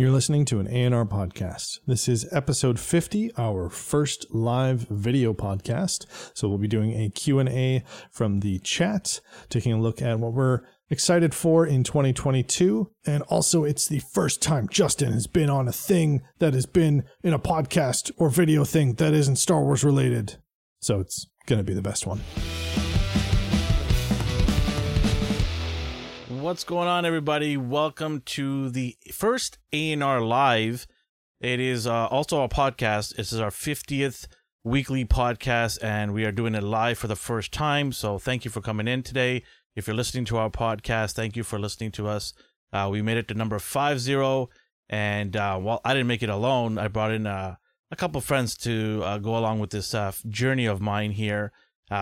You're 0.00 0.10
listening 0.10 0.46
to 0.46 0.60
an 0.60 0.66
A&R 0.66 1.04
podcast. 1.04 1.80
This 1.86 2.08
is 2.08 2.26
episode 2.32 2.80
50, 2.80 3.32
our 3.36 3.68
first 3.68 4.24
live 4.34 4.88
video 4.88 5.34
podcast. 5.34 6.06
So 6.32 6.48
we'll 6.48 6.56
be 6.56 6.68
doing 6.68 6.98
a 6.98 7.10
Q&A 7.10 7.84
from 8.10 8.40
the 8.40 8.60
chat, 8.60 9.20
taking 9.50 9.74
a 9.74 9.78
look 9.78 10.00
at 10.00 10.18
what 10.18 10.32
we're 10.32 10.62
excited 10.88 11.34
for 11.34 11.66
in 11.66 11.84
2022. 11.84 12.90
And 13.04 13.22
also 13.24 13.64
it's 13.64 13.88
the 13.88 13.98
first 13.98 14.40
time 14.40 14.68
Justin 14.70 15.12
has 15.12 15.26
been 15.26 15.50
on 15.50 15.68
a 15.68 15.72
thing 15.72 16.22
that 16.38 16.54
has 16.54 16.64
been 16.64 17.04
in 17.22 17.34
a 17.34 17.38
podcast 17.38 18.10
or 18.16 18.30
video 18.30 18.64
thing 18.64 18.94
that 18.94 19.12
isn't 19.12 19.36
Star 19.36 19.62
Wars 19.62 19.84
related. 19.84 20.36
So 20.80 21.00
it's 21.00 21.26
going 21.44 21.58
to 21.58 21.62
be 21.62 21.74
the 21.74 21.82
best 21.82 22.06
one. 22.06 22.22
What's 26.50 26.64
going 26.64 26.88
on, 26.88 27.04
everybody? 27.04 27.56
Welcome 27.56 28.22
to 28.22 28.70
the 28.70 28.96
first 29.12 29.58
A&R 29.72 30.20
Live. 30.20 30.88
It 31.40 31.60
is 31.60 31.86
uh, 31.86 32.06
also 32.06 32.42
a 32.42 32.48
podcast. 32.48 33.14
This 33.14 33.32
is 33.32 33.38
our 33.38 33.50
50th 33.50 34.26
weekly 34.64 35.04
podcast, 35.04 35.78
and 35.80 36.12
we 36.12 36.24
are 36.24 36.32
doing 36.32 36.56
it 36.56 36.64
live 36.64 36.98
for 36.98 37.06
the 37.06 37.14
first 37.14 37.52
time. 37.52 37.92
So 37.92 38.18
thank 38.18 38.44
you 38.44 38.50
for 38.50 38.60
coming 38.60 38.88
in 38.88 39.04
today. 39.04 39.44
If 39.76 39.86
you're 39.86 39.94
listening 39.94 40.24
to 40.24 40.38
our 40.38 40.50
podcast, 40.50 41.12
thank 41.12 41.36
you 41.36 41.44
for 41.44 41.56
listening 41.56 41.92
to 41.92 42.08
us. 42.08 42.34
Uh, 42.72 42.88
we 42.90 43.00
made 43.00 43.18
it 43.18 43.28
to 43.28 43.34
number 43.34 43.60
50, 43.60 44.48
and 44.88 45.36
uh, 45.36 45.56
while 45.56 45.80
I 45.84 45.94
didn't 45.94 46.08
make 46.08 46.24
it 46.24 46.30
alone, 46.30 46.78
I 46.78 46.88
brought 46.88 47.12
in 47.12 47.28
uh, 47.28 47.54
a 47.92 47.96
couple 47.96 48.20
friends 48.20 48.56
to 48.56 49.02
uh, 49.04 49.18
go 49.18 49.38
along 49.38 49.60
with 49.60 49.70
this 49.70 49.94
uh, 49.94 50.10
journey 50.28 50.66
of 50.66 50.80
mine 50.80 51.12
here. 51.12 51.52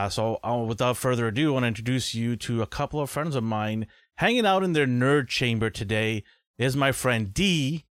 So, 0.09 0.39
without 0.67 0.97
further 0.97 1.27
ado, 1.27 1.51
I 1.51 1.53
want 1.53 1.65
to 1.65 1.69
introduce 1.69 2.15
you 2.15 2.35
to 2.37 2.63
a 2.63 2.67
couple 2.67 2.99
of 2.99 3.11
friends 3.11 3.37
of 3.37 3.45
mine 3.45 3.87
hanging 4.19 4.45
out 4.45 4.65
in 4.65 4.73
their 4.73 4.87
nerd 4.87 5.29
chamber 5.29 5.71
today 5.71 6.25
is 6.59 6.77
my 6.77 6.91
friend 6.91 7.33
D 7.33 7.85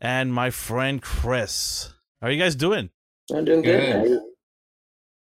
and 0.00 0.32
my 0.32 0.50
friend 0.50 1.00
Chris. 1.00 1.92
How 2.20 2.28
are 2.28 2.30
you 2.30 2.42
guys 2.42 2.56
doing? 2.56 2.88
I'm 3.32 3.44
doing 3.44 3.62
good. 3.62 4.04
good. 4.04 4.20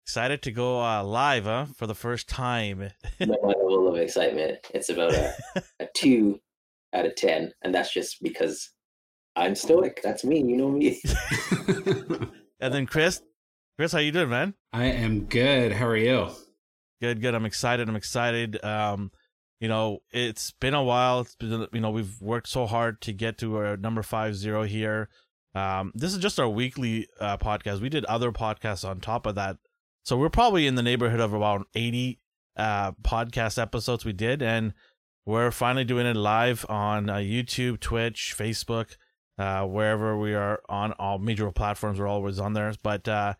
Excited 0.04 0.42
to 0.42 0.50
go 0.50 0.82
uh, 0.82 1.02
live, 1.02 1.44
huh? 1.44 1.66
For 1.76 1.86
the 1.86 1.94
first 1.94 2.28
time. 2.28 2.90
no 3.20 3.36
level 3.42 3.88
of 3.88 3.96
excitement. 3.96 4.58
It's 4.74 4.90
about 4.90 5.12
a, 5.12 5.34
a 5.80 5.88
two 5.94 6.40
out 6.94 7.06
of 7.06 7.14
ten, 7.16 7.52
and 7.62 7.74
that's 7.74 7.92
just 7.92 8.22
because 8.22 8.70
I'm 9.34 9.54
stoic. 9.54 10.00
That's 10.02 10.24
me. 10.24 10.40
You 10.40 10.56
know 10.56 10.70
me. 10.70 11.00
and 12.60 12.74
then 12.74 12.86
Chris, 12.86 13.22
Chris, 13.78 13.92
how 13.92 13.98
you 13.98 14.12
doing, 14.12 14.30
man? 14.30 14.54
I 14.72 14.86
am 14.86 15.24
good. 15.24 15.72
How 15.72 15.86
are 15.86 15.96
you? 15.96 16.28
Good, 17.00 17.20
good. 17.20 17.34
I'm 17.34 17.44
excited. 17.44 17.88
I'm 17.88 17.96
excited. 17.96 18.62
Um, 18.64 19.10
you 19.60 19.68
know, 19.68 19.98
it's 20.12 20.52
been 20.52 20.74
a 20.74 20.82
while. 20.82 21.20
It's 21.20 21.34
been, 21.34 21.66
you 21.72 21.80
know, 21.80 21.90
we've 21.90 22.20
worked 22.20 22.48
so 22.48 22.66
hard 22.66 23.00
to 23.02 23.12
get 23.12 23.38
to 23.38 23.56
our 23.56 23.76
number 23.76 24.02
five 24.02 24.36
zero 24.36 24.62
here. 24.62 25.08
Um, 25.54 25.92
this 25.94 26.12
is 26.12 26.18
just 26.18 26.38
our 26.38 26.48
weekly 26.48 27.08
uh, 27.20 27.38
podcast. 27.38 27.80
We 27.80 27.88
did 27.88 28.04
other 28.04 28.32
podcasts 28.32 28.88
on 28.88 29.00
top 29.00 29.26
of 29.26 29.34
that, 29.34 29.56
so 30.04 30.16
we're 30.16 30.28
probably 30.28 30.66
in 30.66 30.74
the 30.74 30.82
neighborhood 30.82 31.20
of 31.20 31.32
about 31.32 31.66
eighty 31.74 32.20
uh, 32.56 32.92
podcast 33.02 33.60
episodes 33.60 34.04
we 34.04 34.12
did, 34.12 34.42
and 34.42 34.74
we're 35.26 35.50
finally 35.50 35.84
doing 35.84 36.06
it 36.06 36.16
live 36.16 36.64
on 36.68 37.10
uh, 37.10 37.16
YouTube, 37.16 37.80
Twitch, 37.80 38.34
Facebook, 38.38 38.96
uh, 39.38 39.64
wherever 39.64 40.16
we 40.18 40.34
are 40.34 40.60
on 40.68 40.92
all 40.92 41.18
major 41.18 41.50
platforms. 41.50 41.98
We're 41.98 42.06
always 42.06 42.38
on 42.38 42.52
there, 42.52 42.72
but 42.82 43.08
uh, 43.08 43.34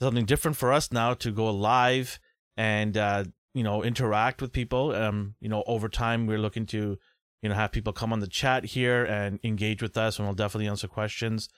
something 0.00 0.26
different 0.26 0.56
for 0.56 0.72
us 0.72 0.92
now 0.92 1.14
to 1.14 1.30
go 1.30 1.50
live 1.50 2.18
and 2.56 2.96
uh, 2.96 3.24
you 3.54 3.62
know 3.62 3.82
interact 3.82 4.40
with 4.40 4.52
people. 4.52 4.94
Um 4.94 5.34
you 5.40 5.48
know 5.48 5.64
over 5.66 5.88
time 5.88 6.26
we're 6.26 6.38
looking 6.38 6.66
to 6.66 6.98
you 7.42 7.48
know 7.48 7.54
have 7.54 7.72
people 7.72 7.92
come 7.92 8.12
on 8.12 8.20
the 8.20 8.26
chat 8.26 8.64
here 8.64 9.04
and 9.04 9.38
engage 9.42 9.82
with 9.82 9.96
us 9.96 10.18
and 10.18 10.26
we'll 10.26 10.34
definitely 10.34 10.68
answer 10.68 10.88
questions. 10.88 11.48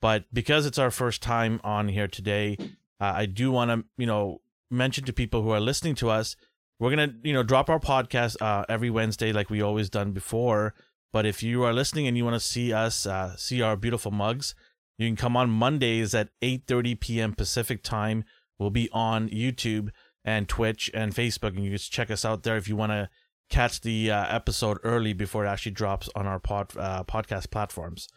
But 0.00 0.24
because 0.32 0.64
it's 0.66 0.78
our 0.78 0.90
first 0.90 1.22
time 1.22 1.60
on 1.64 1.88
here 1.88 2.06
today 2.08 2.56
uh, 3.00 3.12
i 3.16 3.26
do 3.26 3.50
want 3.50 3.70
to 3.70 3.84
you 3.96 4.06
know 4.06 4.40
mention 4.70 5.04
to 5.04 5.12
people 5.12 5.42
who 5.42 5.50
are 5.50 5.60
listening 5.60 5.94
to 5.94 6.10
us 6.10 6.36
we're 6.78 6.90
gonna 6.90 7.14
you 7.22 7.32
know 7.32 7.42
drop 7.42 7.68
our 7.68 7.80
podcast 7.80 8.40
uh, 8.40 8.64
every 8.68 8.90
wednesday 8.90 9.32
like 9.32 9.50
we 9.50 9.60
always 9.60 9.90
done 9.90 10.12
before. 10.12 10.74
But 11.10 11.24
if 11.24 11.42
you 11.42 11.64
are 11.64 11.72
listening 11.72 12.06
and 12.06 12.18
you 12.18 12.24
want 12.24 12.34
to 12.34 12.40
see 12.40 12.72
us 12.72 13.06
uh, 13.06 13.34
see 13.36 13.62
our 13.62 13.76
beautiful 13.76 14.12
mugs 14.12 14.54
you 14.98 15.08
can 15.08 15.16
come 15.16 15.36
on 15.36 15.48
mondays 15.50 16.14
at 16.14 16.28
8.30 16.42 17.00
p.m 17.00 17.32
pacific 17.32 17.82
time. 17.82 18.24
We'll 18.58 18.70
be 18.70 18.88
on 18.92 19.28
youtube 19.28 19.90
and 20.28 20.46
Twitch 20.46 20.90
and 20.92 21.14
Facebook, 21.14 21.56
and 21.56 21.64
you 21.64 21.70
just 21.70 21.90
check 21.90 22.10
us 22.10 22.22
out 22.22 22.42
there 22.42 22.58
if 22.58 22.68
you 22.68 22.76
want 22.76 22.92
to 22.92 23.08
catch 23.48 23.80
the 23.80 24.10
uh, 24.10 24.26
episode 24.28 24.76
early 24.84 25.14
before 25.14 25.46
it 25.46 25.48
actually 25.48 25.72
drops 25.72 26.10
on 26.14 26.26
our 26.26 26.38
pod 26.38 26.76
uh, 26.76 27.02
podcast 27.04 27.50
platforms. 27.50 28.08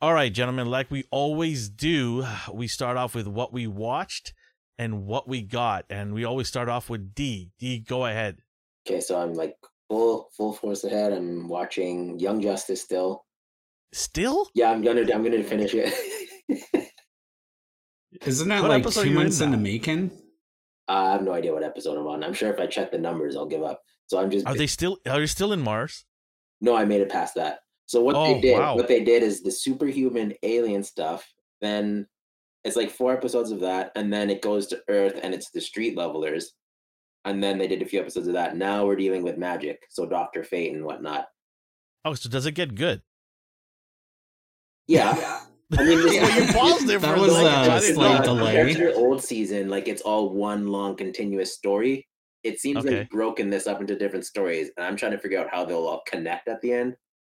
All 0.00 0.14
right, 0.14 0.32
gentlemen, 0.32 0.70
like 0.70 0.90
we 0.90 1.04
always 1.10 1.68
do, 1.68 2.24
we 2.50 2.66
start 2.66 2.96
off 2.96 3.14
with 3.14 3.26
what 3.26 3.52
we 3.52 3.66
watched 3.66 4.32
and 4.78 5.04
what 5.04 5.28
we 5.28 5.42
got, 5.42 5.84
and 5.90 6.14
we 6.14 6.24
always 6.24 6.48
start 6.48 6.70
off 6.70 6.88
with 6.88 7.14
D. 7.14 7.50
D, 7.58 7.78
go 7.78 8.06
ahead. 8.06 8.38
Okay, 8.88 9.00
so 9.00 9.20
I'm 9.20 9.34
like 9.34 9.54
full 9.90 10.30
full 10.34 10.54
force 10.54 10.84
ahead. 10.84 11.12
I'm 11.12 11.46
watching 11.46 12.18
Young 12.18 12.40
Justice 12.40 12.80
still. 12.80 13.26
Still? 13.92 14.48
Yeah, 14.54 14.70
I'm 14.70 14.80
gonna 14.80 15.02
I'm 15.02 15.22
gonna 15.22 15.44
finish 15.44 15.74
it. 15.74 15.92
Isn't 18.24 18.48
that 18.48 18.62
what 18.62 18.70
like 18.70 18.88
two 18.88 19.10
months 19.10 19.40
in, 19.40 19.46
in 19.46 19.50
the 19.50 19.58
making? 19.58 20.10
I 20.88 21.12
have 21.12 21.22
no 21.22 21.32
idea 21.32 21.52
what 21.52 21.62
episode 21.62 21.96
I'm 21.98 22.06
on. 22.06 22.22
I'm 22.22 22.34
sure 22.34 22.52
if 22.52 22.60
I 22.60 22.66
check 22.66 22.90
the 22.90 22.98
numbers, 22.98 23.36
I'll 23.36 23.46
give 23.46 23.62
up. 23.62 23.82
So 24.06 24.18
I'm 24.18 24.30
just. 24.30 24.46
Are 24.46 24.54
they 24.54 24.66
still? 24.66 24.98
Are 25.08 25.20
you 25.20 25.26
still 25.26 25.52
in 25.52 25.60
Mars? 25.60 26.04
No, 26.60 26.76
I 26.76 26.84
made 26.84 27.00
it 27.00 27.10
past 27.10 27.34
that. 27.36 27.60
So 27.86 28.02
what 28.02 28.16
oh, 28.16 28.24
they 28.24 28.40
did, 28.40 28.58
wow. 28.58 28.76
what 28.76 28.88
they 28.88 29.04
did 29.04 29.22
is 29.22 29.42
the 29.42 29.50
superhuman 29.50 30.34
alien 30.42 30.82
stuff. 30.82 31.30
Then 31.60 32.06
it's 32.64 32.76
like 32.76 32.90
four 32.90 33.12
episodes 33.12 33.50
of 33.50 33.60
that, 33.60 33.92
and 33.94 34.12
then 34.12 34.30
it 34.30 34.42
goes 34.42 34.66
to 34.68 34.80
Earth, 34.88 35.20
and 35.22 35.34
it's 35.34 35.50
the 35.50 35.60
street 35.60 35.96
levelers, 35.96 36.52
and 37.24 37.42
then 37.42 37.58
they 37.58 37.66
did 37.66 37.82
a 37.82 37.86
few 37.86 38.00
episodes 38.00 38.26
of 38.26 38.34
that. 38.34 38.56
Now 38.56 38.86
we're 38.86 38.96
dealing 38.96 39.22
with 39.22 39.36
magic, 39.36 39.82
so 39.90 40.06
Doctor 40.06 40.44
Fate 40.44 40.72
and 40.72 40.84
whatnot. 40.84 41.26
Oh, 42.04 42.14
so 42.14 42.28
does 42.28 42.46
it 42.46 42.52
get 42.52 42.74
good? 42.74 43.02
Yeah. 44.86 45.40
I 45.72 45.84
mean, 45.84 45.98
this, 45.98 46.20
well, 46.20 46.40
you 46.40 46.52
paused 46.52 46.86
there 46.86 46.98
that 46.98 47.18
was 47.18 47.32
like, 47.32 47.68
a 47.68 47.80
slight 47.80 48.24
delay. 48.24 48.72
Your 48.72 48.94
old 48.94 49.22
season, 49.22 49.68
like 49.68 49.88
it's 49.88 50.02
all 50.02 50.30
one 50.30 50.66
long 50.66 50.96
continuous 50.96 51.54
story. 51.54 52.06
It 52.42 52.60
seems 52.60 52.84
okay. 52.84 52.98
like 52.98 53.10
broken 53.10 53.48
this 53.48 53.66
up 53.66 53.80
into 53.80 53.96
different 53.96 54.26
stories, 54.26 54.70
and 54.76 54.84
I'm 54.84 54.96
trying 54.96 55.12
to 55.12 55.18
figure 55.18 55.38
out 55.38 55.48
how 55.50 55.64
they'll 55.64 55.86
all 55.86 56.02
connect 56.06 56.48
at 56.48 56.60
the 56.60 56.72
end. 56.72 56.94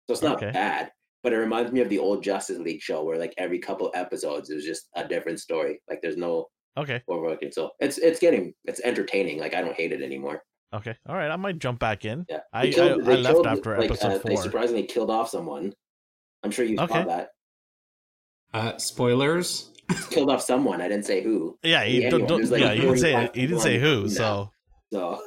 So 0.06 0.14
it's 0.14 0.22
not 0.22 0.36
okay. 0.36 0.50
bad, 0.50 0.90
but 1.22 1.32
it 1.32 1.36
reminds 1.36 1.72
me 1.72 1.80
of 1.80 1.88
the 1.88 1.98
old 1.98 2.22
Justice 2.22 2.58
League 2.58 2.80
show 2.80 3.04
where 3.04 3.18
like 3.18 3.34
every 3.36 3.58
couple 3.58 3.90
episodes 3.94 4.50
it 4.50 4.54
was 4.54 4.64
just 4.64 4.88
a 4.96 5.06
different 5.06 5.40
story. 5.40 5.80
Like 5.88 6.00
there's 6.02 6.16
no 6.16 6.46
okay 6.78 7.02
overworking. 7.08 7.52
So 7.52 7.72
it's 7.80 7.98
it's 7.98 8.18
getting 8.18 8.54
it's 8.64 8.80
entertaining. 8.80 9.38
Like 9.38 9.54
I 9.54 9.60
don't 9.60 9.76
hate 9.76 9.92
it 9.92 10.02
anymore. 10.02 10.42
Okay, 10.74 10.96
all 11.08 11.14
right, 11.14 11.30
I 11.30 11.36
might 11.36 11.58
jump 11.58 11.78
back 11.78 12.04
in. 12.04 12.26
Yeah, 12.28 12.40
I, 12.52 12.70
killed, 12.70 13.06
I, 13.06 13.12
I 13.12 13.14
left 13.16 13.34
killed, 13.34 13.46
after 13.46 13.78
like, 13.78 13.90
episode 13.90 14.12
uh, 14.12 14.18
four. 14.18 14.30
They 14.30 14.36
surprisingly 14.36 14.82
killed 14.82 15.10
off 15.10 15.28
someone. 15.28 15.72
I'm 16.42 16.50
sure 16.50 16.64
you 16.64 16.78
okay. 16.80 16.94
saw 16.94 17.04
that. 17.04 17.28
Uh, 18.54 18.78
spoilers. 18.78 19.70
Killed 20.10 20.30
off 20.30 20.40
someone. 20.40 20.80
I 20.80 20.88
didn't 20.88 21.04
say 21.04 21.22
who. 21.22 21.58
Yeah, 21.62 21.84
he, 21.84 22.08
don't, 22.08 22.26
don't, 22.26 22.48
like 22.48 22.60
yeah, 22.60 22.72
he 22.72 22.80
didn't 22.80 22.98
say 22.98 23.30
he 23.34 23.46
didn't 23.46 23.60
say 23.60 23.78
who. 23.78 24.08
So. 24.08 24.50
So. 24.92 25.20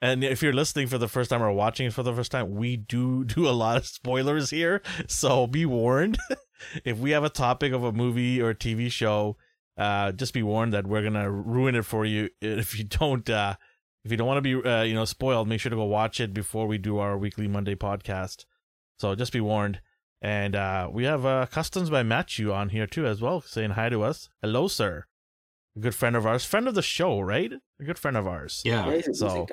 And 0.00 0.24
if 0.24 0.42
you're 0.42 0.52
listening 0.52 0.86
for 0.86 0.98
the 0.98 1.08
first 1.08 1.30
time 1.30 1.42
or 1.42 1.52
watching 1.52 1.90
for 1.90 2.02
the 2.02 2.14
first 2.14 2.32
time, 2.32 2.54
we 2.54 2.76
do 2.76 3.24
do 3.26 3.46
a 3.48 3.50
lot 3.50 3.76
of 3.76 3.86
spoilers 3.86 4.50
here. 4.50 4.82
So 5.08 5.46
be 5.46 5.66
warned. 5.66 6.16
if 6.84 6.98
we 6.98 7.10
have 7.10 7.24
a 7.24 7.28
topic 7.28 7.72
of 7.72 7.84
a 7.84 7.92
movie 7.92 8.40
or 8.40 8.50
a 8.50 8.54
TV 8.54 8.90
show, 8.90 9.36
uh, 9.76 10.12
just 10.12 10.32
be 10.32 10.42
warned 10.42 10.72
that 10.72 10.86
we're 10.86 11.02
gonna 11.02 11.30
ruin 11.30 11.74
it 11.74 11.84
for 11.84 12.04
you. 12.04 12.30
If 12.40 12.78
you 12.78 12.84
don't, 12.84 13.28
uh, 13.28 13.56
if 14.04 14.10
you 14.10 14.16
don't 14.16 14.26
want 14.26 14.42
to 14.42 14.62
be, 14.62 14.68
uh, 14.68 14.82
you 14.82 14.94
know, 14.94 15.04
spoiled, 15.04 15.48
make 15.48 15.60
sure 15.60 15.70
to 15.70 15.76
go 15.76 15.84
watch 15.84 16.20
it 16.20 16.32
before 16.32 16.66
we 16.66 16.78
do 16.78 16.98
our 16.98 17.18
weekly 17.18 17.48
Monday 17.48 17.74
podcast. 17.74 18.44
So 18.98 19.14
just 19.14 19.32
be 19.32 19.40
warned. 19.40 19.80
And 20.22 20.54
uh, 20.54 20.88
we 20.92 21.02
have 21.04 21.26
uh, 21.26 21.46
Customs 21.46 21.90
by 21.90 22.04
Matthew 22.04 22.52
on 22.52 22.68
here 22.68 22.86
too, 22.86 23.06
as 23.06 23.20
well, 23.20 23.40
saying 23.40 23.70
hi 23.70 23.88
to 23.88 24.04
us. 24.04 24.28
Hello, 24.40 24.68
sir. 24.68 25.06
A 25.76 25.80
good 25.80 25.96
friend 25.96 26.14
of 26.14 26.24
ours, 26.24 26.44
friend 26.44 26.68
of 26.68 26.76
the 26.76 26.82
show, 26.82 27.20
right? 27.20 27.52
A 27.80 27.84
good 27.84 27.98
friend 27.98 28.16
of 28.16 28.26
ours. 28.26 28.62
Yeah. 28.64 28.88
yeah 28.88 29.00
so 29.12 29.46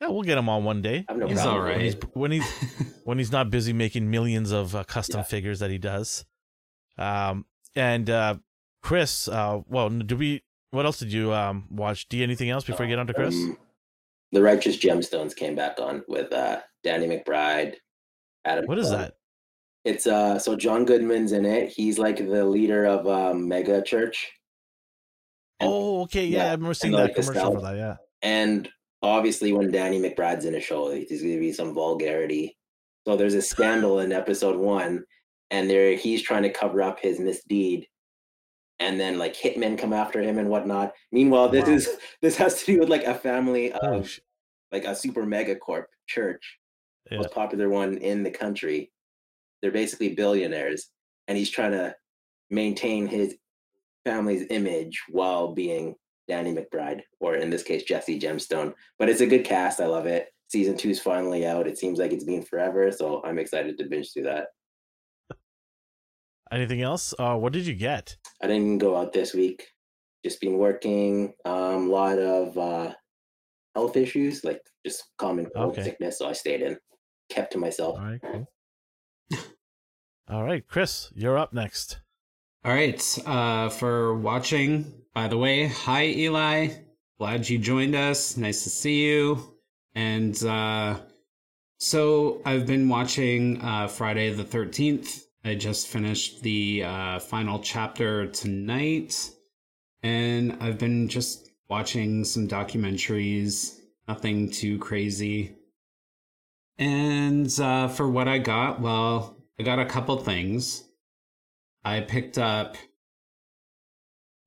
yeah, 0.00 0.08
we'll 0.08 0.22
get 0.22 0.38
him 0.38 0.48
on 0.48 0.64
one 0.64 0.80
day. 0.80 1.04
No 1.14 1.26
he's 1.26 1.40
all 1.40 1.60
right. 1.60 1.76
When 1.76 1.84
he's, 1.84 1.94
when 2.14 2.30
he's 2.30 2.94
when 3.04 3.18
he's 3.18 3.32
not 3.32 3.50
busy 3.50 3.74
making 3.74 4.10
millions 4.10 4.52
of 4.52 4.74
uh, 4.74 4.84
custom 4.84 5.18
yeah. 5.18 5.24
figures 5.24 5.58
that 5.58 5.70
he 5.70 5.78
does. 5.78 6.24
Um, 6.96 7.44
and 7.74 8.08
uh, 8.08 8.36
Chris, 8.82 9.28
uh, 9.28 9.60
well, 9.68 9.90
do 9.90 10.16
we? 10.16 10.42
What 10.70 10.86
else 10.86 10.98
did 10.98 11.12
you 11.12 11.34
um 11.34 11.66
watch? 11.70 12.08
Do 12.08 12.16
you 12.16 12.22
anything 12.22 12.48
else 12.48 12.64
before 12.64 12.86
we 12.86 12.90
get 12.90 12.98
on 12.98 13.06
to 13.06 13.14
Chris? 13.14 13.34
Um, 13.34 13.58
the 14.32 14.42
Righteous 14.42 14.78
Gemstones 14.78 15.36
came 15.36 15.54
back 15.54 15.78
on 15.78 16.04
with 16.08 16.32
uh 16.32 16.60
Danny 16.82 17.06
McBride. 17.06 17.74
Adam. 18.46 18.64
What 18.66 18.78
is 18.78 18.90
that? 18.90 19.14
It's 19.86 20.06
uh 20.06 20.38
so 20.38 20.56
John 20.56 20.84
Goodman's 20.84 21.32
in 21.32 21.46
it. 21.46 21.70
He's 21.70 21.98
like 21.98 22.18
the 22.18 22.44
leader 22.44 22.84
of 22.84 23.06
um 23.06 23.48
Mega 23.48 23.82
Church. 23.82 24.30
And, 25.60 25.70
oh, 25.72 26.02
okay, 26.02 26.26
yeah, 26.26 26.38
yeah, 26.38 26.48
I 26.48 26.50
remember 26.50 26.74
seeing 26.74 26.92
that 26.92 27.04
like 27.04 27.14
commercial 27.14 27.54
for 27.54 27.62
that, 27.62 27.76
yeah. 27.76 27.96
And 28.20 28.68
obviously 29.00 29.52
when 29.52 29.70
Danny 29.70 29.98
McBride's 29.98 30.44
in 30.44 30.54
a 30.54 30.60
show, 30.60 30.90
there's 30.90 31.22
gonna 31.22 31.38
be 31.38 31.52
some 31.52 31.72
vulgarity. 31.72 32.58
So 33.06 33.16
there's 33.16 33.34
a 33.34 33.42
scandal 33.42 34.00
in 34.00 34.12
episode 34.12 34.56
one 34.56 35.04
and 35.50 35.70
there 35.70 35.96
he's 35.96 36.22
trying 36.22 36.42
to 36.42 36.50
cover 36.50 36.82
up 36.82 37.00
his 37.00 37.18
misdeed 37.18 37.86
and 38.78 39.00
then 39.00 39.18
like 39.18 39.34
hitmen 39.34 39.78
come 39.78 39.92
after 39.92 40.20
him 40.20 40.38
and 40.38 40.48
whatnot 40.48 40.92
meanwhile 41.12 41.48
this 41.48 41.66
wow. 41.66 41.74
is 41.74 41.88
this 42.22 42.36
has 42.36 42.60
to 42.60 42.72
do 42.72 42.80
with 42.80 42.88
like 42.88 43.04
a 43.04 43.14
family 43.14 43.72
of 43.72 44.18
like 44.72 44.84
a 44.84 44.94
super 44.94 45.24
mega 45.24 45.56
corp 45.56 45.88
church 46.06 46.58
yeah. 47.10 47.18
most 47.18 47.32
popular 47.32 47.68
one 47.68 47.98
in 47.98 48.22
the 48.22 48.30
country 48.30 48.90
they're 49.60 49.72
basically 49.72 50.14
billionaires 50.14 50.90
and 51.28 51.36
he's 51.36 51.50
trying 51.50 51.72
to 51.72 51.94
maintain 52.50 53.06
his 53.06 53.36
family's 54.04 54.46
image 54.50 55.02
while 55.08 55.52
being 55.52 55.94
danny 56.28 56.54
mcbride 56.54 57.00
or 57.20 57.36
in 57.36 57.50
this 57.50 57.62
case 57.62 57.82
jesse 57.82 58.18
gemstone 58.18 58.72
but 58.98 59.08
it's 59.08 59.20
a 59.20 59.26
good 59.26 59.44
cast 59.44 59.80
i 59.80 59.86
love 59.86 60.06
it 60.06 60.28
season 60.48 60.76
two 60.76 60.90
is 60.90 61.00
finally 61.00 61.46
out 61.46 61.66
it 61.66 61.78
seems 61.78 61.98
like 61.98 62.12
it's 62.12 62.24
been 62.24 62.42
forever 62.42 62.90
so 62.92 63.22
i'm 63.24 63.38
excited 63.38 63.76
to 63.76 63.84
binge 63.84 64.12
through 64.12 64.22
that 64.22 64.46
Anything 66.52 66.82
else? 66.82 67.12
Uh, 67.18 67.36
what 67.36 67.52
did 67.52 67.66
you 67.66 67.74
get? 67.74 68.16
I 68.42 68.46
didn't 68.46 68.78
go 68.78 68.96
out 68.96 69.12
this 69.12 69.34
week. 69.34 69.66
Just 70.24 70.40
been 70.40 70.58
working. 70.58 71.34
A 71.44 71.50
um, 71.50 71.90
lot 71.90 72.18
of 72.18 72.56
uh, 72.56 72.92
health 73.74 73.96
issues, 73.96 74.44
like 74.44 74.60
just 74.84 75.04
common 75.18 75.46
cold 75.54 75.72
okay. 75.72 75.82
sickness. 75.82 76.18
So 76.18 76.28
I 76.28 76.32
stayed 76.32 76.62
in, 76.62 76.78
kept 77.30 77.52
to 77.52 77.58
myself. 77.58 77.98
All 77.98 78.04
right, 78.04 78.20
cool. 78.22 78.48
All 80.28 80.42
right, 80.42 80.66
Chris, 80.66 81.10
you're 81.14 81.38
up 81.38 81.52
next. 81.52 82.00
All 82.64 82.72
right, 82.72 83.18
uh, 83.26 83.68
for 83.68 84.14
watching. 84.14 84.92
By 85.14 85.28
the 85.28 85.38
way, 85.38 85.66
hi 85.66 86.06
Eli. 86.06 86.68
Glad 87.18 87.48
you 87.48 87.58
joined 87.58 87.94
us. 87.94 88.36
Nice 88.36 88.64
to 88.64 88.70
see 88.70 89.06
you. 89.06 89.56
And 89.94 90.42
uh, 90.44 90.98
so 91.78 92.42
I've 92.44 92.66
been 92.66 92.88
watching 92.88 93.62
uh, 93.62 93.88
Friday 93.88 94.32
the 94.32 94.44
Thirteenth 94.44 95.26
I 95.46 95.54
just 95.54 95.86
finished 95.86 96.42
the 96.42 96.82
uh, 96.82 97.20
final 97.20 97.60
chapter 97.60 98.26
tonight, 98.26 99.30
and 100.02 100.56
I've 100.60 100.76
been 100.76 101.06
just 101.06 101.52
watching 101.68 102.24
some 102.24 102.48
documentaries, 102.48 103.78
nothing 104.08 104.50
too 104.50 104.76
crazy. 104.80 105.54
And 106.78 107.48
uh, 107.60 107.86
for 107.86 108.10
what 108.10 108.26
I 108.26 108.38
got, 108.38 108.80
well, 108.80 109.35
I 109.58 109.62
got 109.62 109.78
a 109.78 109.86
couple 109.86 110.16
things. 110.18 110.84
I 111.84 112.00
picked 112.00 112.38
up 112.38 112.76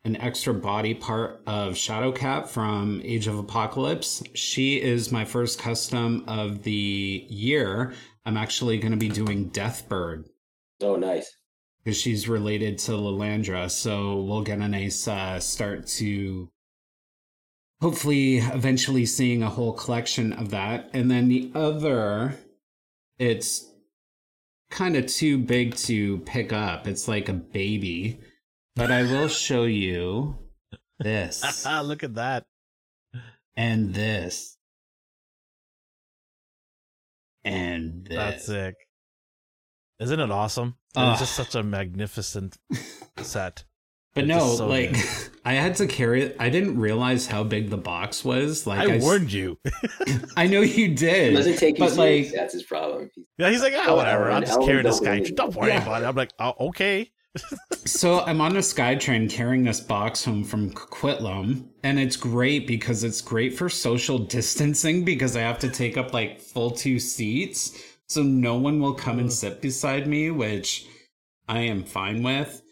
an 0.03 0.15
extra 0.17 0.53
body 0.53 0.93
part 0.93 1.41
of 1.45 1.73
Shadowcat 1.73 2.47
from 2.47 3.01
Age 3.03 3.27
of 3.27 3.37
Apocalypse. 3.37 4.23
She 4.33 4.81
is 4.81 5.11
my 5.11 5.25
first 5.25 5.59
custom 5.59 6.23
of 6.27 6.63
the 6.63 7.25
year. 7.29 7.93
I'm 8.25 8.37
actually 8.37 8.77
going 8.77 8.91
to 8.91 8.97
be 8.97 9.09
doing 9.09 9.49
Deathbird 9.49 10.25
Oh, 10.81 10.95
nice. 10.95 11.35
Because 11.83 11.99
she's 11.99 12.29
related 12.29 12.77
to 12.79 12.91
Lilandra, 12.91 13.69
so 13.69 14.21
we'll 14.21 14.43
get 14.43 14.59
a 14.59 14.67
nice 14.67 15.07
uh, 15.07 15.39
start 15.39 15.87
to 15.87 16.49
hopefully 17.81 18.37
eventually 18.37 19.05
seeing 19.05 19.41
a 19.41 19.49
whole 19.49 19.73
collection 19.73 20.33
of 20.33 20.49
that. 20.49 20.89
And 20.93 21.09
then 21.09 21.29
the 21.29 21.51
other, 21.55 22.37
it's 23.17 23.68
kind 24.69 24.95
of 24.95 25.07
too 25.07 25.37
big 25.37 25.75
to 25.75 26.19
pick 26.19 26.53
up. 26.53 26.87
It's 26.87 27.07
like 27.07 27.29
a 27.29 27.33
baby. 27.33 28.19
But 28.75 28.91
I 28.91 29.03
will 29.03 29.27
show 29.27 29.63
you 29.63 30.37
this. 30.99 31.65
Look 31.83 32.03
at 32.03 32.15
that. 32.15 32.45
And 33.55 33.93
this. 33.93 34.57
And 37.43 38.05
this. 38.05 38.15
That's 38.15 38.45
sick. 38.45 38.75
Isn't 39.99 40.19
it 40.19 40.31
awesome? 40.31 40.75
It's 40.95 41.19
just 41.19 41.35
such 41.35 41.55
a 41.55 41.63
magnificent 41.63 42.57
set. 43.17 43.65
But 44.15 44.25
it's 44.25 44.29
no, 44.29 44.55
so 44.55 44.67
like 44.67 44.95
I 45.45 45.53
had 45.53 45.75
to 45.75 45.87
carry 45.87 46.23
it. 46.23 46.35
I 46.39 46.49
didn't 46.49 46.79
realize 46.79 47.27
how 47.27 47.43
big 47.43 47.69
the 47.69 47.77
box 47.77 48.25
was. 48.25 48.65
Like 48.65 48.89
I, 48.89 48.95
I 48.95 48.97
warned 48.99 49.31
you. 49.31 49.57
I 50.37 50.47
know 50.47 50.61
you 50.61 50.95
did. 50.95 51.35
doesn't 51.35 51.57
take 51.57 51.77
you 51.77 51.85
but 51.85 51.91
serious. 51.91 52.27
Like, 52.27 52.35
That's 52.35 52.53
his 52.53 52.63
problem. 52.63 53.09
Yeah, 53.37 53.49
he's 53.49 53.61
like, 53.61 53.73
oh, 53.75 53.95
whatever. 53.95 54.31
I'll 54.31 54.41
just 54.41 54.61
carry 54.61 54.83
this 54.83 54.99
guy. 54.99 55.19
Don't 55.19 55.55
worry 55.55 55.69
yeah. 55.69 55.83
about 55.83 56.03
it. 56.03 56.05
I'm 56.05 56.15
like, 56.15 56.33
oh, 56.39 56.53
okay. 56.67 57.11
so 57.85 58.21
I'm 58.21 58.41
on 58.41 58.55
a 58.55 58.59
SkyTrain 58.59 59.29
carrying 59.29 59.63
this 59.63 59.79
box 59.79 60.25
home 60.25 60.43
from 60.43 60.71
Coquitlam, 60.71 61.67
and 61.83 61.99
it's 61.99 62.15
great 62.15 62.65
because 62.65 63.03
it's 63.03 63.21
great 63.21 63.55
for 63.55 63.69
social 63.69 64.17
distancing 64.17 65.05
because 65.05 65.35
I 65.35 65.41
have 65.41 65.59
to 65.59 65.69
take 65.69 65.95
up 65.95 66.13
like 66.13 66.41
full 66.41 66.71
two 66.71 66.99
seats 66.99 67.79
so 68.09 68.23
no 68.23 68.55
one 68.55 68.79
will 68.79 68.95
come 68.95 69.19
and 69.19 69.31
sit 69.31 69.61
beside 69.61 70.07
me, 70.07 70.31
which 70.31 70.87
I 71.47 71.59
am 71.59 71.83
fine 71.83 72.23
with. 72.23 72.63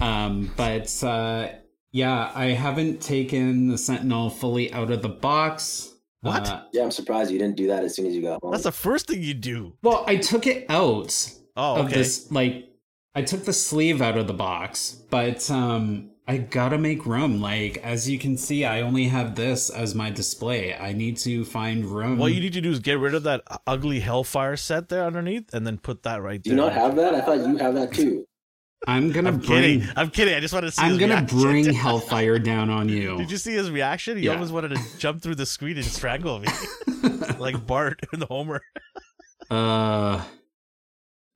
Um, 0.00 0.52
but 0.56 1.04
uh, 1.04 1.48
yeah, 1.92 2.30
I 2.34 2.46
haven't 2.46 3.00
taken 3.00 3.68
the 3.68 3.78
Sentinel 3.78 4.30
fully 4.30 4.72
out 4.72 4.90
of 4.90 5.02
the 5.02 5.08
box. 5.08 5.92
What? 6.20 6.48
Uh, 6.48 6.62
yeah, 6.72 6.82
I'm 6.82 6.90
surprised 6.90 7.30
you 7.30 7.38
didn't 7.38 7.56
do 7.56 7.68
that 7.68 7.84
as 7.84 7.94
soon 7.94 8.06
as 8.06 8.14
you 8.14 8.22
got 8.22 8.42
home. 8.42 8.52
That's 8.52 8.64
the 8.64 8.72
first 8.72 9.06
thing 9.06 9.22
you 9.22 9.34
do. 9.34 9.74
Well, 9.82 10.04
I 10.06 10.16
took 10.16 10.46
it 10.46 10.66
out. 10.68 11.32
Oh, 11.56 11.74
okay. 11.74 11.82
Of 11.82 11.90
this, 11.90 12.30
like, 12.30 12.68
I 13.14 13.22
took 13.22 13.44
the 13.44 13.52
sleeve 13.52 14.00
out 14.02 14.16
of 14.16 14.26
the 14.26 14.34
box, 14.34 14.92
but 15.10 15.50
um, 15.50 16.10
I 16.26 16.36
gotta 16.36 16.78
make 16.78 17.06
room. 17.06 17.40
Like, 17.40 17.78
as 17.78 18.08
you 18.08 18.18
can 18.18 18.36
see, 18.36 18.64
I 18.64 18.82
only 18.82 19.04
have 19.04 19.34
this 19.34 19.70
as 19.70 19.94
my 19.94 20.10
display. 20.10 20.74
I 20.74 20.92
need 20.92 21.16
to 21.18 21.44
find 21.44 21.84
room. 21.84 22.18
What 22.18 22.32
you 22.32 22.40
need 22.40 22.52
to 22.52 22.60
do 22.60 22.70
is 22.70 22.80
get 22.80 22.98
rid 22.98 23.14
of 23.14 23.22
that 23.24 23.42
ugly 23.66 24.00
Hellfire 24.00 24.56
set 24.56 24.88
there 24.88 25.04
underneath 25.04 25.52
and 25.54 25.66
then 25.66 25.78
put 25.78 26.02
that 26.02 26.20
right 26.22 26.40
do 26.42 26.50
there. 26.50 26.56
Do 26.58 26.62
you 26.62 26.70
not 26.70 26.80
have 26.80 26.96
that? 26.96 27.14
I 27.14 27.20
thought 27.22 27.38
you 27.46 27.56
have 27.56 27.74
that 27.74 27.92
too. 27.92 28.26
I'm 28.86 29.10
gonna 29.12 29.30
I'm 29.30 29.38
bring. 29.38 29.80
Kidding. 29.80 29.88
I'm 29.96 30.10
kidding. 30.10 30.34
I 30.34 30.40
just 30.40 30.54
wanted 30.54 30.68
to 30.68 30.72
see. 30.72 30.82
I'm 30.82 30.98
gonna 30.98 31.14
reaction. 31.14 31.40
bring 31.40 31.72
Hellfire 31.74 32.38
down 32.38 32.70
on 32.70 32.88
you. 32.88 33.16
Did 33.18 33.30
you 33.30 33.36
see 33.36 33.54
his 33.54 33.70
reaction? 33.70 34.16
He 34.16 34.24
yeah. 34.24 34.32
almost 34.32 34.52
wanted 34.52 34.76
to 34.76 34.98
jump 34.98 35.22
through 35.22 35.34
the 35.34 35.46
screen 35.46 35.76
and 35.76 35.86
strangle 35.86 36.38
me, 36.38 36.48
like 37.38 37.66
Bart 37.66 38.00
in 38.12 38.20
the 38.20 38.26
Homer. 38.26 38.62
uh, 39.50 40.22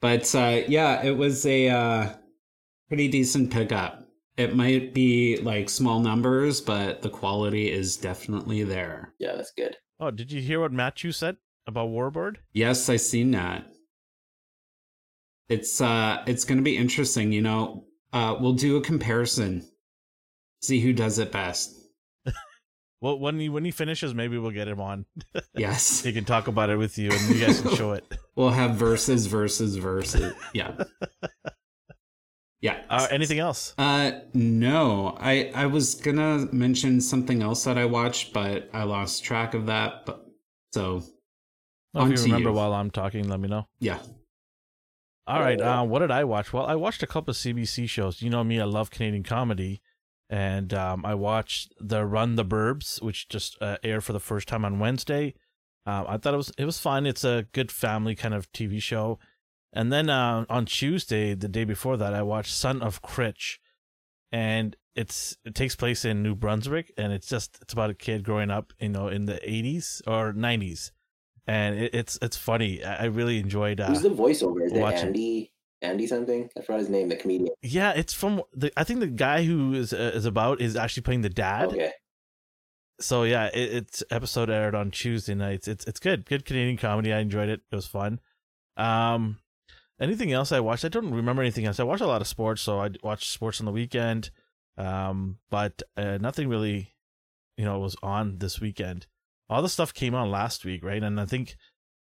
but 0.00 0.34
uh, 0.34 0.62
yeah, 0.68 1.02
it 1.02 1.16
was 1.16 1.44
a 1.46 1.68
uh, 1.68 2.08
pretty 2.88 3.08
decent 3.08 3.50
pickup 3.50 4.02
it 4.36 4.56
might 4.56 4.94
be 4.94 5.38
like 5.38 5.68
small 5.68 6.00
numbers, 6.00 6.60
but 6.60 7.02
the 7.02 7.10
quality 7.10 7.70
is 7.70 7.96
definitely 7.96 8.64
there. 8.64 9.12
Yeah, 9.18 9.36
that's 9.36 9.52
good. 9.52 9.76
Oh, 10.00 10.10
did 10.10 10.32
you 10.32 10.40
hear 10.40 10.60
what 10.60 10.72
Matthew 10.72 11.12
said 11.12 11.36
about 11.66 11.90
Warbird? 11.90 12.36
Yes, 12.52 12.88
I 12.88 12.96
seen 12.96 13.30
that. 13.32 13.66
It's 15.52 15.82
uh 15.82 16.22
it's 16.26 16.44
gonna 16.44 16.62
be 16.62 16.78
interesting, 16.78 17.30
you 17.30 17.42
know. 17.42 17.84
Uh 18.10 18.36
we'll 18.40 18.54
do 18.54 18.78
a 18.78 18.80
comparison. 18.80 19.68
See 20.62 20.80
who 20.80 20.94
does 20.94 21.18
it 21.18 21.30
best. 21.30 21.78
well 23.02 23.18
when 23.18 23.38
he 23.38 23.50
when 23.50 23.64
he 23.66 23.70
finishes, 23.70 24.14
maybe 24.14 24.38
we'll 24.38 24.50
get 24.50 24.66
him 24.66 24.80
on. 24.80 25.04
yes. 25.54 26.02
he 26.02 26.12
can 26.14 26.24
talk 26.24 26.48
about 26.48 26.70
it 26.70 26.76
with 26.76 26.96
you 26.96 27.10
and 27.12 27.34
you 27.34 27.44
guys 27.44 27.60
can 27.60 27.74
show 27.74 27.92
it. 27.92 28.04
we'll 28.34 28.48
have 28.48 28.76
verses, 28.76 29.26
verses, 29.26 29.76
verses. 29.76 30.32
Yeah. 30.54 30.84
Yeah. 32.62 32.80
Uh, 32.88 33.08
anything 33.10 33.38
else? 33.38 33.74
Uh, 33.76 34.12
no. 34.32 35.18
I 35.20 35.52
I 35.54 35.66
was 35.66 35.96
gonna 35.96 36.48
mention 36.50 37.02
something 37.02 37.42
else 37.42 37.64
that 37.64 37.76
I 37.76 37.84
watched, 37.84 38.32
but 38.32 38.70
I 38.72 38.84
lost 38.84 39.22
track 39.22 39.52
of 39.52 39.66
that. 39.66 40.06
But 40.06 40.24
so, 40.72 41.02
well, 41.92 42.10
if 42.10 42.18
you 42.18 42.24
remember 42.24 42.48
you. 42.48 42.54
while 42.54 42.72
I'm 42.72 42.90
talking, 42.90 43.28
let 43.28 43.38
me 43.38 43.48
know. 43.48 43.66
Yeah. 43.80 43.98
All 45.26 45.40
right. 45.40 45.60
Uh, 45.60 45.84
what 45.84 46.00
did 46.00 46.10
I 46.10 46.24
watch? 46.24 46.52
Well, 46.52 46.66
I 46.66 46.74
watched 46.74 47.02
a 47.02 47.06
couple 47.06 47.30
of 47.30 47.36
CBC 47.36 47.88
shows. 47.88 48.22
You 48.22 48.30
know 48.30 48.42
me, 48.42 48.60
I 48.60 48.64
love 48.64 48.90
Canadian 48.90 49.22
comedy, 49.22 49.80
and 50.28 50.74
um, 50.74 51.04
I 51.04 51.14
watched 51.14 51.72
the 51.80 52.04
Run 52.04 52.34
the 52.34 52.44
Burbs, 52.44 53.00
which 53.00 53.28
just 53.28 53.56
uh, 53.62 53.76
aired 53.84 54.02
for 54.02 54.12
the 54.12 54.20
first 54.20 54.48
time 54.48 54.64
on 54.64 54.80
Wednesday. 54.80 55.34
Um, 55.86 56.06
I 56.08 56.16
thought 56.16 56.34
it 56.34 56.38
was 56.38 56.52
it 56.58 56.64
was 56.64 56.78
fun. 56.78 57.06
It's 57.06 57.24
a 57.24 57.46
good 57.52 57.70
family 57.70 58.14
kind 58.14 58.34
of 58.34 58.50
TV 58.52 58.80
show. 58.82 59.18
And 59.72 59.92
then 59.92 60.10
uh, 60.10 60.44
on 60.50 60.66
Tuesday, 60.66 61.34
the 61.34 61.48
day 61.48 61.64
before 61.64 61.96
that, 61.96 62.14
I 62.14 62.22
watched 62.22 62.52
Son 62.52 62.82
of 62.82 63.00
Critch, 63.00 63.58
and 64.30 64.76
it's 64.94 65.36
it 65.44 65.54
takes 65.54 65.76
place 65.76 66.04
in 66.04 66.22
New 66.22 66.34
Brunswick, 66.34 66.92
and 66.96 67.12
it's 67.12 67.28
just 67.28 67.58
it's 67.62 67.72
about 67.72 67.90
a 67.90 67.94
kid 67.94 68.24
growing 68.24 68.50
up, 68.50 68.72
you 68.80 68.90
know, 68.90 69.08
in 69.08 69.26
the 69.26 69.40
'80s 69.46 70.02
or 70.06 70.32
'90s, 70.32 70.90
and 71.46 71.78
it, 71.78 71.94
it's 71.94 72.18
it's 72.22 72.36
funny. 72.36 72.84
I, 72.84 73.06
really 73.06 73.38
enjoyed. 73.38 73.80
Uh, 73.80 73.88
Who's 73.88 74.02
the 74.02 74.10
voiceover? 74.10 74.64
Is 74.64 74.72
it 74.72 74.80
Andy? 74.80 75.52
Andy 75.80 76.06
something? 76.06 76.48
I 76.56 76.60
forgot 76.60 76.80
his 76.80 76.88
name. 76.88 77.08
The 77.08 77.16
comedian. 77.16 77.50
Yeah, 77.62 77.92
it's 77.92 78.12
from 78.12 78.42
the. 78.54 78.72
I 78.76 78.84
think 78.84 79.00
the 79.00 79.08
guy 79.08 79.44
who 79.44 79.74
is 79.74 79.92
uh, 79.92 80.12
is 80.14 80.24
about 80.24 80.60
is 80.60 80.76
actually 80.76 81.02
playing 81.02 81.22
the 81.22 81.28
dad. 81.28 81.72
Okay. 81.72 81.92
So 83.00 83.24
yeah, 83.24 83.46
it, 83.46 83.74
it's 83.74 84.04
episode 84.10 84.48
aired 84.48 84.74
on 84.74 84.90
Tuesday 84.90 85.34
nights. 85.34 85.66
It's 85.66 85.84
it's 85.84 85.98
good, 85.98 86.24
good 86.24 86.44
Canadian 86.44 86.76
comedy. 86.76 87.12
I 87.12 87.18
enjoyed 87.18 87.48
it. 87.48 87.62
It 87.70 87.74
was 87.74 87.86
fun. 87.86 88.20
Um, 88.76 89.38
anything 90.00 90.32
else 90.32 90.52
I 90.52 90.60
watched? 90.60 90.84
I 90.84 90.88
don't 90.88 91.12
remember 91.12 91.42
anything 91.42 91.66
else. 91.66 91.80
I 91.80 91.84
watched 91.84 92.02
a 92.02 92.06
lot 92.06 92.20
of 92.20 92.28
sports, 92.28 92.62
so 92.62 92.80
I 92.80 92.90
watched 93.02 93.30
sports 93.30 93.60
on 93.60 93.66
the 93.66 93.72
weekend, 93.72 94.30
um, 94.78 95.38
but 95.50 95.82
uh, 95.96 96.18
nothing 96.20 96.48
really, 96.48 96.94
you 97.56 97.64
know, 97.64 97.78
was 97.80 97.96
on 98.02 98.38
this 98.38 98.60
weekend. 98.60 99.06
All 99.48 99.62
the 99.62 99.68
stuff 99.68 99.92
came 99.92 100.14
on 100.14 100.30
last 100.30 100.64
week, 100.64 100.84
right? 100.84 101.02
And 101.02 101.20
I 101.20 101.26
think 101.26 101.56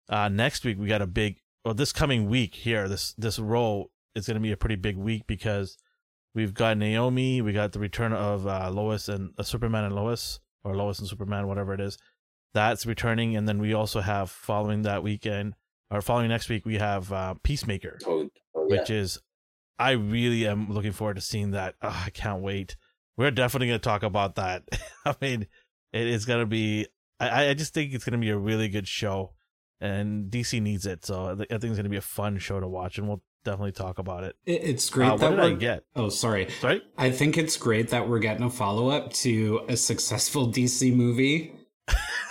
uh, 0.10 0.30
next 0.30 0.66
week 0.66 0.78
we 0.80 0.88
got 0.88 1.02
a 1.02 1.08
big, 1.08 1.38
or 1.64 1.74
this 1.74 1.92
coming 1.92 2.30
week 2.30 2.56
here, 2.56 2.88
this 2.88 3.14
this 3.18 3.40
row 3.40 3.90
is 4.16 4.28
going 4.28 4.36
to 4.36 4.42
be 4.42 4.52
a 4.52 4.58
pretty 4.58 4.76
big 4.76 4.98
week 4.98 5.28
because 5.28 5.78
we've 6.34 6.54
got 6.54 6.78
Naomi, 6.78 7.42
we 7.42 7.54
got 7.54 7.74
the 7.74 7.80
return 7.80 8.14
of 8.14 8.48
uh, 8.48 8.70
Lois 8.72 9.10
and 9.10 9.34
uh, 9.38 9.44
Superman 9.44 9.84
and 9.84 9.96
Lois, 9.96 10.40
or 10.64 10.76
Lois 10.76 11.00
and 11.00 11.08
Superman, 11.08 11.48
whatever 11.48 11.74
it 11.74 11.80
is. 11.80 11.98
That's 12.54 12.86
returning, 12.86 13.36
and 13.36 13.48
then 13.48 13.60
we 13.60 13.74
also 13.74 14.02
have 14.02 14.32
following 14.32 14.82
that 14.84 15.04
weekend 15.04 15.54
or 15.92 16.02
following 16.02 16.30
next 16.30 16.50
week 16.50 16.66
we 16.66 16.76
have 16.76 17.12
uh, 17.12 17.36
Peacemaker, 17.44 17.98
oh, 18.06 18.30
oh, 18.56 18.68
yeah. 18.70 18.80
which 18.80 18.90
is 18.90 19.20
I 19.80 19.92
really 19.92 20.48
am 20.48 20.72
looking 20.72 20.92
forward 20.92 21.16
to 21.16 21.22
seeing 21.22 21.52
that. 21.52 21.76
Oh, 21.82 22.04
I 22.06 22.10
can't 22.10 22.42
wait. 22.42 22.76
We're 23.16 23.32
definitely 23.32 23.68
going 23.68 23.80
to 23.80 23.84
talk 23.84 24.04
about 24.04 24.36
that. 24.36 24.64
I 25.06 25.16
mean, 25.22 25.48
it 25.94 26.08
is 26.08 26.26
going 26.26 26.42
to 26.42 26.46
be. 26.46 26.88
I, 27.20 27.50
I 27.50 27.54
just 27.54 27.74
think 27.74 27.94
it's 27.94 28.06
going 28.06 28.20
to 28.20 28.24
be 28.24 28.30
a 28.30 28.38
really 28.38 28.70
good 28.70 28.88
show, 28.88 29.34
and 29.80 30.32
DC 30.32 30.62
needs 30.62 30.86
it. 30.86 31.06
So 31.06 31.32
I 31.32 31.36
think 31.36 31.50
it's 31.50 31.64
going 31.64 31.84
to 31.84 31.90
be 31.90 31.98
a 31.98 32.02
fun 32.02 32.38
show 32.38 32.60
to 32.60 32.68
watch, 32.68 32.98
and 32.98 33.08
we'll 33.08 33.24
definitely 33.44 33.72
talk 33.72 33.98
about 33.98 34.24
it. 34.24 34.36
It's 34.46 34.90
great 34.90 35.08
uh, 35.08 35.18
that 35.18 35.32
what 35.32 35.38
did 35.38 35.46
I 35.46 35.56
get? 35.56 35.84
Oh, 35.96 36.10
sorry. 36.10 36.50
Sorry. 36.60 36.82
I 36.98 37.12
think 37.12 37.38
it's 37.38 37.58
great 37.58 37.90
that 37.90 38.08
we're 38.08 38.20
getting 38.20 38.46
a 38.46 38.50
follow 38.50 38.90
up 38.90 39.14
to 39.14 39.62
a 39.68 39.78
successful 39.78 40.48
DC 40.52 40.94
movie. 40.94 41.54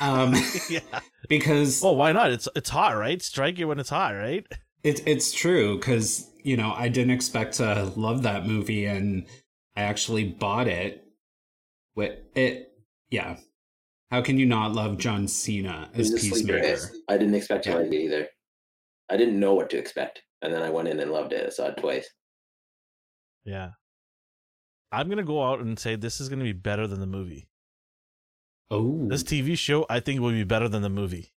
Um, 0.00 0.34
yeah. 0.70 0.80
Because 1.28 1.82
well, 1.82 1.96
why 1.96 2.12
not? 2.12 2.30
It's 2.30 2.48
it's 2.54 2.70
hot, 2.70 2.96
right? 2.96 3.20
Strike 3.20 3.58
it 3.58 3.64
when 3.64 3.80
it's 3.80 3.90
hot, 3.90 4.14
right? 4.14 4.46
It, 4.84 5.02
it's 5.06 5.32
true 5.32 5.76
because 5.76 6.30
you 6.44 6.56
know 6.56 6.72
I 6.76 6.88
didn't 6.88 7.10
expect 7.12 7.54
to 7.54 7.92
love 7.96 8.22
that 8.22 8.46
movie, 8.46 8.86
and 8.86 9.26
I 9.74 9.82
actually 9.82 10.24
bought 10.24 10.68
it. 10.68 11.02
With 11.96 12.18
it, 12.34 12.72
yeah. 13.10 13.38
How 14.10 14.22
can 14.22 14.38
you 14.38 14.46
not 14.46 14.72
love 14.72 14.98
John 14.98 15.26
Cena 15.26 15.90
as 15.94 16.12
Peacemaker? 16.12 16.78
I 17.08 17.16
didn't 17.16 17.34
expect 17.34 17.64
to 17.64 17.74
like 17.74 17.86
it 17.86 17.94
either. 17.94 18.28
I 19.10 19.16
didn't 19.16 19.40
know 19.40 19.54
what 19.54 19.70
to 19.70 19.78
expect, 19.78 20.22
and 20.42 20.52
then 20.52 20.62
I 20.62 20.70
went 20.70 20.88
in 20.88 21.00
and 21.00 21.10
loved 21.10 21.32
it. 21.32 21.46
I 21.46 21.50
saw 21.50 21.66
it 21.66 21.76
twice. 21.76 22.08
Yeah, 23.44 23.70
I'm 24.92 25.08
gonna 25.08 25.24
go 25.24 25.42
out 25.42 25.60
and 25.60 25.78
say 25.78 25.96
this 25.96 26.20
is 26.20 26.28
gonna 26.28 26.44
be 26.44 26.52
better 26.52 26.86
than 26.86 27.00
the 27.00 27.06
movie. 27.06 27.48
Oh, 28.70 29.06
this 29.08 29.22
TV 29.22 29.56
show 29.56 29.86
I 29.88 30.00
think 30.00 30.20
will 30.20 30.30
be 30.30 30.44
better 30.44 30.68
than 30.68 30.82
the 30.82 30.88
movie. 30.88 31.32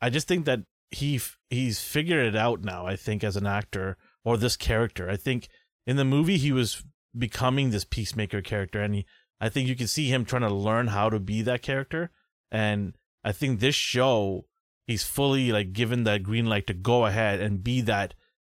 I 0.00 0.10
just 0.10 0.28
think 0.28 0.44
that 0.46 0.60
he 0.90 1.20
he's 1.48 1.80
figured 1.80 2.26
it 2.26 2.36
out 2.36 2.62
now. 2.62 2.86
I 2.86 2.96
think 2.96 3.22
as 3.24 3.36
an 3.36 3.46
actor 3.46 3.96
or 4.24 4.36
this 4.36 4.56
character, 4.56 5.08
I 5.08 5.16
think 5.16 5.48
in 5.86 5.96
the 5.96 6.04
movie 6.04 6.38
he 6.38 6.52
was 6.52 6.84
becoming 7.16 7.70
this 7.70 7.84
peacemaker 7.84 8.42
character, 8.42 8.80
and 8.80 8.94
he, 8.94 9.06
I 9.42 9.48
think 9.48 9.68
you 9.68 9.74
can 9.74 9.88
see 9.88 10.06
him 10.06 10.24
trying 10.24 10.42
to 10.42 10.54
learn 10.54 10.86
how 10.86 11.10
to 11.10 11.18
be 11.18 11.42
that 11.42 11.62
character. 11.62 12.12
And 12.52 12.94
I 13.24 13.32
think 13.32 13.58
this 13.58 13.74
show, 13.74 14.46
he's 14.86 15.02
fully 15.02 15.50
like 15.50 15.72
given 15.72 16.04
that 16.04 16.22
green 16.22 16.46
light 16.46 16.68
to 16.68 16.74
go 16.74 17.06
ahead 17.06 17.40
and 17.40 17.64
be 17.64 17.80
that 17.80 18.14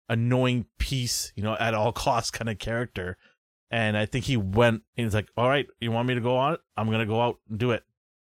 annoying 0.09 0.67
piece, 0.79 1.33
you 1.35 1.43
know, 1.43 1.57
at 1.59 1.75
all 1.75 1.91
costs 2.07 2.31
kind 2.31 2.49
of 2.49 2.61
character. 2.61 3.17
And 3.69 3.99
I 3.99 4.07
think 4.07 4.27
he 4.27 4.37
went 4.37 4.83
and 4.97 5.07
he's 5.07 5.15
like, 5.15 5.27
all 5.37 5.49
right, 5.49 5.67
you 5.81 5.91
want 5.91 6.07
me 6.07 6.15
to 6.15 6.21
go 6.21 6.37
on? 6.37 6.57
I'm 6.77 6.87
going 6.87 7.01
to 7.01 7.05
go 7.05 7.21
out 7.21 7.41
and 7.51 7.59
do 7.59 7.73
it. 7.73 7.83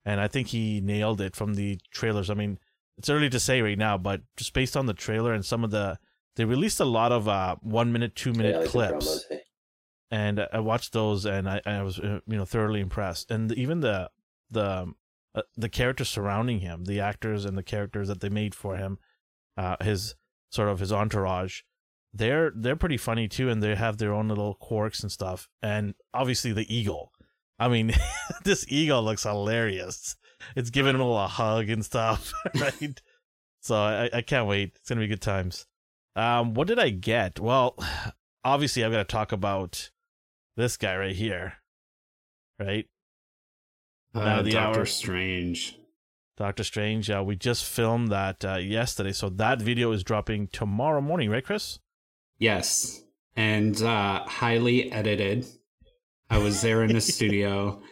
And 0.04 0.20
I 0.20 0.28
think 0.28 0.46
he 0.49 0.80
nailed 0.80 1.20
it 1.20 1.34
from 1.34 1.54
the 1.54 1.80
trailers. 1.90 2.30
I 2.30 2.34
mean, 2.34 2.61
it's 2.99 3.11
early 3.11 3.30
to 3.30 3.40
say 3.40 3.62
right 3.62 3.76
now, 3.76 3.99
but 3.99 4.20
just 4.37 4.52
based 4.52 4.76
on 4.76 4.87
the 4.87 4.94
trailer 4.94 5.32
and 5.32 5.44
some 5.44 5.64
of 5.64 5.73
the, 5.73 5.99
they 6.37 6.44
released 6.44 6.78
a 6.78 6.84
lot 6.84 7.11
of 7.11 7.26
uh, 7.26 7.56
one 7.62 7.92
minute, 7.92 8.14
two 8.14 8.32
minute 8.32 8.54
yeah, 8.54 8.61
like 8.61 8.68
clips. 8.68 9.26
And 10.14 10.47
I 10.52 10.61
watched 10.61 10.92
those 10.92 11.26
and 11.26 11.49
I, 11.49 11.61
I 11.66 11.83
was, 11.83 11.99
uh, 11.99 12.21
you 12.28 12.37
know, 12.37 12.44
thoroughly 12.44 12.78
impressed. 12.78 13.33
And 13.33 13.50
even 13.50 13.80
the, 13.80 14.11
the, 14.49 14.92
uh, 15.35 15.42
the 15.56 15.68
characters 15.68 16.09
surrounding 16.09 16.61
him, 16.61 16.85
the 16.85 17.00
actors 17.00 17.44
and 17.44 17.59
the 17.59 17.64
characters 17.64 18.06
that 18.06 18.21
they 18.21 18.28
made 18.28 18.54
for 18.54 18.76
him, 18.76 18.99
uh, 19.56 19.75
his 19.83 20.14
sort 20.52 20.68
of 20.68 20.78
his 20.78 20.92
entourage, 20.92 21.62
they're 22.12 22.52
they're 22.54 22.76
pretty 22.76 22.97
funny 22.97 23.26
too, 23.26 23.49
and 23.49 23.61
they 23.61 23.75
have 23.75 23.99
their 23.99 24.12
own 24.12 24.28
little 24.28 24.54
quirks 24.54 25.02
and 25.02 25.11
stuff. 25.11 25.49
And 25.61 25.94
obviously 26.12 26.52
the 26.52 26.73
eagle. 26.73 27.11
I 27.59 27.66
mean, 27.66 27.92
this 28.44 28.64
eagle 28.68 29.02
looks 29.02 29.25
hilarious. 29.25 30.14
It's 30.54 30.71
giving 30.71 30.94
him 30.94 31.00
a 31.00 31.26
hug 31.26 31.71
and 31.71 31.85
stuff, 31.85 32.33
right? 32.61 33.02
so 33.62 33.75
I, 33.75 34.11
I 34.12 34.23
can't 34.23 34.47
wait. 34.47 34.76
It's 34.76 34.88
gonna 34.88 35.00
be 35.00 35.09
good 35.09 35.21
times. 35.21 35.66
Um, 36.14 36.54
what 36.54 36.68
did 36.68 36.78
I 36.78 36.90
get? 36.90 37.40
Well, 37.40 37.76
obviously 38.44 38.85
I've 38.85 38.92
got 38.92 38.99
to 38.99 39.12
talk 39.12 39.33
about 39.33 39.90
this 40.56 40.76
guy 40.76 40.96
right 40.96 41.14
here, 41.14 41.54
right? 42.58 42.87
Uh, 44.14 44.25
now 44.25 44.42
the 44.42 44.52
Doctor 44.52 44.80
hour. 44.80 44.87
Strange. 44.87 45.78
Doctor 46.37 46.64
Strange. 46.64 47.11
Uh, 47.11 47.23
we 47.25 47.37
just 47.37 47.64
filmed 47.64 48.08
that 48.08 48.44
uh, 48.44 48.56
yesterday, 48.56 49.12
so 49.12 49.28
that 49.28 49.61
video 49.61 49.92
is 49.92 50.02
dropping 50.02 50.49
tomorrow 50.49 51.00
morning, 51.00 51.30
right, 51.30 51.44
Chris? 51.44 51.78
Yes, 52.38 53.02
and 53.37 53.80
uh, 53.82 54.25
highly 54.25 54.90
edited. 54.92 55.46
I 56.30 56.38
was 56.38 56.62
there 56.62 56.82
in 56.82 56.92
the 56.92 57.00
studio. 57.00 57.82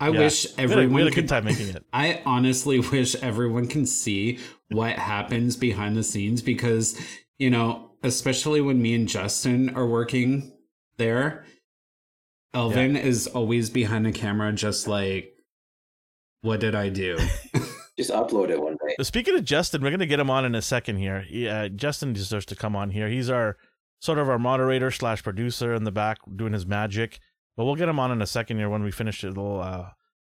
I 0.00 0.08
yeah. 0.08 0.18
wish 0.18 0.46
everyone 0.58 0.76
we 0.76 0.82
had 0.82 0.90
a, 0.90 0.94
we 0.94 1.00
had 1.02 1.12
a 1.12 1.14
good 1.14 1.28
time 1.28 1.44
making 1.44 1.68
it. 1.68 1.84
I 1.92 2.20
honestly 2.26 2.80
wish 2.80 3.14
everyone 3.16 3.68
can 3.68 3.86
see 3.86 4.38
what 4.70 4.94
happens 4.98 5.56
behind 5.56 5.96
the 5.96 6.02
scenes 6.02 6.42
because 6.42 7.00
you 7.38 7.50
know, 7.50 7.90
especially 8.02 8.60
when 8.60 8.80
me 8.80 8.94
and 8.94 9.08
Justin 9.08 9.74
are 9.74 9.86
working 9.86 10.52
there, 10.96 11.44
Elvin 12.54 12.94
yeah. 12.94 13.02
is 13.02 13.26
always 13.26 13.70
behind 13.70 14.06
the 14.06 14.12
camera, 14.12 14.52
just 14.52 14.86
like, 14.86 15.34
what 16.42 16.60
did 16.60 16.74
I 16.74 16.88
do? 16.88 17.16
just 17.98 18.10
upload 18.10 18.50
it 18.50 18.60
one 18.60 18.76
day. 18.86 19.02
Speaking 19.02 19.34
of 19.36 19.44
Justin, 19.44 19.82
we're 19.82 19.90
gonna 19.90 20.06
get 20.06 20.20
him 20.20 20.30
on 20.30 20.44
in 20.44 20.54
a 20.54 20.62
second 20.62 20.96
here. 20.96 21.24
Yeah, 21.28 21.62
uh, 21.62 21.68
Justin 21.68 22.12
deserves 22.12 22.46
to 22.46 22.56
come 22.56 22.76
on 22.76 22.90
here. 22.90 23.08
He's 23.08 23.30
our 23.30 23.56
sort 24.00 24.18
of 24.18 24.28
our 24.28 24.38
moderator 24.38 24.90
slash 24.90 25.22
producer 25.22 25.74
in 25.74 25.84
the 25.84 25.92
back 25.92 26.18
doing 26.36 26.52
his 26.52 26.66
magic. 26.66 27.20
But 27.56 27.64
we'll 27.64 27.76
get 27.76 27.88
him 27.88 28.00
on 28.00 28.10
in 28.10 28.20
a 28.20 28.26
second 28.26 28.58
here 28.58 28.68
when 28.68 28.82
we 28.82 28.90
finish 28.90 29.22
a 29.22 29.28
little 29.28 29.60
uh, 29.60 29.90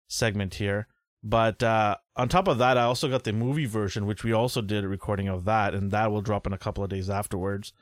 segment 0.07 0.55
here. 0.55 0.87
But 1.23 1.61
uh, 1.61 1.97
on 2.15 2.29
top 2.29 2.47
of 2.47 2.57
that, 2.57 2.77
I 2.77 2.83
also 2.83 3.07
got 3.07 3.23
the 3.23 3.31
movie 3.31 3.67
version, 3.67 4.07
which 4.07 4.23
we 4.23 4.33
also 4.33 4.61
did 4.61 4.83
a 4.83 4.87
recording 4.87 5.27
of 5.27 5.45
that, 5.45 5.75
and 5.75 5.91
that 5.91 6.11
will 6.11 6.21
drop 6.21 6.47
in 6.47 6.53
a 6.53 6.57
couple 6.57 6.83
of 6.83 6.89
days 6.89 7.09
afterwards. 7.09 7.73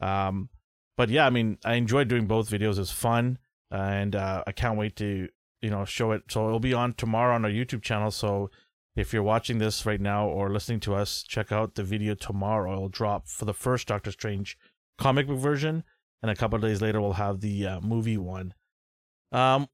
Um, 0.00 0.50
but 0.96 1.08
yeah, 1.08 1.26
I 1.26 1.30
mean, 1.30 1.58
I 1.64 1.74
enjoyed 1.74 2.08
doing 2.08 2.26
both 2.26 2.50
videos. 2.50 2.78
It's 2.78 2.90
fun, 2.90 3.38
and 3.72 4.14
uh, 4.14 4.44
I 4.46 4.52
can't 4.52 4.78
wait 4.78 4.96
to 4.96 5.28
you 5.60 5.70
know 5.70 5.84
show 5.84 6.12
it. 6.12 6.24
So 6.30 6.46
it'll 6.46 6.60
be 6.60 6.74
on 6.74 6.94
tomorrow 6.94 7.34
on 7.34 7.44
our 7.44 7.50
YouTube 7.50 7.82
channel. 7.82 8.10
So 8.10 8.50
if 8.94 9.12
you're 9.12 9.22
watching 9.22 9.58
this 9.58 9.86
right 9.86 10.00
now 10.00 10.28
or 10.28 10.50
listening 10.50 10.80
to 10.80 10.94
us, 10.94 11.22
check 11.22 11.50
out 11.50 11.74
the 11.74 11.82
video 11.82 12.14
tomorrow. 12.14 12.72
It'll 12.72 12.88
drop 12.88 13.26
for 13.26 13.46
the 13.46 13.54
first 13.54 13.88
Doctor 13.88 14.12
Strange 14.12 14.58
comic 14.98 15.26
book 15.26 15.38
version, 15.38 15.84
and 16.20 16.30
a 16.30 16.36
couple 16.36 16.56
of 16.56 16.62
days 16.62 16.82
later 16.82 17.00
we'll 17.00 17.14
have 17.14 17.40
the 17.40 17.66
uh, 17.66 17.80
movie 17.80 18.18
one. 18.18 18.52
Um, 19.32 19.68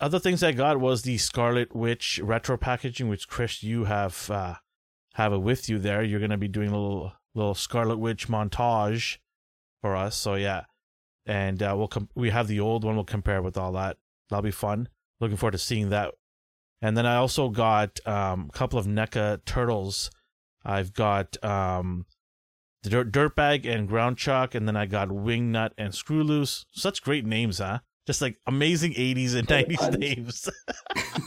other 0.00 0.18
things 0.18 0.42
I 0.42 0.52
got 0.52 0.80
was 0.80 1.02
the 1.02 1.18
Scarlet 1.18 1.74
Witch 1.74 2.20
retro 2.22 2.56
packaging, 2.56 3.08
which 3.08 3.28
Chris, 3.28 3.62
you 3.62 3.84
have 3.84 4.30
uh, 4.30 4.54
have 5.14 5.32
it 5.32 5.38
with 5.38 5.68
you 5.68 5.78
there. 5.78 6.02
You're 6.02 6.20
gonna 6.20 6.38
be 6.38 6.48
doing 6.48 6.68
a 6.68 6.78
little 6.78 7.12
little 7.34 7.54
Scarlet 7.54 7.98
Witch 7.98 8.28
montage 8.28 9.18
for 9.80 9.94
us. 9.94 10.16
So 10.16 10.34
yeah, 10.34 10.64
and 11.26 11.62
uh, 11.62 11.74
we'll 11.76 11.88
com- 11.88 12.10
we 12.14 12.30
have 12.30 12.48
the 12.48 12.60
old 12.60 12.84
one. 12.84 12.94
We'll 12.94 13.04
compare 13.04 13.42
with 13.42 13.56
all 13.56 13.72
that. 13.72 13.96
That'll 14.30 14.42
be 14.42 14.50
fun. 14.50 14.88
Looking 15.20 15.36
forward 15.36 15.52
to 15.52 15.58
seeing 15.58 15.90
that 15.90 16.14
and 16.84 16.98
then 16.98 17.06
I 17.06 17.16
also 17.16 17.48
got 17.48 17.98
um, 18.06 18.50
a 18.50 18.52
couple 18.52 18.78
of 18.78 18.84
NECA 18.84 19.42
turtles. 19.46 20.10
I've 20.66 20.92
got 20.92 21.42
um, 21.42 22.04
the 22.82 22.90
dirt, 22.90 23.10
Dirtbag 23.10 23.66
and 23.66 23.88
Ground 23.88 24.18
Chuck, 24.18 24.54
and 24.54 24.68
then 24.68 24.76
I 24.76 24.84
got 24.84 25.08
Wingnut 25.08 25.70
and 25.78 25.94
Screw 25.94 26.22
Loose. 26.22 26.66
Such 26.72 27.02
great 27.02 27.24
names, 27.24 27.56
huh? 27.56 27.78
Just 28.06 28.20
like 28.20 28.36
amazing 28.46 28.92
80s 28.92 29.34
and 29.34 29.48
90s 29.48 29.98
names. 29.98 30.50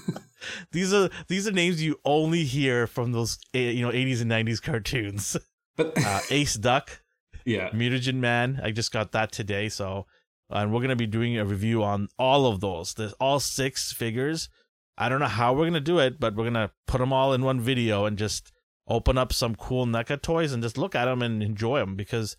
these 0.72 0.94
are 0.94 1.10
these 1.28 1.48
are 1.48 1.52
names 1.52 1.82
you 1.82 2.00
only 2.06 2.44
hear 2.44 2.86
from 2.86 3.12
those 3.12 3.40
eh, 3.56 3.72
you 3.72 3.84
know 3.84 3.92
80s 3.92 4.22
and 4.22 4.30
90s 4.30 4.62
cartoons. 4.62 5.38
But 5.76 5.98
uh, 5.98 6.20
Ace 6.30 6.54
Duck, 6.54 7.02
yeah, 7.48 7.70
Mutagen 7.72 8.16
Man. 8.16 8.60
I 8.64 8.72
just 8.72 8.92
got 8.92 9.12
that 9.14 9.32
today, 9.32 9.70
so 9.70 10.06
and 10.50 10.74
we're 10.74 10.82
gonna 10.82 10.96
be 10.96 11.08
doing 11.08 11.38
a 11.38 11.46
review 11.46 11.84
on 11.84 12.10
all 12.20 12.46
of 12.46 12.60
those. 12.60 12.94
There's 12.94 13.14
all 13.14 13.40
six 13.40 13.92
figures 13.92 14.50
I 14.98 15.10
don't 15.10 15.20
know 15.20 15.28
how 15.28 15.54
we're 15.54 15.66
gonna 15.66 15.80
do 15.80 16.00
it, 16.00 16.20
but 16.20 16.36
we're 16.36 16.46
gonna 16.46 16.72
put 16.88 16.98
them 16.98 17.14
all 17.14 17.34
in 17.34 17.44
one 17.44 17.62
video 17.62 18.06
and 18.06 18.18
just 18.18 18.52
open 18.88 19.18
up 19.18 19.32
some 19.32 19.54
cool 19.56 19.86
NECA 19.86 20.22
toys 20.22 20.54
and 20.54 20.64
just 20.64 20.78
look 20.78 20.96
at 20.96 21.06
them 21.06 21.22
and 21.22 21.44
enjoy 21.44 21.80
them 21.80 21.96
because 21.96 22.36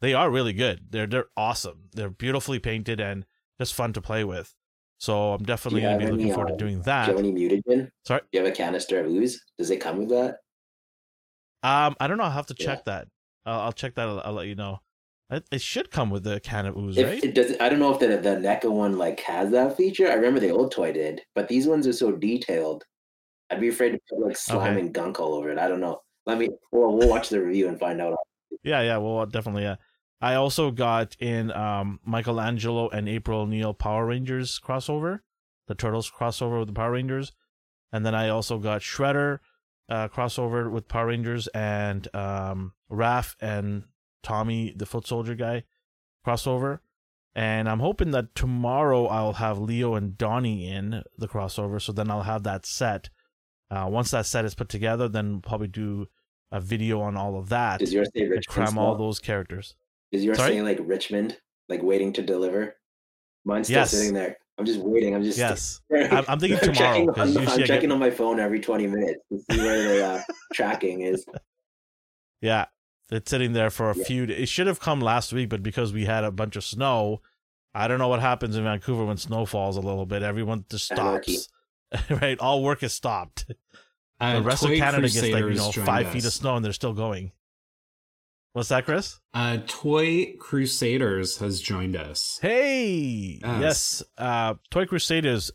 they 0.00 0.14
are 0.14 0.30
really 0.30 0.54
good. 0.54 0.86
They're 0.90 1.06
they're 1.06 1.26
awesome. 1.36 1.90
They're 1.92 2.08
beautifully 2.08 2.58
painted 2.58 2.98
and 2.98 3.26
just 3.60 3.74
fun 3.74 3.92
to 3.92 4.00
play 4.00 4.24
with. 4.24 4.54
So 4.96 5.34
I'm 5.34 5.44
definitely 5.44 5.82
gonna 5.82 5.98
be 5.98 6.04
any, 6.04 6.12
looking 6.12 6.32
forward 6.32 6.52
to 6.52 6.56
doing 6.56 6.80
that. 6.82 7.06
Do 7.06 7.12
you 7.12 7.16
have 7.18 7.26
any 7.26 7.34
mutagen? 7.34 7.90
Sorry, 8.06 8.20
do 8.20 8.38
you 8.38 8.44
have 8.44 8.52
a 8.52 8.56
canister 8.56 9.00
of 9.00 9.10
ooze? 9.10 9.44
Does 9.58 9.70
it 9.70 9.76
come 9.76 9.98
with 9.98 10.08
that? 10.08 10.38
Um, 11.62 11.94
I 12.00 12.06
don't 12.06 12.16
know. 12.16 12.24
I'll 12.24 12.30
have 12.30 12.46
to 12.46 12.54
check 12.54 12.82
yeah. 12.86 12.92
that. 12.92 13.08
I'll, 13.48 13.60
I'll 13.60 13.72
check 13.72 13.94
that. 13.94 14.08
I'll, 14.08 14.20
I'll, 14.20 14.32
let 14.32 14.46
you 14.46 14.54
know. 14.54 14.80
It, 15.30 15.60
should 15.60 15.90
come 15.90 16.10
with 16.10 16.24
the 16.24 16.40
can 16.40 16.66
of 16.66 16.76
ooze, 16.76 16.96
if 16.96 17.06
right? 17.06 17.22
It 17.22 17.34
does. 17.34 17.54
I 17.60 17.68
don't 17.68 17.78
know 17.78 17.92
if 17.92 18.00
the 18.00 18.08
the 18.08 18.36
NECA 18.36 18.70
one 18.70 18.96
like 18.96 19.20
has 19.20 19.50
that 19.50 19.76
feature. 19.76 20.10
I 20.10 20.14
remember 20.14 20.40
the 20.40 20.50
old 20.50 20.72
toy 20.72 20.92
did, 20.92 21.22
but 21.34 21.48
these 21.48 21.66
ones 21.66 21.86
are 21.86 21.92
so 21.92 22.12
detailed. 22.12 22.84
I'd 23.50 23.60
be 23.60 23.68
afraid 23.68 23.92
to 23.92 23.98
put 24.08 24.20
like 24.20 24.36
slime 24.36 24.72
okay. 24.72 24.80
and 24.80 24.94
gunk 24.94 25.20
all 25.20 25.34
over 25.34 25.50
it. 25.50 25.58
I 25.58 25.68
don't 25.68 25.80
know. 25.80 26.00
Let 26.26 26.38
me. 26.38 26.48
Well, 26.72 26.96
we'll 26.96 27.08
watch 27.08 27.28
the 27.28 27.42
review 27.42 27.68
and 27.68 27.78
find 27.78 28.00
out. 28.00 28.16
Yeah, 28.62 28.80
yeah. 28.82 28.96
Well, 28.98 29.26
definitely. 29.26 29.62
Yeah. 29.62 29.76
I 30.20 30.34
also 30.34 30.70
got 30.70 31.16
in 31.20 31.52
um, 31.52 32.00
Michelangelo 32.04 32.88
and 32.88 33.08
April 33.08 33.42
O'Neil 33.42 33.72
Power 33.72 34.06
Rangers 34.06 34.58
crossover, 34.58 35.20
the 35.68 35.74
Turtles 35.74 36.10
crossover 36.10 36.58
with 36.58 36.68
the 36.68 36.74
Power 36.74 36.92
Rangers, 36.92 37.32
and 37.92 38.04
then 38.04 38.14
I 38.14 38.28
also 38.28 38.58
got 38.58 38.80
Shredder 38.80 39.38
uh, 39.88 40.08
crossover 40.08 40.70
with 40.70 40.88
Power 40.88 41.06
Rangers 41.06 41.46
and 41.48 42.14
um, 42.14 42.72
Raph 42.90 43.34
and 43.40 43.84
Tommy, 44.22 44.72
the 44.76 44.86
Foot 44.86 45.06
Soldier 45.06 45.34
guy, 45.34 45.64
crossover. 46.26 46.80
And 47.34 47.68
I'm 47.68 47.80
hoping 47.80 48.10
that 48.12 48.34
tomorrow 48.34 49.06
I'll 49.06 49.34
have 49.34 49.58
Leo 49.58 49.94
and 49.94 50.18
Donnie 50.18 50.68
in 50.68 51.02
the 51.16 51.28
crossover, 51.28 51.80
so 51.80 51.92
then 51.92 52.10
I'll 52.10 52.22
have 52.22 52.42
that 52.44 52.66
set. 52.66 53.10
Uh, 53.70 53.86
once 53.88 54.10
that 54.10 54.26
set 54.26 54.44
is 54.44 54.54
put 54.54 54.68
together, 54.68 55.08
then 55.08 55.32
we'll 55.32 55.40
probably 55.42 55.68
do 55.68 56.08
a 56.50 56.60
video 56.60 57.00
on 57.00 57.16
all 57.16 57.38
of 57.38 57.50
that. 57.50 57.82
Is 57.82 57.92
yours 57.92 58.08
say 58.14 58.22
Richmond? 58.22 58.46
Cram 58.46 58.78
all 58.78 58.96
those 58.96 59.20
characters. 59.20 59.76
Is 60.10 60.24
yours 60.24 60.38
Sorry? 60.38 60.52
saying 60.52 60.64
like 60.64 60.78
Richmond, 60.80 61.36
like 61.68 61.82
waiting 61.82 62.12
to 62.14 62.22
deliver? 62.22 62.76
Mine's 63.44 63.66
still 63.66 63.80
yes. 63.80 63.90
sitting 63.90 64.14
there. 64.14 64.38
I'm 64.58 64.64
just 64.64 64.80
waiting. 64.80 65.14
I'm 65.14 65.22
just 65.22 65.38
yes. 65.38 65.80
I'm, 65.94 66.24
I'm 66.26 66.40
thinking 66.40 66.58
tomorrow. 66.74 67.12
I'm, 67.16 67.38
I'm 67.38 67.46
checking 67.58 67.88
get... 67.88 67.92
on 67.92 67.98
my 67.98 68.10
phone 68.10 68.40
every 68.40 68.60
20 68.60 68.86
minutes 68.86 69.20
to 69.30 69.38
see 69.38 69.58
where 69.62 69.82
the 69.82 70.06
uh, 70.06 70.22
tracking 70.54 71.02
is. 71.02 71.24
Yeah, 72.40 72.66
it's 73.10 73.30
sitting 73.30 73.52
there 73.52 73.70
for 73.70 73.90
a 73.90 73.96
yeah. 73.96 74.04
few. 74.04 74.24
It 74.24 74.48
should 74.48 74.66
have 74.66 74.80
come 74.80 75.00
last 75.00 75.32
week, 75.32 75.48
but 75.48 75.62
because 75.62 75.92
we 75.92 76.04
had 76.04 76.24
a 76.24 76.30
bunch 76.30 76.56
of 76.56 76.64
snow, 76.64 77.20
I 77.74 77.88
don't 77.88 77.98
know 77.98 78.08
what 78.08 78.20
happens 78.20 78.56
in 78.56 78.64
Vancouver 78.64 79.04
when 79.04 79.16
snow 79.16 79.46
falls 79.46 79.76
a 79.76 79.80
little 79.80 80.06
bit. 80.06 80.22
Everyone 80.22 80.64
just 80.70 80.86
stops. 80.86 81.48
right, 82.10 82.38
all 82.38 82.62
work 82.62 82.82
is 82.82 82.92
stopped. 82.92 83.46
Uh, 84.20 84.34
the 84.34 84.42
rest 84.42 84.64
of 84.64 84.70
Canada 84.70 85.02
Crusaders 85.02 85.20
gets 85.20 85.34
like 85.34 85.44
you 85.44 85.54
know 85.54 85.86
five 85.86 86.06
us. 86.06 86.12
feet 86.12 86.24
of 86.24 86.32
snow 86.32 86.56
and 86.56 86.64
they're 86.64 86.72
still 86.72 86.92
going. 86.92 87.32
What's 88.52 88.70
that, 88.70 88.84
Chris? 88.84 89.20
Uh, 89.32 89.58
Toy 89.66 90.34
Crusaders 90.40 91.38
has 91.38 91.60
joined 91.60 91.94
us. 91.94 92.38
Hey, 92.42 93.38
yes, 93.40 93.60
yes. 93.60 94.02
Uh, 94.16 94.54
Toy 94.70 94.86
Crusaders, 94.86 95.52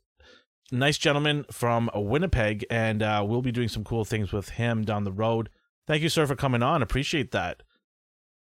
nice 0.72 0.98
gentleman 0.98 1.46
from 1.52 1.90
Winnipeg, 1.94 2.66
and 2.70 3.04
uh, 3.04 3.26
we'll 3.28 3.42
be 3.42 3.52
doing 3.52 3.68
some 3.68 3.84
cool 3.84 4.06
things 4.06 4.32
with 4.32 4.50
him 4.50 4.86
down 4.86 5.04
the 5.04 5.12
road. 5.12 5.50
Thank 5.86 6.02
you, 6.02 6.10
sir, 6.10 6.26
for 6.26 6.36
coming 6.36 6.64
on. 6.64 6.82
Appreciate 6.82 7.32
that. 7.32 7.64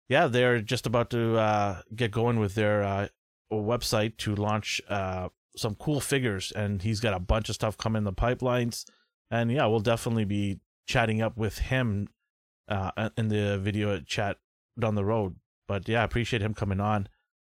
Yeah, 0.08 0.26
they're 0.26 0.60
just 0.60 0.86
about 0.86 1.10
to 1.10 1.38
uh, 1.38 1.82
get 1.94 2.10
going 2.10 2.38
with 2.38 2.54
their 2.54 2.82
uh, 2.82 3.08
website 3.50 4.18
to 4.18 4.34
launch 4.34 4.80
uh, 4.88 5.28
some 5.56 5.74
cool 5.76 6.00
figures, 6.00 6.52
and 6.52 6.82
he's 6.82 7.00
got 7.00 7.14
a 7.14 7.20
bunch 7.20 7.48
of 7.48 7.54
stuff 7.54 7.78
coming 7.78 8.00
in 8.00 8.04
the 8.04 8.12
pipelines. 8.12 8.84
And 9.30 9.50
yeah, 9.50 9.66
we'll 9.66 9.80
definitely 9.80 10.26
be 10.26 10.60
chatting 10.86 11.22
up 11.22 11.36
with 11.38 11.58
him 11.58 12.08
uh, 12.68 13.08
in 13.16 13.28
the 13.28 13.58
video 13.58 14.00
chat 14.00 14.38
down 14.78 14.94
the 14.94 15.04
road. 15.04 15.36
But 15.66 15.88
yeah, 15.88 16.02
I 16.02 16.04
appreciate 16.04 16.42
him 16.42 16.52
coming 16.52 16.80
on. 16.80 17.08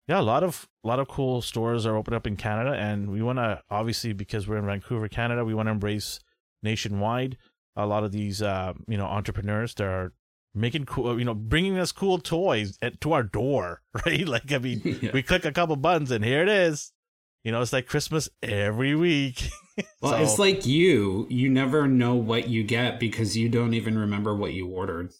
Yeah, 0.07 0.19
a 0.19 0.23
lot 0.23 0.43
of 0.43 0.67
a 0.83 0.87
lot 0.87 0.99
of 0.99 1.07
cool 1.07 1.43
stores 1.43 1.85
are 1.85 1.95
opening 1.95 2.17
up 2.17 2.25
in 2.25 2.35
Canada, 2.35 2.71
and 2.71 3.11
we 3.11 3.21
want 3.21 3.37
to 3.37 3.61
obviously 3.69 4.13
because 4.13 4.47
we're 4.47 4.57
in 4.57 4.65
Vancouver, 4.65 5.07
Canada, 5.07 5.45
we 5.45 5.53
want 5.53 5.67
to 5.67 5.71
embrace 5.71 6.19
nationwide. 6.63 7.37
A 7.75 7.85
lot 7.85 8.03
of 8.03 8.11
these, 8.11 8.41
uh, 8.41 8.73
you 8.87 8.97
know, 8.97 9.05
entrepreneurs 9.05 9.73
that 9.75 9.85
are 9.85 10.13
making 10.53 10.85
cool, 10.85 11.17
you 11.17 11.25
know, 11.25 11.33
bringing 11.33 11.77
us 11.77 11.91
cool 11.91 12.19
toys 12.19 12.77
at, 12.81 12.99
to 13.01 13.13
our 13.13 13.23
door, 13.23 13.81
right? 14.05 14.27
Like, 14.27 14.51
I 14.51 14.57
mean, 14.57 14.81
yeah. 15.01 15.11
we 15.13 15.23
click 15.23 15.45
a 15.45 15.51
couple 15.51 15.75
buttons 15.75 16.11
and 16.11 16.23
here 16.23 16.41
it 16.41 16.49
is. 16.49 16.91
You 17.43 17.53
know, 17.53 17.61
it's 17.61 17.71
like 17.71 17.87
Christmas 17.87 18.27
every 18.43 18.95
week. 18.95 19.49
well, 20.01 20.11
so, 20.11 20.21
it's 20.21 20.39
like 20.39 20.65
you. 20.65 21.25
You 21.29 21.49
never 21.49 21.87
know 21.87 22.15
what 22.15 22.49
you 22.49 22.63
get 22.63 22.99
because 22.99 23.37
you 23.37 23.47
don't 23.47 23.73
even 23.73 23.97
remember 23.97 24.35
what 24.35 24.51
you 24.51 24.67
ordered. 24.67 25.13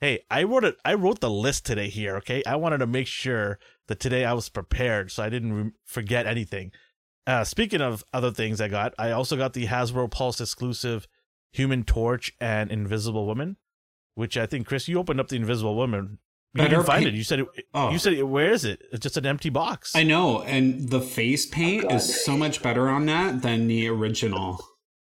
hey, 0.00 0.24
I 0.28 0.42
wrote 0.42 0.64
it. 0.64 0.76
I 0.84 0.94
wrote 0.94 1.20
the 1.20 1.30
list 1.30 1.64
today 1.64 1.88
here. 1.88 2.16
Okay, 2.16 2.42
I 2.44 2.56
wanted 2.56 2.78
to 2.78 2.88
make 2.88 3.06
sure 3.06 3.60
that 3.86 4.00
today 4.00 4.24
I 4.24 4.32
was 4.32 4.48
prepared, 4.48 5.12
so 5.12 5.22
I 5.22 5.28
didn't 5.28 5.52
re- 5.52 5.70
forget 5.84 6.26
anything. 6.26 6.72
Uh, 7.28 7.44
speaking 7.44 7.80
of 7.80 8.02
other 8.12 8.32
things 8.32 8.60
I 8.60 8.66
got, 8.66 8.92
I 8.98 9.12
also 9.12 9.36
got 9.36 9.52
the 9.52 9.66
Hasbro 9.66 10.10
Pulse 10.10 10.40
exclusive 10.40 11.06
Human 11.52 11.84
Torch 11.84 12.32
and 12.40 12.70
Invisible 12.70 13.26
Woman, 13.26 13.56
which 14.14 14.36
I 14.36 14.46
think 14.46 14.66
Chris, 14.66 14.88
you 14.88 14.98
opened 14.98 15.20
up 15.20 15.28
the 15.28 15.36
Invisible 15.36 15.74
Woman 15.74 16.18
you 16.54 16.68
didn't 16.68 16.84
find 16.84 17.04
paint. 17.04 17.14
it. 17.14 17.16
You 17.16 17.24
said 17.24 17.40
it. 17.40 17.46
Oh. 17.74 17.90
You 17.90 17.98
said 17.98 18.14
it, 18.14 18.24
where 18.24 18.50
is 18.50 18.64
it? 18.64 18.82
It's 18.90 19.02
just 19.02 19.16
an 19.16 19.24
empty 19.24 19.50
box. 19.50 19.94
I 19.94 20.02
know, 20.02 20.42
and 20.42 20.88
the 20.88 21.00
face 21.00 21.46
paint 21.46 21.86
oh, 21.88 21.94
is 21.94 22.24
so 22.24 22.36
much 22.36 22.60
better 22.62 22.88
on 22.88 23.06
that 23.06 23.42
than 23.42 23.68
the 23.68 23.88
original. 23.88 24.60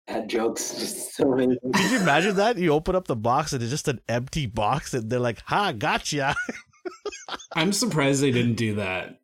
Had 0.07 0.29
jokes, 0.29 0.75
just 0.75 1.15
so 1.15 1.31
many. 1.31 1.57
Did 1.71 1.91
you 1.91 1.99
imagine 1.99 2.35
that? 2.37 2.57
You 2.57 2.71
open 2.71 2.95
up 2.95 3.07
the 3.07 3.15
box 3.15 3.53
and 3.53 3.61
it's 3.61 3.71
just 3.71 3.87
an 3.87 3.99
empty 4.07 4.45
box, 4.45 4.93
and 4.93 5.09
they're 5.09 5.19
like, 5.19 5.41
"Ha, 5.45 5.73
gotcha." 5.73 6.35
I'm 7.53 7.73
surprised 7.73 8.21
they 8.21 8.31
didn't 8.31 8.55
do 8.55 8.75
that. 8.75 9.19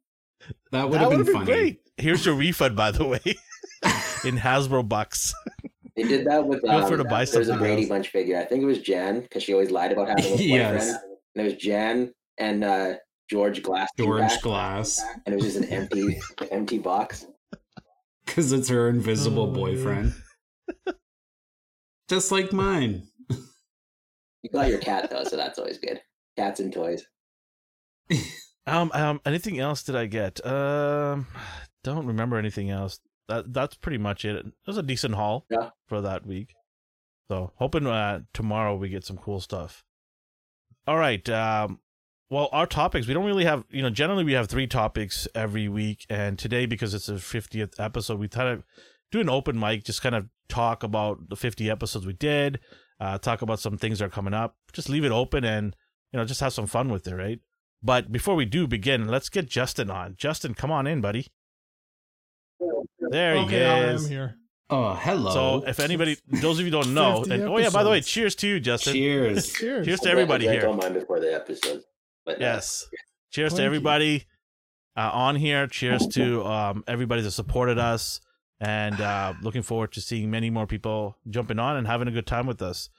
That 0.71 0.89
would 0.89 0.99
have 0.99 1.11
been, 1.11 1.23
been 1.23 1.33
funny. 1.33 1.45
Great. 1.45 1.81
Here's 1.97 2.25
your 2.25 2.35
refund, 2.35 2.75
by 2.75 2.91
the 2.91 3.05
way, 3.05 3.21
in 4.25 4.37
Hasbro 4.37 4.89
bucks. 4.89 5.33
They 6.01 6.07
did 6.07 6.27
that 6.27 6.45
with 6.45 6.67
um, 6.67 6.87
for 6.87 6.97
to 6.97 7.03
buy 7.03 7.25
there's 7.25 7.49
a 7.49 7.57
Brady 7.57 7.83
else. 7.83 7.89
Bunch 7.89 8.07
figure. 8.09 8.39
I 8.39 8.45
think 8.45 8.63
it 8.63 8.65
was 8.65 8.79
Jen 8.79 9.21
because 9.21 9.43
she 9.43 9.53
always 9.53 9.71
lied 9.71 9.91
about 9.91 10.09
having 10.09 10.25
a 10.25 10.29
boyfriend. 10.29 10.49
yes. 10.49 10.89
And 11.35 11.45
it 11.45 11.53
was 11.53 11.53
Jan 11.55 12.13
and 12.37 12.63
uh, 12.63 12.93
George 13.29 13.61
Glass. 13.61 13.89
George 13.97 14.41
Glass. 14.41 15.03
And 15.25 15.33
it 15.33 15.35
was 15.35 15.53
just 15.53 15.57
an 15.57 15.65
empty, 15.65 16.19
empty 16.51 16.79
box. 16.79 17.25
Because 18.25 18.51
it's 18.51 18.69
her 18.69 18.89
invisible 18.89 19.43
oh, 19.43 19.53
boyfriend. 19.53 20.13
just 22.09 22.31
like 22.31 22.51
mine. 22.51 23.03
You 24.43 24.49
got 24.49 24.69
your 24.69 24.79
cat 24.79 25.09
though, 25.09 25.23
so 25.23 25.35
that's 25.37 25.59
always 25.59 25.77
good. 25.77 26.01
Cats 26.35 26.59
and 26.59 26.73
toys. 26.73 27.05
um, 28.65 28.91
um, 28.93 29.21
anything 29.25 29.59
else 29.59 29.83
did 29.83 29.95
I 29.95 30.07
get? 30.07 30.43
Um, 30.45 31.27
don't 31.83 32.07
remember 32.07 32.37
anything 32.37 32.69
else. 32.69 32.99
That 33.31 33.53
that's 33.53 33.75
pretty 33.75 33.97
much 33.97 34.25
it. 34.25 34.35
It 34.35 34.53
was 34.67 34.77
a 34.77 34.83
decent 34.83 35.15
haul 35.15 35.45
yeah. 35.49 35.69
for 35.87 36.01
that 36.01 36.25
week. 36.25 36.53
So 37.29 37.53
hoping 37.55 37.87
uh, 37.87 38.21
tomorrow 38.33 38.75
we 38.75 38.89
get 38.89 39.05
some 39.05 39.17
cool 39.17 39.39
stuff. 39.39 39.85
All 40.85 40.97
right. 40.97 41.27
Um, 41.29 41.79
well, 42.29 42.49
our 42.51 42.65
topics, 42.65 43.07
we 43.07 43.13
don't 43.13 43.25
really 43.25 43.45
have, 43.45 43.63
you 43.69 43.81
know, 43.81 43.89
generally 43.89 44.25
we 44.25 44.33
have 44.33 44.47
three 44.47 44.67
topics 44.67 45.29
every 45.33 45.69
week. 45.69 46.05
And 46.09 46.37
today, 46.37 46.65
because 46.65 46.93
it's 46.93 47.07
a 47.07 47.13
50th 47.13 47.79
episode, 47.79 48.19
we 48.19 48.27
thought 48.27 48.47
of 48.47 48.63
do 49.11 49.21
an 49.21 49.29
open 49.29 49.57
mic, 49.57 49.85
just 49.85 50.01
kind 50.01 50.15
of 50.15 50.27
talk 50.49 50.83
about 50.83 51.29
the 51.29 51.37
50 51.37 51.69
episodes 51.69 52.05
we 52.05 52.13
did, 52.13 52.59
uh, 52.99 53.17
talk 53.17 53.41
about 53.41 53.61
some 53.61 53.77
things 53.77 53.99
that 53.99 54.05
are 54.05 54.09
coming 54.09 54.33
up, 54.33 54.57
just 54.73 54.89
leave 54.89 55.05
it 55.05 55.11
open 55.13 55.45
and, 55.45 55.73
you 56.11 56.19
know, 56.19 56.25
just 56.25 56.41
have 56.41 56.51
some 56.51 56.67
fun 56.67 56.89
with 56.89 57.07
it, 57.07 57.15
right? 57.15 57.39
But 57.81 58.11
before 58.11 58.35
we 58.35 58.45
do 58.45 58.67
begin, 58.67 59.07
let's 59.07 59.29
get 59.29 59.47
Justin 59.47 59.89
on. 59.89 60.15
Justin, 60.17 60.53
come 60.53 60.71
on 60.71 60.85
in, 60.85 60.99
buddy. 60.99 61.27
There 63.11 63.35
okay, 63.39 63.49
he 63.49 63.55
is. 63.57 64.03
I 64.03 64.05
am 64.05 64.09
here. 64.09 64.35
Oh, 64.69 64.93
hello. 64.93 65.31
So, 65.31 65.67
if 65.67 65.81
anybody, 65.81 66.17
those 66.29 66.59
of 66.59 66.65
you 66.65 66.71
don't 66.71 66.93
know, 66.93 67.25
and 67.29 67.43
oh 67.43 67.57
yeah, 67.57 67.69
by 67.69 67.83
the 67.83 67.89
way, 67.89 67.99
cheers 67.99 68.35
to 68.35 68.47
you, 68.47 68.61
Justin. 68.61 68.93
Cheers. 68.93 69.51
cheers. 69.53 69.85
Cheers 69.85 69.99
to 69.99 70.09
everybody 70.09 70.47
here. 70.47 70.61
Don't 70.61 70.77
mind 70.77 70.93
before 70.93 71.19
the 71.19 71.33
episode. 71.33 71.83
But 72.25 72.39
yes. 72.39 72.87
Uh, 72.87 72.95
cheers 73.31 73.53
to 73.55 73.63
everybody 73.63 74.27
uh, 74.95 75.09
on 75.11 75.35
here. 75.35 75.67
Cheers 75.67 76.07
to 76.13 76.45
um, 76.45 76.85
everybody 76.87 77.21
that 77.21 77.31
supported 77.31 77.77
us, 77.77 78.21
and 78.61 78.99
uh, 79.01 79.33
looking 79.41 79.61
forward 79.61 79.91
to 79.91 80.01
seeing 80.01 80.31
many 80.31 80.49
more 80.49 80.65
people 80.65 81.17
jumping 81.29 81.59
on 81.59 81.75
and 81.75 81.85
having 81.85 82.07
a 82.07 82.11
good 82.11 82.27
time 82.27 82.47
with 82.47 82.61
us. 82.61 82.89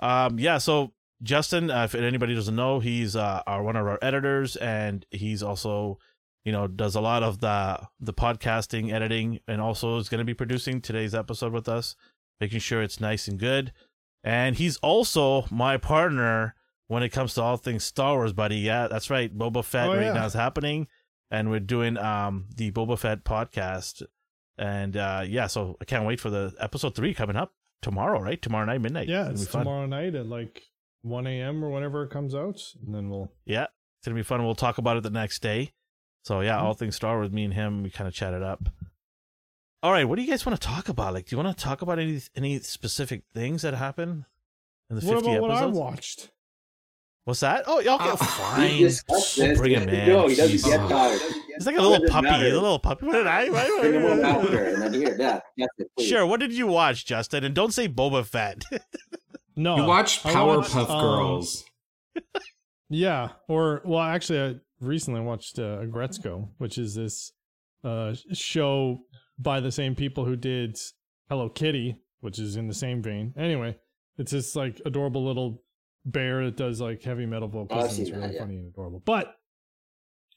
Um, 0.00 0.38
yeah. 0.38 0.56
So 0.56 0.94
Justin, 1.22 1.70
uh, 1.70 1.84
if 1.84 1.94
anybody 1.94 2.34
doesn't 2.34 2.56
know, 2.56 2.80
he's 2.80 3.14
uh, 3.14 3.42
our 3.46 3.62
one 3.62 3.76
of 3.76 3.86
our 3.86 3.98
editors, 4.00 4.56
and 4.56 5.04
he's 5.10 5.42
also 5.42 5.98
you 6.44 6.52
know 6.52 6.66
does 6.66 6.94
a 6.94 7.00
lot 7.00 7.22
of 7.22 7.40
the 7.40 7.80
the 8.00 8.12
podcasting 8.12 8.92
editing 8.92 9.40
and 9.48 9.60
also 9.60 9.96
is 9.98 10.08
going 10.08 10.18
to 10.18 10.24
be 10.24 10.34
producing 10.34 10.80
today's 10.80 11.14
episode 11.14 11.52
with 11.52 11.68
us 11.68 11.96
making 12.40 12.60
sure 12.60 12.82
it's 12.82 13.00
nice 13.00 13.28
and 13.28 13.38
good. 13.38 13.72
And 14.22 14.56
he's 14.56 14.76
also 14.78 15.46
my 15.50 15.76
partner 15.76 16.54
when 16.88 17.02
it 17.02 17.10
comes 17.10 17.34
to 17.34 17.42
all 17.42 17.56
things 17.56 17.84
star 17.84 18.14
wars 18.14 18.32
buddy. 18.32 18.56
Yeah 18.56 18.88
that's 18.88 19.10
right. 19.10 19.36
Boba 19.36 19.64
fett 19.64 19.88
oh, 19.88 19.94
right 19.94 20.04
yeah. 20.04 20.12
now 20.12 20.26
is 20.26 20.34
happening 20.34 20.88
and 21.30 21.50
we're 21.50 21.60
doing 21.60 21.96
um 21.98 22.46
the 22.56 22.70
boba 22.70 22.98
fett 22.98 23.24
podcast. 23.24 24.02
And 24.56 24.96
uh 24.96 25.24
yeah 25.26 25.46
so 25.46 25.76
i 25.80 25.84
can't 25.84 26.06
wait 26.06 26.20
for 26.20 26.30
the 26.30 26.54
episode 26.60 26.94
three 26.94 27.14
coming 27.14 27.36
up 27.36 27.54
tomorrow 27.82 28.20
right? 28.20 28.40
Tomorrow 28.40 28.66
night 28.66 28.80
midnight. 28.80 29.08
Yeah 29.08 29.30
it's, 29.30 29.42
it's 29.42 29.52
tomorrow 29.52 29.86
night 29.86 30.14
at 30.14 30.26
like 30.26 30.62
1 31.02 31.26
a.m 31.26 31.62
or 31.62 31.68
whenever 31.70 32.02
it 32.04 32.10
comes 32.10 32.34
out 32.34 32.60
and 32.84 32.94
then 32.94 33.10
we'll 33.10 33.30
yeah 33.44 33.64
it's 33.64 34.06
gonna 34.06 34.14
be 34.14 34.22
fun. 34.22 34.44
We'll 34.44 34.54
talk 34.54 34.78
about 34.78 34.96
it 34.96 35.02
the 35.02 35.10
next 35.10 35.42
day 35.42 35.72
so 36.24 36.40
yeah, 36.40 36.56
mm-hmm. 36.56 36.66
all 36.66 36.74
things 36.74 36.96
Star 36.96 37.16
Wars. 37.16 37.30
Me 37.30 37.44
and 37.44 37.54
him, 37.54 37.82
we 37.82 37.90
kind 37.90 38.08
of 38.08 38.14
chatted 38.14 38.42
up. 38.42 38.68
All 39.82 39.92
right, 39.92 40.04
what 40.04 40.16
do 40.16 40.22
you 40.22 40.30
guys 40.30 40.44
want 40.46 40.58
to 40.58 40.66
talk 40.66 40.88
about? 40.88 41.12
Like, 41.12 41.26
do 41.26 41.36
you 41.36 41.42
want 41.42 41.56
to 41.56 41.64
talk 41.64 41.82
about 41.82 41.98
any 41.98 42.20
any 42.34 42.58
specific 42.60 43.24
things 43.34 43.62
that 43.62 43.74
happen 43.74 44.24
in 44.88 44.96
the 44.96 45.06
what 45.06 45.16
fifty 45.16 45.34
about 45.34 45.50
episodes? 45.50 45.76
What 45.76 45.86
I 45.86 45.90
watched. 45.90 46.30
What's 47.24 47.40
that? 47.40 47.64
Oh, 47.66 47.78
okay, 47.78 47.88
uh, 47.88 48.16
fine. 48.16 48.90
We'll 49.38 49.56
bring 49.56 49.72
him 49.72 49.88
in. 49.88 50.08
No, 50.08 50.28
he 50.28 50.34
doesn't 50.34 50.58
Jeez. 50.58 50.64
get 50.64 50.88
tired. 50.90 51.20
He's 51.54 51.66
like 51.66 51.76
a 51.76 51.82
little 51.82 52.06
puppy. 52.08 52.28
A 52.28 52.38
little 52.38 52.78
puppy. 52.78 53.06
What 53.06 53.12
did 53.12 53.26
I? 53.26 53.46
Sure. 56.00 56.26
What 56.26 56.40
did 56.40 56.52
you 56.52 56.66
watch, 56.66 57.06
Justin? 57.06 57.44
And 57.44 57.54
don't 57.54 57.72
say 57.72 57.88
Boba 57.88 58.26
Fett. 58.26 58.64
no, 59.56 59.76
you 59.76 59.84
watched 59.84 60.22
Powerpuff 60.22 60.86
Girls. 60.86 61.64
Um, 62.16 62.22
Yeah, 62.90 63.30
or 63.48 63.82
well, 63.84 64.00
actually, 64.00 64.40
I 64.40 64.54
recently 64.86 65.20
watched 65.20 65.58
uh, 65.58 65.78
Aggretsuko, 65.78 66.48
which 66.58 66.78
is 66.78 66.94
this 66.94 67.32
uh, 67.82 68.14
show 68.32 69.00
by 69.38 69.60
the 69.60 69.72
same 69.72 69.94
people 69.94 70.24
who 70.24 70.36
did 70.36 70.78
Hello 71.28 71.48
Kitty, 71.48 71.96
which 72.20 72.38
is 72.38 72.56
in 72.56 72.68
the 72.68 72.74
same 72.74 73.02
vein. 73.02 73.34
Anyway, 73.36 73.76
it's 74.18 74.32
this 74.32 74.56
like 74.56 74.80
adorable 74.84 75.24
little 75.24 75.62
bear 76.04 76.44
that 76.44 76.56
does 76.56 76.80
like 76.80 77.02
heavy 77.02 77.26
metal 77.26 77.48
vocals. 77.48 77.92
and 77.92 78.00
it's 78.00 78.10
really 78.10 78.26
that, 78.26 78.34
yeah. 78.34 78.40
funny 78.40 78.56
and 78.56 78.68
adorable. 78.68 79.02
But 79.04 79.34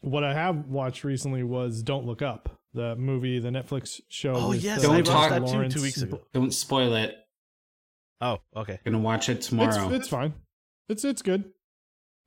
what 0.01 0.23
I 0.23 0.33
have 0.33 0.67
watched 0.67 1.03
recently 1.03 1.43
was 1.43 1.83
Don't 1.83 2.05
Look 2.05 2.21
Up, 2.21 2.59
the 2.73 2.95
movie, 2.95 3.39
the 3.39 3.49
Netflix 3.49 3.99
show. 4.09 4.33
Oh 4.35 4.51
yes, 4.51 4.81
don't 4.81 5.05
talk 5.05 5.29
that 5.29 5.47
two, 5.47 5.67
two 5.69 5.81
weeks 5.81 6.01
ago. 6.01 6.21
Don't 6.33 6.53
spoil 6.53 6.93
it. 6.95 7.15
Oh, 8.21 8.37
okay. 8.55 8.79
Gonna 8.83 8.99
watch 8.99 9.29
it 9.29 9.41
tomorrow. 9.41 9.87
It's, 9.87 9.95
it's 9.95 10.07
fine. 10.07 10.33
It's 10.89 11.03
it's 11.03 11.21
good. 11.21 11.51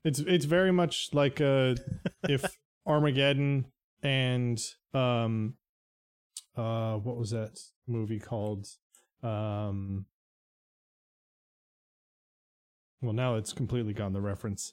It's 0.04 0.18
it's 0.20 0.44
very 0.44 0.72
much 0.72 1.10
like 1.12 1.40
uh 1.40 1.74
if 2.28 2.44
Armageddon 2.86 3.66
and 4.02 4.60
um 4.94 5.54
uh 6.56 6.94
what 6.96 7.16
was 7.16 7.30
that 7.30 7.58
movie 7.86 8.18
called? 8.18 8.66
Um 9.22 10.06
well 13.02 13.12
now 13.12 13.36
it's 13.36 13.52
completely 13.52 13.92
gone 13.92 14.12
the 14.12 14.20
reference. 14.20 14.72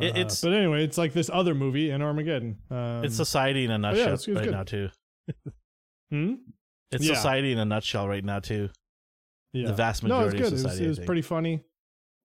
It, 0.00 0.14
uh, 0.16 0.20
it's 0.20 0.40
but 0.40 0.52
anyway, 0.52 0.84
it's 0.84 0.96
like 0.96 1.12
this 1.12 1.28
other 1.32 1.54
movie 1.54 1.90
in 1.90 2.02
Armageddon. 2.02 2.58
Um, 2.70 3.04
it's 3.04 3.16
society 3.16 3.64
in 3.64 3.70
a 3.70 3.78
nutshell 3.78 4.06
yeah, 4.06 4.12
it's, 4.14 4.28
it's 4.28 4.36
right 4.36 4.44
good. 4.44 4.52
now 4.52 4.62
too. 4.62 4.88
hmm? 6.10 6.34
It's 6.92 7.04
yeah. 7.04 7.14
society 7.14 7.52
in 7.52 7.58
a 7.58 7.64
nutshell 7.64 8.08
right 8.08 8.24
now 8.24 8.38
too. 8.38 8.68
Yeah. 9.52 9.68
The 9.68 9.72
vast 9.72 10.02
majority 10.02 10.38
no, 10.38 10.44
it's 10.44 10.50
good. 10.50 10.52
of 10.52 10.58
society. 10.60 10.84
It 10.84 10.88
was, 10.88 10.98
it 10.98 11.00
was 11.00 11.06
pretty 11.06 11.22
funny. 11.22 11.64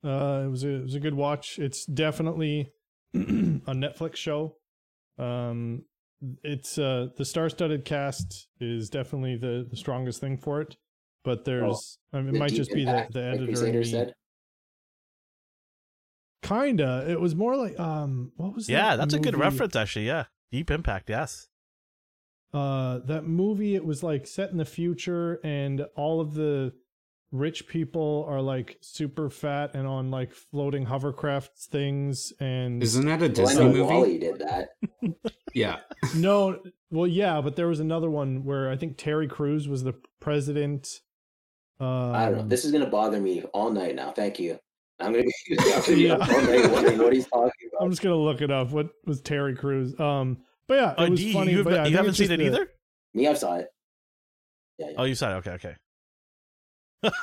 Uh, 0.03 0.43
it 0.45 0.49
was 0.49 0.63
a, 0.63 0.69
it 0.69 0.83
was 0.83 0.95
a 0.95 0.99
good 0.99 1.13
watch. 1.15 1.57
It's 1.59 1.85
definitely 1.85 2.71
a 3.13 3.17
Netflix 3.17 4.17
show. 4.17 4.57
Um, 5.17 5.83
it's 6.43 6.77
uh 6.77 7.07
the 7.17 7.25
star-studded 7.25 7.83
cast 7.85 8.47
is 8.59 8.89
definitely 8.89 9.35
the, 9.35 9.67
the 9.69 9.75
strongest 9.75 10.21
thing 10.21 10.37
for 10.37 10.61
it, 10.61 10.77
but 11.23 11.43
there's 11.45 11.97
I 12.13 12.21
mean, 12.21 12.35
it 12.35 12.39
might 12.39 12.53
just 12.53 12.73
be 12.73 12.85
the 12.85 13.07
the 13.11 13.21
editor. 13.23 13.71
Like 13.73 13.85
said. 13.85 14.13
Kinda. 16.41 17.05
It 17.09 17.19
was 17.21 17.35
more 17.35 17.55
like 17.55 17.79
um 17.79 18.31
what 18.35 18.53
was 18.53 18.69
Yeah, 18.69 18.91
that 18.91 18.97
that's 18.97 19.13
movie? 19.13 19.29
a 19.29 19.31
good 19.31 19.39
reference 19.39 19.75
actually, 19.75 20.07
yeah. 20.07 20.25
Deep 20.51 20.69
Impact, 20.71 21.09
yes. 21.09 21.47
Uh 22.53 22.99
that 22.99 23.25
movie 23.25 23.75
it 23.75 23.85
was 23.85 24.03
like 24.03 24.27
set 24.27 24.51
in 24.51 24.57
the 24.57 24.65
future 24.65 25.39
and 25.43 25.85
all 25.95 26.19
of 26.21 26.33
the 26.35 26.73
rich 27.33 27.67
people 27.67 28.25
are 28.29 28.39
like 28.39 28.77
super 28.81 29.27
fat 29.27 29.73
and 29.73 29.87
on 29.87 30.11
like 30.11 30.31
floating 30.31 30.85
hovercraft 30.85 31.57
things 31.57 32.31
and 32.39 32.81
isn't 32.81 33.05
that 33.07 33.23
a 33.23 33.27
Disney 33.27 33.65
movie? 33.65 33.81
WALL-E 33.81 34.19
did 34.19 34.39
that. 34.39 34.69
yeah. 35.55 35.79
no, 36.15 36.59
well, 36.91 37.07
yeah, 37.07 37.41
but 37.41 37.55
there 37.55 37.67
was 37.67 37.79
another 37.79 38.09
one 38.09 38.45
where 38.45 38.69
I 38.69 38.77
think 38.77 38.97
Terry 38.97 39.27
Crews 39.27 39.67
was 39.67 39.83
the 39.83 39.95
president. 40.19 41.01
Um, 41.79 41.87
I 41.87 42.25
don't 42.25 42.33
know. 42.35 42.39
Um, 42.41 42.49
this 42.49 42.63
is 42.65 42.71
gonna 42.71 42.89
bother 42.89 43.19
me 43.19 43.41
all 43.51 43.71
night 43.71 43.95
now. 43.95 44.11
Thank 44.11 44.39
you. 44.39 44.59
I'm 44.99 45.11
gonna 45.11 45.23
be 45.87 46.11
all 46.11 46.19
night 46.19 46.71
wondering 46.71 46.99
what 46.99 47.13
he's 47.13 47.27
talking 47.27 47.51
about. 47.67 47.83
I'm 47.83 47.89
just 47.89 48.03
gonna 48.03 48.15
look 48.15 48.41
it 48.41 48.51
up. 48.51 48.69
What 48.69 48.89
was 49.05 49.21
Terry 49.21 49.55
Crews? 49.55 49.99
Um, 49.99 50.37
but 50.67 50.75
yeah, 50.75 50.91
it 50.91 50.95
oh, 50.99 51.09
was 51.09 51.23
you, 51.23 51.33
funny. 51.33 51.51
You, 51.51 51.63
yeah, 51.67 51.85
you 51.87 51.97
haven't 51.97 52.13
seen 52.13 52.31
it 52.31 52.37
the, 52.37 52.45
either. 52.45 52.67
Me, 53.15 53.27
I 53.27 53.33
saw 53.33 53.55
it. 53.55 53.67
Yeah, 54.77 54.89
yeah. 54.89 54.95
Oh, 54.99 55.03
you 55.05 55.15
saw 55.15 55.31
it. 55.31 55.37
Okay, 55.37 55.51
okay. 55.51 55.75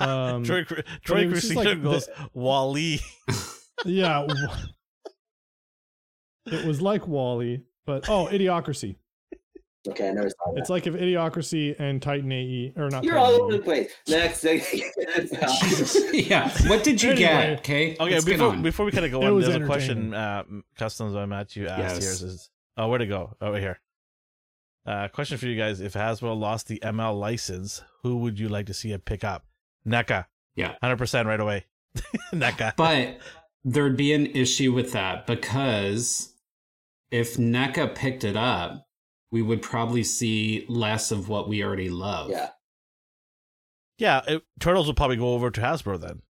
Um, 0.00 0.44
Troy, 0.44 0.64
Troy 1.04 1.28
Christina 1.28 1.62
like 1.62 1.82
goes 1.82 2.06
the, 2.06 2.30
WALL-E. 2.34 3.00
yeah, 3.84 4.26
it 6.46 6.66
was 6.66 6.80
like 6.80 7.06
WALL-E, 7.06 7.60
but 7.86 8.08
oh, 8.08 8.28
Idiocracy. 8.30 8.96
Okay, 9.88 10.10
I 10.10 10.12
never 10.12 10.28
saw 10.28 10.52
that. 10.52 10.60
It's 10.60 10.68
like 10.68 10.86
if 10.86 10.92
Idiocracy 10.92 11.74
and 11.78 12.02
Titan 12.02 12.30
AE 12.30 12.74
or 12.76 12.90
not. 12.90 13.02
You're 13.02 13.14
Titan 13.14 13.34
all 13.34 13.42
over 13.42 13.52
the 13.52 13.62
place. 13.62 13.90
Next, 14.06 14.44
yeah. 16.12 16.50
What 16.68 16.84
did 16.84 17.02
you 17.02 17.12
anyway, 17.12 17.26
get? 17.26 17.58
Okay. 17.60 17.96
Okay. 17.98 18.10
Let's 18.10 18.24
before 18.26 18.54
before 18.56 18.84
we 18.84 18.92
kind 18.92 19.06
of 19.06 19.10
go 19.10 19.22
on, 19.22 19.40
there's 19.40 19.54
a 19.54 19.64
question. 19.64 20.12
Uh, 20.12 20.44
customs 20.76 21.14
by 21.14 21.24
Matthew 21.24 21.66
asked 21.66 22.02
yes. 22.02 22.20
here 22.20 22.28
is 22.28 22.50
oh 22.76 22.88
where 22.88 22.98
to 22.98 23.06
go 23.06 23.36
over 23.40 23.58
here. 23.58 23.80
Uh, 24.84 25.08
question 25.08 25.38
for 25.38 25.46
you 25.46 25.56
guys: 25.56 25.80
If 25.80 25.94
Hasbro 25.94 26.38
lost 26.38 26.68
the 26.68 26.78
ML 26.80 27.18
license, 27.18 27.82
who 28.02 28.18
would 28.18 28.38
you 28.38 28.50
like 28.50 28.66
to 28.66 28.74
see 28.74 28.92
it 28.92 29.06
pick 29.06 29.24
up? 29.24 29.46
NECA. 29.86 30.26
Yeah. 30.54 30.74
100% 30.82 31.26
right 31.26 31.40
away. 31.40 31.66
NECA. 32.32 32.76
But 32.76 33.18
there'd 33.64 33.96
be 33.96 34.12
an 34.12 34.26
issue 34.26 34.72
with 34.72 34.92
that 34.92 35.26
because 35.26 36.32
if 37.10 37.36
NECA 37.36 37.94
picked 37.94 38.24
it 38.24 38.36
up, 38.36 38.86
we 39.30 39.42
would 39.42 39.62
probably 39.62 40.02
see 40.02 40.64
less 40.68 41.10
of 41.10 41.28
what 41.28 41.48
we 41.48 41.62
already 41.62 41.88
love. 41.88 42.30
Yeah. 42.30 42.50
Yeah, 43.98 44.22
it, 44.26 44.42
Turtles 44.58 44.86
would 44.86 44.96
probably 44.96 45.16
go 45.16 45.34
over 45.34 45.50
to 45.50 45.60
Hasbro 45.60 46.00
then. 46.00 46.22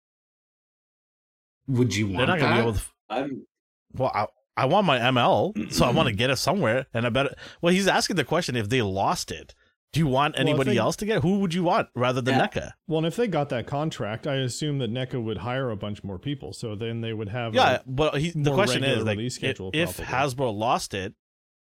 Would 1.68 1.94
you 1.94 2.08
want 2.08 2.18
They're 2.18 2.26
not 2.26 2.38
gonna? 2.40 2.54
Be 2.54 2.60
able 2.60 2.72
to, 2.74 2.82
I'm 3.08 3.46
well, 3.92 4.10
I, 4.12 4.26
I 4.56 4.66
want 4.66 4.86
my 4.86 4.98
ML, 4.98 5.72
so 5.72 5.86
I 5.86 5.90
want 5.92 6.08
to 6.08 6.14
get 6.14 6.30
it 6.30 6.36
somewhere. 6.36 6.86
And 6.92 7.06
I 7.06 7.10
bet. 7.10 7.38
Well, 7.62 7.72
he's 7.72 7.86
asking 7.86 8.16
the 8.16 8.24
question 8.24 8.56
if 8.56 8.68
they 8.68 8.82
lost 8.82 9.30
it. 9.30 9.54
Do 9.92 9.98
you 9.98 10.06
want 10.06 10.38
anybody 10.38 10.70
well, 10.70 10.74
they, 10.74 10.78
else 10.78 10.96
to 10.96 11.06
get? 11.06 11.22
Who 11.22 11.40
would 11.40 11.52
you 11.52 11.64
want 11.64 11.88
rather 11.96 12.20
than 12.20 12.36
yeah. 12.36 12.46
NECA? 12.46 12.72
Well, 12.86 12.98
and 12.98 13.06
if 13.06 13.16
they 13.16 13.26
got 13.26 13.48
that 13.48 13.66
contract, 13.66 14.26
I 14.26 14.36
assume 14.36 14.78
that 14.78 14.92
NECA 14.92 15.22
would 15.22 15.38
hire 15.38 15.70
a 15.70 15.76
bunch 15.76 16.04
more 16.04 16.18
people. 16.18 16.52
So 16.52 16.76
then 16.76 17.00
they 17.00 17.12
would 17.12 17.28
have 17.28 17.54
yeah. 17.54 17.80
But 17.86 18.18
he, 18.18 18.30
the 18.30 18.54
question 18.54 18.84
is 18.84 19.04
like, 19.04 19.18
if, 19.18 19.42
if 19.42 19.96
Hasbro 19.96 20.54
lost 20.54 20.94
it, 20.94 21.14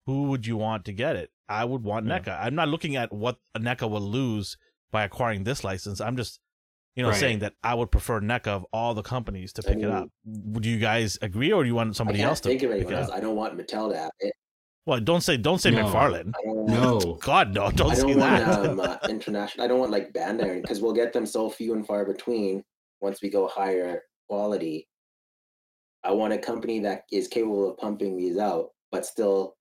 who 0.05 0.25
would 0.25 0.47
you 0.47 0.59
want 0.59 0.85
to 0.87 0.93
get 0.93 1.17
it? 1.17 1.31
I 1.49 1.65
would 1.65 1.83
want 1.83 2.07
yeah. 2.07 2.19
NECA. 2.19 2.39
I'm 2.39 2.55
not 2.55 2.69
looking 2.69 2.97
at 2.97 3.13
what 3.13 3.39
NECA 3.57 3.89
will 3.91 4.03
lose 4.03 4.59
by 4.91 5.05
acquiring 5.05 5.45
this 5.45 5.65
license. 5.65 5.99
I'm 5.99 6.17
just, 6.17 6.41
you 6.97 7.03
know, 7.03 7.11
right. 7.11 7.19
saying 7.19 7.39
that 7.39 7.55
I 7.63 7.75
would 7.75 7.91
prefer 7.91 8.21
NECA 8.21 8.49
of 8.49 8.67
all 8.75 8.93
the 8.93 9.03
companies 9.03 9.55
to 9.55 9.63
pick 9.63 9.73
I 9.73 9.77
mean, 9.77 9.85
it 9.87 9.91
up. 9.91 10.09
Would 10.27 10.67
you 10.67 10.79
guys 10.79 11.19
agree, 11.23 11.51
or 11.53 11.63
do 11.63 11.69
you 11.69 11.75
want 11.75 11.97
somebody 11.97 12.21
else 12.21 12.41
to 12.41 12.51
think 12.51 12.63
of 12.63 12.73
anyone 12.73 12.93
else. 12.93 13.11
I 13.11 13.21
don't 13.21 13.37
want 13.37 13.57
Mattel 13.57 13.91
to 13.91 13.97
have 13.97 14.11
it. 14.21 14.35
Well, 14.89 15.01
don't 15.01 15.21
say 15.21 15.37
don't 15.37 15.59
say 15.59 15.71
no. 15.71 15.85
McFarlane. 15.85 16.33
No, 16.47 17.19
God, 17.21 17.49
no, 17.53 17.71
don't, 17.71 17.91
I 17.91 17.95
don't 17.95 17.97
say 17.97 18.05
want, 18.07 18.21
that. 18.21 18.67
Um, 18.71 18.81
uh, 18.81 18.97
international. 19.11 19.63
I 19.63 19.69
don't 19.69 19.81
want 19.81 19.93
like 19.93 20.15
Bandai 20.15 20.63
because 20.63 20.81
we'll 20.81 20.95
get 20.95 21.13
them 21.13 21.27
so 21.27 21.51
few 21.51 21.75
and 21.75 21.87
far 21.87 22.07
between 22.07 22.65
once 23.03 23.21
we 23.21 23.29
go 23.29 23.47
higher 23.47 24.01
quality. 24.31 24.89
I 26.05 26.13
want 26.13 26.33
a 26.33 26.39
company 26.39 26.81
that 26.81 27.03
is 27.13 27.29
capable 27.29 27.71
of 27.71 27.77
pumping 27.77 28.17
these 28.17 28.39
out, 28.39 28.71
but 28.91 29.05
still 29.05 29.57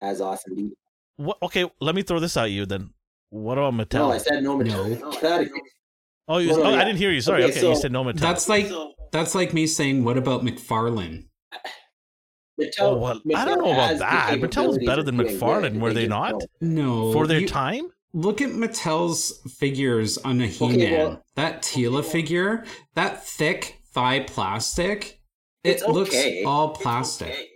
has 0.00 0.22
awesome. 0.22 0.72
What? 1.18 1.36
Okay, 1.42 1.70
let 1.82 1.94
me 1.94 2.00
throw 2.00 2.18
this 2.18 2.34
at 2.38 2.50
you 2.50 2.64
then. 2.64 2.94
What 3.28 3.58
about 3.58 3.74
Mattel? 3.74 3.98
No, 3.98 4.12
I 4.12 4.16
said 4.16 4.42
no 4.42 4.56
Mattel. 4.56 5.22
No. 5.22 5.48
Oh, 6.28 6.38
you, 6.38 6.48
no, 6.48 6.56
no, 6.56 6.62
oh 6.62 6.70
yeah. 6.70 6.80
I 6.80 6.84
didn't 6.84 6.96
hear 6.96 7.10
you. 7.10 7.20
Sorry. 7.20 7.42
Okay, 7.42 7.52
okay 7.52 7.60
so 7.60 7.68
you 7.68 7.76
said 7.76 7.92
no 7.92 8.04
Mattel. 8.04 8.20
That's 8.20 8.48
like 8.48 8.72
that's 9.10 9.34
like 9.34 9.52
me 9.52 9.66
saying, 9.66 10.02
"What 10.02 10.16
about 10.16 10.42
McFarlane?" 10.42 11.26
Mattel, 12.66 12.80
oh, 12.80 12.96
well, 12.96 13.20
Mattel 13.20 13.36
I 13.36 13.44
don't 13.44 13.58
know 13.58 13.72
about 13.72 13.98
that. 13.98 14.38
Mattel's 14.38 14.78
better 14.84 15.02
than 15.02 15.16
McFarlane, 15.16 15.80
were 15.80 15.92
they, 15.92 16.02
they 16.02 16.08
not? 16.08 16.42
No. 16.60 17.12
For 17.12 17.26
their 17.26 17.40
you, 17.40 17.48
time? 17.48 17.90
Look 18.14 18.40
at 18.40 18.50
Mattel's 18.50 19.40
figures 19.58 20.18
on 20.18 20.40
a 20.40 20.46
He-Man. 20.46 20.74
Okay, 20.74 20.98
well, 20.98 21.24
that 21.36 21.62
Teela 21.62 22.04
figure, 22.04 22.64
that 22.94 23.26
thick 23.26 23.80
thigh 23.92 24.20
plastic, 24.20 25.20
it 25.64 25.82
okay. 25.82 25.92
looks 25.92 26.16
all 26.46 26.70
plastic. 26.70 27.28
Okay. 27.28 27.48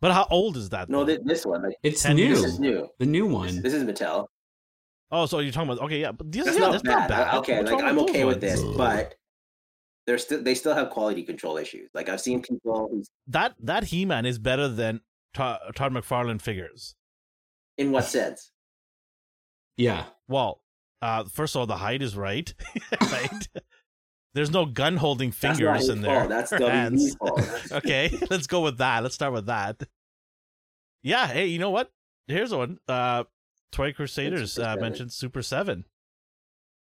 But 0.00 0.12
how 0.12 0.26
old 0.30 0.56
is 0.56 0.68
that? 0.70 0.88
No, 0.88 1.04
this 1.04 1.44
one. 1.46 1.62
Like, 1.62 1.76
it's 1.82 2.06
new. 2.06 2.28
This 2.28 2.44
is 2.44 2.60
new. 2.60 2.88
The 2.98 3.06
new 3.06 3.26
one. 3.26 3.46
This, 3.46 3.72
this 3.72 3.74
is 3.74 3.84
Mattel. 3.84 4.26
Oh, 5.10 5.26
so 5.26 5.38
you're 5.38 5.52
talking 5.52 5.70
about 5.70 5.84
okay, 5.84 6.00
yeah, 6.00 6.12
but 6.12 6.30
this, 6.30 6.44
that's, 6.44 6.58
yeah, 6.58 6.64
not, 6.64 6.72
that's 6.72 6.82
bad. 6.82 6.98
not 6.98 7.08
bad. 7.08 7.34
Okay, 7.38 7.58
What's 7.58 7.70
like 7.70 7.84
I'm 7.84 7.98
okay 8.00 8.24
with 8.24 8.40
this, 8.40 8.62
but 8.62 9.14
they're 10.06 10.18
still 10.18 10.42
they 10.42 10.54
still 10.54 10.74
have 10.74 10.90
quality 10.90 11.22
control 11.22 11.56
issues. 11.56 11.90
Like 11.94 12.08
I've 12.08 12.20
seen 12.20 12.42
people 12.42 13.02
that 13.26 13.54
that 13.60 13.84
He 13.84 14.04
Man 14.04 14.24
is 14.24 14.38
better 14.38 14.68
than 14.68 15.00
Todd, 15.34 15.60
Todd 15.74 15.92
McFarlane 15.92 16.40
figures. 16.40 16.94
In 17.76 17.92
what 17.92 18.04
sense? 18.16 18.52
Yeah. 19.76 20.04
Well, 20.28 20.62
uh, 21.02 21.24
first 21.24 21.54
of 21.54 21.60
all, 21.60 21.66
the 21.66 21.76
height 21.76 22.02
is 22.02 22.16
right. 22.16 22.52
right. 23.00 23.48
There's 24.32 24.50
no 24.50 24.66
gun 24.66 24.96
holding 24.96 25.32
fingers 25.32 25.88
in 25.88 26.02
there. 26.02 26.20
Fault. 26.28 26.28
That's 26.28 26.50
hands. 26.50 27.14
fault. 27.16 27.72
okay, 27.72 28.10
let's 28.30 28.46
go 28.46 28.60
with 28.60 28.78
that. 28.78 29.02
Let's 29.02 29.14
start 29.14 29.32
with 29.32 29.46
that. 29.46 29.82
Yeah. 31.02 31.26
Hey, 31.26 31.46
you 31.46 31.58
know 31.58 31.70
what? 31.70 31.90
Here's 32.26 32.52
one. 32.52 32.78
Uh, 32.86 33.24
Toy 33.72 33.92
Crusaders 33.92 34.58
uh, 34.58 34.76
mentioned 34.78 35.12
Super 35.12 35.42
Seven. 35.42 35.84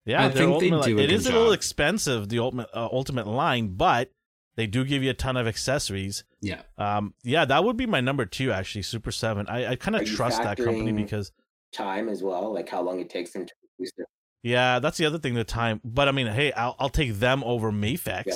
Yeah, 0.05 0.25
I 0.25 0.29
think 0.29 0.59
they 0.59 0.69
do. 0.69 0.97
It 0.97 1.11
is 1.11 1.27
a 1.27 1.31
little 1.31 1.51
expensive, 1.51 2.29
the 2.29 2.39
ultimate 2.39 2.69
uh, 2.73 2.87
ultimate 2.91 3.27
line, 3.27 3.75
but 3.75 4.11
they 4.55 4.67
do 4.67 4.83
give 4.83 5.03
you 5.03 5.11
a 5.11 5.13
ton 5.13 5.37
of 5.37 5.47
accessories. 5.47 6.23
Yeah. 6.41 6.61
Um. 6.77 7.13
Yeah, 7.23 7.45
that 7.45 7.63
would 7.63 7.77
be 7.77 7.85
my 7.85 8.01
number 8.01 8.25
two 8.25 8.51
actually. 8.51 8.81
Super 8.83 9.11
Seven. 9.11 9.47
I 9.47 9.71
I 9.71 9.75
kind 9.75 9.95
of 9.95 10.05
trust 10.05 10.41
that 10.41 10.57
company 10.57 10.91
because 10.91 11.31
time 11.71 12.09
as 12.09 12.23
well, 12.23 12.53
like 12.53 12.69
how 12.69 12.81
long 12.81 12.99
it 12.99 13.09
takes 13.09 13.31
them 13.31 13.45
to 13.45 13.53
produce 13.75 13.91
it. 13.97 14.05
Yeah, 14.41 14.79
that's 14.79 14.97
the 14.97 15.05
other 15.05 15.19
thing. 15.19 15.33
The 15.33 15.43
time, 15.43 15.81
but 15.83 16.07
I 16.07 16.11
mean, 16.11 16.27
hey, 16.27 16.51
I'll 16.53 16.75
I'll 16.79 16.89
take 16.89 17.15
them 17.15 17.43
over 17.43 17.71
Mafex. 17.71 18.23
Yeah. 18.25 18.35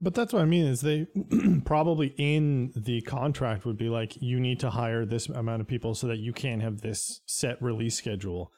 But 0.00 0.14
that's 0.14 0.32
what 0.32 0.42
I 0.42 0.44
mean 0.44 0.66
is 0.66 0.82
they 0.82 1.06
probably 1.64 2.14
in 2.18 2.72
the 2.76 3.00
contract 3.02 3.64
would 3.64 3.78
be 3.78 3.88
like 3.88 4.20
you 4.20 4.38
need 4.38 4.60
to 4.60 4.70
hire 4.70 5.06
this 5.06 5.28
amount 5.28 5.62
of 5.62 5.68
people 5.68 5.94
so 5.94 6.06
that 6.08 6.18
you 6.18 6.32
can 6.32 6.60
have 6.60 6.82
this 6.82 7.22
set 7.26 7.60
release 7.62 7.96
schedule. 7.96 8.52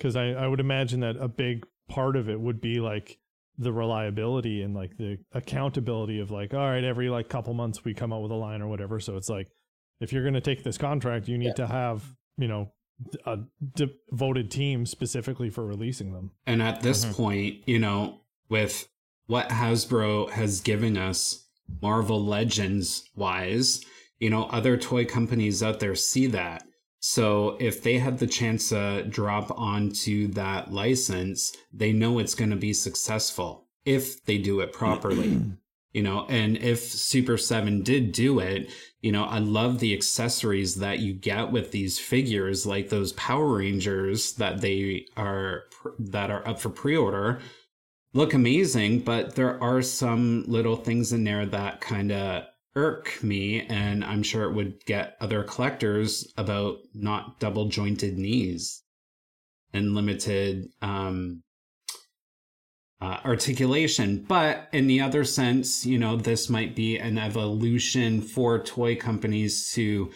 Because 0.00 0.16
I, 0.16 0.28
I 0.30 0.46
would 0.46 0.60
imagine 0.60 1.00
that 1.00 1.16
a 1.18 1.28
big 1.28 1.66
part 1.90 2.16
of 2.16 2.30
it 2.30 2.40
would 2.40 2.58
be 2.58 2.80
like 2.80 3.18
the 3.58 3.70
reliability 3.70 4.62
and 4.62 4.74
like 4.74 4.96
the 4.96 5.18
accountability 5.32 6.20
of 6.20 6.30
like, 6.30 6.54
all 6.54 6.60
right, 6.60 6.82
every 6.82 7.10
like 7.10 7.28
couple 7.28 7.52
months 7.52 7.84
we 7.84 7.92
come 7.92 8.10
out 8.10 8.22
with 8.22 8.30
a 8.30 8.34
line 8.34 8.62
or 8.62 8.68
whatever. 8.68 8.98
So 8.98 9.18
it's 9.18 9.28
like 9.28 9.48
if 10.00 10.10
you're 10.10 10.24
gonna 10.24 10.40
take 10.40 10.64
this 10.64 10.78
contract, 10.78 11.28
you 11.28 11.36
need 11.36 11.48
yeah. 11.48 11.52
to 11.54 11.66
have, 11.66 12.02
you 12.38 12.48
know, 12.48 12.72
a 13.26 13.40
devoted 13.74 14.50
team 14.50 14.86
specifically 14.86 15.50
for 15.50 15.66
releasing 15.66 16.14
them. 16.14 16.30
And 16.46 16.62
at 16.62 16.80
this 16.80 17.04
mm-hmm. 17.04 17.14
point, 17.14 17.56
you 17.66 17.78
know, 17.78 18.20
with 18.48 18.88
what 19.26 19.50
Hasbro 19.50 20.30
has 20.30 20.62
given 20.62 20.96
us, 20.96 21.46
Marvel 21.82 22.24
Legends 22.24 23.10
wise, 23.14 23.84
you 24.18 24.30
know, 24.30 24.44
other 24.44 24.78
toy 24.78 25.04
companies 25.04 25.62
out 25.62 25.80
there 25.80 25.94
see 25.94 26.26
that. 26.28 26.64
So 27.00 27.56
if 27.58 27.82
they 27.82 27.98
have 27.98 28.18
the 28.18 28.26
chance 28.26 28.68
to 28.68 29.04
drop 29.08 29.50
onto 29.58 30.28
that 30.28 30.72
license, 30.72 31.56
they 31.72 31.92
know 31.92 32.18
it's 32.18 32.34
going 32.34 32.50
to 32.50 32.56
be 32.56 32.74
successful 32.74 33.66
if 33.84 34.24
they 34.24 34.38
do 34.38 34.60
it 34.60 34.72
properly. 34.72 35.40
you 35.92 36.02
know, 36.02 36.26
and 36.28 36.58
if 36.58 36.80
Super 36.82 37.38
7 37.38 37.82
did 37.82 38.12
do 38.12 38.38
it, 38.38 38.70
you 39.00 39.12
know, 39.12 39.24
I 39.24 39.38
love 39.38 39.78
the 39.78 39.94
accessories 39.94 40.76
that 40.76 40.98
you 40.98 41.14
get 41.14 41.50
with 41.50 41.72
these 41.72 41.98
figures 41.98 42.66
like 42.66 42.90
those 42.90 43.12
Power 43.14 43.56
Rangers 43.56 44.34
that 44.34 44.60
they 44.60 45.06
are 45.16 45.64
that 45.98 46.30
are 46.30 46.46
up 46.46 46.60
for 46.60 46.68
pre-order 46.68 47.40
look 48.12 48.34
amazing, 48.34 49.00
but 49.00 49.34
there 49.34 49.62
are 49.62 49.82
some 49.82 50.44
little 50.46 50.76
things 50.76 51.12
in 51.12 51.24
there 51.24 51.46
that 51.46 51.80
kind 51.80 52.12
of 52.12 52.44
irk 52.74 53.22
me, 53.22 53.62
and 53.62 54.04
I'm 54.04 54.22
sure 54.22 54.44
it 54.44 54.54
would 54.54 54.84
get 54.84 55.16
other 55.20 55.42
collectors 55.42 56.32
about 56.36 56.78
not 56.94 57.40
double 57.40 57.68
jointed 57.68 58.18
knees 58.18 58.82
and 59.72 59.94
limited 59.94 60.68
um, 60.82 61.42
uh, 63.00 63.18
articulation. 63.24 64.24
But 64.28 64.68
in 64.72 64.86
the 64.86 65.00
other 65.00 65.24
sense, 65.24 65.86
you 65.86 65.98
know, 65.98 66.16
this 66.16 66.48
might 66.48 66.76
be 66.76 66.98
an 66.98 67.18
evolution 67.18 68.20
for 68.20 68.62
toy 68.62 68.96
companies 68.96 69.70
to 69.72 70.10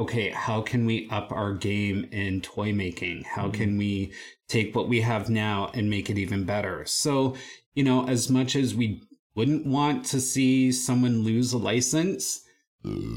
okay, 0.00 0.30
how 0.30 0.60
can 0.60 0.86
we 0.86 1.08
up 1.10 1.32
our 1.32 1.52
game 1.52 2.08
in 2.12 2.40
toy 2.40 2.72
making? 2.72 3.24
How 3.24 3.44
mm-hmm. 3.44 3.50
can 3.52 3.78
we 3.78 4.12
take 4.48 4.74
what 4.74 4.88
we 4.88 5.00
have 5.00 5.28
now 5.28 5.70
and 5.74 5.90
make 5.90 6.08
it 6.08 6.18
even 6.18 6.44
better? 6.44 6.84
So, 6.86 7.34
you 7.74 7.82
know, 7.82 8.06
as 8.06 8.30
much 8.30 8.54
as 8.54 8.74
we 8.74 9.02
wouldn't 9.38 9.64
want 9.64 10.04
to 10.04 10.20
see 10.20 10.72
someone 10.72 11.22
lose 11.22 11.52
a 11.52 11.58
license, 11.58 12.44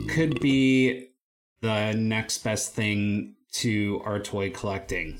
could 0.07 0.39
be 0.39 1.09
the 1.61 1.93
next 1.93 2.43
best 2.43 2.75
thing 2.75 3.33
to 3.51 3.99
our 4.05 4.19
toy 4.19 4.51
collecting. 4.51 5.17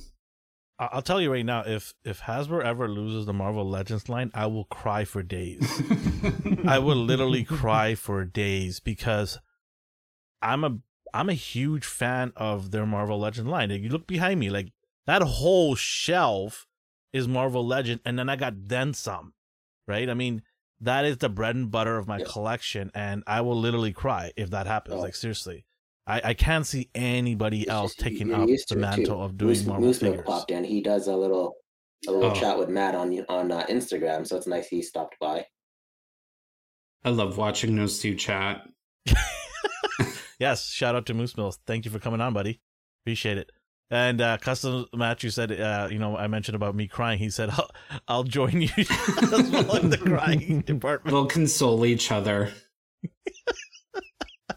I'll 0.78 1.02
tell 1.02 1.20
you 1.20 1.32
right 1.32 1.46
now, 1.46 1.64
if 1.66 1.96
if 2.06 2.22
Hasbro 2.22 2.64
ever 2.64 2.88
loses 2.88 3.26
the 3.26 3.34
Marvel 3.34 3.68
Legends 3.68 4.10
line, 4.10 4.30
I 4.36 4.46
will 4.46 4.66
cry 4.66 5.04
for 5.04 5.24
days. 5.24 5.82
I 6.68 6.78
will 6.78 6.98
literally 6.98 7.44
cry 7.62 7.96
for 7.96 8.24
days 8.24 8.80
because 8.80 9.40
I'm 10.40 10.64
a 10.64 10.78
I'm 11.16 11.30
a 11.30 11.34
huge 11.34 11.86
fan 11.86 12.32
of 12.36 12.70
their 12.70 12.86
Marvel 12.86 13.20
Legend 13.20 13.50
line. 13.50 13.72
You 13.72 13.90
look 13.90 14.06
behind 14.06 14.40
me, 14.40 14.52
like 14.52 14.72
that 15.08 15.24
whole 15.24 15.74
shelf 15.74 16.68
is 17.12 17.28
Marvel 17.28 17.66
Legend, 17.66 18.02
and 18.06 18.20
then 18.20 18.30
I 18.30 18.36
got 18.36 18.68
then 18.68 18.94
some, 18.94 19.34
right? 19.88 20.08
I 20.08 20.14
mean, 20.14 20.44
that 20.82 21.06
is 21.06 21.18
the 21.18 21.30
bread 21.30 21.56
and 21.56 21.72
butter 21.72 21.98
of 21.98 22.08
my 22.08 22.18
yeah. 22.18 22.26
collection, 22.28 22.92
and 22.94 23.24
I 23.28 23.42
will 23.42 23.58
literally 23.58 23.94
cry 23.94 24.32
if 24.36 24.50
that 24.52 24.68
happens. 24.68 24.96
Oh. 24.96 25.02
Like 25.02 25.16
seriously, 25.16 25.66
I, 26.08 26.22
I 26.26 26.34
can't 26.34 26.66
see 26.66 26.90
anybody 26.96 27.68
else 27.68 27.96
taking 27.96 28.34
up 28.34 28.50
the 28.68 28.76
mantle 28.76 29.24
of 29.24 29.38
doing 29.38 29.50
Moose, 29.50 29.66
Marvel 29.66 29.88
Moose 29.88 30.00
figures. 30.00 30.26
popped 30.26 30.52
in. 30.52 30.64
He 30.64 30.82
does 30.82 31.08
a 31.08 31.16
little 31.16 31.56
a 32.08 32.12
little 32.12 32.32
oh. 32.32 32.34
chat 32.34 32.58
with 32.58 32.70
Matt 32.70 32.96
on 32.96 33.18
on 33.30 33.52
uh, 33.52 33.66
Instagram, 33.68 34.28
so 34.28 34.36
it's 34.36 34.48
nice 34.48 34.68
he 34.68 34.82
stopped 34.82 35.16
by. 35.20 35.46
I 37.04 37.10
love 37.10 37.38
watching 37.38 37.76
those 37.76 38.00
two 38.00 38.16
chat. 38.16 38.62
yes, 40.40 40.68
shout 40.68 40.96
out 40.96 41.06
to 41.08 41.14
Moose 41.14 41.36
Mills. 41.38 41.60
Thank 41.66 41.86
you 41.86 41.92
for 41.92 42.00
coming 42.00 42.22
on, 42.22 42.34
buddy. 42.34 42.62
Appreciate 43.04 43.38
it. 43.38 43.52
And 43.92 44.22
uh, 44.22 44.38
custom 44.38 44.86
You 45.20 45.30
said, 45.30 45.52
uh, 45.52 45.90
you 45.92 46.00
know, 46.00 46.16
I 46.16 46.28
mentioned 46.28 46.56
about 46.56 46.76
me 46.76 46.88
crying. 46.88 47.20
He 47.20 47.30
said, 47.30 47.50
"I'll, 47.50 47.70
I'll 48.08 48.24
join 48.24 48.62
you 48.62 48.70
as 48.78 48.90
well 48.90 49.76
in 49.76 49.90
the 49.90 49.98
crying 50.02 50.62
department. 50.62 51.14
We'll 51.14 51.26
console 51.26 51.86
each 51.86 52.10
other." 52.10 52.54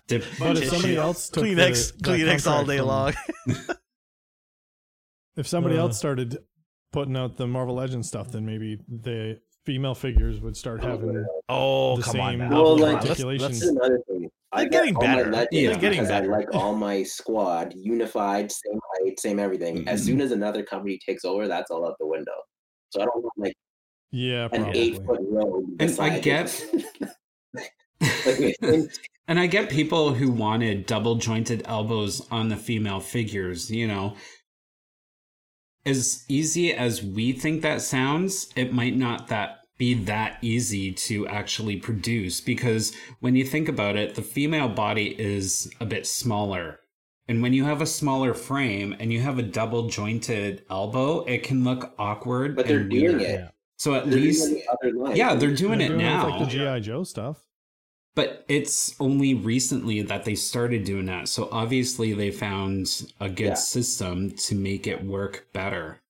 but 0.08 0.22
if 0.22 0.68
somebody 0.68 0.96
else 0.96 1.28
took 1.30 1.42
Kleenex, 1.42 1.98
the, 1.98 2.10
Kleenex 2.10 2.48
all 2.48 2.64
day 2.64 2.78
from, 2.78 2.86
long. 2.86 3.14
if 5.36 5.48
somebody 5.48 5.76
uh, 5.76 5.80
else 5.80 5.98
started 5.98 6.38
putting 6.92 7.16
out 7.16 7.36
the 7.36 7.48
Marvel 7.48 7.74
Legends 7.74 8.06
stuff, 8.06 8.30
then 8.30 8.46
maybe 8.46 8.78
the 8.88 9.40
female 9.64 9.96
figures 9.96 10.40
would 10.42 10.56
start 10.56 10.80
having 10.80 11.26
oh 11.48 11.96
the 11.96 12.02
come 12.04 12.12
same 12.12 12.22
on 12.22 12.50
now. 12.50 12.62
Well, 12.62 12.78
like, 12.78 12.96
articulations. 12.98 13.58
That's 13.58 13.72
another 13.72 13.98
thing. 14.06 14.30
They're 14.56 14.68
getting 14.68 14.94
better. 14.94 15.46
Yeah. 15.50 15.70
They're 15.70 15.78
getting 15.78 16.04
better. 16.04 16.32
I 16.32 16.38
like 16.38 16.54
all 16.54 16.74
my 16.74 17.02
squad 17.02 17.74
unified, 17.76 18.50
same 18.50 18.78
height, 18.94 19.20
same 19.20 19.38
everything. 19.38 19.78
Mm-hmm. 19.78 19.88
As 19.88 20.04
soon 20.04 20.20
as 20.20 20.32
another 20.32 20.62
company 20.62 20.98
takes 21.04 21.24
over, 21.24 21.48
that's 21.48 21.70
all 21.70 21.86
out 21.86 21.96
the 21.98 22.06
window. 22.06 22.32
So 22.90 23.02
I 23.02 23.04
don't 23.04 23.22
want 23.22 23.32
like 23.36 23.54
yeah, 24.10 24.48
an 24.52 24.62
probably. 24.62 24.80
eight 24.80 25.04
foot 25.04 25.20
row. 25.22 25.64
And 25.80 26.00
I 26.00 26.18
get. 26.20 26.64
and 29.28 29.40
I 29.40 29.46
get 29.46 29.70
people 29.70 30.14
who 30.14 30.30
wanted 30.30 30.86
double 30.86 31.16
jointed 31.16 31.62
elbows 31.66 32.26
on 32.30 32.48
the 32.48 32.56
female 32.56 33.00
figures, 33.00 33.70
you 33.70 33.86
know. 33.86 34.14
As 35.86 36.24
easy 36.28 36.72
as 36.72 37.02
we 37.02 37.32
think 37.32 37.62
that 37.62 37.82
sounds, 37.82 38.48
it 38.56 38.72
might 38.72 38.96
not 38.96 39.28
that 39.28 39.63
be 39.76 39.94
that 39.94 40.38
easy 40.40 40.92
to 40.92 41.26
actually 41.26 41.76
produce 41.76 42.40
because 42.40 42.94
when 43.20 43.34
you 43.34 43.44
think 43.44 43.68
about 43.68 43.96
it, 43.96 44.14
the 44.14 44.22
female 44.22 44.68
body 44.68 45.14
is 45.18 45.70
a 45.80 45.86
bit 45.86 46.06
smaller. 46.06 46.80
And 47.26 47.42
when 47.42 47.52
you 47.54 47.64
have 47.64 47.80
a 47.80 47.86
smaller 47.86 48.34
frame 48.34 48.94
and 48.98 49.12
you 49.12 49.20
have 49.20 49.38
a 49.38 49.42
double 49.42 49.88
jointed 49.88 50.64
elbow, 50.70 51.24
it 51.24 51.42
can 51.42 51.64
look 51.64 51.94
awkward. 51.98 52.54
But 52.54 52.66
they're 52.66 52.84
doing 52.84 53.20
it. 53.20 53.50
So 53.76 53.94
at 53.94 54.08
they're 54.08 54.20
least, 54.20 54.52
yeah, 55.14 55.34
they're 55.34 55.54
doing 55.54 55.78
they're 55.78 55.86
it 55.86 55.90
doing 55.90 56.00
now. 56.00 56.28
like 56.28 56.40
the 56.40 56.46
GI 56.46 56.80
Joe 56.80 57.02
stuff. 57.02 57.44
But 58.14 58.44
it's 58.46 58.94
only 59.00 59.34
recently 59.34 60.02
that 60.02 60.24
they 60.24 60.36
started 60.36 60.84
doing 60.84 61.06
that. 61.06 61.28
So 61.28 61.48
obviously 61.50 62.12
they 62.12 62.30
found 62.30 63.10
a 63.20 63.28
good 63.28 63.44
yeah. 63.48 63.54
system 63.54 64.30
to 64.30 64.54
make 64.54 64.86
it 64.86 65.04
work 65.04 65.48
better. 65.52 66.00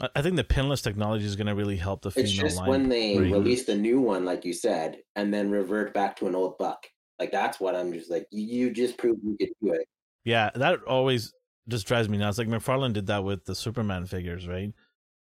I 0.00 0.22
think 0.22 0.36
the 0.36 0.44
pinless 0.44 0.82
technology 0.82 1.24
is 1.24 1.36
going 1.36 1.46
to 1.46 1.54
really 1.54 1.76
help 1.76 2.02
the 2.02 2.10
female 2.10 2.24
It's 2.24 2.34
just 2.34 2.56
line 2.56 2.68
when 2.68 2.88
they 2.88 3.16
release 3.16 3.64
the 3.64 3.76
new 3.76 4.00
one, 4.00 4.24
like 4.24 4.44
you 4.44 4.52
said, 4.52 4.98
and 5.14 5.32
then 5.32 5.50
revert 5.50 5.94
back 5.94 6.16
to 6.16 6.26
an 6.26 6.34
old 6.34 6.58
buck. 6.58 6.84
Like 7.18 7.30
that's 7.30 7.60
what 7.60 7.76
I'm 7.76 7.92
just 7.92 8.10
like. 8.10 8.26
You 8.30 8.72
just 8.72 8.98
proved 8.98 9.20
you 9.22 9.36
could 9.38 9.50
do 9.62 9.72
it. 9.72 9.86
Yeah, 10.24 10.50
that 10.56 10.82
always 10.82 11.32
just 11.68 11.86
drives 11.86 12.08
me 12.08 12.18
nuts. 12.18 12.38
Like 12.38 12.48
McFarlane 12.48 12.92
did 12.92 13.06
that 13.06 13.22
with 13.22 13.44
the 13.44 13.54
Superman 13.54 14.06
figures, 14.06 14.48
right? 14.48 14.72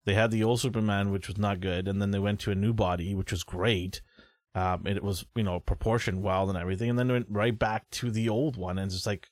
They 0.04 0.14
had 0.14 0.30
the 0.30 0.44
old 0.44 0.60
Superman, 0.60 1.10
which 1.10 1.26
was 1.26 1.36
not 1.36 1.60
good, 1.60 1.88
and 1.88 2.00
then 2.00 2.12
they 2.12 2.20
went 2.20 2.38
to 2.40 2.52
a 2.52 2.54
new 2.54 2.72
body, 2.72 3.14
which 3.14 3.32
was 3.32 3.42
great. 3.42 4.02
Um, 4.54 4.86
it 4.86 5.02
was 5.02 5.26
you 5.34 5.42
know 5.42 5.58
proportioned 5.58 6.22
well 6.22 6.48
and 6.48 6.56
everything, 6.56 6.90
and 6.90 6.98
then 6.98 7.08
went 7.08 7.26
right 7.28 7.58
back 7.58 7.90
to 7.90 8.10
the 8.10 8.28
old 8.28 8.56
one, 8.56 8.78
and 8.78 8.86
it's 8.86 8.94
just 8.94 9.06
like 9.06 9.28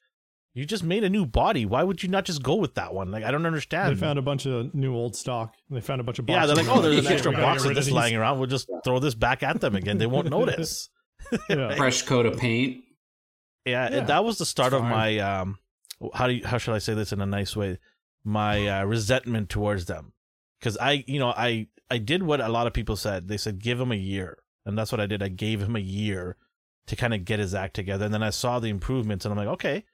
you 0.59 0.67
just 0.67 0.83
made 0.83 1.05
a 1.05 1.09
new 1.09 1.25
body. 1.25 1.65
Why 1.65 1.85
would 1.85 2.03
you 2.03 2.09
not 2.09 2.25
just 2.25 2.43
go 2.43 2.57
with 2.57 2.75
that 2.75 2.93
one? 2.93 3.13
Like 3.13 3.23
I 3.23 3.31
don't 3.31 3.47
understand. 3.47 3.97
They 3.97 4.01
found 4.01 4.19
a 4.19 4.23
bunch 4.23 4.45
of 4.45 4.75
new 4.75 4.93
old 4.93 5.15
stock. 5.15 5.55
They 5.71 5.81
found 5.81 6.01
a 6.01 6.05
bunch 6.05 6.19
of 6.19 6.27
boxes. 6.27 6.41
yeah. 6.41 6.47
They're 6.53 6.65
like, 6.65 6.77
oh, 6.77 6.83
there's 6.83 6.99
an 7.07 7.13
extra 7.13 7.31
box 7.31 7.65
of 7.65 7.77
this 7.77 7.89
lying 7.93 8.17
around. 8.17 8.41
We'll 8.41 8.49
just 8.49 8.69
throw 8.83 8.99
this 8.99 9.15
back 9.15 9.45
at 9.45 9.61
them 9.61 9.77
again. 9.77 9.99
They 9.99 10.07
won't 10.07 10.31
notice. 10.31 10.91
yeah. 11.49 11.77
Fresh 11.77 12.03
coat 12.03 12.27
of 12.27 12.39
paint. 12.39 12.83
Yeah, 13.65 13.89
yeah. 13.89 14.01
that 14.01 14.25
was 14.25 14.39
the 14.39 14.47
start 14.47 14.73
of 14.73 14.83
my 14.83 15.19
um. 15.21 15.59
How 16.13 16.27
do 16.27 16.35
you, 16.35 16.45
how 16.45 16.59
should 16.59 16.75
I 16.75 16.79
say 16.79 16.95
this 16.95 17.13
in 17.13 17.21
a 17.21 17.27
nice 17.27 17.55
way? 17.55 17.79
My 18.25 18.67
uh, 18.67 18.85
resentment 18.85 19.51
towards 19.51 19.85
them, 19.85 20.13
because 20.59 20.77
I 20.79 21.05
you 21.07 21.21
know 21.21 21.29
I 21.29 21.69
I 21.89 21.99
did 21.99 22.25
what 22.25 22.41
a 22.41 22.49
lot 22.49 22.67
of 22.67 22.73
people 22.73 22.97
said. 22.97 23.29
They 23.29 23.37
said 23.37 23.63
give 23.63 23.81
him 23.81 23.93
a 23.93 23.97
year, 23.97 24.39
and 24.67 24.77
that's 24.77 24.91
what 24.91 25.01
I 25.01 25.07
did. 25.07 25.23
I 25.23 25.29
gave 25.29 25.63
him 25.63 25.77
a 25.77 25.81
year 25.81 26.37
to 26.89 26.97
kind 26.97 27.15
of 27.15 27.25
get 27.25 27.39
his 27.39 27.55
act 27.55 27.75
together, 27.75 28.05
and 28.07 28.13
then 28.13 28.25
I 28.25 28.31
saw 28.31 28.59
the 28.59 28.71
improvements, 28.71 29.25
and 29.25 29.31
I'm 29.33 29.39
like, 29.39 29.55
okay 29.55 29.85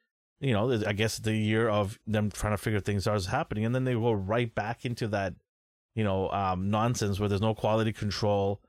you 0.40 0.53
know, 0.53 0.70
I 0.87 0.92
guess 0.92 1.18
the 1.18 1.35
year 1.35 1.68
of 1.68 1.99
them 2.07 2.31
trying 2.31 2.53
to 2.53 2.59
figure 2.59 2.81
things 2.81 3.07
out 3.07 3.16
is 3.16 3.27
happening, 3.27 3.64
and 3.64 3.75
then 3.75 3.85
they 3.85 3.94
go 3.94 4.12
right 4.12 4.53
back 4.55 4.85
into 4.85 5.09
that, 5.09 5.35
you 5.94 6.05
know, 6.05 6.31
um, 6.31 6.70
nonsense 6.70 7.18
where 7.18 7.29
there's 7.29 7.40
no 7.40 7.55
quality 7.55 7.92
control, 7.92 8.61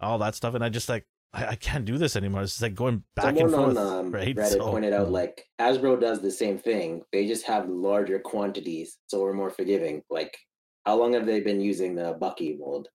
all 0.00 0.18
that 0.18 0.34
stuff, 0.34 0.54
and 0.54 0.64
I 0.64 0.68
just 0.68 0.88
like 0.88 1.06
I, 1.34 1.48
I 1.48 1.54
can't 1.56 1.84
do 1.84 1.98
this 1.98 2.16
anymore. 2.16 2.42
It's 2.42 2.52
just 2.52 2.62
like 2.62 2.74
going 2.74 3.02
back 3.16 3.36
Someone 3.36 3.44
and 3.44 3.52
forth. 3.52 3.76
On, 3.76 3.98
um, 4.06 4.10
right? 4.12 4.34
Reddit 4.34 4.52
so, 4.52 4.70
pointed 4.70 4.92
out 4.92 5.10
like 5.10 5.44
Hasbro 5.60 6.00
does 6.00 6.22
the 6.22 6.30
same 6.30 6.58
thing. 6.58 7.02
They 7.12 7.26
just 7.26 7.44
have 7.46 7.68
larger 7.68 8.18
quantities, 8.20 8.98
so 9.08 9.20
we're 9.20 9.34
more 9.34 9.50
forgiving. 9.50 10.02
Like, 10.10 10.38
how 10.86 10.96
long 10.96 11.12
have 11.14 11.26
they 11.26 11.40
been 11.40 11.60
using 11.60 11.94
the 11.94 12.16
Bucky 12.20 12.56
mold? 12.58 12.88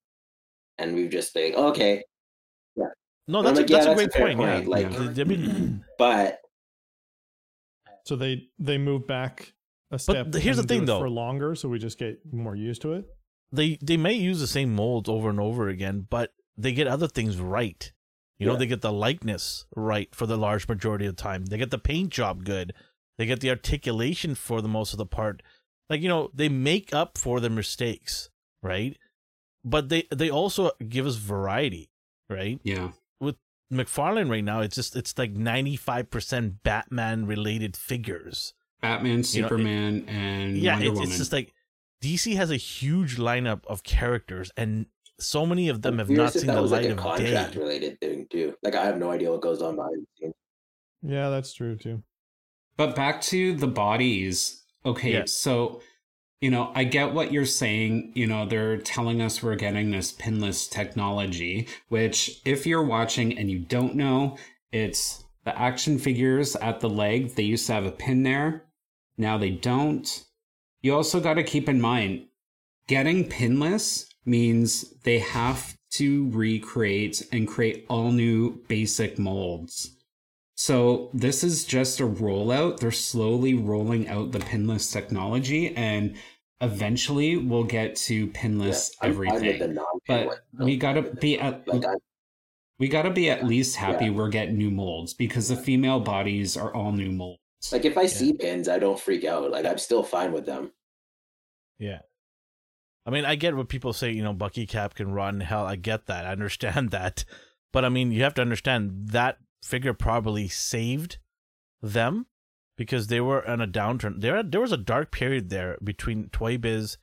And 0.78 0.96
we've 0.96 1.10
just 1.10 1.34
been 1.34 1.56
okay, 1.56 2.04
yeah. 2.78 2.86
No, 3.28 3.44
that's, 3.44 3.60
a, 3.60 3.62
yeah, 3.63 3.84
that's, 3.84 3.88
a 3.88 3.96
great 3.96 4.15
a 4.15 4.18
point. 4.18 4.39
point, 4.39 4.63
Yeah, 4.63 4.70
like- 4.70 5.20
I 5.20 5.24
mean, 5.26 5.84
but 5.98 6.39
So 8.10 8.15
they 8.15 8.50
they 8.58 8.78
move 8.80 9.06
back 9.08 9.54
a 9.91 10.00
step. 10.00 10.32
the- 10.32 10.39
here's 10.39 10.58
the 10.58 10.63
thing, 10.63 10.86
though. 10.86 11.00
for 11.00 11.10
longer, 11.10 11.54
so 11.54 11.69
we 11.69 11.78
just 11.78 12.00
get 12.00 12.19
more 12.34 12.56
used 12.56 12.82
to 12.82 12.93
it. 12.93 13.06
they 13.52 13.78
they 13.82 13.98
may 13.98 14.13
use 14.13 14.39
the 14.39 14.48
same 14.48 14.74
molds 14.76 15.08
over 15.08 15.30
and 15.30 15.39
over 15.39 15.69
again, 15.69 16.08
but 16.10 16.34
they 16.58 16.72
get 16.74 16.88
other 16.88 17.08
things 17.08 17.39
right. 17.39 17.91
You 18.39 18.48
know, 18.48 18.56
they 18.56 18.67
get 18.67 18.82
the 18.82 18.91
likeness 18.93 19.65
right 19.76 20.13
for 20.15 20.26
the 20.26 20.38
large 20.38 20.67
majority 20.67 21.06
of 21.06 21.15
the 21.15 21.22
time. 21.22 21.45
They 21.45 21.58
get 21.58 21.72
the 21.72 21.78
paint 21.78 22.10
job 22.10 22.45
good. 22.45 22.74
They 23.17 23.26
get 23.26 23.41
the 23.41 23.50
articulation 23.50 24.34
for 24.34 24.62
the 24.62 24.69
most 24.69 24.93
of 24.93 24.98
the 24.98 25.06
part. 25.06 25.43
Like, 25.89 26.02
you 26.02 26.08
know, 26.08 26.32
they 26.34 26.48
make 26.50 26.93
up 26.93 27.17
for 27.17 27.39
their 27.41 27.50
mistakes, 27.52 28.30
right? 28.63 28.98
But 29.63 29.89
they 29.89 30.04
they 30.15 30.30
also 30.32 30.72
give 30.88 31.06
us 31.06 31.15
variety, 31.17 31.91
right? 32.30 32.60
Yeah. 32.63 32.91
McFarlane 33.71 34.29
right 34.29 34.43
now, 34.43 34.62
it's 34.62 34.75
just 34.75 34.95
it's 34.95 35.17
like 35.17 35.34
95% 35.34 36.55
Batman 36.63 37.25
related 37.25 37.77
figures. 37.77 38.53
Batman, 38.82 39.12
You 39.12 39.15
know, 39.15 39.19
it- 39.19 39.25
Superman, 39.25 40.05
and 40.08 40.58
yeah, 40.58 40.73
Wonder 40.73 40.86
it's, 40.88 40.93
Woman. 40.95 41.10
it's 41.10 41.17
just 41.17 41.34
like 41.34 41.53
DC 42.01 42.36
has 42.36 42.49
a 42.49 42.55
huge 42.55 43.17
lineup 43.17 43.65
of 43.67 43.84
characters, 43.84 44.51
and 44.58 44.86
so 45.19 45.45
many 45.45 45.67
of 45.67 45.82
them 45.82 45.95
I'm 45.95 45.99
have 45.99 46.10
not 46.10 46.27
if 46.36 46.41
seen 46.41 46.47
that 46.47 46.55
the 46.55 46.62
was 46.62 46.71
like 46.71 46.84
light 46.84 46.89
a 46.91 46.93
of 46.93 46.99
contract 46.99 47.53
day. 47.53 47.60
related 47.60 47.99
thing 47.99 48.25
too. 48.32 48.55
Like 48.63 48.75
I 48.75 48.86
have 48.86 48.97
no 48.97 49.12
idea 49.12 49.29
what 49.32 49.41
goes 49.41 49.62
on 49.62 49.75
behind 49.75 49.97
the 50.01 50.05
scenes. 50.17 50.34
Yeah, 51.01 51.29
that's 51.29 51.53
true 51.53 51.75
too. 51.75 52.01
But 52.77 52.95
back 52.95 53.19
to 53.23 53.53
the 53.55 53.67
bodies. 53.67 54.63
Okay, 54.86 55.12
Yeah. 55.12 55.23
so 55.25 55.82
you 56.41 56.49
know, 56.49 56.71
I 56.73 56.86
get 56.86 57.13
what 57.13 57.32
you're 57.32 57.45
saying. 57.45 58.13
You 58.15 58.28
know, 58.28 58.45
they're 58.45 58.78
telling 58.78 59.21
us 59.21 59.43
we're 59.43 59.56
getting 59.56 59.91
this 59.91 60.12
pinless 60.12 60.67
technology, 60.67 61.67
which, 61.89 62.41
if 62.45 62.65
you're 62.65 62.84
watching 62.84 63.38
and 63.38 63.52
you 63.52 63.60
don't 63.60 63.95
know, 63.95 64.38
it's 64.71 65.23
the 65.43 65.58
action 65.60 65.97
figures 65.99 66.56
at 66.58 66.80
the 66.80 66.89
leg. 66.89 67.36
They 67.36 67.43
used 67.43 67.67
to 67.67 67.73
have 67.73 67.86
a 67.86 67.91
pin 67.91 68.23
there. 68.23 68.65
Now 69.17 69.38
they 69.38 69.52
don't. 69.52 70.25
You 70.82 70.95
also 70.95 71.19
got 71.19 71.34
to 71.34 71.43
keep 71.43 71.67
in 71.67 71.82
mind 71.82 72.28
getting 72.88 73.28
pinless 73.28 74.06
means 74.25 74.93
they 75.04 75.19
have 75.19 75.75
to 75.91 76.30
recreate 76.32 77.28
and 77.32 77.47
create 77.47 77.86
all 77.89 78.12
new 78.12 78.63
basic 78.67 79.19
molds. 79.19 79.98
So 80.60 81.10
this 81.13 81.45
is 81.45 81.63
just 81.63 82.02
a 82.02 82.04
rollout. 82.04 82.82
They're 82.82 82.91
slowly 82.91 83.54
rolling 83.54 84.10
out 84.10 84.34
the 84.34 84.39
pinless 84.39 84.91
technology, 84.91 85.74
and 85.74 86.17
eventually 86.60 87.38
we'll 87.38 87.63
get 87.63 87.95
to 87.95 88.28
pinless 88.28 88.91
Yeah, 89.02 89.08
I'm 89.08 89.13
fine 89.13 89.19
with 89.19 89.36
everything. 89.36 89.76
the 89.76 89.86
But 90.06 90.39
we 90.60 90.76
gotta 90.76 91.04
be 91.04 91.39
at 91.39 91.65
like 91.65 91.86
we 92.78 92.89
gotta 92.89 93.10
be 93.10 93.30
at 93.30 93.45
least 93.45 93.78
happy 93.78 94.10
we're 94.10 94.28
getting 94.28 94.58
new 94.58 94.69
molds 94.69 95.13
because 95.13 95.48
the 95.48 95.56
female 95.56 96.02
bodies 96.02 96.58
are 96.58 96.76
all 96.76 96.91
new 96.91 97.10
molds. 97.10 97.39
like 97.72 97.86
if 97.86 97.98
I 97.98 98.06
see 98.06 98.34
pins, 98.34 98.67
I 98.67 98.80
don't 98.80 99.00
freak 99.00 99.24
out. 99.24 99.52
Like 99.52 99.65
I'm 99.65 99.78
still 99.78 100.04
fine 100.04 100.34
with 100.34 100.45
them. 100.45 100.74
Yeah. 101.78 102.00
I 103.06 103.12
mean, 103.12 103.24
I 103.24 103.36
get 103.36 103.56
what 103.56 103.69
people 103.69 103.93
say, 103.93 104.12
you 104.12 104.24
know, 104.24 104.34
Bucky 104.34 104.67
Cap 104.67 104.95
can 104.95 105.13
run. 105.13 105.39
Hell, 105.39 105.65
I 105.65 105.78
get 105.78 106.08
that. 106.08 106.26
I 106.26 106.34
understand 106.34 106.89
that. 106.91 107.24
But 107.72 107.86
I 107.86 107.89
mean, 107.89 108.12
you 108.12 108.24
have 108.24 108.34
to 108.34 108.41
understand 108.41 109.12
that 109.12 109.38
figure 109.63 109.93
probably 109.93 110.48
saved 110.48 111.17
them 111.82 112.26
because 112.78 113.08
they 113.08 113.19
were 113.22 113.48
on 113.48 113.62
a 113.62 113.67
downturn. 113.67 114.22
There, 114.22 114.41
there 114.43 114.62
was 114.62 114.72
a 114.72 114.78
dark 114.78 115.12
period 115.12 115.50
there 115.50 115.78
between 115.84 116.30
Toy 116.30 116.58
Biz 116.58 116.98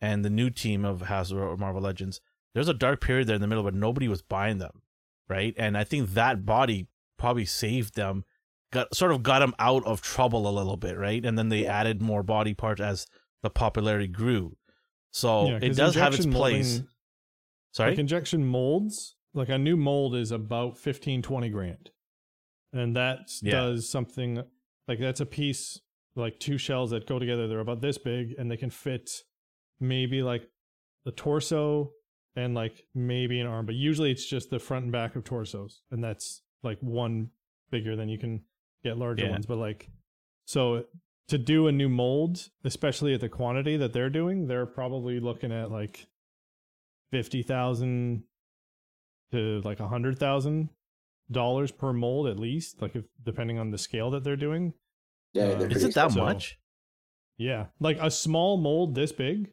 and 0.00 0.24
the 0.24 0.30
new 0.30 0.50
team 0.50 0.84
of 0.84 1.02
Hasbro 1.02 1.40
or 1.52 1.56
Marvel 1.56 1.82
Legends. 1.82 2.20
There 2.54 2.60
was 2.60 2.68
a 2.68 2.74
dark 2.74 3.00
period 3.00 3.26
there 3.28 3.36
in 3.36 3.40
the 3.40 3.46
middle 3.46 3.62
where 3.62 3.72
nobody 3.72 4.08
was 4.08 4.22
buying 4.22 4.58
them, 4.58 4.82
right? 5.28 5.54
And 5.56 5.76
I 5.78 5.84
think 5.84 6.10
that 6.14 6.44
body 6.44 6.88
probably 7.18 7.44
saved 7.44 7.94
them, 7.94 8.24
got 8.72 8.94
sort 8.94 9.12
of 9.12 9.22
got 9.22 9.38
them 9.40 9.54
out 9.58 9.84
of 9.84 10.00
trouble 10.02 10.48
a 10.48 10.50
little 10.50 10.76
bit, 10.76 10.96
right? 10.98 11.24
And 11.24 11.38
then 11.38 11.48
they 11.48 11.66
added 11.66 12.02
more 12.02 12.22
body 12.24 12.54
parts 12.54 12.80
as 12.80 13.06
the 13.42 13.50
popularity 13.50 14.08
grew. 14.08 14.56
So 15.12 15.46
Yeah, 15.48 15.58
it 15.62 15.76
does 15.76 15.94
have 15.94 16.14
its 16.14 16.26
place. 16.26 16.78
molding- 16.78 16.88
Sorry. 17.72 17.90
Like 17.90 17.98
injection 18.00 18.44
molds, 18.46 19.14
like 19.32 19.48
a 19.48 19.58
new 19.58 19.76
mold 19.76 20.16
is 20.16 20.32
about 20.32 20.76
15, 20.76 21.22
20 21.22 21.48
grand. 21.50 21.90
And 22.72 22.94
that 22.96 23.30
Yeah. 23.42 23.52
does 23.52 23.88
something 23.88 24.42
like 24.86 24.98
that's 25.00 25.20
a 25.20 25.26
piece, 25.26 25.80
like 26.14 26.38
two 26.38 26.58
shells 26.58 26.90
that 26.90 27.06
go 27.06 27.18
together. 27.18 27.46
They're 27.48 27.60
about 27.60 27.80
this 27.80 27.98
big 27.98 28.34
and 28.38 28.50
they 28.50 28.56
can 28.56 28.70
fit 28.70 29.10
maybe 29.80 30.22
like 30.22 30.48
the 31.04 31.12
torso 31.12 31.92
and 32.36 32.54
like 32.54 32.86
maybe 32.94 33.40
an 33.40 33.46
arm, 33.46 33.66
but 33.66 33.74
usually 33.74 34.10
it's 34.10 34.24
just 34.26 34.50
the 34.50 34.58
front 34.58 34.84
and 34.84 34.92
back 34.92 35.16
of 35.16 35.24
torsos. 35.24 35.82
And 35.90 36.02
that's 36.02 36.42
like 36.62 36.78
one 36.80 37.30
bigger 37.70 37.96
than 37.96 38.08
you 38.08 38.18
can 38.18 38.44
get 38.84 38.98
larger 38.98 39.24
Yeah. 39.24 39.32
ones. 39.32 39.46
But 39.46 39.58
like, 39.58 39.90
so 40.44 40.86
to 41.28 41.38
do 41.38 41.66
a 41.66 41.72
new 41.72 41.88
mold, 41.88 42.50
especially 42.64 43.14
at 43.14 43.20
the 43.20 43.28
quantity 43.28 43.76
that 43.76 43.92
they're 43.92 44.10
doing, 44.10 44.46
they're 44.46 44.66
probably 44.66 45.18
looking 45.20 45.50
at 45.52 45.70
like 45.70 46.06
fifty 47.10 47.42
thousand 47.42 48.24
to 49.32 49.60
like 49.64 49.80
a 49.80 49.88
hundred 49.88 50.18
thousand 50.18 50.70
dollars 51.30 51.70
per 51.70 51.92
mold 51.92 52.26
at 52.28 52.38
least, 52.38 52.80
like 52.82 52.96
if 52.96 53.04
depending 53.24 53.58
on 53.58 53.70
the 53.70 53.78
scale 53.78 54.10
that 54.10 54.24
they're 54.24 54.36
doing. 54.36 54.72
Yeah, 55.32 55.44
Uh, 55.44 55.46
they're 55.58 55.68
Is 55.68 55.72
pretty 55.74 55.86
it 55.88 55.94
that 55.94 56.12
so- 56.12 56.20
much? 56.20 56.58
Yeah, 57.38 57.66
like 57.78 57.98
a 58.00 58.10
small 58.10 58.56
mold 58.58 58.94
this 58.94 59.12
big 59.12 59.52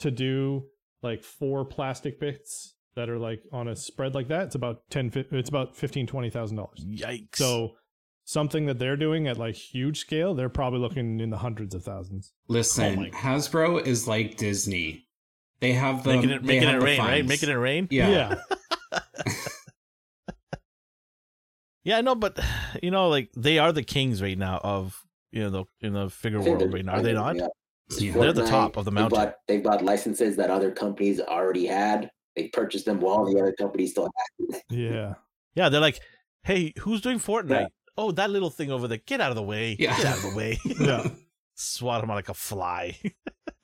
to 0.00 0.10
do 0.10 0.64
like 1.02 1.22
four 1.22 1.64
plastic 1.64 2.18
bits 2.18 2.74
that 2.96 3.08
are 3.08 3.18
like 3.18 3.42
on 3.52 3.68
a 3.68 3.76
spread 3.76 4.14
like 4.14 4.26
that. 4.28 4.44
It's 4.46 4.54
about 4.56 4.82
ten. 4.90 5.12
It's 5.14 5.48
about 5.48 5.76
fifteen 5.76 6.06
twenty 6.06 6.30
thousand 6.30 6.56
dollars. 6.56 6.84
Yikes. 6.84 7.36
So 7.36 7.76
something 8.24 8.66
that 8.66 8.78
they're 8.80 8.96
doing 8.96 9.28
at 9.28 9.38
like 9.38 9.54
huge 9.54 10.00
scale, 10.00 10.34
they're 10.34 10.48
probably 10.48 10.80
looking 10.80 11.20
in 11.20 11.30
the 11.30 11.38
hundreds 11.38 11.74
of 11.76 11.84
thousands. 11.84 12.32
Listen, 12.48 12.96
my- 12.96 13.10
Hasbro 13.10 13.86
is 13.86 14.08
like 14.08 14.36
Disney. 14.36 15.06
They 15.60 15.72
have 15.74 16.02
the 16.02 16.14
making 16.14 16.30
it 16.30 16.42
making 16.42 16.68
have 16.68 16.76
it 16.76 16.80
the 16.80 16.84
rain, 16.86 16.98
right? 16.98 17.24
Making 17.26 17.50
it 17.50 17.54
rain. 17.54 17.86
Yeah. 17.90 18.34
Yeah, 18.90 18.98
no, 22.02 22.14
but 22.14 22.38
you 22.82 22.90
know, 22.90 23.08
like 23.08 23.30
they 23.36 23.58
are 23.58 23.72
the 23.72 23.82
kings 23.82 24.20
right 24.22 24.38
now 24.38 24.60
of 24.62 25.00
you 25.32 25.42
know 25.42 25.50
the 25.50 25.64
in 25.86 25.92
the 25.92 26.08
figure 26.10 26.40
world 26.40 26.60
they're 26.60 26.68
right 26.68 26.84
now. 26.84 26.94
Are 26.94 27.02
they 27.02 27.12
not? 27.14 27.36
yeah. 27.36 27.46
Yeah. 27.98 28.12
They're 28.12 28.32
the 28.34 28.46
top 28.46 28.76
of 28.76 28.84
the 28.84 28.90
They 28.90 28.94
mountain. 28.96 29.18
bought, 29.18 29.34
they 29.46 29.58
bought 29.58 29.82
licenses 29.82 30.36
that 30.36 30.50
other 30.50 30.70
companies 30.70 31.20
already 31.20 31.64
had. 31.66 32.10
They 32.36 32.48
purchased 32.48 32.84
them 32.84 33.00
while 33.00 33.24
the 33.24 33.40
other 33.40 33.52
companies 33.58 33.92
still 33.92 34.10
had. 34.50 34.60
Yeah. 34.70 35.14
Yeah, 35.54 35.70
they're 35.70 35.80
like, 35.80 35.98
hey, 36.42 36.74
who's 36.80 37.00
doing 37.00 37.18
Fortnite? 37.18 37.48
Yeah. 37.62 37.66
Oh, 37.96 38.12
that 38.12 38.28
little 38.28 38.50
thing 38.50 38.70
over 38.70 38.86
there. 38.88 38.98
Get 39.06 39.22
out 39.22 39.30
of 39.30 39.36
the 39.36 39.42
way. 39.42 39.74
Yeah. 39.78 39.96
Get 39.96 40.04
out 40.06 40.16
of 40.18 40.22
the 40.30 40.36
way. 40.36 40.58
Yeah. 40.78 41.08
Swat 41.54 42.04
him 42.04 42.10
like 42.10 42.28
a 42.28 42.34
fly. 42.34 42.96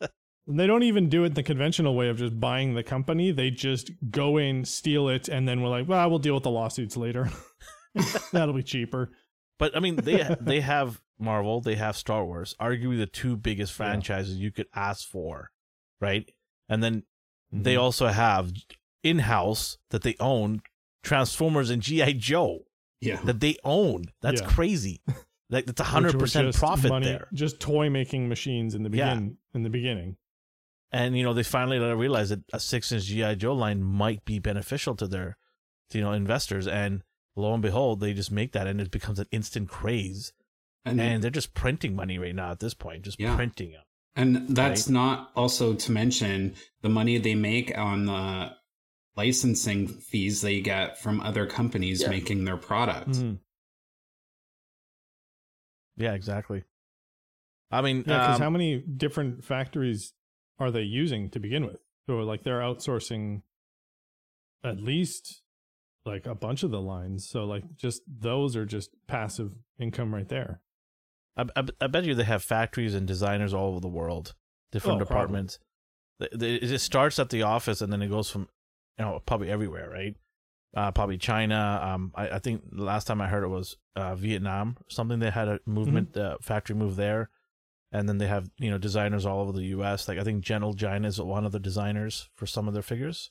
And 0.01 0.59
they 0.61 0.67
don't 0.67 0.83
even 0.83 1.09
do 1.09 1.25
it 1.25 1.35
the 1.35 1.43
conventional 1.43 1.95
way 1.95 2.09
of 2.09 2.17
just 2.19 2.41
buying 2.41 2.75
the 2.75 2.83
company. 2.83 3.31
They 3.31 3.51
just 3.51 3.91
go 4.11 4.37
in, 4.39 4.65
steal 4.65 5.09
it, 5.09 5.29
and 5.29 5.47
then 5.47 5.61
we're 5.63 5.69
like, 5.69 5.87
well, 5.89 6.09
we'll 6.11 6.19
deal 6.19 6.35
with 6.35 6.43
the 6.43 6.51
lawsuits 6.51 6.97
later. 6.97 7.31
That'll 8.33 8.55
be 8.55 8.63
cheaper. 8.63 9.11
But 9.59 9.77
I 9.77 9.81
mean, 9.81 9.97
they 9.97 10.23
they 10.41 10.61
have 10.61 11.01
Marvel, 11.19 11.61
they 11.61 11.77
have 11.77 11.97
Star 11.97 12.25
Wars, 12.25 12.55
arguably 12.61 12.99
the 12.99 13.07
two 13.07 13.37
biggest 13.37 13.73
Yeah. 13.73 13.87
franchises 13.87 14.37
you 14.37 14.51
could 14.51 14.67
ask 14.75 15.09
for, 15.09 15.51
right? 16.01 16.29
And 16.69 16.83
then 16.83 17.05
they 17.53 17.75
Mhm. 17.75 17.81
also 17.81 18.09
have 18.09 18.53
in 19.03 19.21
house 19.21 19.79
that 19.91 20.03
they 20.03 20.17
own 20.19 20.63
Transformers 21.03 21.71
and 21.71 21.83
GI 21.83 22.15
Joe 22.15 22.61
yeah. 23.01 23.21
that 23.25 23.41
they 23.41 23.57
own. 23.63 24.07
That's 24.23 24.41
Yeah. 24.41 24.49
crazy. 24.49 25.03
Like 25.51 25.67
that's 25.67 25.81
hundred 25.83 26.19
percent 26.19 26.53
profit 26.57 26.89
money- 26.89 27.07
there. 27.07 27.29
Just 27.33 27.61
toy 27.61 27.91
making 27.91 28.29
machines 28.31 28.75
in 28.75 28.83
the 28.83 28.91
Yeah. 28.97 29.13
in 29.53 29.63
the 29.63 29.69
beginning. 29.69 30.17
And 30.91 31.17
you 31.17 31.23
know 31.23 31.35
they 31.35 31.43
finally 31.43 31.79
realized 31.79 32.31
that 32.33 32.43
a 32.53 32.59
six 32.59 32.91
inch 32.91 33.05
GI 33.05 33.37
Joe 33.37 33.53
line 33.55 33.83
might 33.83 34.25
be 34.25 34.39
beneficial 34.39 34.97
to 34.97 35.07
their, 35.07 35.37
to, 35.91 35.99
you 35.99 36.03
know, 36.03 36.13
investors. 36.13 36.67
And 36.67 37.03
lo 37.37 37.53
and 37.53 37.63
behold, 37.63 38.01
they 38.01 38.13
just 38.15 38.31
make 38.33 38.53
that, 38.53 38.67
and 38.67 38.81
it 38.81 38.91
becomes 38.91 39.19
an 39.19 39.27
instant 39.31 39.69
craze. 39.69 40.33
And, 40.85 41.01
And 41.01 41.23
they're 41.25 41.31
just 41.31 41.55
printing 41.55 41.97
money 41.97 42.19
right 42.19 42.35
now 42.35 42.51
at 42.51 42.61
this 42.61 42.75
point, 42.75 43.03
just 43.05 43.19
Yeah. 43.21 43.35
printing 43.35 43.73
it. 43.73 43.81
and 44.17 44.49
that's 44.55 44.89
not 44.89 45.33
also 45.35 45.75
to 45.75 45.91
mention 45.91 46.55
the 46.83 46.89
money 46.89 47.19
they 47.19 47.35
make 47.35 47.77
on 47.77 48.07
the 48.07 48.55
licensing 49.17 49.89
fees 49.89 50.41
they 50.41 50.61
get 50.61 50.99
from 51.01 51.21
other 51.21 51.47
companies 51.47 52.03
Yeah. 52.03 52.11
making 52.11 52.45
their 52.45 52.57
product. 52.57 53.09
Mhm. 53.11 53.41
Yeah, 55.97 56.13
exactly. 56.15 56.65
I 57.71 57.81
mean, 57.81 57.99
Yeah, 58.07 58.19
because 58.19 58.37
um, 58.37 58.43
how 58.43 58.51
many 58.51 58.79
different 58.81 59.45
factories 59.45 60.13
are 60.59 60.71
they 60.71 60.83
using 60.83 61.31
to 61.31 61.41
begin 61.41 61.65
with? 61.67 61.81
So 62.07 62.19
like 62.19 62.43
they're 62.43 62.61
outsourcing 62.61 63.43
at 64.63 64.79
least 64.81 65.43
like 66.05 66.27
a 66.27 66.35
bunch 66.35 66.63
of 66.63 66.71
the 66.71 66.81
lines. 66.81 67.29
So 67.29 67.45
like 67.45 67.77
just 67.77 68.03
those 68.07 68.57
are 68.57 68.67
just 68.67 68.91
passive 69.07 69.53
income 69.79 70.15
right 70.15 70.29
there. 70.29 70.61
I, 71.37 71.45
I, 71.57 71.65
I 71.81 71.87
bet 71.87 72.05
you 72.05 72.15
they 72.15 72.25
have 72.25 72.43
factories 72.43 72.95
and 72.95 73.07
designers 73.07 73.55
all 73.55 73.69
over 73.69 73.81
the 73.81 73.89
world, 73.89 74.35
different 74.73 74.97
Oh, 74.97 75.05
departments. 75.05 75.59
The- 76.19 76.75
It 76.75 76.79
starts 76.81 77.19
at 77.19 77.31
the 77.31 77.43
office 77.43 77.81
and 77.81 77.93
then 77.93 78.03
it 78.03 78.09
goes 78.09 78.31
from, 78.31 78.49
you 78.99 79.05
know, 79.05 79.21
probably 79.27 79.51
everywhere, 79.51 79.91
right? 79.91 80.15
uh, 80.77 80.91
probably 80.91 81.19
China. 81.19 81.81
Um, 81.83 82.13
I, 82.15 82.31
I, 82.31 82.39
think 82.39 82.63
last 82.73 83.07
time 83.07 83.21
I 83.21 83.29
heard 83.29 83.45
it 83.45 83.49
was 83.49 83.77
uh, 83.97 84.15
Vietnam. 84.15 84.77
Something 84.89 85.19
they 85.19 85.31
had 85.31 85.49
a 85.49 85.61
movement, 85.67 86.13
mm-hmm. 86.13 86.35
uh, 86.35 86.37
factory 86.41 86.77
move 86.77 86.97
there, 86.97 87.31
and 87.93 88.09
then 88.09 88.19
they 88.19 88.27
have 88.27 88.51
you 88.59 88.71
know 88.71 88.79
designers 88.79 89.25
all 89.25 89.41
over 89.41 89.53
the 89.53 89.67
U.S. 89.67 90.09
Like 90.09 90.19
I 90.19 90.25
think 90.25 90.43
Gentle 90.43 90.75
Giant 90.75 91.07
is 91.07 91.21
one 91.21 91.45
of 91.45 91.53
the 91.53 91.61
designers 91.61 92.29
for 92.35 92.47
some 92.47 92.67
of 92.69 92.75
their 92.75 92.83
figures. 92.83 93.31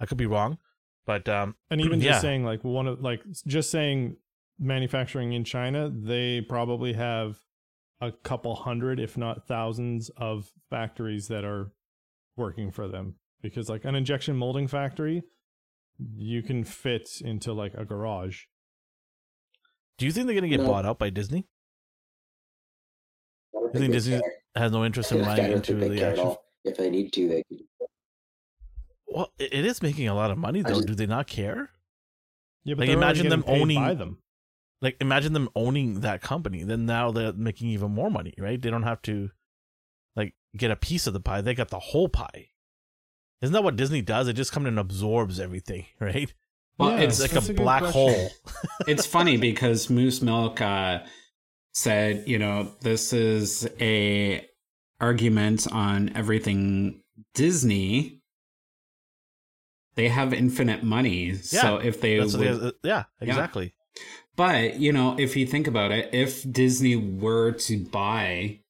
I 0.00 0.06
could 0.06 0.18
be 0.18 0.26
wrong, 0.26 0.58
but 1.06 1.28
um, 1.28 1.54
and 1.70 1.80
even 1.80 2.00
yeah. 2.00 2.10
just 2.10 2.22
saying 2.22 2.44
like 2.44 2.62
one 2.64 2.86
of 2.86 3.00
like 3.00 3.22
just 3.46 3.70
saying 3.70 4.16
manufacturing 4.58 5.32
in 5.32 5.44
China, 5.44 5.90
they 5.90 6.40
probably 6.42 6.92
have 6.92 7.38
a 8.00 8.12
couple 8.12 8.54
hundred, 8.54 9.00
if 9.00 9.16
not 9.16 9.46
thousands, 9.46 10.10
of 10.16 10.52
factories 10.68 11.28
that 11.28 11.44
are 11.44 11.72
working 12.36 12.70
for 12.70 12.88
them. 12.88 13.16
Because 13.42 13.68
like 13.68 13.84
an 13.84 13.94
injection 13.94 14.36
molding 14.36 14.68
factory, 14.68 15.22
you 16.16 16.42
can 16.42 16.64
fit 16.64 17.08
into 17.20 17.52
like 17.52 17.74
a 17.74 17.84
garage. 17.84 18.42
Do 19.98 20.06
you 20.06 20.12
think 20.12 20.26
they're 20.26 20.34
gonna 20.34 20.48
get 20.48 20.60
no. 20.60 20.66
bought 20.66 20.86
out 20.86 20.98
by 20.98 21.10
Disney? 21.10 21.46
Do 23.52 23.70
you 23.74 23.80
think 23.80 23.92
Disney 23.92 24.20
care. 24.20 24.32
has 24.56 24.72
no 24.72 24.84
interest 24.84 25.12
in 25.12 25.24
buying 25.24 25.52
into 25.52 25.74
the 25.74 26.02
action? 26.04 26.36
If 26.64 26.76
they 26.76 26.90
need 26.90 27.12
to, 27.14 27.28
they 27.28 27.42
can. 27.44 27.58
Well, 29.10 29.32
it 29.38 29.64
is 29.64 29.82
making 29.82 30.08
a 30.08 30.14
lot 30.14 30.30
of 30.30 30.38
money 30.38 30.62
though. 30.62 30.74
Just, 30.74 30.86
Do 30.86 30.94
they 30.94 31.06
not 31.06 31.26
care? 31.26 31.70
Yeah, 32.64 32.74
but 32.74 32.86
like 32.86 32.96
imagine 32.96 33.28
them 33.28 33.44
owning 33.46 33.82
them. 33.98 34.18
Like 34.82 34.96
imagine 35.00 35.32
them 35.32 35.48
owning 35.54 36.00
that 36.00 36.22
company. 36.22 36.62
Then 36.62 36.86
now 36.86 37.10
they're 37.10 37.32
making 37.32 37.68
even 37.70 37.90
more 37.90 38.10
money, 38.10 38.34
right? 38.38 38.60
They 38.60 38.70
don't 38.70 38.84
have 38.84 39.02
to 39.02 39.30
like 40.16 40.34
get 40.56 40.70
a 40.70 40.76
piece 40.76 41.06
of 41.06 41.12
the 41.12 41.20
pie. 41.20 41.40
They 41.40 41.54
got 41.54 41.68
the 41.68 41.78
whole 41.78 42.08
pie. 42.08 42.48
Isn't 43.42 43.54
that 43.54 43.64
what 43.64 43.76
Disney 43.76 44.02
does? 44.02 44.28
It 44.28 44.34
just 44.34 44.52
comes 44.52 44.66
and 44.66 44.78
absorbs 44.78 45.40
everything, 45.40 45.86
right? 46.00 46.32
Well, 46.78 46.92
yeah, 46.92 47.00
it's, 47.00 47.20
like 47.20 47.34
a, 47.34 47.50
a 47.50 47.54
black 47.54 47.82
hole. 47.82 48.30
it's 48.86 49.04
funny 49.04 49.36
because 49.36 49.90
Moose 49.90 50.22
Milk 50.22 50.62
uh, 50.62 51.00
said, 51.74 52.24
you 52.26 52.38
know, 52.38 52.72
this 52.80 53.12
is 53.12 53.68
a 53.78 54.46
argument 54.98 55.66
on 55.70 56.12
everything 56.14 57.02
Disney. 57.34 58.19
They 60.00 60.08
have 60.08 60.32
infinite 60.32 60.82
money, 60.82 61.26
yeah, 61.26 61.60
so 61.60 61.76
if 61.76 62.00
they, 62.00 62.18
would, 62.18 62.30
they 62.30 62.48
uh, 62.48 62.70
yeah, 62.82 63.04
exactly. 63.20 63.74
Yeah. 63.74 64.02
But 64.34 64.80
you 64.80 64.94
know, 64.94 65.14
if 65.18 65.36
you 65.36 65.46
think 65.46 65.66
about 65.66 65.92
it, 65.92 66.08
if 66.14 66.50
Disney 66.50 66.96
were 66.96 67.52
to 67.52 67.84
buy 67.84 68.60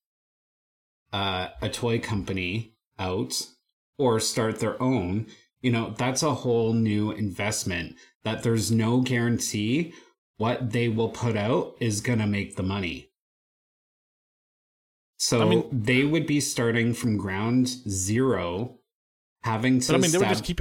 uh, 1.12 1.50
a 1.62 1.68
toy 1.68 2.00
company 2.00 2.74
out 2.98 3.46
or 3.96 4.18
start 4.18 4.58
their 4.58 4.82
own, 4.82 5.28
you 5.60 5.70
know, 5.70 5.94
that's 5.96 6.24
a 6.24 6.34
whole 6.34 6.72
new 6.72 7.12
investment 7.12 7.94
that 8.24 8.42
there's 8.42 8.72
no 8.72 9.00
guarantee 9.00 9.94
what 10.36 10.72
they 10.72 10.88
will 10.88 11.10
put 11.10 11.36
out 11.36 11.76
is 11.78 12.00
going 12.00 12.18
to 12.18 12.26
make 12.26 12.56
the 12.56 12.64
money. 12.64 13.08
So 15.16 15.42
I 15.42 15.44
mean, 15.44 15.68
they 15.70 16.02
would 16.02 16.26
be 16.26 16.40
starting 16.40 16.92
from 16.92 17.18
ground 17.18 17.68
zero, 17.68 18.80
having 19.44 19.78
to. 19.78 19.92
But 19.92 19.94
I 19.94 19.98
mean, 19.98 20.10
they 20.10 20.18
would 20.18 20.28
just 20.28 20.42
keep. 20.42 20.60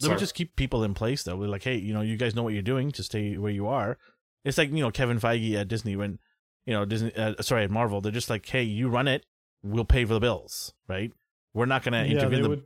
They 0.00 0.04
Sorry. 0.04 0.14
would 0.14 0.20
just 0.20 0.34
keep 0.34 0.56
people 0.56 0.84
in 0.84 0.94
place 0.94 1.22
though. 1.22 1.36
We're 1.36 1.48
like, 1.48 1.62
hey, 1.62 1.76
you 1.76 1.94
know, 1.94 2.02
you 2.02 2.16
guys 2.16 2.34
know 2.34 2.42
what 2.42 2.52
you're 2.52 2.62
doing. 2.62 2.92
Just 2.92 3.10
stay 3.10 3.36
where 3.38 3.52
you 3.52 3.66
are. 3.66 3.98
It's 4.44 4.58
like 4.58 4.70
you 4.70 4.80
know 4.80 4.90
Kevin 4.90 5.18
Feige 5.18 5.54
at 5.54 5.68
Disney 5.68 5.96
when, 5.96 6.18
you 6.66 6.74
know 6.74 6.84
Disney. 6.84 7.14
Uh, 7.16 7.34
sorry, 7.40 7.64
at 7.64 7.70
Marvel, 7.70 8.00
they're 8.00 8.12
just 8.12 8.30
like, 8.30 8.46
hey, 8.46 8.62
you 8.62 8.88
run 8.88 9.08
it. 9.08 9.24
We'll 9.62 9.84
pay 9.84 10.04
for 10.04 10.14
the 10.14 10.20
bills, 10.20 10.72
right? 10.86 11.12
We're 11.54 11.66
not 11.66 11.82
going 11.82 11.94
to 11.94 12.04
interview 12.04 12.42
them. 12.42 12.50
Would, 12.50 12.62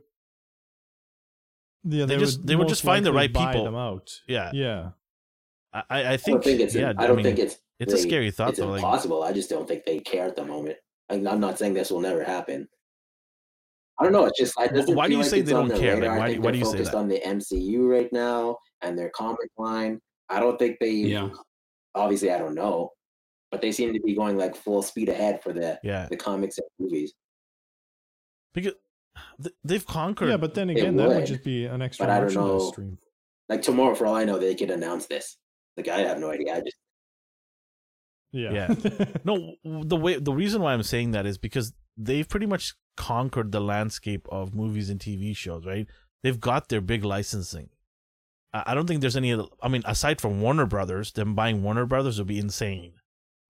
yeah, 1.83 2.05
they, 2.05 2.15
they 2.15 2.19
just 2.19 2.45
they 2.45 2.55
would 2.55 2.67
just 2.67 2.83
find 2.83 3.05
the 3.05 3.13
right 3.13 3.33
people. 3.33 3.63
Them 3.63 3.75
out. 3.75 4.11
Yeah, 4.27 4.51
yeah. 4.53 4.89
I, 5.73 5.83
I 5.89 6.17
think, 6.17 6.39
I 6.39 6.43
think 6.43 6.59
it's. 6.59 6.75
Yeah, 6.75 6.89
I 6.89 7.07
don't 7.07 7.11
I 7.11 7.13
mean, 7.13 7.23
think 7.23 7.39
it's. 7.39 7.57
It's 7.79 7.93
really, 7.93 8.03
a 8.03 8.09
scary 8.09 8.31
thought. 8.31 8.49
It's 8.49 8.59
though, 8.59 8.75
impossible. 8.75 9.21
Like, 9.21 9.31
I 9.31 9.33
just 9.33 9.49
don't 9.49 9.67
think 9.67 9.85
they 9.85 9.99
care 9.99 10.27
at 10.27 10.35
the 10.35 10.45
moment. 10.45 10.77
I'm 11.09 11.23
not 11.23 11.57
saying 11.57 11.73
this 11.73 11.89
will 11.89 12.01
never 12.01 12.23
happen. 12.23 12.67
I 13.99 14.03
don't 14.03 14.13
know. 14.13 14.25
It's 14.25 14.39
just. 14.39 14.53
It 14.59 14.95
why 14.95 15.07
do 15.07 15.13
you 15.13 15.19
like 15.19 15.29
say 15.29 15.41
they 15.41 15.51
don't 15.51 15.69
care? 15.77 15.97
Like, 15.97 16.19
why, 16.19 16.35
why 16.35 16.51
do 16.51 16.57
you 16.57 16.65
say 16.65 16.81
that? 16.81 16.95
on 16.95 17.07
the 17.07 17.19
MCU 17.19 17.87
right 17.87 18.11
now 18.11 18.57
and 18.81 18.97
their 18.97 19.09
comic 19.09 19.49
line. 19.57 19.99
I 20.29 20.39
don't 20.39 20.57
think 20.57 20.77
they. 20.79 20.91
Yeah. 20.91 21.29
Obviously, 21.93 22.31
I 22.31 22.39
don't 22.39 22.55
know, 22.55 22.91
but 23.51 23.61
they 23.61 23.71
seem 23.73 23.93
to 23.93 23.99
be 23.99 24.15
going 24.15 24.37
like 24.37 24.55
full 24.55 24.81
speed 24.81 25.09
ahead 25.09 25.43
for 25.43 25.51
the 25.51 25.77
yeah. 25.83 26.07
the 26.09 26.15
comics 26.15 26.57
and 26.57 26.67
movies. 26.79 27.13
Because 28.53 28.73
they've 29.63 29.85
conquered. 29.85 30.29
Yeah, 30.29 30.37
but 30.37 30.53
then 30.53 30.69
again, 30.69 30.95
that 30.95 31.09
would 31.09 31.25
just 31.25 31.43
be 31.43 31.65
an 31.65 31.81
extra 31.81 32.05
but 32.05 32.21
merchandise 32.21 32.69
stream. 32.69 32.97
Like 33.49 33.61
tomorrow, 33.61 33.93
for 33.93 34.05
all 34.05 34.15
I 34.15 34.23
know, 34.23 34.39
they 34.39 34.55
could 34.55 34.71
announce 34.71 35.07
this. 35.07 35.37
Like 35.75 35.89
I 35.89 35.99
have 35.99 36.19
no 36.19 36.31
idea. 36.31 36.55
I 36.55 36.59
just 36.61 36.77
yeah. 38.31 38.51
Yeah. 38.51 39.05
no, 39.23 39.55
the 39.63 39.95
way 39.95 40.17
the 40.17 40.33
reason 40.33 40.61
why 40.61 40.73
I'm 40.73 40.83
saying 40.83 41.11
that 41.11 41.25
is 41.25 41.37
because 41.37 41.73
they've 41.97 42.27
pretty 42.27 42.45
much 42.45 42.75
conquered 42.97 43.51
the 43.51 43.61
landscape 43.61 44.27
of 44.31 44.55
movies 44.55 44.89
and 44.89 44.99
TV 44.99 45.35
shows, 45.35 45.65
right? 45.65 45.87
They've 46.23 46.39
got 46.39 46.69
their 46.69 46.81
big 46.81 47.03
licensing. 47.03 47.69
I 48.53 48.73
don't 48.73 48.85
think 48.85 48.99
there's 48.99 49.15
any 49.15 49.31
other 49.31 49.45
I 49.61 49.69
mean, 49.69 49.81
aside 49.85 50.19
from 50.19 50.41
Warner 50.41 50.65
Brothers, 50.65 51.13
them 51.13 51.35
buying 51.35 51.63
Warner 51.63 51.85
Brothers 51.85 52.17
would 52.17 52.27
be 52.27 52.39
insane. 52.39 52.93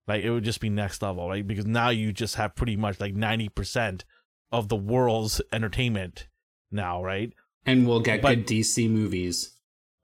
Like 0.06 0.22
it 0.22 0.30
would 0.30 0.44
just 0.44 0.60
be 0.60 0.70
next 0.70 1.02
level, 1.02 1.28
right? 1.28 1.46
Because 1.46 1.66
now 1.66 1.88
you 1.88 2.12
just 2.12 2.36
have 2.36 2.54
pretty 2.54 2.76
much 2.76 3.00
like 3.00 3.14
ninety 3.14 3.48
percent 3.48 4.04
of 4.52 4.68
the 4.68 4.76
world's 4.76 5.40
entertainment 5.52 6.28
now, 6.70 7.02
right? 7.02 7.32
And 7.66 7.86
we'll 7.86 8.00
get 8.00 8.22
but, 8.22 8.36
good 8.36 8.46
DC 8.46 8.88
movies. 8.88 9.56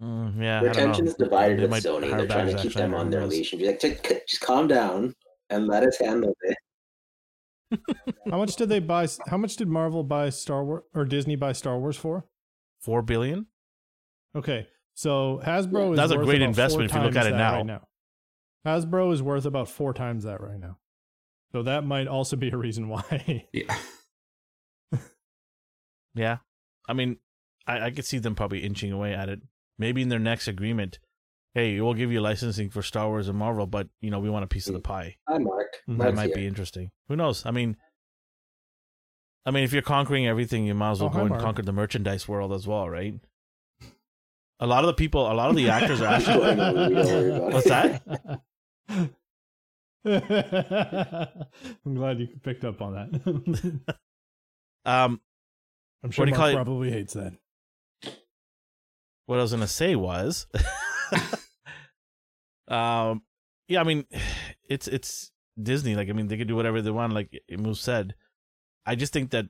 Mm, 0.03 0.41
yeah, 0.41 0.63
attention 0.63 1.07
is 1.07 1.15
divided 1.15 1.61
with 1.61 1.85
Sony. 1.85 2.11
They're 2.11 2.27
trying 2.27 2.55
to 2.55 2.63
keep 2.63 2.75
them 2.75 2.95
on 2.95 3.11
their 3.11 3.27
leash 3.27 3.53
and 3.53 3.61
be 3.61 3.67
like, 3.67 3.81
just 3.81 4.41
calm 4.41 4.69
down 4.69 5.15
and 5.51 5.67
let 5.67 5.83
us 5.83 5.99
handle 5.99 6.37
it. 6.43 6.57
How 8.31 8.39
much 8.39 8.57
did 8.57 8.69
they 8.69 8.81
buy? 8.81 9.07
How 9.27 9.37
much 9.37 9.57
did 9.57 9.69
Marvel 9.69 10.03
buy 10.03 10.31
Star 10.31 10.65
Wars 10.65 10.83
or 10.95 11.05
Disney 11.05 11.37
buy 11.37 11.53
Star 11.53 11.79
Wars 11.79 11.97
for? 11.97 12.27
Four 12.81 13.03
billion. 13.03 13.47
Okay, 14.37 14.67
so 14.95 15.41
Hasbro 15.45 15.93
is 15.93 15.97
that's 15.97 16.13
a 16.13 16.19
great 16.19 16.43
investment 16.43 16.91
if 16.91 16.97
you 16.97 17.03
look 17.03 17.17
at 17.17 17.27
it 17.27 17.33
now. 17.35 17.57
Right 17.57 17.67
now. 17.67 17.87
Hasbro 18.67 19.13
is 19.13 19.23
worth 19.23 19.45
about 19.45 19.69
four 19.69 19.95
times 19.95 20.25
that 20.25 20.41
right 20.41 20.59
now. 20.59 20.79
So 21.53 21.63
that 21.63 21.85
might 21.85 22.07
also 22.07 22.37
be 22.37 22.51
a 22.51 22.57
reason 22.57 22.89
why. 22.89 23.47
yeah. 23.53 23.77
Yeah, 26.19 26.39
I 26.89 26.95
mean, 26.95 27.19
I, 27.67 27.87
I 27.87 27.91
could 27.91 28.05
see 28.05 28.19
them 28.19 28.35
probably 28.35 28.61
inching 28.61 28.91
away 28.93 29.15
at 29.15 29.29
it. 29.29 29.41
Maybe 29.79 30.03
in 30.03 30.09
their 30.09 30.19
next 30.19 30.49
agreement, 30.49 30.99
hey, 31.55 31.81
we'll 31.81 31.95
give 31.95 32.13
you 32.13 32.21
licensing 32.21 32.71
for 32.71 32.83
Star 32.83 33.09
Wars 33.09 33.29
and 33.29 33.39
Marvel, 33.39 33.67
but 33.67 33.89
you 34.01 34.11
know 34.11 34.21
we 34.21 34.31
want 34.31 34.45
a 34.45 34.49
piece 34.49 34.69
of 34.69 34.75
the 34.75 34.81
pie. 34.81 35.17
Hi, 35.29 35.39
Mark. 35.39 35.77
Mm-hmm. 35.89 36.01
That 36.03 36.15
might 36.15 36.27
here. 36.27 36.37
be 36.37 36.47
interesting. 36.47 36.91
Who 37.09 37.17
knows? 37.17 37.45
I 37.47 37.51
mean, 37.51 37.77
I 39.47 39.51
mean, 39.51 39.65
if 39.65 39.73
you're 39.73 39.83
conquering 39.83 40.27
everything, 40.27 40.67
you 40.67 40.75
might 40.75 40.93
as 40.93 41.01
well 41.01 41.09
oh, 41.09 41.13
go 41.13 41.19
hi, 41.19 41.23
and 41.23 41.31
Mark. 41.31 41.43
conquer 41.43 41.63
the 41.63 41.73
merchandise 41.73 42.29
world 42.29 42.53
as 42.53 42.67
well, 42.67 42.89
right? 42.89 43.15
A 44.61 44.67
lot 44.67 44.85
of 44.85 44.89
the 44.89 44.95
people, 44.95 45.31
a 45.31 45.33
lot 45.33 45.51
of 45.51 45.57
the 45.57 45.71
actors 45.71 46.01
are 46.01 46.07
actually. 46.15 47.41
What's 47.41 47.69
that? 47.69 48.03
I'm 51.85 51.95
glad 51.95 52.19
you 52.19 52.29
picked 52.43 52.65
up 52.65 52.83
on 52.83 52.95
that. 52.95 53.81
um, 54.85 55.21
I'm 56.03 56.11
sure 56.11 56.27
Mark 56.27 56.55
probably 56.55 56.91
hates 56.91 57.15
that. 57.15 57.33
What 59.27 59.39
I 59.39 59.43
was 59.43 59.53
gonna 59.53 59.67
say 59.67 59.95
was, 59.95 60.47
um, 62.69 63.23
yeah, 63.69 63.81
I 63.81 63.85
mean, 63.85 64.05
it's 64.69 64.89
it's 64.89 65.31
Disney. 65.61 65.95
Like, 65.95 66.09
I 66.09 66.13
mean, 66.13 66.29
they 66.29 66.37
can 66.37 66.47
do 66.47 66.57
whatever 66.57 66.83
they 66.83 66.91
want. 66.91 67.13
Like 67.13 67.43
Moose 67.57 67.81
said, 67.81 68.15
I 68.87 68.95
just 68.95 69.13
think 69.13 69.31
that 69.31 69.47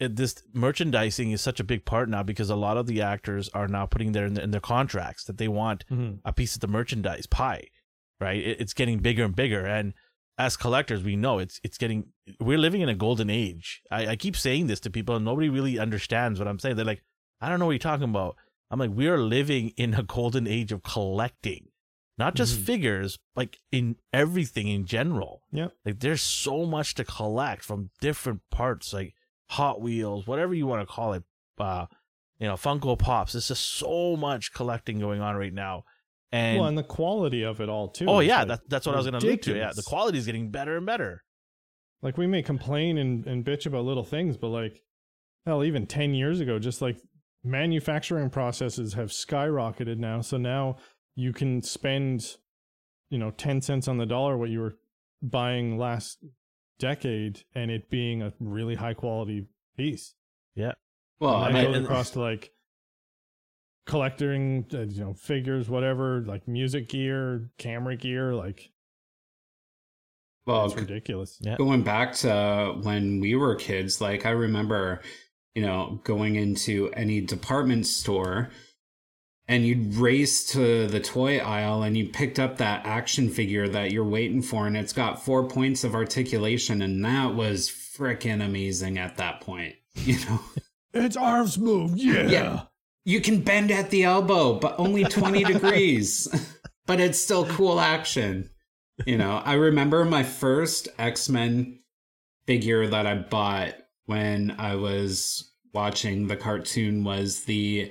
it, 0.00 0.16
this 0.16 0.42
merchandising 0.52 1.30
is 1.30 1.40
such 1.40 1.60
a 1.60 1.64
big 1.64 1.84
part 1.84 2.08
now 2.08 2.22
because 2.22 2.50
a 2.50 2.56
lot 2.56 2.76
of 2.76 2.86
the 2.86 3.02
actors 3.02 3.48
are 3.50 3.68
now 3.68 3.86
putting 3.86 4.12
their 4.12 4.26
in, 4.26 4.34
their, 4.34 4.44
in 4.44 4.50
their 4.50 4.60
contracts 4.60 5.24
that 5.24 5.38
they 5.38 5.48
want 5.48 5.84
mm-hmm. 5.86 6.16
a 6.24 6.32
piece 6.32 6.54
of 6.54 6.60
the 6.60 6.68
merchandise 6.68 7.26
pie. 7.26 7.68
Right, 8.20 8.40
it, 8.40 8.60
it's 8.60 8.74
getting 8.74 8.98
bigger 8.98 9.24
and 9.24 9.34
bigger, 9.34 9.66
and 9.66 9.94
as 10.38 10.56
collectors, 10.56 11.02
we 11.02 11.16
know 11.16 11.38
it's 11.38 11.60
it's 11.62 11.78
getting 11.78 12.06
we're 12.40 12.58
living 12.58 12.80
in 12.80 12.88
a 12.88 12.94
golden 12.94 13.30
age. 13.30 13.82
I, 13.90 14.08
I 14.08 14.16
keep 14.16 14.36
saying 14.36 14.66
this 14.66 14.80
to 14.80 14.90
people 14.90 15.16
and 15.16 15.24
nobody 15.24 15.48
really 15.48 15.78
understands 15.78 16.38
what 16.38 16.48
I'm 16.48 16.58
saying. 16.58 16.76
They're 16.76 16.84
like, 16.84 17.02
I 17.40 17.48
don't 17.48 17.58
know 17.58 17.66
what 17.66 17.72
you're 17.72 17.78
talking 17.78 18.08
about. 18.08 18.36
I'm 18.72 18.78
like, 18.78 18.90
we 18.92 19.06
are 19.06 19.18
living 19.18 19.74
in 19.76 19.92
a 19.94 20.02
golden 20.02 20.48
age 20.48 20.72
of 20.72 20.82
collecting. 20.82 21.68
Not 22.18 22.34
just 22.34 22.54
mm-hmm. 22.54 22.64
figures, 22.64 23.18
like 23.36 23.58
in 23.70 23.96
everything 24.12 24.68
in 24.68 24.86
general. 24.86 25.42
Yeah. 25.52 25.68
Like 25.84 26.00
there's 26.00 26.22
so 26.22 26.64
much 26.64 26.94
to 26.94 27.04
collect 27.04 27.64
from 27.64 27.90
different 28.00 28.40
parts, 28.50 28.92
like 28.92 29.14
Hot 29.50 29.80
Wheels, 29.80 30.26
whatever 30.26 30.54
you 30.54 30.66
want 30.66 30.86
to 30.86 30.92
call 30.92 31.12
it. 31.12 31.22
Uh, 31.58 31.86
you 32.38 32.48
know, 32.48 32.54
Funko 32.54 32.98
Pops. 32.98 33.32
There's 33.32 33.48
just 33.48 33.74
so 33.74 34.16
much 34.16 34.52
collecting 34.52 34.98
going 34.98 35.20
on 35.20 35.36
right 35.36 35.52
now. 35.52 35.84
And 36.32 36.58
well, 36.58 36.68
and 36.68 36.78
the 36.78 36.82
quality 36.82 37.42
of 37.42 37.60
it 37.60 37.68
all 37.68 37.88
too. 37.88 38.06
Oh 38.08 38.20
yeah, 38.20 38.38
like 38.38 38.48
that, 38.48 38.60
that's 38.68 38.86
what 38.86 38.94
I 38.94 38.98
was 38.98 39.06
going 39.06 39.20
to 39.20 39.26
allude 39.26 39.42
to. 39.42 39.56
Yeah, 39.56 39.72
the 39.74 39.82
quality 39.82 40.16
is 40.18 40.26
getting 40.26 40.50
better 40.50 40.78
and 40.78 40.86
better. 40.86 41.22
Like 42.00 42.16
we 42.16 42.26
may 42.26 42.42
complain 42.42 42.98
and, 42.98 43.26
and 43.26 43.44
bitch 43.44 43.66
about 43.66 43.84
little 43.84 44.04
things, 44.04 44.38
but 44.38 44.48
like 44.48 44.82
hell, 45.44 45.62
even 45.62 45.86
ten 45.86 46.14
years 46.14 46.40
ago, 46.40 46.58
just 46.58 46.80
like 46.80 46.98
manufacturing 47.44 48.30
processes 48.30 48.94
have 48.94 49.10
skyrocketed 49.10 49.98
now. 49.98 50.20
So 50.20 50.36
now 50.36 50.76
you 51.14 51.32
can 51.32 51.62
spend, 51.62 52.36
you 53.10 53.18
know, 53.18 53.30
10 53.30 53.60
cents 53.60 53.88
on 53.88 53.98
the 53.98 54.06
dollar 54.06 54.36
what 54.36 54.50
you 54.50 54.60
were 54.60 54.76
buying 55.22 55.78
last 55.78 56.18
decade 56.78 57.44
and 57.54 57.70
it 57.70 57.90
being 57.90 58.22
a 58.22 58.32
really 58.40 58.74
high 58.74 58.94
quality 58.94 59.46
piece. 59.76 60.14
Yeah. 60.54 60.72
Well, 61.20 61.44
and 61.44 61.54
that 61.54 61.64
goes 61.66 61.84
across 61.84 62.10
to 62.10 62.20
like 62.20 62.50
collecting, 63.86 64.66
uh, 64.72 64.80
you 64.80 65.00
know, 65.00 65.14
figures, 65.14 65.68
whatever, 65.68 66.22
like 66.26 66.46
music 66.48 66.88
gear, 66.88 67.50
camera 67.58 67.96
gear, 67.96 68.34
like. 68.34 68.70
Well, 70.44 70.66
it's 70.66 70.74
ridiculous. 70.74 71.38
Yeah. 71.40 71.56
Going 71.56 71.84
back 71.84 72.14
to 72.14 72.74
when 72.82 73.20
we 73.20 73.36
were 73.36 73.54
kids, 73.54 74.00
like 74.00 74.26
I 74.26 74.30
remember, 74.30 75.00
you 75.54 75.62
know, 75.62 76.00
going 76.04 76.36
into 76.36 76.90
any 76.94 77.20
department 77.20 77.86
store 77.86 78.50
and 79.48 79.66
you'd 79.66 79.94
race 79.96 80.44
to 80.52 80.86
the 80.86 81.00
toy 81.00 81.38
aisle 81.38 81.82
and 81.82 81.96
you 81.96 82.08
picked 82.08 82.38
up 82.38 82.56
that 82.56 82.86
action 82.86 83.28
figure 83.28 83.68
that 83.68 83.90
you're 83.90 84.04
waiting 84.04 84.40
for 84.42 84.66
and 84.66 84.76
it's 84.76 84.92
got 84.92 85.22
four 85.22 85.46
points 85.46 85.84
of 85.84 85.94
articulation 85.94 86.80
and 86.80 87.04
that 87.04 87.34
was 87.34 87.68
freaking 87.68 88.44
amazing 88.44 88.98
at 88.98 89.16
that 89.16 89.40
point 89.40 89.74
you 89.94 90.18
know? 90.26 90.40
Its 90.94 91.16
arms 91.16 91.58
move 91.58 91.96
yeah. 91.96 92.26
yeah. 92.26 92.62
You 93.04 93.20
can 93.20 93.40
bend 93.40 93.70
at 93.70 93.90
the 93.90 94.04
elbow 94.04 94.54
but 94.54 94.76
only 94.78 95.04
20 95.04 95.44
degrees. 95.52 96.28
But 96.84 96.98
it's 96.98 97.20
still 97.20 97.46
cool 97.46 97.78
action 97.78 98.50
you 99.06 99.16
know? 99.16 99.40
I 99.44 99.54
remember 99.54 100.04
my 100.04 100.24
first 100.24 100.88
x-men 100.98 101.78
figure 102.44 102.88
that 102.88 103.06
i 103.06 103.14
bought 103.14 103.74
when 104.06 104.54
i 104.58 104.74
was 104.74 105.52
watching 105.72 106.26
the 106.26 106.36
cartoon 106.36 107.04
was 107.04 107.44
the 107.44 107.90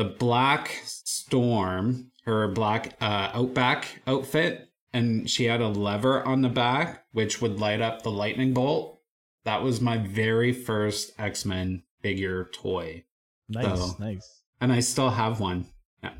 the 0.00 0.04
black 0.06 0.80
storm, 0.84 2.10
her 2.24 2.48
black 2.48 2.96
uh, 3.02 3.30
outback 3.34 4.00
outfit, 4.06 4.70
and 4.94 5.28
she 5.28 5.44
had 5.44 5.60
a 5.60 5.68
lever 5.68 6.26
on 6.26 6.40
the 6.40 6.48
back 6.48 7.04
which 7.12 7.42
would 7.42 7.60
light 7.60 7.82
up 7.82 8.00
the 8.00 8.10
lightning 8.10 8.54
bolt. 8.54 8.98
That 9.44 9.62
was 9.62 9.82
my 9.82 9.98
very 9.98 10.54
first 10.54 11.12
X 11.18 11.44
Men 11.44 11.82
figure 12.00 12.48
toy. 12.50 13.04
Nice, 13.50 13.78
so, 13.78 13.96
nice. 13.98 14.40
And 14.58 14.72
I 14.72 14.80
still 14.80 15.10
have 15.10 15.38
one. 15.38 15.66
Yeah. 16.02 16.12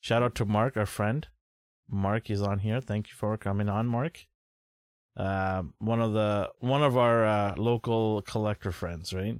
Shout 0.00 0.22
out 0.22 0.36
to 0.36 0.44
Mark, 0.44 0.76
our 0.76 0.86
friend. 0.86 1.26
Mark 1.90 2.30
is 2.30 2.40
on 2.40 2.60
here. 2.60 2.80
Thank 2.80 3.08
you 3.08 3.14
for 3.16 3.36
coming 3.36 3.68
on, 3.68 3.88
Mark. 3.88 4.26
Uh, 5.16 5.64
one 5.78 6.00
of 6.00 6.12
the 6.12 6.50
one 6.60 6.82
of 6.82 6.96
our 6.96 7.24
uh, 7.24 7.54
local 7.56 8.22
collector 8.22 8.72
friends, 8.72 9.12
right? 9.12 9.38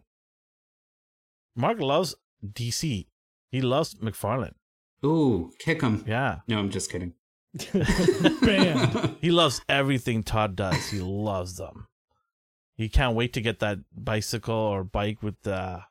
Mark 1.56 1.80
loves 1.80 2.14
DC. 2.44 3.06
He 3.50 3.60
loves 3.60 3.94
McFarlane. 3.96 4.54
Ooh, 5.04 5.52
kick 5.58 5.82
him. 5.82 6.04
Yeah. 6.06 6.40
No, 6.46 6.58
I'm 6.58 6.70
just 6.70 6.90
kidding. 6.90 7.14
Bam. 8.42 9.16
he 9.20 9.30
loves 9.30 9.60
everything 9.68 10.22
Todd 10.22 10.56
does. 10.56 10.90
He 10.90 11.00
loves 11.00 11.56
them. 11.56 11.86
He 12.76 12.88
can't 12.88 13.16
wait 13.16 13.32
to 13.34 13.40
get 13.40 13.58
that 13.58 13.78
bicycle 13.94 14.54
or 14.54 14.84
bike 14.84 15.22
with 15.22 15.40
the 15.42 15.82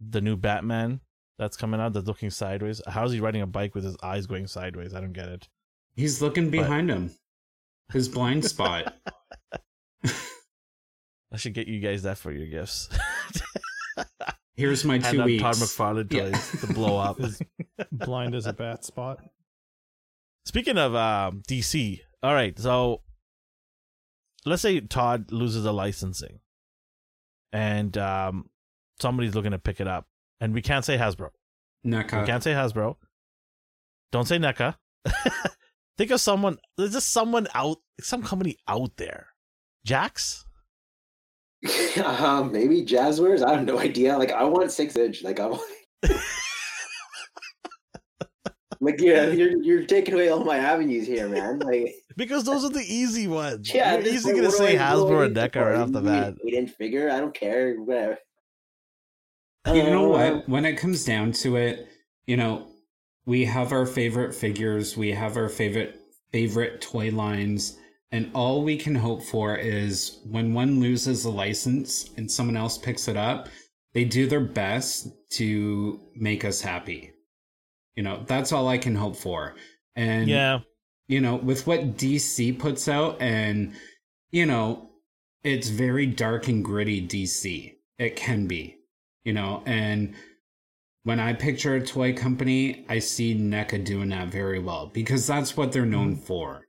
the 0.00 0.20
new 0.20 0.36
Batman 0.36 1.00
that's 1.38 1.56
coming 1.56 1.80
out 1.80 1.92
that's 1.92 2.06
looking 2.06 2.30
sideways. 2.30 2.80
How 2.86 3.04
is 3.04 3.12
he 3.12 3.20
riding 3.20 3.42
a 3.42 3.46
bike 3.46 3.74
with 3.74 3.84
his 3.84 3.96
eyes 4.02 4.26
going 4.26 4.46
sideways? 4.46 4.94
I 4.94 5.00
don't 5.00 5.12
get 5.12 5.28
it. 5.28 5.48
He's 5.96 6.22
looking 6.22 6.50
behind 6.50 6.88
but... 6.88 6.94
him. 6.96 7.10
His 7.92 8.08
blind 8.08 8.44
spot. 8.44 8.94
I 11.32 11.36
should 11.36 11.54
get 11.54 11.68
you 11.68 11.80
guys 11.80 12.02
that 12.02 12.18
for 12.18 12.32
your 12.32 12.46
gifts. 12.46 12.88
Here's 14.56 14.84
my 14.84 14.98
two 14.98 15.22
weeks. 15.22 15.42
Todd 15.42 15.54
McFarlane 15.56 16.10
toys 16.10 16.54
yeah. 16.54 16.60
to 16.60 16.72
blow 16.72 16.98
up. 16.98 17.18
blind 17.92 18.34
as 18.34 18.46
a 18.46 18.52
bat 18.52 18.84
spot. 18.84 19.20
Speaking 20.44 20.78
of 20.78 20.94
um, 20.94 21.42
DC, 21.48 22.00
all 22.22 22.34
right. 22.34 22.58
So 22.58 23.02
let's 24.44 24.62
say 24.62 24.80
Todd 24.80 25.30
loses 25.30 25.64
a 25.64 25.72
licensing, 25.72 26.40
and 27.52 27.96
um, 27.98 28.48
somebody's 29.00 29.34
looking 29.34 29.52
to 29.52 29.58
pick 29.58 29.80
it 29.80 29.86
up, 29.86 30.06
and 30.40 30.54
we 30.54 30.62
can't 30.62 30.84
say 30.84 30.96
Hasbro. 30.96 31.28
NECA. 31.86 32.20
We 32.20 32.26
can't 32.26 32.42
say 32.42 32.52
Hasbro. 32.52 32.96
Don't 34.10 34.26
say 34.26 34.38
NECA. 34.38 34.74
Think 35.98 36.12
of 36.12 36.20
someone. 36.20 36.58
There's 36.76 36.92
just 36.92 37.10
someone 37.10 37.48
out, 37.54 37.78
some 38.00 38.22
company 38.22 38.56
out 38.68 38.96
there. 38.96 39.26
Jakks. 39.86 40.44
uh, 41.98 42.48
maybe 42.50 42.84
Jazwares. 42.84 43.44
I 43.44 43.56
have 43.56 43.66
no 43.66 43.80
idea. 43.80 44.16
Like 44.16 44.30
I 44.30 44.44
want 44.44 44.70
six 44.70 44.96
inch. 44.96 45.24
Like 45.24 45.40
I 45.40 45.46
want. 45.46 45.62
like 48.80 49.00
yeah, 49.00 49.26
you're 49.30 49.60
you're 49.60 49.84
taking 49.86 50.14
away 50.14 50.28
all 50.28 50.44
my 50.44 50.58
avenues 50.58 51.08
here, 51.08 51.28
man. 51.28 51.58
Like 51.58 51.96
because 52.16 52.44
those 52.44 52.64
are 52.64 52.70
the 52.70 52.84
easy 52.86 53.26
ones. 53.26 53.74
Yeah, 53.74 53.98
you're 53.98 54.14
easy 54.14 54.32
gonna 54.32 54.52
say 54.52 54.76
Hasbro 54.76 55.26
and 55.26 55.36
NECA 55.36 55.64
right 55.64 55.80
off 55.80 55.90
the 55.90 56.00
bat. 56.00 56.34
Eight 56.46 56.54
inch 56.54 56.70
figure. 56.70 57.10
I 57.10 57.18
don't 57.18 57.34
care. 57.34 57.74
Whatever. 57.74 58.18
You 59.66 59.82
know 59.82 60.08
what? 60.08 60.32
Uh, 60.32 60.40
when 60.46 60.64
it 60.64 60.76
comes 60.76 61.04
down 61.04 61.32
to 61.32 61.56
it, 61.56 61.88
you 62.26 62.36
know, 62.36 62.68
we 63.28 63.44
have 63.44 63.72
our 63.72 63.86
favorite 63.86 64.34
figures. 64.34 64.96
We 64.96 65.12
have 65.12 65.36
our 65.36 65.50
favorite 65.50 66.00
favorite 66.32 66.80
toy 66.80 67.10
lines 67.10 67.78
and 68.10 68.30
all 68.32 68.64
we 68.64 68.76
can 68.76 68.94
hope 68.94 69.22
for 69.22 69.56
is 69.56 70.20
when 70.24 70.54
one 70.54 70.80
loses 70.80 71.24
a 71.24 71.30
license 71.30 72.10
and 72.16 72.30
someone 72.30 72.56
else 72.56 72.78
picks 72.78 73.06
it 73.06 73.16
up, 73.16 73.48
they 73.92 74.04
do 74.04 74.26
their 74.26 74.40
best 74.40 75.08
to 75.32 76.00
make 76.14 76.44
us 76.44 76.60
happy. 76.60 77.12
You 77.96 78.02
know, 78.02 78.24
that's 78.26 78.52
all 78.52 78.68
I 78.68 78.78
can 78.78 78.94
hope 78.94 79.16
for. 79.16 79.56
And 79.94 80.28
yeah, 80.28 80.60
you 81.06 81.20
know, 81.20 81.36
with 81.36 81.66
what 81.66 81.96
DC 81.96 82.58
puts 82.58 82.88
out 82.88 83.20
and 83.20 83.74
you 84.30 84.46
know, 84.46 84.90
it's 85.44 85.68
very 85.68 86.06
dark 86.06 86.48
and 86.48 86.64
gritty 86.64 87.06
DC. 87.06 87.74
It 87.98 88.16
can 88.16 88.46
be. 88.46 88.76
You 89.24 89.34
know, 89.34 89.62
and 89.66 90.14
when 91.08 91.18
I 91.18 91.32
picture 91.32 91.74
a 91.74 91.80
toy 91.80 92.12
company, 92.12 92.84
I 92.86 92.98
see 92.98 93.34
NECA 93.34 93.82
doing 93.82 94.10
that 94.10 94.28
very 94.28 94.58
well 94.58 94.90
because 94.92 95.26
that's 95.26 95.56
what 95.56 95.72
they're 95.72 95.86
known 95.86 96.16
mm-hmm. 96.16 96.22
for. 96.22 96.66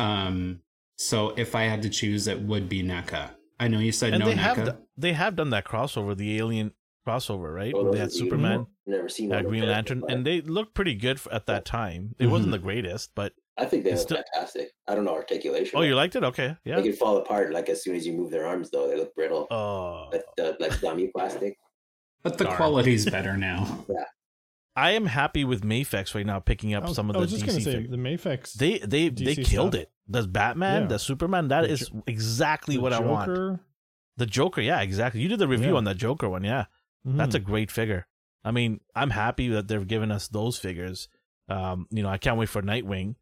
Um, 0.00 0.62
so 0.96 1.32
if 1.36 1.54
I 1.54 1.62
had 1.62 1.82
to 1.82 1.88
choose, 1.88 2.26
it 2.26 2.40
would 2.40 2.68
be 2.68 2.82
NECA. 2.82 3.30
I 3.60 3.68
know 3.68 3.78
you 3.78 3.92
said 3.92 4.14
and 4.14 4.20
no 4.24 4.26
they 4.26 4.34
NECA. 4.34 4.56
Have 4.56 4.78
they 4.96 5.12
have 5.12 5.36
done 5.36 5.50
that 5.50 5.64
crossover, 5.64 6.16
the 6.16 6.38
Alien 6.38 6.72
crossover, 7.06 7.54
right? 7.54 7.72
Oh, 7.72 7.92
they 7.92 8.00
had 8.00 8.10
Superman, 8.10 8.66
never 8.84 9.08
seen 9.08 9.32
uh, 9.32 9.42
Green 9.42 9.64
Lantern, 9.64 10.02
and 10.08 10.26
they 10.26 10.40
looked 10.40 10.74
pretty 10.74 10.96
good 10.96 11.20
at 11.30 11.46
that 11.46 11.64
time. 11.64 12.16
It 12.18 12.24
mm-hmm. 12.24 12.32
wasn't 12.32 12.50
the 12.50 12.58
greatest, 12.58 13.12
but 13.14 13.32
I 13.56 13.64
think 13.64 13.84
they 13.84 13.92
look 13.92 14.00
still... 14.00 14.20
fantastic. 14.34 14.72
I 14.88 14.96
don't 14.96 15.04
know 15.04 15.14
articulation. 15.14 15.78
Oh, 15.78 15.82
you 15.82 15.94
liked 15.94 16.16
it? 16.16 16.24
Okay, 16.24 16.56
yeah. 16.64 16.80
They 16.80 16.82
can 16.82 16.94
fall 16.94 17.18
apart 17.18 17.52
like 17.52 17.68
as 17.68 17.84
soon 17.84 17.94
as 17.94 18.04
you 18.04 18.12
move 18.12 18.32
their 18.32 18.44
arms, 18.44 18.70
though. 18.70 18.88
They 18.88 18.96
look 18.96 19.14
brittle. 19.14 19.46
Oh, 19.52 20.08
like, 20.12 20.24
uh, 20.42 20.54
like 20.58 20.80
dummy 20.80 21.12
plastic. 21.14 21.56
But 22.22 22.38
the 22.38 22.44
Darn. 22.44 22.56
quality's 22.56 23.08
better 23.08 23.36
now. 23.36 23.84
yeah. 23.88 24.04
I 24.76 24.92
am 24.92 25.06
happy 25.06 25.44
with 25.44 25.62
Mafex 25.62 26.14
right 26.14 26.24
now 26.24 26.38
picking 26.38 26.72
up 26.72 26.84
was, 26.84 26.94
some 26.94 27.10
of 27.10 27.16
the 27.16 27.36
DC. 27.36 27.62
Say, 27.62 27.86
the 27.86 27.96
Mafex. 27.96 28.52
They 28.52 28.78
they 28.78 29.10
DC 29.10 29.24
they 29.24 29.34
killed 29.36 29.74
stuff. 29.74 29.82
it. 29.82 29.90
The 30.06 30.22
Batman, 30.22 30.82
yeah. 30.82 30.88
the 30.88 30.98
Superman, 30.98 31.48
That 31.48 31.62
the 31.62 31.70
is 31.70 31.88
jo- 31.88 32.02
exactly 32.06 32.78
what 32.78 32.92
Joker. 32.92 33.04
I 33.04 33.08
want. 33.08 33.60
The 34.16 34.26
Joker, 34.26 34.60
yeah, 34.60 34.80
exactly. 34.80 35.20
You 35.20 35.28
did 35.28 35.38
the 35.38 35.48
review 35.48 35.72
yeah. 35.72 35.76
on 35.76 35.84
the 35.84 35.94
Joker 35.94 36.28
one, 36.28 36.44
yeah. 36.44 36.66
Mm-hmm. 37.06 37.18
That's 37.18 37.34
a 37.34 37.40
great 37.40 37.70
figure. 37.70 38.06
I 38.44 38.50
mean, 38.50 38.80
I'm 38.94 39.10
happy 39.10 39.48
that 39.48 39.68
they've 39.68 39.86
given 39.86 40.10
us 40.10 40.28
those 40.28 40.58
figures. 40.58 41.08
Um, 41.48 41.86
you 41.90 42.02
know, 42.02 42.08
I 42.08 42.18
can't 42.18 42.38
wait 42.38 42.48
for 42.48 42.62
Nightwing. 42.62 43.16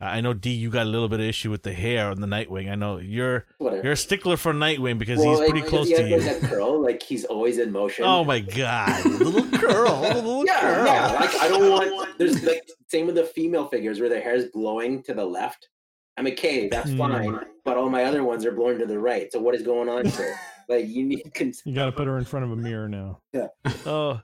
I 0.00 0.20
know 0.20 0.32
D, 0.32 0.50
you 0.50 0.70
got 0.70 0.86
a 0.86 0.88
little 0.88 1.08
bit 1.08 1.18
of 1.18 1.26
issue 1.26 1.50
with 1.50 1.64
the 1.64 1.72
hair 1.72 2.08
on 2.10 2.20
the 2.20 2.26
Nightwing. 2.28 2.70
I 2.70 2.76
know 2.76 2.98
you're 2.98 3.46
Whatever. 3.58 3.82
you're 3.82 3.92
a 3.94 3.96
stickler 3.96 4.36
for 4.36 4.52
Nightwing 4.52 4.96
because 4.96 5.18
well, 5.18 5.40
he's 5.40 5.50
pretty 5.50 5.66
close 5.66 5.88
to 5.88 6.08
you. 6.08 6.20
That 6.20 6.40
curl, 6.42 6.80
like 6.80 7.02
he's 7.02 7.24
always 7.24 7.58
in 7.58 7.72
motion. 7.72 8.04
Oh 8.04 8.22
my 8.22 8.38
god, 8.38 9.04
little 9.04 9.58
curl, 9.58 10.00
little 10.00 10.46
yeah, 10.46 10.60
curl. 10.60 10.86
Yeah, 10.86 11.12
like 11.12 11.34
I 11.40 11.48
don't 11.48 11.70
want. 11.70 12.18
There's 12.18 12.44
like 12.44 12.62
same 12.86 13.06
with 13.06 13.16
the 13.16 13.24
female 13.24 13.66
figures 13.66 13.98
where 13.98 14.08
their 14.08 14.20
hair 14.22 14.34
is 14.34 14.46
blowing 14.46 15.02
to 15.02 15.14
the 15.14 15.24
left. 15.24 15.68
I'm 16.16 16.26
okay, 16.28 16.68
that's 16.68 16.90
hmm. 16.90 16.98
fine, 16.98 17.40
but 17.64 17.76
all 17.76 17.90
my 17.90 18.04
other 18.04 18.22
ones 18.22 18.44
are 18.44 18.52
blowing 18.52 18.78
to 18.78 18.86
the 18.86 18.98
right. 18.98 19.32
So 19.32 19.40
what 19.40 19.56
is 19.56 19.62
going 19.62 19.88
on 19.88 20.06
here? 20.06 20.38
like 20.68 20.86
you 20.86 21.04
need. 21.04 21.22
Cons- 21.34 21.62
you 21.64 21.74
got 21.74 21.86
to 21.86 21.92
put 21.92 22.06
her 22.06 22.18
in 22.18 22.24
front 22.24 22.44
of 22.44 22.52
a 22.52 22.56
mirror 22.56 22.88
now. 22.88 23.20
Yeah. 23.32 23.48
oh, 23.86 24.20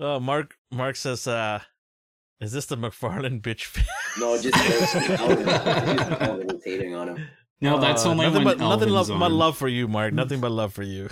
oh, 0.00 0.20
Mark. 0.20 0.54
Mark 0.70 0.96
says, 0.96 1.26
uh, 1.26 1.60
"Is 2.40 2.52
this 2.52 2.66
the 2.66 2.76
McFarlane 2.76 3.40
bitch?" 3.40 3.84
No, 4.18 4.40
just 4.40 4.56
hating 6.64 6.94
on 6.94 7.08
him. 7.08 7.28
No, 7.60 7.80
that's 7.80 8.04
uh, 8.04 8.10
only 8.10 8.26
nothing 8.26 8.44
but 8.44 8.58
nothing 8.58 8.88
love, 8.88 9.08
but 9.08 9.32
love 9.32 9.56
for 9.56 9.68
you, 9.68 9.88
Mark. 9.88 10.12
Nothing 10.12 10.40
but 10.40 10.50
love 10.50 10.72
for 10.72 10.82
you. 10.82 11.08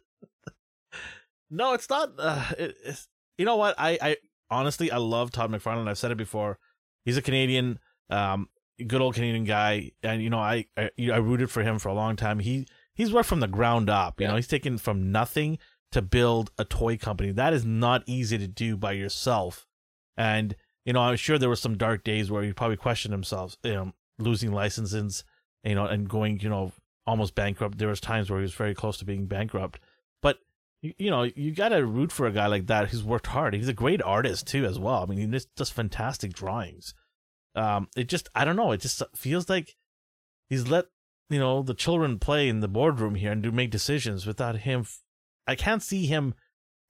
no, 1.50 1.72
it's 1.72 1.88
not. 1.88 2.12
Uh, 2.18 2.44
it, 2.58 2.76
it's, 2.84 3.08
you 3.38 3.44
know 3.44 3.56
what? 3.56 3.74
I, 3.78 3.98
I 4.00 4.16
honestly 4.50 4.90
I 4.90 4.98
love 4.98 5.30
Todd 5.30 5.50
McFarlane. 5.50 5.88
I've 5.88 5.98
said 5.98 6.10
it 6.10 6.18
before. 6.18 6.58
He's 7.04 7.16
a 7.16 7.22
Canadian, 7.22 7.78
um, 8.10 8.48
good 8.86 9.00
old 9.00 9.14
Canadian 9.14 9.44
guy, 9.44 9.92
and 10.02 10.22
you 10.22 10.28
know 10.28 10.38
I, 10.38 10.66
I 10.76 10.90
I 11.12 11.16
rooted 11.16 11.50
for 11.50 11.62
him 11.62 11.78
for 11.78 11.88
a 11.88 11.94
long 11.94 12.16
time. 12.16 12.40
He 12.40 12.66
he's 12.94 13.12
worked 13.12 13.28
from 13.28 13.40
the 13.40 13.48
ground 13.48 13.88
up. 13.88 14.20
You 14.20 14.24
yeah. 14.24 14.30
know, 14.30 14.36
he's 14.36 14.48
taken 14.48 14.76
from 14.76 15.12
nothing 15.12 15.58
to 15.92 16.02
build 16.02 16.50
a 16.58 16.64
toy 16.64 16.98
company. 16.98 17.32
That 17.32 17.52
is 17.52 17.64
not 17.64 18.02
easy 18.06 18.38
to 18.38 18.48
do 18.48 18.76
by 18.76 18.92
yourself. 18.92 19.66
And, 20.16 20.56
you 20.84 20.92
know, 20.92 21.00
I'm 21.00 21.16
sure 21.16 21.38
there 21.38 21.48
were 21.48 21.56
some 21.56 21.76
dark 21.76 22.04
days 22.04 22.30
where 22.30 22.42
he 22.42 22.52
probably 22.52 22.76
questioned 22.76 23.12
himself, 23.12 23.56
you 23.62 23.74
know, 23.74 23.92
losing 24.18 24.52
licenses, 24.52 25.24
you 25.64 25.74
know, 25.74 25.86
and 25.86 26.08
going, 26.08 26.40
you 26.40 26.48
know, 26.48 26.72
almost 27.06 27.34
bankrupt. 27.34 27.78
There 27.78 27.88
was 27.88 28.00
times 28.00 28.30
where 28.30 28.38
he 28.38 28.44
was 28.44 28.54
very 28.54 28.74
close 28.74 28.96
to 28.98 29.04
being 29.04 29.26
bankrupt. 29.26 29.78
But 30.22 30.38
you, 30.82 30.94
you 30.98 31.10
know, 31.10 31.24
you 31.24 31.52
got 31.52 31.70
to 31.70 31.84
root 31.84 32.12
for 32.12 32.26
a 32.26 32.32
guy 32.32 32.46
like 32.46 32.66
that 32.66 32.88
who's 32.88 33.04
worked 33.04 33.28
hard. 33.28 33.54
He's 33.54 33.68
a 33.68 33.74
great 33.74 34.02
artist 34.02 34.46
too, 34.46 34.64
as 34.64 34.78
well. 34.78 35.02
I 35.02 35.06
mean, 35.06 35.18
he 35.18 35.26
just 35.26 35.54
does 35.54 35.70
fantastic 35.70 36.32
drawings. 36.32 36.94
Um, 37.54 37.88
it 37.96 38.08
just, 38.08 38.28
I 38.34 38.44
don't 38.44 38.56
know, 38.56 38.72
it 38.72 38.80
just 38.80 39.02
feels 39.14 39.48
like 39.48 39.76
he's 40.50 40.68
let 40.68 40.86
you 41.30 41.38
know 41.38 41.62
the 41.62 41.74
children 41.74 42.18
play 42.18 42.48
in 42.48 42.60
the 42.60 42.68
boardroom 42.68 43.14
here 43.14 43.32
and 43.32 43.42
do 43.42 43.50
make 43.50 43.70
decisions 43.70 44.26
without 44.26 44.58
him. 44.58 44.86
I 45.46 45.54
can't 45.54 45.82
see 45.82 46.06
him 46.06 46.34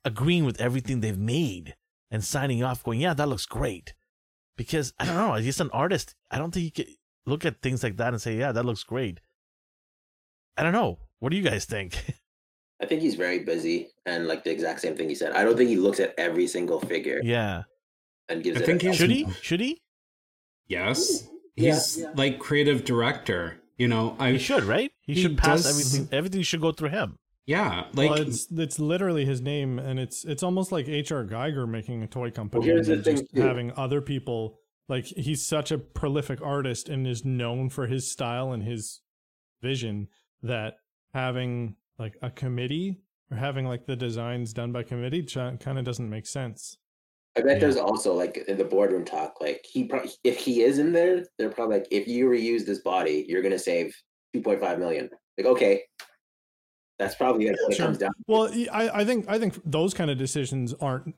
agreeing 0.04 0.44
with 0.44 0.60
everything 0.60 1.00
they've 1.00 1.18
made 1.18 1.76
and 2.10 2.24
signing 2.24 2.62
off, 2.62 2.84
going, 2.84 3.00
"Yeah, 3.00 3.14
that 3.14 3.28
looks 3.28 3.46
great," 3.46 3.94
because 4.56 4.92
I 4.98 5.06
don't 5.06 5.16
know. 5.16 5.34
He's 5.34 5.60
an 5.60 5.70
artist. 5.72 6.14
I 6.30 6.38
don't 6.38 6.52
think 6.52 6.64
he 6.64 6.70
could 6.70 6.94
look 7.24 7.44
at 7.44 7.62
things 7.62 7.82
like 7.82 7.96
that 7.96 8.12
and 8.12 8.20
say, 8.22 8.36
"Yeah, 8.36 8.52
that 8.52 8.64
looks 8.64 8.84
great." 8.84 9.20
I 10.56 10.62
don't 10.62 10.72
know. 10.72 10.98
What 11.18 11.30
do 11.30 11.36
you 11.36 11.42
guys 11.42 11.64
think? 11.64 12.14
I 12.80 12.86
think 12.86 13.00
he's 13.00 13.14
very 13.14 13.40
busy 13.40 13.88
and 14.04 14.26
like 14.26 14.44
the 14.44 14.50
exact 14.50 14.80
same 14.80 14.96
thing 14.96 15.08
he 15.08 15.14
said. 15.14 15.32
I 15.32 15.44
don't 15.44 15.56
think 15.56 15.70
he 15.70 15.76
looks 15.76 16.00
at 16.00 16.14
every 16.18 16.46
single 16.46 16.80
figure. 16.80 17.20
Yeah. 17.22 17.64
And 18.28 18.42
gives 18.42 18.60
I 18.60 18.64
think 18.64 18.82
he 18.82 18.92
should 18.92 19.10
he? 19.10 19.26
Should 19.40 19.60
he? 19.60 19.80
Yes. 20.66 21.28
He's 21.54 21.98
yeah, 21.98 22.08
yeah. 22.08 22.12
like 22.14 22.38
creative 22.38 22.84
director. 22.84 23.60
You 23.78 23.88
know, 23.88 24.16
I 24.18 24.32
he 24.32 24.38
should 24.38 24.64
right. 24.64 24.90
He, 25.02 25.14
he 25.14 25.22
should 25.22 25.38
pass 25.38 25.62
does, 25.62 25.70
everything. 25.70 26.16
Everything 26.16 26.42
should 26.42 26.60
go 26.60 26.72
through 26.72 26.90
him. 26.90 27.18
Yeah, 27.46 27.84
like 27.94 28.10
well, 28.10 28.20
it's 28.20 28.48
it's 28.50 28.80
literally 28.80 29.24
his 29.24 29.40
name, 29.40 29.78
and 29.78 30.00
it's 30.00 30.24
it's 30.24 30.42
almost 30.42 30.72
like 30.72 30.88
H.R. 30.88 31.24
Giger 31.24 31.68
making 31.68 32.02
a 32.02 32.08
toy 32.08 32.32
company 32.32 32.66
well, 32.68 32.78
and 32.78 33.04
just 33.04 33.24
having 33.36 33.72
other 33.76 34.00
people. 34.00 34.58
Like 34.88 35.04
he's 35.04 35.44
such 35.44 35.72
a 35.72 35.78
prolific 35.78 36.40
artist 36.42 36.88
and 36.88 37.06
is 37.06 37.24
known 37.24 37.70
for 37.70 37.86
his 37.86 38.10
style 38.10 38.52
and 38.52 38.62
his 38.62 39.00
vision 39.62 40.08
that 40.42 40.78
having 41.12 41.76
like 41.98 42.16
a 42.22 42.30
committee 42.30 43.00
or 43.30 43.36
having 43.36 43.66
like 43.66 43.86
the 43.86 43.96
designs 43.96 44.52
done 44.52 44.72
by 44.72 44.82
committee 44.82 45.22
kind 45.24 45.78
of 45.78 45.84
doesn't 45.84 46.08
make 46.08 46.26
sense. 46.26 46.76
I 47.36 47.42
bet 47.42 47.56
yeah. 47.56 47.58
there's 47.58 47.76
also 47.76 48.14
like 48.14 48.38
in 48.48 48.56
the 48.56 48.64
boardroom 48.64 49.04
talk, 49.04 49.40
like 49.40 49.64
he 49.68 49.84
probably 49.84 50.10
if 50.24 50.38
he 50.38 50.62
is 50.62 50.78
in 50.78 50.92
there, 50.92 51.24
they're 51.38 51.50
probably 51.50 51.78
like, 51.78 51.88
if 51.90 52.08
you 52.08 52.28
reuse 52.28 52.64
this 52.64 52.80
body, 52.80 53.26
you're 53.28 53.42
gonna 53.42 53.58
save 53.58 53.94
2.5 54.34 54.78
million. 54.78 55.10
Like, 55.36 55.46
okay, 55.46 55.82
that's 56.98 57.14
probably 57.14 57.46
what 57.46 57.56
sure. 57.56 57.70
it 57.70 57.78
comes 57.78 57.98
down. 57.98 58.10
To. 58.10 58.24
Well, 58.26 58.50
I, 58.72 59.00
I 59.00 59.04
think 59.04 59.28
I 59.28 59.38
think 59.38 59.60
those 59.64 59.94
kind 59.94 60.10
of 60.10 60.18
decisions 60.18 60.74
aren't 60.80 61.14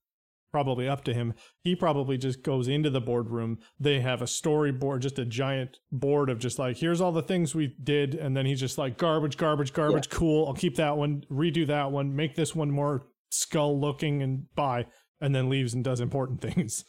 probably 0.50 0.88
up 0.88 1.04
to 1.04 1.14
him. 1.14 1.34
He 1.62 1.74
probably 1.74 2.16
just 2.16 2.42
goes 2.42 2.68
into 2.68 2.90
the 2.90 3.00
boardroom. 3.00 3.58
They 3.78 4.00
have 4.00 4.22
a 4.22 4.26
storyboard, 4.26 5.00
just 5.00 5.18
a 5.18 5.24
giant 5.24 5.78
board 5.92 6.30
of 6.30 6.38
just 6.38 6.58
like, 6.58 6.78
here's 6.78 7.00
all 7.00 7.12
the 7.12 7.22
things 7.22 7.54
we 7.54 7.74
did. 7.82 8.14
And 8.14 8.36
then 8.36 8.46
he's 8.46 8.60
just 8.60 8.78
like, 8.78 8.96
garbage, 8.96 9.36
garbage, 9.36 9.72
garbage. 9.72 10.08
Yeah. 10.10 10.18
Cool. 10.18 10.46
I'll 10.46 10.54
keep 10.54 10.76
that 10.76 10.96
one, 10.96 11.24
redo 11.30 11.66
that 11.66 11.92
one, 11.92 12.14
make 12.14 12.34
this 12.34 12.54
one 12.54 12.70
more 12.70 13.06
skull 13.30 13.78
looking 13.78 14.22
and 14.22 14.46
buy 14.54 14.86
and 15.20 15.34
then 15.34 15.48
leaves 15.48 15.74
and 15.74 15.84
does 15.84 16.00
important 16.00 16.40
things. 16.54 16.84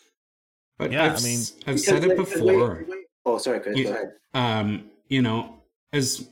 But 0.78 0.92
yeah, 0.92 1.06
I've, 1.06 1.18
I 1.18 1.22
mean, 1.22 1.40
I've 1.68 1.80
said 1.80 2.06
it 2.06 2.16
before. 2.16 2.78
Wait, 2.78 2.88
wait. 2.88 3.06
Oh, 3.26 3.38
sorry, 3.38 3.60
Chris. 3.60 3.78
You, 3.78 3.84
go 3.86 3.92
ahead. 3.92 4.12
Um, 4.34 4.86
you 5.10 5.22
know, 5.22 5.62
as 5.92 6.30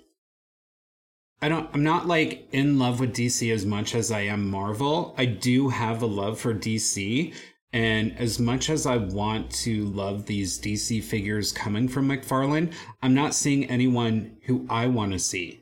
I 1.41 1.49
don't, 1.49 1.69
I'm 1.73 1.83
not 1.83 2.07
like 2.07 2.47
in 2.51 2.79
love 2.79 2.99
with 2.99 3.15
DC 3.15 3.53
as 3.53 3.65
much 3.65 3.93
as 3.93 4.11
I 4.11 4.21
am 4.21 4.49
Marvel. 4.49 5.13
I 5.17 5.25
do 5.25 5.69
have 5.69 6.01
a 6.01 6.07
love 6.07 6.39
for 6.39 6.53
DC, 6.53 7.33
and 7.71 8.17
as 8.17 8.39
much 8.39 8.69
as 8.69 8.88
I 8.88 8.97
want 8.97 9.51
to 9.51 9.85
love 9.85 10.25
these 10.25 10.59
DC 10.59 11.03
figures 11.03 11.51
coming 11.51 11.88
from 11.88 12.09
McFarlane, 12.09 12.73
I'm 13.03 13.13
not 13.13 13.35
seeing 13.35 13.65
anyone 13.65 14.38
who 14.45 14.65
I 14.69 14.88
want 14.88 15.11
to 15.11 15.19
see. 15.19 15.61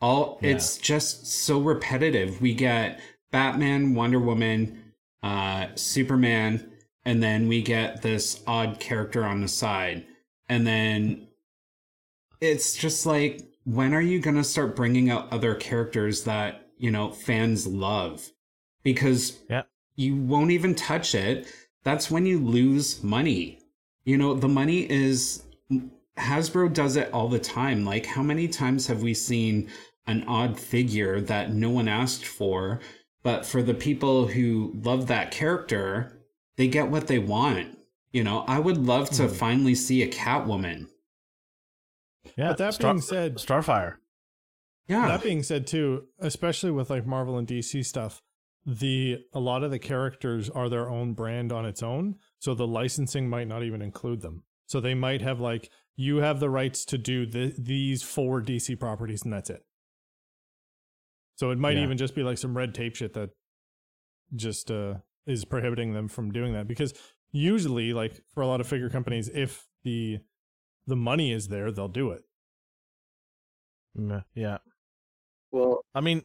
All 0.00 0.40
yeah. 0.42 0.50
it's 0.50 0.76
just 0.78 1.26
so 1.26 1.60
repetitive. 1.60 2.40
We 2.40 2.54
get 2.54 3.00
Batman, 3.30 3.94
Wonder 3.94 4.18
Woman, 4.18 4.92
uh, 5.22 5.68
Superman, 5.76 6.72
and 7.04 7.22
then 7.22 7.46
we 7.46 7.62
get 7.62 8.02
this 8.02 8.42
odd 8.46 8.80
character 8.80 9.24
on 9.24 9.40
the 9.40 9.48
side. 9.48 10.04
And 10.48 10.66
then 10.66 11.28
it's 12.40 12.76
just 12.76 13.06
like, 13.06 13.51
when 13.64 13.94
are 13.94 14.02
you 14.02 14.20
going 14.20 14.36
to 14.36 14.44
start 14.44 14.76
bringing 14.76 15.10
out 15.10 15.32
other 15.32 15.54
characters 15.54 16.24
that, 16.24 16.68
you 16.76 16.90
know, 16.90 17.10
fans 17.10 17.66
love? 17.66 18.30
Because 18.82 19.38
yeah. 19.48 19.62
you 19.94 20.16
won't 20.16 20.50
even 20.50 20.74
touch 20.74 21.14
it. 21.14 21.46
That's 21.84 22.10
when 22.10 22.26
you 22.26 22.38
lose 22.38 23.02
money. 23.02 23.58
You 24.04 24.16
know, 24.18 24.34
the 24.34 24.48
money 24.48 24.90
is 24.90 25.44
Hasbro 26.18 26.72
does 26.72 26.96
it 26.96 27.12
all 27.12 27.28
the 27.28 27.38
time. 27.38 27.84
Like, 27.84 28.06
how 28.06 28.22
many 28.22 28.48
times 28.48 28.86
have 28.88 29.02
we 29.02 29.14
seen 29.14 29.70
an 30.06 30.24
odd 30.26 30.58
figure 30.58 31.20
that 31.20 31.52
no 31.52 31.70
one 31.70 31.86
asked 31.86 32.26
for 32.26 32.80
but 33.22 33.46
for 33.46 33.62
the 33.62 33.74
people 33.74 34.26
who 34.26 34.72
love 34.82 35.06
that 35.06 35.30
character, 35.30 36.18
they 36.56 36.68
get 36.68 36.88
what 36.88 37.06
they 37.06 37.18
want. 37.18 37.78
You 38.12 38.24
know, 38.24 38.44
I 38.46 38.58
would 38.58 38.78
love 38.78 39.10
to 39.10 39.22
mm. 39.24 39.30
finally 39.30 39.74
see 39.74 40.02
a 40.02 40.10
Catwoman. 40.10 40.88
Yeah, 42.36 42.48
but 42.48 42.58
that 42.58 42.74
Star- 42.74 42.92
being 42.92 43.02
said, 43.02 43.36
Starfire. 43.36 43.96
Yeah. 44.88 45.06
That 45.08 45.22
being 45.22 45.42
said, 45.42 45.66
too, 45.66 46.04
especially 46.18 46.70
with 46.70 46.90
like 46.90 47.06
Marvel 47.06 47.38
and 47.38 47.46
DC 47.46 47.84
stuff, 47.84 48.20
the 48.64 49.18
a 49.32 49.40
lot 49.40 49.64
of 49.64 49.70
the 49.70 49.78
characters 49.78 50.48
are 50.50 50.68
their 50.68 50.88
own 50.88 51.14
brand 51.14 51.52
on 51.52 51.64
its 51.64 51.82
own, 51.82 52.16
so 52.38 52.54
the 52.54 52.66
licensing 52.66 53.28
might 53.28 53.48
not 53.48 53.62
even 53.62 53.82
include 53.82 54.20
them. 54.20 54.44
So 54.66 54.80
they 54.80 54.94
might 54.94 55.20
have 55.20 55.40
like 55.40 55.70
you 55.96 56.18
have 56.18 56.40
the 56.40 56.50
rights 56.50 56.84
to 56.86 56.98
do 56.98 57.26
the, 57.26 57.54
these 57.58 58.02
four 58.02 58.40
DC 58.40 58.78
properties, 58.78 59.22
and 59.22 59.32
that's 59.32 59.50
it. 59.50 59.64
So 61.36 61.50
it 61.50 61.58
might 61.58 61.76
yeah. 61.76 61.82
even 61.82 61.96
just 61.96 62.14
be 62.14 62.22
like 62.22 62.38
some 62.38 62.56
red 62.56 62.74
tape 62.74 62.94
shit 62.94 63.14
that 63.14 63.30
just 64.34 64.70
uh, 64.70 64.94
is 65.26 65.44
prohibiting 65.44 65.92
them 65.92 66.08
from 66.08 66.30
doing 66.30 66.52
that 66.54 66.68
because 66.68 66.94
usually 67.32 67.92
like 67.92 68.20
for 68.32 68.42
a 68.42 68.46
lot 68.46 68.60
of 68.60 68.66
figure 68.66 68.90
companies 68.90 69.28
if 69.32 69.66
the 69.84 70.18
the 70.86 70.96
money 70.96 71.32
is 71.32 71.48
there 71.48 71.70
they'll 71.70 71.88
do 71.88 72.10
it. 72.10 72.24
Yeah. 74.34 74.58
Well 75.50 75.84
i 75.94 76.00
mean 76.00 76.24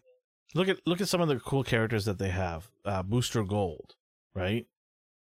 look 0.56 0.70
at 0.70 0.80
look 0.86 1.02
at 1.02 1.10
some 1.10 1.20
of 1.20 1.28
the 1.28 1.40
cool 1.40 1.64
characters 1.64 2.06
that 2.06 2.18
they 2.18 2.30
have. 2.30 2.70
Uh 2.86 3.04
booster 3.04 3.44
gold 3.44 3.96
right? 4.34 4.68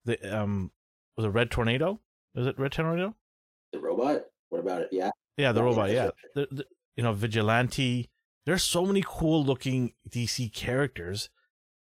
The 0.05 0.41
um 0.41 0.71
was 1.17 1.25
it 1.25 1.31
red 1.31 1.51
tornado? 1.51 2.01
Is 2.35 2.47
it 2.47 2.59
red 2.59 2.73
tornado? 2.73 3.15
The 3.73 3.81
robot? 3.81 4.25
What 4.51 4.61
about 4.61 4.83
it? 4.83 4.89
Yeah. 4.93 5.11
Yeah 5.37 5.53
the 5.53 5.63
robot 5.63 5.91
yeah. 5.91 6.11
the, 6.35 6.49
the, 6.51 6.67
you 6.97 7.03
know 7.03 7.13
vigilante. 7.13 8.11
There's 8.45 8.63
so 8.63 8.85
many 8.85 9.03
cool 9.07 9.43
looking 9.43 9.95
DC 10.11 10.53
characters 10.53 11.31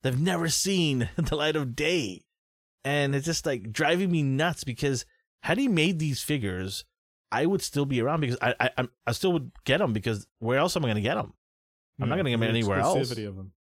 they've 0.02 0.20
never 0.20 0.50
seen 0.50 1.10
the 1.18 1.36
light 1.36 1.56
of 1.56 1.76
day. 1.76 2.24
And 2.84 3.14
it's 3.14 3.26
just 3.26 3.46
like 3.46 3.72
driving 3.72 4.12
me 4.12 4.24
nuts 4.24 4.64
because 4.64 5.06
had 5.44 5.58
he 5.58 5.68
made 5.68 6.00
these 6.00 6.22
figures, 6.22 6.86
I 7.32 7.46
would 7.46 7.62
still 7.62 7.86
be 7.86 8.02
around 8.02 8.22
because 8.22 8.38
I 8.42 8.56
I, 8.60 8.88
I 9.08 9.12
still 9.12 9.34
would 9.34 9.52
get 9.66 9.80
them 9.80 9.94
because 9.94 10.28
where 10.40 10.60
else 10.60 10.76
am 10.76 10.84
I 10.84 10.88
going 10.88 10.96
to 10.96 11.02
get 11.02 11.16
them? 11.16 11.34
I'm 12.00 12.08
yeah, 12.08 12.10
not 12.10 12.16
going 12.16 12.26
to 12.26 12.32
get 12.32 12.40
them 12.40 12.50
anywhere 12.50 12.80
else. 12.80 13.12
Of 13.12 13.18
them. 13.18 13.52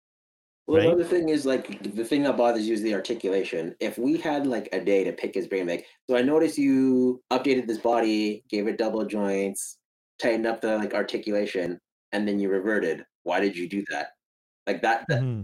Well, 0.67 0.77
right? 0.77 0.87
another 0.87 1.03
thing 1.03 1.29
is 1.29 1.45
like 1.45 1.81
the 1.95 2.05
thing 2.05 2.23
that 2.23 2.37
bothers 2.37 2.67
you 2.67 2.73
is 2.73 2.81
the 2.81 2.93
articulation. 2.93 3.75
If 3.79 3.97
we 3.97 4.17
had 4.17 4.45
like 4.45 4.69
a 4.71 4.79
day 4.79 5.03
to 5.03 5.11
pick 5.11 5.33
his 5.33 5.47
brain, 5.47 5.67
like 5.67 5.85
so, 6.09 6.15
I 6.15 6.21
noticed 6.21 6.57
you 6.57 7.21
updated 7.31 7.67
this 7.67 7.79
body, 7.79 8.43
gave 8.49 8.67
it 8.67 8.77
double 8.77 9.03
joints, 9.05 9.77
tightened 10.21 10.45
up 10.45 10.61
the 10.61 10.77
like 10.77 10.93
articulation 10.93 11.79
and 12.11 12.27
then 12.27 12.39
you 12.39 12.49
reverted. 12.49 13.05
Why 13.23 13.39
did 13.39 13.57
you 13.57 13.67
do 13.67 13.83
that? 13.89 14.09
Like 14.67 14.81
that. 14.81 15.05
that 15.09 15.21
mm-hmm. 15.21 15.43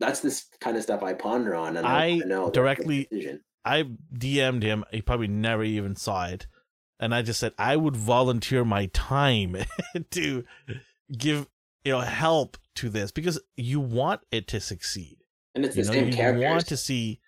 That's 0.00 0.20
this 0.20 0.46
kind 0.60 0.76
of 0.76 0.82
stuff 0.82 1.02
I 1.02 1.14
ponder 1.14 1.54
on. 1.54 1.76
And 1.76 1.86
I, 1.86 2.06
I 2.06 2.16
know 2.26 2.50
directly. 2.50 3.08
I 3.64 3.84
DM'd 4.16 4.64
him. 4.64 4.84
He 4.90 5.00
probably 5.00 5.28
never 5.28 5.62
even 5.62 5.94
saw 5.94 6.26
it, 6.26 6.48
and 7.00 7.14
I 7.14 7.22
just 7.22 7.40
said 7.40 7.52
I 7.58 7.76
would 7.76 7.96
volunteer 7.96 8.64
my 8.64 8.86
time 8.86 9.56
to 10.10 10.44
give 11.16 11.48
you 11.84 11.92
know 11.92 12.00
help 12.00 12.56
to 12.76 12.88
this 12.88 13.10
because 13.10 13.40
you 13.56 13.80
want 13.80 14.20
it 14.30 14.48
to 14.48 14.60
succeed. 14.60 15.18
And 15.54 15.64
it's 15.64 15.74
the 15.74 15.82
you 15.82 15.86
know, 15.88 15.92
same 15.94 16.08
you 16.08 16.14
characters. 16.14 16.44
want 16.44 16.66
to 16.66 16.76
see 16.76 17.20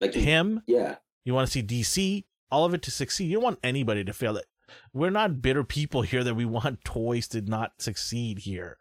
like 0.00 0.14
him. 0.14 0.62
Yeah. 0.66 0.96
You 1.24 1.34
want 1.34 1.48
to 1.48 1.52
see 1.52 1.62
DC, 1.62 2.24
all 2.50 2.64
of 2.64 2.74
it 2.74 2.82
to 2.82 2.90
succeed. 2.90 3.26
You 3.26 3.34
don't 3.34 3.44
want 3.44 3.58
anybody 3.62 4.04
to 4.04 4.12
fail. 4.12 4.36
It 4.36 4.46
we're 4.92 5.10
not 5.10 5.42
bitter 5.42 5.64
people 5.64 6.02
here 6.02 6.24
that 6.24 6.34
we 6.34 6.44
want 6.44 6.84
toys 6.84 7.28
to 7.28 7.40
not 7.40 7.72
succeed 7.78 8.40
here. 8.40 8.78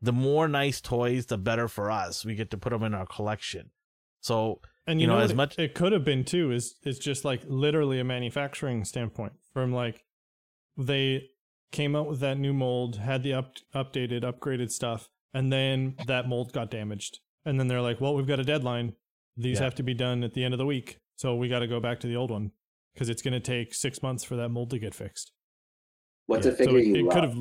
The 0.00 0.12
more 0.12 0.46
nice 0.46 0.80
toys, 0.80 1.26
the 1.26 1.38
better 1.38 1.68
for 1.68 1.90
us. 1.90 2.24
We 2.24 2.34
get 2.34 2.50
to 2.50 2.58
put 2.58 2.70
them 2.70 2.82
in 2.82 2.94
our 2.94 3.06
collection. 3.06 3.70
So, 4.20 4.60
and 4.86 5.00
you, 5.00 5.04
you 5.04 5.06
know, 5.08 5.18
know 5.18 5.24
as 5.24 5.34
much 5.34 5.58
it 5.58 5.74
could 5.74 5.92
have 5.92 6.04
been 6.04 6.24
too 6.24 6.52
is 6.52 6.76
it's 6.82 6.98
just 6.98 7.24
like 7.24 7.42
literally 7.46 7.98
a 7.98 8.04
manufacturing 8.04 8.84
standpoint 8.84 9.32
from 9.52 9.72
like 9.72 10.04
they 10.76 11.28
came 11.72 11.96
out 11.96 12.08
with 12.08 12.20
that 12.20 12.38
new 12.38 12.52
mold, 12.52 12.96
had 12.96 13.22
the 13.22 13.34
up, 13.34 13.54
updated, 13.74 14.22
upgraded 14.22 14.70
stuff, 14.70 15.08
and 15.34 15.52
then 15.52 15.96
that 16.06 16.28
mold 16.28 16.52
got 16.52 16.70
damaged, 16.70 17.20
and 17.44 17.58
then 17.58 17.68
they're 17.68 17.80
like, 17.80 18.00
"Well, 18.00 18.14
we've 18.14 18.26
got 18.26 18.40
a 18.40 18.44
deadline. 18.44 18.94
These 19.36 19.58
yeah. 19.58 19.64
have 19.64 19.74
to 19.76 19.82
be 19.82 19.94
done 19.94 20.22
at 20.22 20.34
the 20.34 20.44
end 20.44 20.54
of 20.54 20.58
the 20.58 20.66
week, 20.66 20.98
so 21.16 21.34
we 21.34 21.48
got 21.48 21.60
to 21.60 21.66
go 21.66 21.80
back 21.80 22.00
to 22.00 22.06
the 22.06 22.16
old 22.16 22.30
one 22.30 22.52
because 22.94 23.08
it's 23.08 23.22
going 23.22 23.34
to 23.34 23.40
take 23.40 23.74
six 23.74 24.02
months 24.02 24.24
for 24.24 24.36
that 24.36 24.48
mold 24.50 24.70
to 24.70 24.78
get 24.78 24.94
fixed." 24.94 25.32
What's 26.26 26.46
yeah. 26.46 26.52
a 26.52 26.56
figure 26.56 26.80
so 26.80 26.86
you 26.86 27.08
it, 27.08 27.12
could 27.12 27.24
have 27.24 27.36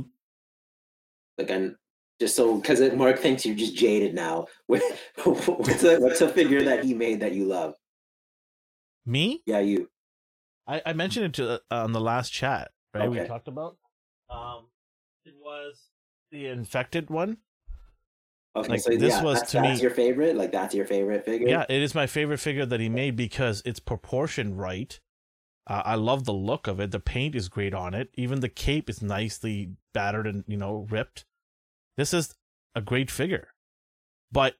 again 1.38 1.76
just 2.20 2.36
so 2.36 2.58
because 2.58 2.82
Mark 2.94 3.20
thinks 3.20 3.46
you're 3.46 3.56
just 3.56 3.76
jaded 3.76 4.14
now. 4.14 4.48
what's 4.68 5.84
a 5.84 6.00
what's 6.00 6.22
a 6.22 6.30
figure 6.30 6.64
that 6.64 6.84
he 6.84 6.94
made 6.94 7.20
that 7.22 7.34
you 7.34 7.46
love? 7.46 7.76
Me? 9.06 9.42
Yeah, 9.46 9.60
you. 9.60 9.90
I, 10.68 10.82
I 10.86 10.94
mentioned 10.94 11.26
it 11.26 11.34
to 11.34 11.54
uh, 11.54 11.60
on 11.84 11.92
the 11.92 12.02
last 12.02 12.32
chat, 12.32 12.72
right? 12.94 13.08
Okay. 13.08 13.22
We 13.22 13.28
talked 13.28 13.48
about. 13.48 13.78
Um, 14.30 14.66
it 15.26 15.36
was 15.40 15.90
the 16.32 16.48
infected 16.48 17.10
one. 17.10 17.38
Okay, 18.56 18.70
like, 18.70 18.80
so 18.80 18.92
this 18.92 19.16
yeah, 19.16 19.24
was 19.24 19.42
to 19.52 19.58
that's 19.58 19.80
me 19.80 19.82
your 19.82 19.92
favorite. 19.92 20.36
Like 20.36 20.52
that's 20.52 20.74
your 20.74 20.86
favorite 20.86 21.26
figure. 21.26 21.48
Yeah, 21.48 21.66
it 21.68 21.82
is 21.82 21.94
my 21.94 22.08
favorite 22.08 22.40
figure 22.40 22.66
that 22.66 22.80
he 22.80 22.88
made 22.88 23.16
because 23.16 23.62
it's 23.66 23.80
proportioned 23.80 24.58
right. 24.58 24.98
Uh, 25.68 25.82
I 25.84 25.96
love 25.96 26.26
the 26.26 26.34
look 26.34 26.68
of 26.68 26.80
it. 26.80 26.92
The 26.92 27.00
paint 27.00 27.36
is 27.36 27.50
great 27.50 27.74
on 27.74 27.94
it. 27.94 28.10
Even 28.14 28.40
the 28.40 28.50
cape 28.50 28.90
is 28.90 29.02
nicely 29.02 29.72
battered 29.94 30.26
and 30.26 30.46
you 30.48 30.58
know 30.58 30.88
ripped. 30.90 31.26
This 31.98 32.14
is 32.14 32.36
a 32.76 32.82
great 32.82 33.10
figure, 33.10 33.50
but 34.32 34.56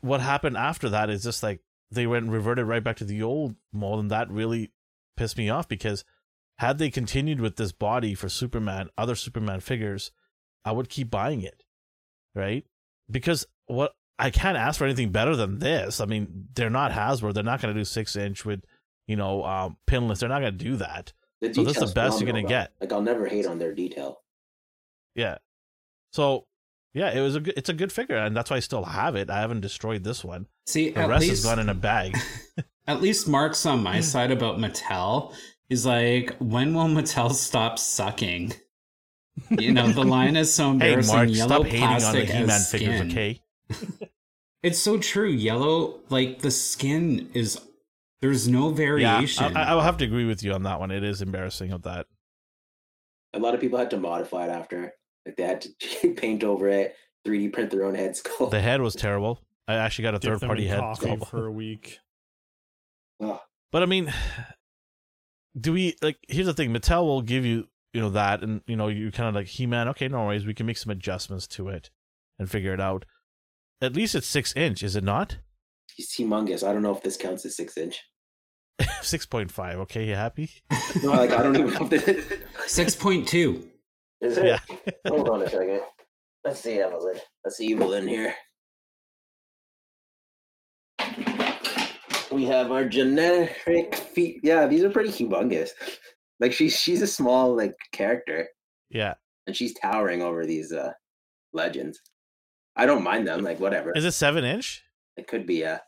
what 0.00 0.20
happened 0.20 0.56
after 0.56 0.88
that 0.90 1.10
is 1.10 1.22
just 1.22 1.42
like 1.42 1.60
they 1.90 2.06
went 2.06 2.30
reverted 2.30 2.66
right 2.66 2.84
back 2.84 2.96
to 2.96 3.04
the 3.04 3.22
old 3.22 3.56
mold, 3.72 4.00
and 4.00 4.10
that 4.10 4.30
really 4.30 4.72
pissed 5.16 5.38
me 5.38 5.50
off 5.50 5.68
because 5.68 6.04
had 6.58 6.78
they 6.78 6.90
continued 6.90 7.40
with 7.40 7.56
this 7.56 7.72
body 7.72 8.14
for 8.14 8.28
Superman, 8.28 8.90
other 8.96 9.14
Superman 9.14 9.60
figures, 9.60 10.12
I 10.64 10.72
would 10.72 10.88
keep 10.88 11.10
buying 11.10 11.42
it 11.42 11.64
right? 12.34 12.64
Because 13.10 13.46
what 13.66 13.92
I 14.18 14.30
can't 14.30 14.56
ask 14.56 14.78
for 14.78 14.84
anything 14.84 15.10
better 15.10 15.34
than 15.36 15.58
this. 15.58 16.00
I 16.00 16.06
mean, 16.06 16.48
they're 16.54 16.70
not 16.70 16.92
Hasbro. 16.92 17.32
They're 17.32 17.42
not 17.42 17.60
going 17.60 17.74
to 17.74 17.80
do 17.80 17.84
six 17.84 18.16
inch 18.16 18.44
with, 18.44 18.62
you 19.06 19.16
know, 19.16 19.44
um, 19.44 19.76
pinless. 19.86 20.20
They're 20.20 20.28
not 20.28 20.40
going 20.40 20.56
to 20.58 20.64
do 20.64 20.76
that. 20.76 21.12
The 21.40 21.54
so 21.54 21.64
this 21.64 21.78
is 21.78 21.88
the 21.88 21.94
best 21.94 22.20
you're 22.20 22.30
going 22.30 22.44
to 22.44 22.48
get. 22.48 22.72
Like 22.80 22.92
I'll 22.92 23.00
never 23.00 23.26
hate 23.26 23.46
on 23.46 23.58
their 23.58 23.74
detail. 23.74 24.22
Yeah. 25.14 25.38
So 26.12 26.46
yeah, 26.92 27.16
it 27.16 27.20
was 27.20 27.36
a 27.36 27.40
good, 27.40 27.54
it's 27.56 27.68
a 27.68 27.72
good 27.72 27.92
figure, 27.92 28.16
and 28.16 28.36
that's 28.36 28.50
why 28.50 28.56
I 28.56 28.60
still 28.60 28.84
have 28.84 29.14
it. 29.14 29.30
I 29.30 29.40
haven't 29.40 29.60
destroyed 29.60 30.02
this 30.02 30.24
one. 30.24 30.46
See, 30.66 30.90
the 30.90 31.06
rest 31.06 31.22
least, 31.22 31.30
has 31.30 31.44
gone 31.44 31.58
in 31.60 31.68
a 31.68 31.74
bag. 31.74 32.16
at 32.86 33.00
least 33.00 33.28
Mark's 33.28 33.64
on 33.64 33.82
my 33.82 33.96
hmm. 33.96 34.02
side 34.02 34.30
about 34.30 34.58
Mattel. 34.58 35.32
He's 35.68 35.86
like, 35.86 36.36
when 36.38 36.74
will 36.74 36.86
Mattel 36.86 37.32
stop 37.32 37.78
sucking? 37.78 38.54
You 39.50 39.72
know, 39.72 39.88
the 39.88 40.02
line 40.02 40.36
is 40.36 40.52
so 40.52 40.70
embarrassing. 40.72 41.14
hey, 41.14 41.24
Mark, 41.26 41.30
Yellow 41.30 41.62
stop 41.62 41.66
hating 41.66 42.04
on 42.04 42.12
the 42.12 42.24
He-Man 42.24 42.60
figures, 42.60 43.00
okay? 43.02 43.40
it's 44.64 44.80
so 44.80 44.98
true. 44.98 45.28
Yellow, 45.28 46.00
like 46.08 46.40
the 46.40 46.50
skin 46.50 47.30
is. 47.34 47.60
There's 48.20 48.48
no 48.48 48.68
variation. 48.68 49.52
Yeah, 49.52 49.70
I, 49.70 49.74
will 49.74 49.80
have 49.80 49.96
to 49.98 50.04
agree 50.04 50.26
with 50.26 50.42
you 50.42 50.52
on 50.52 50.64
that 50.64 50.78
one. 50.78 50.90
It 50.90 51.02
is 51.02 51.22
embarrassing 51.22 51.72
of 51.72 51.82
that. 51.82 52.06
A 53.32 53.38
lot 53.38 53.54
of 53.54 53.60
people 53.62 53.78
had 53.78 53.90
to 53.92 53.96
modify 53.96 54.44
it 54.44 54.50
after. 54.50 54.92
Like 55.30 55.36
they 55.36 55.44
had 55.44 55.60
to 55.60 56.14
paint 56.16 56.42
over 56.42 56.68
it, 56.68 56.96
3D 57.24 57.52
print 57.52 57.70
their 57.70 57.84
own 57.84 57.94
head 57.94 58.16
skull. 58.16 58.48
The 58.48 58.60
head 58.60 58.80
was 58.80 58.96
terrible. 58.96 59.40
I 59.68 59.74
actually 59.74 60.02
got 60.02 60.14
a 60.14 60.18
third 60.18 60.40
party 60.40 60.66
head 60.66 60.96
skull 60.96 61.18
for 61.18 61.46
a 61.46 61.52
week. 61.52 61.98
But 63.20 63.82
I 63.82 63.86
mean, 63.86 64.12
do 65.60 65.72
we 65.72 65.94
like? 66.02 66.18
Here's 66.28 66.46
the 66.46 66.54
thing: 66.54 66.72
Mattel 66.72 67.04
will 67.04 67.22
give 67.22 67.46
you 67.46 67.68
you 67.92 68.00
know 68.00 68.10
that 68.10 68.42
and 68.42 68.62
you 68.66 68.76
know 68.76 68.88
you 68.88 69.10
kind 69.10 69.28
of 69.28 69.34
like 69.34 69.46
he-man 69.46 69.88
okay 69.88 70.08
no 70.08 70.26
worries. 70.26 70.46
We 70.46 70.54
can 70.54 70.66
make 70.66 70.78
some 70.78 70.90
adjustments 70.90 71.46
to 71.48 71.68
it 71.68 71.90
and 72.38 72.50
figure 72.50 72.74
it 72.74 72.80
out. 72.80 73.04
At 73.80 73.94
least 73.94 74.16
it's 74.16 74.26
six 74.26 74.52
inch 74.56 74.82
is 74.82 74.96
it 74.96 75.04
not? 75.04 75.38
He's 75.94 76.12
humongous. 76.16 76.66
I 76.66 76.72
don't 76.72 76.82
know 76.82 76.94
if 76.94 77.02
this 77.02 77.16
counts 77.16 77.44
as 77.44 77.56
six 77.56 77.76
inch. 77.76 78.02
6.5 78.80 79.74
okay 79.74 80.08
you 80.08 80.14
happy? 80.14 80.50
No 81.02 81.10
like 81.10 81.32
i 81.32 81.42
don't 81.42 81.54
even 81.54 81.74
know 81.74 81.82
if 81.82 81.90
this 81.90 82.96
6.2 82.96 83.69
is 84.20 84.38
it 84.38 84.46
yeah 84.46 84.60
hold 85.08 85.28
on 85.28 85.42
a 85.42 85.48
second 85.48 85.80
let's 86.44 86.60
see 86.60 86.80
evelyn 86.80 87.16
let's 87.44 87.56
see 87.56 87.72
in 87.72 88.08
here 88.08 88.34
we 92.32 92.44
have 92.44 92.70
our 92.70 92.84
generic 92.84 93.94
feet 93.94 94.40
yeah 94.42 94.66
these 94.66 94.84
are 94.84 94.90
pretty 94.90 95.10
humongous 95.10 95.70
like 96.40 96.52
she's 96.52 96.74
she's 96.74 97.02
a 97.02 97.06
small 97.06 97.54
like 97.54 97.74
character. 97.92 98.48
Yeah. 98.88 99.14
And 99.46 99.54
she's 99.54 99.74
towering 99.74 100.22
over 100.22 100.44
these 100.44 100.72
uh 100.72 100.92
legends. 101.52 102.00
I 102.76 102.86
don't 102.86 103.04
mind 103.04 103.28
them, 103.28 103.42
like 103.42 103.60
whatever. 103.60 103.92
Is 103.94 104.04
it 104.04 104.12
seven 104.12 104.44
inch? 104.44 104.82
It 105.16 105.26
could 105.26 105.46
be, 105.46 105.56
yeah. 105.56 105.78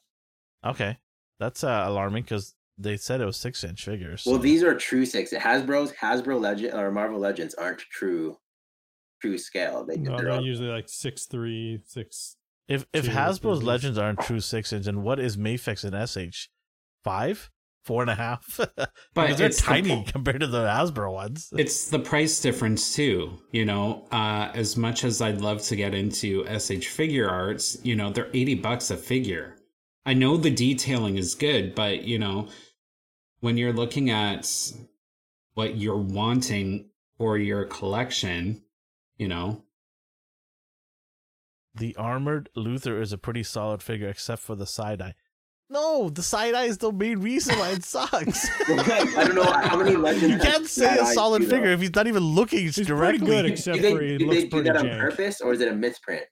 Okay. 0.64 0.99
That's 1.41 1.64
uh, 1.64 1.85
alarming 1.87 2.24
because 2.24 2.55
they 2.83 2.97
said 2.97 3.20
it 3.20 3.26
was 3.26 3.37
six 3.37 3.64
inch 3.64 3.85
figures. 3.85 4.22
So. 4.22 4.33
Well, 4.33 4.41
these 4.41 4.62
are 4.62 4.74
true 4.74 5.05
six. 5.07 5.33
Hasbro's 5.33 5.93
Hasbro 5.93 6.41
Legend 6.41 6.74
or 6.74 6.91
Marvel 6.91 7.18
Legends 7.18 7.55
aren't 7.55 7.78
true 7.78 8.39
true 9.20 9.39
scale. 9.39 9.85
They, 9.85 9.97
no, 9.97 10.16
they're, 10.16 10.33
they're 10.33 10.41
usually 10.41 10.68
like 10.68 10.89
six 10.89 11.26
three, 11.26 11.80
six. 11.87 12.37
If 12.68 12.87
if 12.93 13.07
Hasbro's 13.07 13.62
Legends 13.62 13.99
aren't 13.99 14.20
true 14.20 14.41
six 14.41 14.72
inch, 14.72 14.87
and 14.87 15.03
what 15.03 15.18
is 15.18 15.37
Mafex 15.37 15.85
and 15.85 16.09
SH? 16.09 16.49
Five? 17.05 17.51
four 17.85 18.03
and 18.03 18.11
a 18.11 18.14
half. 18.14 18.59
but 18.76 18.91
because 19.14 19.39
they're 19.39 19.49
tiny 19.49 20.05
the, 20.05 20.12
compared 20.12 20.41
to 20.41 20.47
the 20.47 20.64
Hasbro 20.66 21.12
ones. 21.12 21.53
It's 21.57 21.89
the 21.89 21.99
price 21.99 22.41
difference 22.41 22.95
too. 22.95 23.39
You 23.51 23.64
know, 23.64 24.07
uh, 24.11 24.51
as 24.55 24.76
much 24.76 25.05
as 25.05 25.20
I'd 25.20 25.41
love 25.41 25.62
to 25.62 25.76
get 25.76 25.95
into 25.95 26.45
SH 26.45 26.89
Figuarts, 26.89 27.85
you 27.85 27.97
know, 27.97 28.11
they're 28.11 28.30
eighty 28.33 28.55
bucks 28.55 28.91
a 28.91 28.97
figure. 28.97 29.57
I 30.05 30.14
know 30.14 30.37
the 30.37 30.51
detailing 30.51 31.16
is 31.16 31.35
good, 31.35 31.74
but 31.74 32.03
you 32.03 32.18
know, 32.18 32.49
when 33.43 33.57
you're 33.57 33.72
looking 33.72 34.09
at 34.09 34.49
what 35.55 35.76
you're 35.76 35.97
wanting 35.97 36.88
for 37.18 37.36
your 37.36 37.64
collection, 37.64 38.62
you 39.18 39.26
know. 39.26 39.64
The 41.74 41.97
armored 41.97 42.51
Luther 42.55 43.01
is 43.01 43.12
a 43.12 43.18
pretty 43.18 43.43
solid 43.43 43.82
figure, 43.82 44.09
except 44.09 44.43
for 44.43 44.55
the 44.55 44.66
side 44.66 45.03
eye. 45.03 45.14
No, 45.68 46.09
the 46.09 46.22
side 46.22 46.55
eye 46.55 46.66
is 46.66 46.78
the 46.78 46.93
main 46.93 47.18
reason 47.18 47.59
why 47.59 47.70
it 47.70 47.84
sucks. 47.84 48.49
I 48.68 49.24
don't 49.24 49.34
know 49.34 49.43
how 49.43 49.76
many 49.76 49.97
legends. 49.97 50.30
You 50.30 50.38
can't 50.38 50.66
say 50.66 50.99
a 50.99 51.07
solid 51.07 51.45
figure 51.45 51.70
if 51.72 51.80
he's 51.80 51.95
not 51.95 52.07
even 52.07 52.22
looking 52.22 52.61
he's 52.61 52.76
directly. 52.76 53.18
Pretty 53.18 53.43
good, 53.43 53.47
except 53.47 53.76
do 53.78 53.82
they, 53.82 53.93
for 53.93 54.03
he 54.03 54.18
do 54.18 54.26
looks 54.26 54.43
they 54.43 54.49
do 54.49 54.62
that 54.62 54.76
on 54.76 54.88
purpose 54.88 55.40
or 55.40 55.53
is 55.53 55.61
it 55.61 55.68
a 55.68 55.74
misprint? 55.74 56.22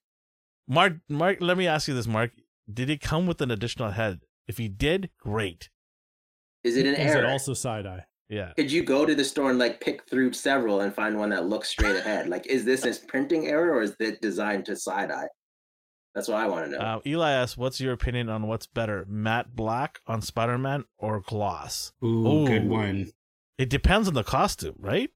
Mark, 0.68 0.92
Mark, 1.08 1.38
let 1.40 1.58
me 1.58 1.66
ask 1.66 1.88
you 1.88 1.94
this, 1.94 2.06
Mark. 2.06 2.30
Did 2.72 2.88
it 2.88 3.00
come 3.00 3.26
with 3.26 3.40
an 3.40 3.50
additional 3.50 3.90
head? 3.90 4.20
If 4.46 4.58
he 4.58 4.68
did, 4.68 5.11
great. 5.18 5.70
Is 6.64 6.76
it 6.76 6.86
an 6.86 6.94
is 6.94 7.12
error? 7.14 7.24
It 7.24 7.30
also 7.30 7.54
side 7.54 7.86
eye. 7.86 8.04
Yeah. 8.28 8.52
Could 8.56 8.70
you 8.70 8.84
go 8.84 9.04
to 9.04 9.14
the 9.14 9.24
store 9.24 9.50
and 9.50 9.58
like 9.58 9.80
pick 9.80 10.08
through 10.08 10.32
several 10.34 10.82
and 10.82 10.94
find 10.94 11.18
one 11.18 11.30
that 11.30 11.46
looks 11.46 11.68
straight 11.68 11.96
ahead? 11.96 12.28
Like, 12.28 12.46
is 12.46 12.64
this 12.64 12.84
a 12.84 13.06
printing 13.06 13.48
error 13.48 13.72
or 13.72 13.82
is 13.82 13.96
it 13.98 14.22
designed 14.22 14.66
to 14.66 14.76
side 14.76 15.11
eye? 15.11 15.26
That's 16.14 16.28
what 16.28 16.38
I 16.38 16.46
want 16.46 16.66
to 16.66 16.70
know. 16.72 16.78
Uh, 16.78 17.00
Eli 17.06 17.30
asks, 17.30 17.56
"What's 17.56 17.80
your 17.80 17.92
opinion 17.92 18.28
on 18.28 18.48
what's 18.48 18.66
better, 18.66 19.04
matte 19.08 19.54
black 19.54 20.00
on 20.06 20.22
Spider 20.22 20.58
Man 20.58 20.84
or 20.98 21.20
gloss?" 21.20 21.92
Ooh, 22.02 22.26
Ooh, 22.26 22.46
good 22.46 22.68
one. 22.68 23.12
It 23.58 23.70
depends 23.70 24.08
on 24.08 24.14
the 24.14 24.24
costume, 24.24 24.74
right? 24.78 25.11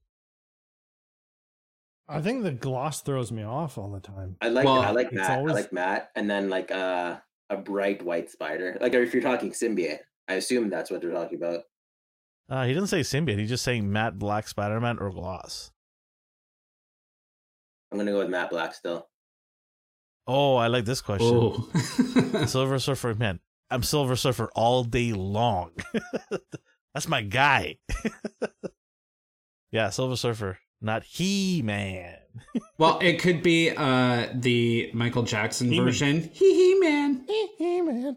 I 2.09 2.21
think 2.21 2.43
the 2.43 2.53
gloss 2.53 3.01
throws 3.01 3.33
me 3.33 3.43
off 3.43 3.79
all 3.79 3.91
the 3.91 4.01
time. 4.01 4.37
I 4.41 4.51
like 4.51 4.67
well, 4.67 4.81
I 4.81 4.91
like 4.91 5.13
matte. 5.13 5.39
Always... 5.39 5.53
I 5.53 5.61
like 5.61 5.73
matte, 5.73 6.11
and 6.15 6.31
then 6.31 6.49
like 6.49 6.71
uh, 6.71 7.17
a 7.51 7.57
bright 7.57 8.03
white 8.03 8.31
spider. 8.31 8.77
Like 8.81 8.95
if 8.95 9.13
you're 9.13 9.23
talking 9.23 9.51
symbiote, 9.51 10.01
I 10.29 10.35
assume 10.35 10.71
that's 10.71 10.91
what 10.91 11.01
they're 11.01 11.11
talking 11.13 11.37
about. 11.39 11.61
Uh, 12.49 12.65
he 12.67 12.75
doesn't 12.75 12.89
say 12.89 13.01
symbiote. 13.01 13.39
He's 13.39 13.49
just 13.49 13.65
saying 13.65 13.91
matte 13.91 14.19
black 14.19 14.49
Spider 14.49 14.81
Man 14.81 14.99
or 14.99 15.11
gloss. 15.11 15.71
I'm 17.91 17.99
gonna 17.99 18.11
go 18.11 18.19
with 18.19 18.29
matte 18.31 18.51
black 18.51 18.75
still. 18.75 19.09
Oh, 20.27 20.57
I 20.57 20.69
like 20.69 20.85
this 20.85 21.01
question. 21.01 21.31
Oh. 21.33 22.45
Silver 22.47 22.79
Surfer, 22.79 23.15
man, 23.15 23.41
I'm 23.71 23.83
Silver 23.83 24.17
Surfer 24.17 24.51
all 24.55 24.85
day 24.85 25.13
long. 25.13 25.73
That's 26.95 27.09
my 27.09 27.23
guy. 27.23 27.79
yeah, 29.71 29.91
Silver 29.91 30.17
Surfer, 30.17 30.59
not 30.81 31.03
He 31.05 31.61
Man. 31.63 32.17
well, 32.79 32.99
it 33.01 33.21
could 33.21 33.43
be 33.43 33.71
uh 33.71 34.29
the 34.35 34.91
Michael 34.95 35.23
Jackson 35.25 35.69
He-Man. 35.71 35.85
version. 35.87 36.31
He 36.33 36.55
He 36.55 36.81
Man. 36.81 37.25
He 37.27 37.49
He 37.59 37.81
Man. 37.83 38.17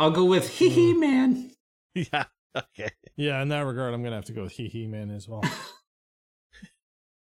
I'll 0.00 0.10
go 0.10 0.24
with 0.24 0.48
Hee 0.48 0.70
He 0.70 0.92
hmm. 0.92 1.00
Man. 1.00 1.50
Yeah. 1.94 2.24
Okay. 2.56 2.90
Yeah, 3.16 3.42
in 3.42 3.48
that 3.48 3.60
regard, 3.60 3.92
I'm 3.92 4.02
gonna 4.02 4.16
have 4.16 4.24
to 4.26 4.32
go 4.32 4.44
with 4.44 4.52
Hee 4.52 4.68
Hee 4.68 4.86
Man 4.86 5.10
as 5.10 5.28
well. 5.28 5.44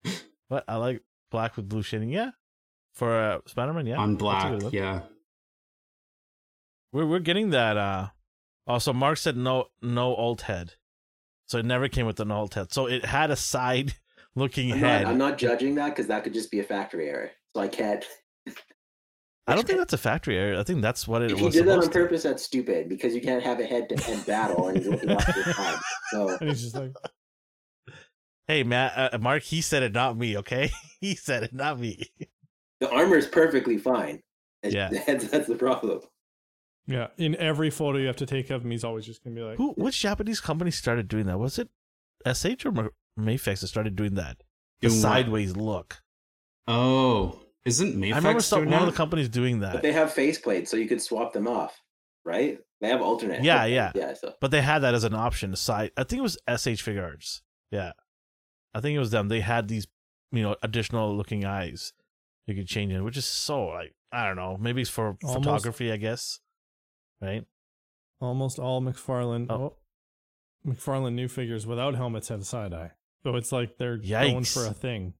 but 0.49 0.63
I 0.67 0.75
like 0.75 1.01
black 1.31 1.55
with 1.57 1.67
blue 1.67 1.81
shading. 1.81 2.09
Yeah, 2.09 2.31
for 2.93 3.17
uh, 3.17 3.39
Spider 3.47 3.73
Man. 3.73 3.87
Yeah, 3.87 3.97
on 3.97 4.15
black. 4.15 4.61
Yeah, 4.71 5.01
we're 6.91 7.05
we're 7.05 7.19
getting 7.19 7.49
that. 7.49 7.77
Uh, 7.77 8.07
also, 8.67 8.93
Mark 8.93 9.17
said 9.17 9.37
no 9.37 9.67
no 9.81 10.13
alt 10.15 10.41
head, 10.41 10.75
so 11.45 11.57
it 11.57 11.65
never 11.65 11.87
came 11.87 12.05
with 12.05 12.19
an 12.19 12.29
alt 12.29 12.53
head. 12.53 12.71
So 12.71 12.85
it 12.85 13.05
had 13.05 13.31
a 13.31 13.35
side 13.37 13.95
looking 14.35 14.73
I'm 14.73 14.79
head. 14.79 15.03
Not, 15.03 15.11
I'm 15.11 15.17
not 15.17 15.37
judging 15.37 15.75
that 15.75 15.89
because 15.89 16.07
that 16.07 16.23
could 16.23 16.33
just 16.33 16.51
be 16.51 16.59
a 16.59 16.63
factory 16.63 17.09
error. 17.09 17.31
So 17.53 17.61
I 17.61 17.69
can't 17.69 18.05
I 19.47 19.55
don't 19.55 19.65
think 19.65 19.79
that's 19.79 19.93
a 19.93 19.97
factory 19.97 20.37
error. 20.37 20.59
I 20.59 20.63
think 20.63 20.81
that's 20.81 21.07
what 21.07 21.21
it 21.21 21.31
if 21.31 21.39
was. 21.39 21.55
If 21.55 21.55
you 21.55 21.61
did 21.61 21.69
that 21.69 21.79
on 21.79 21.89
purpose, 21.89 22.23
that's 22.23 22.43
stupid 22.43 22.89
because 22.89 23.15
you 23.15 23.21
can't 23.21 23.41
have 23.41 23.59
a 23.61 23.65
head 23.65 23.87
to 23.89 24.03
head 24.03 24.25
battle 24.25 24.67
and 24.67 24.77
he's 24.77 24.87
looking 24.87 25.09
off 25.11 25.25
the 25.25 25.53
time. 25.53 25.79
So 26.11 26.29
and 26.41 26.49
he's 26.49 26.61
just 26.61 26.75
like, 26.75 26.91
"Hey, 28.47 28.63
Matt, 28.63 29.13
uh, 29.13 29.17
Mark, 29.19 29.43
he 29.43 29.61
said 29.61 29.83
it, 29.83 29.93
not 29.93 30.17
me. 30.17 30.37
Okay, 30.37 30.69
he 31.01 31.15
said 31.15 31.43
it, 31.43 31.53
not 31.53 31.79
me." 31.79 32.03
The 32.81 32.91
armor 32.91 33.15
is 33.15 33.25
perfectly 33.25 33.77
fine. 33.77 34.21
yeah, 34.63 34.89
that's, 35.07 35.29
that's 35.29 35.47
the 35.47 35.55
problem. 35.55 36.01
Yeah, 36.85 37.07
in 37.17 37.35
every 37.37 37.69
photo 37.69 37.99
you 37.99 38.07
have 38.07 38.17
to 38.17 38.25
take 38.25 38.49
of 38.49 38.63
him, 38.63 38.71
he's 38.71 38.83
always 38.83 39.05
just 39.05 39.23
gonna 39.23 39.35
be 39.35 39.43
like, 39.43 39.57
"Who? 39.57 39.73
Which 39.77 40.01
Japanese 40.01 40.41
company 40.41 40.71
started 40.71 41.07
doing 41.07 41.25
that? 41.27 41.39
Was 41.39 41.57
it 41.57 41.69
SH 42.25 42.65
or 42.65 42.91
Mafex 43.17 43.61
that 43.61 43.67
started 43.67 43.95
doing 43.95 44.15
that? 44.15 44.43
The 44.81 44.89
doing 44.89 44.99
sideways 44.99 45.53
what? 45.53 45.63
look." 45.63 46.03
Oh, 46.67 47.39
isn't 47.67 47.95
Mafex 47.95 48.13
I 48.13 48.17
remember 48.17 48.39
some, 48.41 48.59
one 48.59 48.69
that? 48.69 48.81
of 48.81 48.87
the 48.87 48.97
companies 48.97 49.29
doing 49.29 49.59
that. 49.59 49.73
But 49.73 49.81
they 49.81 49.91
have 49.91 50.13
faceplates, 50.13 50.69
so 50.69 50.77
you 50.77 50.87
could 50.87 51.01
swap 51.01 51.33
them 51.33 51.47
off, 51.47 51.81
right? 52.25 52.59
They 52.81 52.89
have 52.89 53.01
alternate. 53.01 53.43
Yeah, 53.43 53.65
yeah, 53.65 53.91
yeah. 53.95 54.13
So. 54.13 54.33
But 54.41 54.51
they 54.51 54.61
had 54.61 54.79
that 54.79 54.93
as 54.93 55.03
an 55.03 55.13
option. 55.13 55.55
Side, 55.55 55.91
I 55.97 56.03
think 56.03 56.19
it 56.19 56.23
was 56.23 56.37
SH 56.47 56.83
Figuarts. 56.83 57.41
Yeah, 57.71 57.91
I 58.73 58.81
think 58.81 58.95
it 58.95 58.99
was 58.99 59.11
them. 59.11 59.27
They 59.27 59.41
had 59.41 59.67
these, 59.67 59.87
you 60.31 60.43
know, 60.43 60.55
additional 60.63 61.15
looking 61.15 61.45
eyes 61.45 61.93
you 62.47 62.55
could 62.55 62.67
change 62.67 62.93
it, 62.93 63.01
which 63.01 63.17
is 63.17 63.25
so 63.25 63.65
like 63.65 63.93
I 64.11 64.25
don't 64.25 64.37
know. 64.37 64.57
Maybe 64.57 64.81
it's 64.81 64.89
for 64.89 65.17
Almost. 65.23 65.43
photography, 65.43 65.91
I 65.91 65.97
guess. 65.97 66.39
Right. 67.21 67.43
Almost 68.21 68.57
all 68.57 68.81
McFarlane. 68.81 69.47
Oh. 69.49 69.55
oh 69.55 69.77
McFarlane 70.65 71.13
new 71.13 71.27
figures 71.27 71.67
without 71.67 71.95
helmets 71.95 72.29
have 72.29 72.45
side 72.45 72.73
eye. 72.73 72.91
So 73.23 73.35
it's 73.35 73.51
like 73.51 73.77
they're 73.77 73.97
Yikes. 73.97 74.31
going 74.31 74.43
for 74.45 74.65
a 74.65 74.73
thing. 74.73 75.13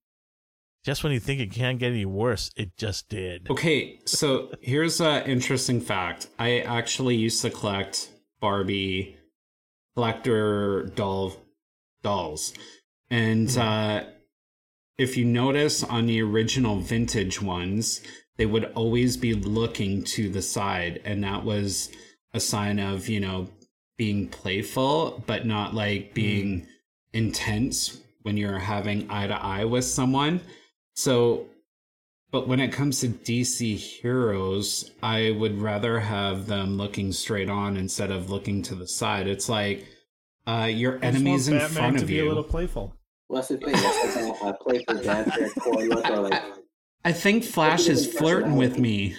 Just 0.88 1.03
when 1.03 1.11
you 1.11 1.19
think 1.19 1.41
it 1.41 1.51
can't 1.51 1.79
get 1.79 1.91
any 1.91 2.05
worse, 2.05 2.49
it 2.55 2.77
just 2.77 3.09
did. 3.09 3.49
Okay, 3.49 3.99
so 4.05 4.53
here's 4.61 5.01
an 5.01 5.23
interesting 5.23 5.81
fact. 5.81 6.29
I 6.39 6.59
actually 6.59 7.17
used 7.17 7.41
to 7.41 7.49
collect 7.49 8.09
Barbie 8.39 9.17
collector 9.95 10.83
doll 10.95 11.35
dolls. 12.03 12.53
And 13.09 13.51
hmm. 13.51 13.59
uh, 13.59 14.03
if 14.97 15.17
you 15.17 15.25
notice 15.25 15.83
on 15.83 16.05
the 16.05 16.21
original 16.21 16.77
vintage 16.77 17.41
ones, 17.41 17.99
they 18.38 18.45
would 18.45 18.71
always 18.73 19.17
be 19.17 19.33
looking 19.33 20.05
to 20.15 20.29
the 20.29 20.41
side. 20.41 21.01
And 21.03 21.21
that 21.25 21.43
was 21.43 21.91
a 22.33 22.39
sign 22.39 22.79
of, 22.79 23.09
you 23.09 23.19
know, 23.19 23.49
being 23.97 24.29
playful, 24.29 25.21
but 25.27 25.45
not 25.45 25.73
like 25.73 26.13
being 26.13 26.61
mm. 26.61 26.67
intense 27.11 27.99
when 28.21 28.38
you're 28.38 28.59
having 28.59 29.11
eye 29.11 29.27
to 29.27 29.35
eye 29.35 29.65
with 29.65 29.83
someone. 29.83 30.39
So, 30.97 31.45
but 32.31 32.47
when 32.47 32.59
it 32.59 32.71
comes 32.71 33.01
to 33.01 33.09
DC 33.09 33.77
heroes, 33.77 34.89
I 35.03 35.29
would 35.29 35.61
rather 35.61 35.99
have 35.99 36.47
them 36.47 36.75
looking 36.75 37.11
straight 37.11 37.51
on 37.51 37.77
instead 37.77 38.09
of 38.09 38.31
looking 38.31 38.63
to 38.63 38.73
the 38.73 38.87
side. 38.87 39.27
It's 39.27 39.47
like 39.47 39.85
uh, 40.47 40.67
your 40.71 40.97
enemies 41.03 41.49
in 41.49 41.59
Batman 41.59 41.77
front 41.77 42.01
of 42.01 42.09
you. 42.09 42.25
a 42.25 42.29
little 42.29 42.43
playful. 42.43 42.95
What's 43.27 43.49
the 43.49 43.57
thing? 43.57 43.73
That's 43.73 44.41
a 44.41 44.57
playful 44.59 44.95
dancer 45.03 45.49
like. 46.23 46.43
I 47.05 47.11
think 47.11 47.43
Flash 47.43 47.87
is 47.87 48.11
flirting 48.11 48.55
with 48.55 48.79
me. 48.79 49.15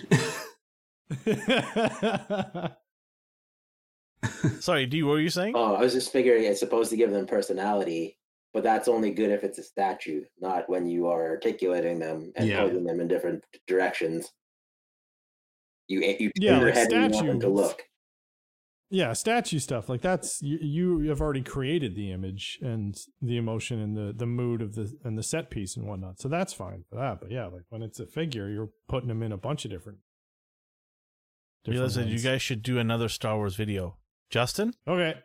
Sorry, 4.59 4.87
do 4.87 4.97
you 4.97 5.07
what 5.07 5.13
were 5.13 5.21
you 5.21 5.31
saying? 5.31 5.53
Oh, 5.55 5.77
I 5.77 5.83
was 5.83 5.93
just 5.93 6.11
figuring 6.11 6.43
it's 6.43 6.59
supposed 6.59 6.91
to 6.91 6.97
give 6.97 7.13
them 7.13 7.25
personality 7.25 8.18
but 8.53 8.63
that's 8.63 8.89
only 8.89 9.11
good 9.11 9.31
if 9.31 9.45
it's 9.45 9.59
a 9.59 9.63
statue, 9.63 10.25
not 10.41 10.69
when 10.69 10.87
you 10.87 11.09
are 11.09 11.27
articulating 11.27 11.99
them 11.99 12.33
and 12.37 12.49
yeah. 12.49 12.61
posing 12.61 12.85
them 12.85 13.01
in 13.01 13.09
different 13.09 13.45
directions. 13.67 14.33
You 15.87 16.01
you 16.19 16.31
yeah, 16.37 16.61
your 16.61 16.73
head 16.73 16.93
and 16.93 17.15
you 17.15 17.17
want 17.17 17.27
them 17.27 17.41
to 17.41 17.49
look. 17.49 17.83
Yeah, 18.91 19.13
statue 19.13 19.59
stuff 19.59 19.91
like 19.91 20.01
that's 20.01 20.41
you, 20.41 20.59
you 20.61 21.09
have 21.11 21.21
already 21.21 21.43
created 21.43 21.95
the 21.95 22.11
image 22.11 22.59
and 22.63 22.99
the 23.21 23.37
emotion 23.37 23.81
and 23.81 23.97
the 23.97 24.15
the 24.17 24.27
mood 24.27 24.63
of 24.63 24.75
the 24.75 24.95
and 25.05 25.19
the 25.19 25.23
set 25.23 25.51
piece 25.51 25.77
and 25.77 25.87
whatnot, 25.87 26.21
so 26.21 26.29
that's 26.29 26.55
fine 26.55 26.85
for 26.89 26.97
that. 26.97 27.21
But 27.21 27.31
yeah, 27.31 27.47
like 27.47 27.65
when 27.69 27.83
it's 27.83 28.01
a 28.01 28.07
figure, 28.07 28.49
you're 28.49 28.71
putting 28.89 29.09
them 29.09 29.23
in 29.23 29.33
a 29.33 29.37
bunch 29.37 29.67
of 29.67 29.71
different. 29.71 29.99
different 31.65 31.79
Realize 31.79 31.95
that 31.97 32.09
you 32.09 32.19
guys 32.19 32.41
should 32.41 32.63
do 32.63 32.79
another 32.79 33.11
Star 33.11 33.37
Wars 33.37 33.57
video, 33.57 33.99
Justin. 34.31 34.73
Okay. 34.87 35.19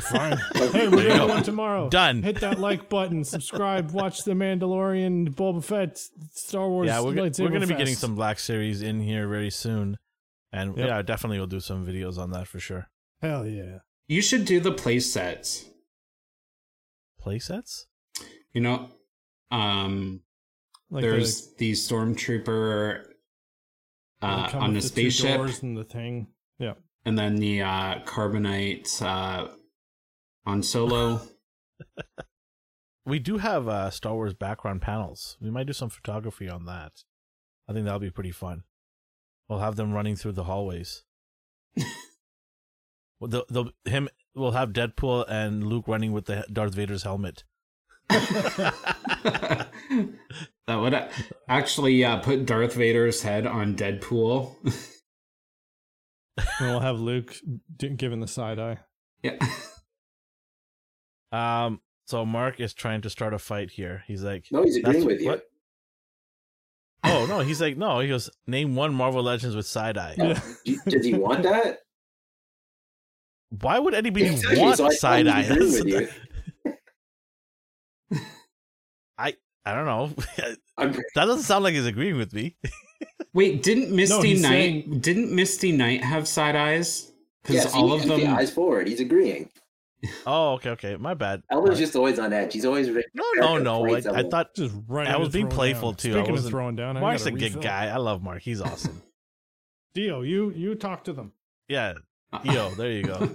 Fine. 0.00 0.38
hey, 0.54 0.88
we're 0.88 1.02
doing 1.02 1.28
one 1.28 1.42
tomorrow. 1.42 1.88
Done. 1.88 2.22
Hit 2.22 2.40
that 2.40 2.58
like 2.58 2.88
button, 2.88 3.24
subscribe, 3.24 3.92
watch 3.92 4.24
The 4.24 4.32
Mandalorian, 4.32 5.34
Boba 5.34 5.62
Fett, 5.62 5.98
Star 6.32 6.68
Wars. 6.68 6.86
Yeah, 6.88 7.00
we're, 7.00 7.14
we're 7.14 7.30
going 7.30 7.60
to 7.60 7.66
be 7.66 7.74
getting 7.74 7.94
some 7.94 8.14
Black 8.14 8.38
Series 8.38 8.82
in 8.82 9.00
here 9.00 9.28
very 9.28 9.50
soon. 9.50 9.98
And 10.52 10.76
yep. 10.76 10.88
yeah, 10.88 11.02
definitely 11.02 11.38
we'll 11.38 11.46
do 11.46 11.60
some 11.60 11.86
videos 11.86 12.18
on 12.18 12.30
that 12.32 12.48
for 12.48 12.58
sure. 12.58 12.88
Hell 13.22 13.46
yeah. 13.46 13.78
You 14.08 14.22
should 14.22 14.44
do 14.44 14.58
the 14.58 14.72
play 14.72 14.98
sets. 14.98 15.66
Play 17.20 17.38
sets? 17.38 17.86
You 18.52 18.60
know, 18.60 18.88
um, 19.52 20.22
like 20.90 21.02
there's 21.02 21.54
the, 21.54 21.70
the 21.70 21.72
stormtrooper 21.72 23.04
uh, 24.22 24.50
on 24.54 24.74
the, 24.74 24.80
the 24.80 24.86
spaceship 24.86 25.62
and 25.62 25.76
the 25.76 25.84
thing. 25.84 26.26
Yeah. 26.58 26.74
And 27.04 27.18
then 27.18 27.36
the 27.36 27.62
uh, 27.62 28.00
carbonite 28.04 29.00
uh, 29.00 29.48
on 30.46 30.62
Solo. 30.62 31.22
we 33.06 33.18
do 33.18 33.38
have 33.38 33.68
uh, 33.68 33.90
Star 33.90 34.14
Wars 34.14 34.34
background 34.34 34.82
panels. 34.82 35.36
We 35.40 35.50
might 35.50 35.66
do 35.66 35.72
some 35.72 35.90
photography 35.90 36.48
on 36.48 36.66
that. 36.66 37.04
I 37.68 37.72
think 37.72 37.84
that'll 37.84 38.00
be 38.00 38.10
pretty 38.10 38.32
fun. 38.32 38.64
We'll 39.48 39.60
have 39.60 39.76
them 39.76 39.92
running 39.92 40.16
through 40.16 40.32
the 40.32 40.44
hallways. 40.44 41.04
well, 43.20 43.28
the 43.28 43.44
the 43.48 43.72
him 43.90 44.08
we'll 44.34 44.52
have 44.52 44.70
Deadpool 44.70 45.24
and 45.28 45.66
Luke 45.66 45.88
running 45.88 46.12
with 46.12 46.26
the 46.26 46.44
Darth 46.52 46.74
Vader's 46.74 47.02
helmet. 47.02 47.44
that 48.08 49.68
would 50.68 51.08
actually 51.48 52.04
uh, 52.04 52.18
put 52.18 52.46
Darth 52.46 52.74
Vader's 52.74 53.22
head 53.22 53.46
on 53.46 53.76
Deadpool. 53.76 54.56
and 56.36 56.48
we'll 56.60 56.80
have 56.80 56.98
Luke 56.98 57.36
giving 57.96 58.20
the 58.20 58.28
side 58.28 58.58
eye. 58.58 58.78
Yeah. 59.22 59.36
Um. 61.32 61.80
So 62.06 62.26
Mark 62.26 62.58
is 62.58 62.74
trying 62.74 63.02
to 63.02 63.10
start 63.10 63.34
a 63.34 63.38
fight 63.38 63.70
here. 63.70 64.02
He's 64.08 64.24
like, 64.24 64.46
no, 64.50 64.64
he's 64.64 64.76
agreeing 64.76 65.06
with 65.06 65.20
you. 65.20 65.40
Oh 67.04 67.26
no, 67.26 67.40
he's 67.40 67.60
like, 67.60 67.76
no. 67.76 68.00
He 68.00 68.08
goes, 68.08 68.28
name 68.46 68.74
one 68.74 68.92
Marvel 68.92 69.22
Legends 69.22 69.54
with 69.54 69.66
side 69.66 69.96
eye. 69.96 70.14
Yeah. 70.18 70.40
Does 70.86 71.04
he 71.04 71.14
want 71.14 71.44
that? 71.44 71.78
Why 73.50 73.78
would 73.78 73.94
anybody 73.94 74.26
exactly, 74.26 74.60
want 74.60 74.76
so 74.76 74.90
side 74.90 75.26
eye? 75.26 76.08
I 79.18 79.34
I 79.64 79.74
don't 79.74 79.86
know. 79.86 80.12
that 80.76 80.96
doesn't 81.14 81.42
sound 81.42 81.64
like 81.64 81.74
he's 81.74 81.86
agreeing 81.86 82.16
with 82.16 82.32
me. 82.32 82.56
Wait, 83.34 83.62
didn't 83.62 83.94
Misty 83.94 84.34
no, 84.34 84.40
Knight 84.40 84.50
saying... 84.50 85.00
didn't 85.00 85.32
Misty 85.32 85.72
Knight 85.72 86.02
have 86.02 86.26
side 86.26 86.56
eyes? 86.56 87.12
Because 87.42 87.56
yes, 87.56 87.74
all 87.74 87.92
of 87.92 88.06
them 88.06 88.26
eyes 88.26 88.50
forward. 88.50 88.88
He's 88.88 89.00
agreeing. 89.00 89.48
Oh, 90.26 90.54
okay, 90.54 90.70
okay. 90.70 90.96
My 90.96 91.14
bad. 91.14 91.42
Ellen's 91.50 91.78
just 91.78 91.94
always 91.94 92.18
on 92.18 92.32
edge. 92.32 92.54
He's 92.54 92.64
always 92.64 92.88
no, 92.88 93.02
no, 93.36 93.58
no. 93.58 93.86
I, 93.86 93.98
I, 93.98 94.22
thought 94.22 94.54
just 94.54 94.74
right. 94.88 95.06
I 95.06 95.18
was 95.18 95.28
being 95.28 95.48
playful 95.48 95.92
down. 95.92 95.96
too. 95.96 96.12
Speaking 96.12 96.30
I 96.30 96.32
was 96.32 96.48
throwing 96.48 96.76
down, 96.76 96.96
I 96.96 97.00
Mark's 97.00 97.26
a 97.26 97.30
good 97.30 97.60
guy. 97.60 97.88
I 97.88 97.96
love 97.96 98.22
Mark. 98.22 98.42
He's 98.42 98.60
awesome. 98.60 99.02
Dio, 99.94 100.22
you 100.22 100.50
you 100.52 100.74
talk 100.74 101.04
to 101.04 101.12
them. 101.12 101.32
Yeah, 101.68 101.94
Dio. 102.42 102.70
There 102.70 102.90
you 102.90 103.02
go. 103.02 103.18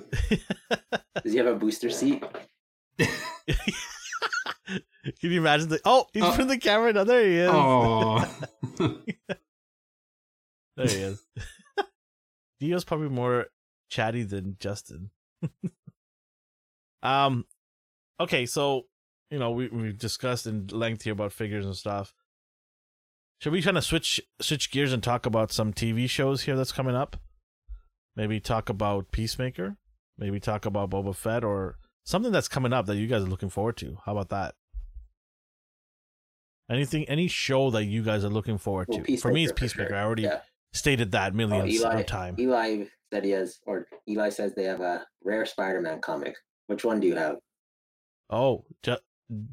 Does 1.23 1.33
he 1.33 1.37
have 1.37 1.47
a 1.47 1.55
booster 1.55 1.89
seat? 1.89 2.23
Can 2.97 3.07
you 5.21 5.39
imagine 5.39 5.69
the? 5.69 5.79
Oh, 5.85 6.07
he's 6.13 6.23
uh, 6.23 6.45
the 6.45 6.57
camera. 6.57 6.93
No, 6.93 7.03
there 7.03 7.25
he 7.25 7.35
is. 7.35 7.49
Oh, 7.51 8.27
there 10.75 10.87
he 10.87 10.95
is. 10.95 11.23
Dio's 12.59 12.83
probably 12.83 13.09
more 13.09 13.47
chatty 13.89 14.23
than 14.23 14.57
Justin. 14.59 15.11
Um, 17.05 17.45
okay, 18.19 18.45
so 18.45 18.87
you 19.29 19.39
know 19.39 19.51
we 19.51 19.67
we've 19.67 19.97
discussed 19.97 20.47
in 20.47 20.67
length 20.67 21.03
here 21.03 21.13
about 21.13 21.33
figures 21.33 21.65
and 21.65 21.75
stuff. 21.75 22.13
Should 23.39 23.53
we 23.53 23.61
kind 23.61 23.77
of 23.77 23.83
switch 23.83 24.19
switch 24.41 24.71
gears 24.71 24.91
and 24.91 25.03
talk 25.03 25.25
about 25.25 25.51
some 25.51 25.71
TV 25.71 26.09
shows 26.09 26.43
here 26.43 26.55
that's 26.55 26.71
coming 26.71 26.95
up? 26.95 27.17
Maybe 28.15 28.39
talk 28.39 28.69
about 28.69 29.11
Peacemaker. 29.11 29.77
Maybe 30.17 30.39
talk 30.39 30.65
about 30.65 30.89
Boba 30.89 31.15
Fett 31.15 31.43
or 31.43 31.77
something 32.05 32.31
that's 32.31 32.47
coming 32.47 32.73
up 32.73 32.85
that 32.85 32.95
you 32.95 33.07
guys 33.07 33.21
are 33.23 33.27
looking 33.27 33.49
forward 33.49 33.77
to. 33.77 33.97
How 34.05 34.13
about 34.13 34.29
that? 34.29 34.55
Anything, 36.71 37.03
any 37.07 37.27
show 37.27 37.69
that 37.71 37.83
you 37.83 38.01
guys 38.01 38.23
are 38.23 38.29
looking 38.29 38.57
forward 38.57 38.87
to? 38.91 39.03
Well, 39.07 39.17
for 39.17 39.31
me, 39.31 39.43
it's 39.43 39.53
Peacemaker. 39.53 39.89
Sure. 39.89 39.97
I 39.97 40.03
already 40.03 40.23
yeah. 40.23 40.39
stated 40.73 41.11
that 41.11 41.35
millions 41.35 41.83
oh, 41.83 41.89
Eli, 41.89 41.99
of 41.99 42.05
times. 42.07 42.39
Eli 42.39 42.85
said 43.13 43.23
he 43.25 43.31
has, 43.31 43.59
or 43.67 43.87
Eli 44.09 44.29
says 44.29 44.55
they 44.55 44.63
have 44.63 44.81
a 44.81 45.05
rare 45.23 45.45
Spider-Man 45.45 46.01
comic 46.01 46.35
which 46.67 46.83
one 46.83 46.99
do 46.99 47.07
you 47.07 47.15
have? 47.15 47.37
Oh, 48.29 48.65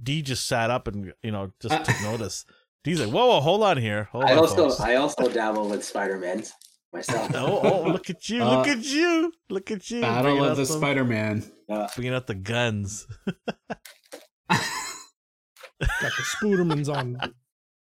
D 0.02 0.22
just 0.22 0.46
sat 0.46 0.70
up 0.70 0.86
and 0.88 1.12
you 1.22 1.30
know 1.30 1.52
just 1.60 1.84
took 1.84 2.00
notice. 2.02 2.44
D's 2.84 3.00
like, 3.00 3.10
whoa, 3.12 3.26
whoa, 3.26 3.40
hold 3.40 3.62
on 3.62 3.76
here. 3.76 4.08
Hold 4.12 4.24
I 4.24 4.32
on, 4.32 4.38
also 4.38 4.56
folks. 4.68 4.80
I 4.80 4.96
also 4.96 5.28
dabble 5.32 5.68
with 5.68 5.84
Spider 5.84 6.18
Man's 6.18 6.52
myself. 6.92 7.30
oh, 7.34 7.60
oh, 7.62 7.82
look 7.90 8.10
at 8.10 8.28
you! 8.28 8.42
Look 8.44 8.66
Uh, 8.66 8.70
at 8.72 8.84
you! 8.84 9.32
Look 9.50 9.70
at 9.70 9.88
you! 9.90 10.00
Battle 10.00 10.22
bringing 10.22 10.44
of 10.44 10.50
out 10.50 10.56
the 10.56 10.66
some- 10.66 10.78
Spider 10.78 11.04
Man. 11.04 11.44
Uh, 11.70 11.88
Bringing 11.94 12.12
out 12.12 12.26
the 12.26 12.34
guns. 12.34 13.06
Got 13.28 14.58
the 16.16 16.24
Spoodermans 16.40 16.94
on. 16.94 17.16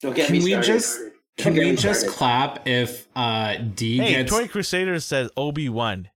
don't 0.00 0.14
get 0.14 0.26
Can 0.26 0.38
me 0.38 0.44
we 0.44 0.60
just 0.60 0.98
Don't 0.98 1.12
can 1.38 1.54
get 1.54 1.64
we 1.64 1.76
just 1.76 2.00
started. 2.00 2.16
clap 2.18 2.66
if 2.68 3.06
uh 3.16 3.56
D 3.56 3.98
Hey, 3.98 4.10
gets 4.14 4.30
Toy 4.30 4.48
Crusader 4.48 4.98
says 5.00 5.30
Obi 5.36 5.68
Wan. 5.68 6.08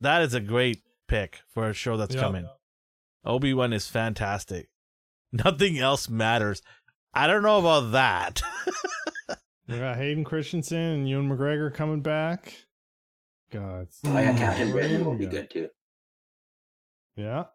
That 0.00 0.22
is 0.22 0.34
a 0.34 0.40
great 0.40 0.82
pick 1.08 1.40
for 1.48 1.68
a 1.68 1.72
show 1.72 1.96
that's 1.96 2.14
Yeah. 2.14 2.20
coming. 2.20 2.48
Obi 3.24 3.52
Wan 3.54 3.72
is 3.72 3.88
fantastic. 3.88 4.68
Nothing 5.32 5.78
else 5.78 6.08
matters. 6.08 6.62
I 7.12 7.26
don't 7.26 7.42
know 7.42 7.58
about 7.58 7.92
that. 7.92 8.42
We 9.68 9.78
got 9.78 9.96
Hayden 9.96 10.22
Christensen 10.22 10.78
and 10.78 11.08
Ewan 11.08 11.28
McGregor 11.28 11.74
coming 11.74 12.00
back. 12.00 12.54
God. 13.50 13.88
Oh 14.04 14.16
yeah, 14.16 14.36
Captain 14.38 14.72
Where 14.72 14.82
Britain 14.84 15.04
will 15.04 15.16
be 15.16 15.26
good 15.26 15.50
too. 15.50 15.70
Yeah. 17.16 17.46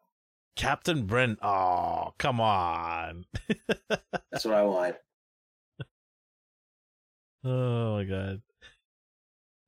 Captain 0.57 1.05
Brent. 1.05 1.39
Oh, 1.41 2.13
come 2.17 2.41
on. 2.41 3.23
That's 4.29 4.43
what 4.43 4.55
I 4.55 4.63
want. 4.63 4.95
oh 7.45 7.95
my 7.95 8.03
god. 8.03 8.41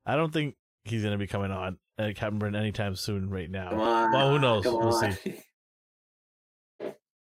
I 0.04 0.16
don't 0.16 0.32
think 0.32 0.56
he's 0.84 1.02
gonna 1.02 1.16
be 1.16 1.26
coming 1.26 1.50
on 1.50 1.78
uh, 1.98 2.10
Captain 2.14 2.38
Brent 2.38 2.56
anytime 2.56 2.96
soon. 2.96 3.30
Right 3.30 3.50
now. 3.50 3.70
Come 3.70 3.80
on. 3.80 4.12
Well, 4.12 4.30
who 4.30 4.38
knows? 4.38 4.64
Come 4.64 4.74
We'll 4.78 4.94
on. 4.94 5.12
see. 5.12 5.34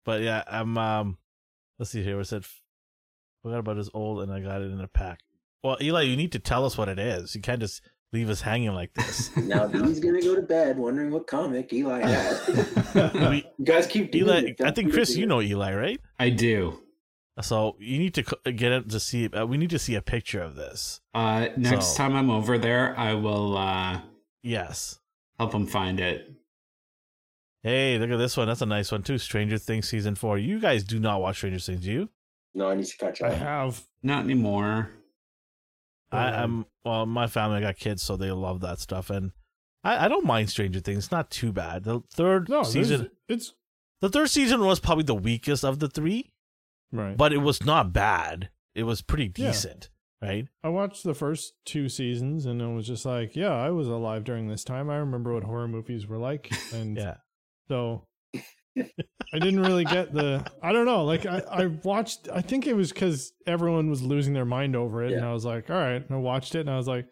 But 0.06 0.22
yeah, 0.22 0.44
I'm 0.48 0.78
um 0.78 1.18
let's 1.80 1.92
see 1.92 2.04
here. 2.04 2.20
It 2.20 2.26
said 2.26 2.44
forgot 3.42 3.60
about 3.60 3.78
his 3.78 3.90
old 3.94 4.22
and 4.22 4.32
I 4.34 4.42
got 4.42 4.62
it 4.62 4.72
in 4.72 4.82
a 4.82 4.88
pack. 4.88 5.20
Well, 5.64 5.78
Eli, 5.82 6.02
you 6.02 6.18
need 6.18 6.34
to 6.34 6.40
tell 6.40 6.66
us 6.66 6.78
what 6.78 6.90
it 6.90 7.00
is. 7.00 7.34
You 7.36 7.42
can't 7.42 7.62
just 7.62 7.82
leave 8.12 8.30
us 8.30 8.42
hanging 8.42 8.74
like 8.74 8.94
this. 8.96 9.34
now 9.38 9.68
he's 9.70 10.02
gonna 10.02 10.22
go 10.22 10.36
to 10.36 10.42
bed 10.42 10.78
wondering 10.78 11.10
what 11.12 11.26
comic 11.26 11.72
Eli 11.72 12.02
has. 12.06 12.94
we, 13.30 13.46
you 13.58 13.66
guys 13.66 13.88
keep 13.88 14.12
doing 14.12 14.28
Eli, 14.28 14.40
it. 14.50 14.62
I 14.62 14.72
think 14.72 14.92
Chris, 14.92 15.16
you 15.16 15.26
know 15.26 15.42
Eli, 15.42 15.74
right? 15.74 16.02
I 16.20 16.30
do. 16.32 16.80
So 17.42 17.78
you 17.80 17.98
need 17.98 18.14
to 18.16 18.24
get 18.52 18.72
it 18.74 18.90
to 18.90 19.00
see. 19.00 19.28
Uh, 19.30 19.46
we 19.46 19.56
need 19.58 19.70
to 19.72 19.80
see 19.80 19.96
a 19.96 20.02
picture 20.02 20.42
of 20.42 20.56
this. 20.56 21.00
Uh 21.14 21.48
next 21.56 21.92
So- 21.92 21.96
time 21.98 22.16
I'm 22.16 22.30
over 22.30 22.58
there, 22.58 22.94
I 23.00 23.14
will 23.14 23.58
uh 23.58 24.02
Yes. 24.44 25.00
help 25.40 25.54
him 25.54 25.66
find 25.66 26.00
it. 26.00 26.32
Hey, 27.64 27.98
look 27.98 28.10
at 28.12 28.18
this 28.18 28.36
one. 28.36 28.48
That's 28.48 28.62
a 28.62 28.66
nice 28.66 28.92
one 28.92 29.04
too. 29.04 29.18
Stranger 29.18 29.58
Things 29.58 29.88
season 29.88 30.16
four. 30.16 30.38
You 30.38 30.60
guys 30.60 30.84
do 30.84 31.00
not 31.00 31.22
watch 31.22 31.38
Stranger 31.38 31.60
Things, 31.60 31.82
do 31.82 31.92
you? 31.92 32.10
No, 32.54 32.70
I 32.70 32.76
need 32.76 32.86
to 32.86 32.98
catch 32.98 33.22
up. 33.22 33.32
I 33.32 33.36
have. 33.36 33.82
Not 34.04 34.26
anymore. 34.26 34.90
I, 36.12 36.28
Um, 36.28 36.36
I'm 36.36 36.66
well. 36.84 37.06
My 37.06 37.28
family 37.28 37.62
got 37.62 37.78
kids, 37.78 38.04
so 38.04 38.18
they 38.18 38.32
love 38.32 38.60
that 38.62 38.80
stuff, 38.80 39.10
and 39.10 39.32
I, 39.84 40.06
I 40.06 40.08
don't 40.10 40.26
mind 40.26 40.50
Stranger 40.50 40.80
Things. 40.82 41.06
It's 41.06 41.12
not 41.12 41.32
too 41.32 41.52
bad. 41.54 41.84
The 41.86 42.02
third 42.12 42.50
No, 42.50 42.64
season, 42.64 42.84
season. 42.84 43.12
It's 43.30 43.54
the 44.02 44.10
third 44.10 44.30
season 44.30 44.62
was 44.62 44.80
probably 44.82 45.06
the 45.06 45.16
weakest 45.16 45.64
of 45.64 45.80
the 45.80 45.88
three, 45.88 46.34
right. 46.92 47.16
but 47.18 47.32
it 47.34 47.38
was 47.38 47.66
not 47.66 47.94
bad. 47.94 48.50
It 48.76 48.84
was 48.84 49.02
pretty 49.02 49.32
Yeah. 49.38 49.48
decent, 49.52 49.90
right? 50.24 50.48
I 50.64 50.70
watched 50.70 51.04
the 51.04 51.14
first 51.14 51.54
two 51.66 51.90
seasons 51.90 52.46
and 52.46 52.62
it 52.62 52.68
was 52.68 52.88
just 52.88 53.06
like, 53.06 53.36
yeah, 53.36 53.54
I 53.54 53.70
was 53.72 53.88
alive 53.88 54.24
during 54.24 54.48
this 54.48 54.64
time. 54.64 54.90
I 54.90 54.98
remember 54.98 55.34
what 55.34 55.44
horror 55.44 55.68
movies 55.68 56.08
were 56.08 56.18
like. 56.18 56.52
And 56.74 56.98
Yeah. 56.98 57.16
so 57.68 58.08
I 58.76 59.40
didn't 59.40 59.60
really 59.60 59.86
get 59.86 60.14
the, 60.14 60.44
I 60.62 60.72
don't 60.74 60.86
know. 60.86 61.04
Like 61.06 61.26
I, 61.26 61.40
I 61.50 61.66
watched, 61.68 62.28
I 62.34 62.42
think 62.42 62.66
it 62.68 62.76
was 62.76 62.92
because 62.92 63.34
everyone 63.46 63.90
was 63.90 64.02
losing 64.02 64.34
their 64.34 64.46
mind 64.46 64.76
over 64.76 65.04
it. 65.04 65.14
And 65.14 65.24
I 65.26 65.34
was 65.34 65.46
like, 65.46 65.70
all 65.70 65.76
right. 65.78 66.02
And 66.02 66.12
I 66.12 66.18
watched 66.18 66.56
it 66.56 66.62
and 66.62 66.70
I 66.72 66.78
was 66.78 66.88
like, 66.88 67.08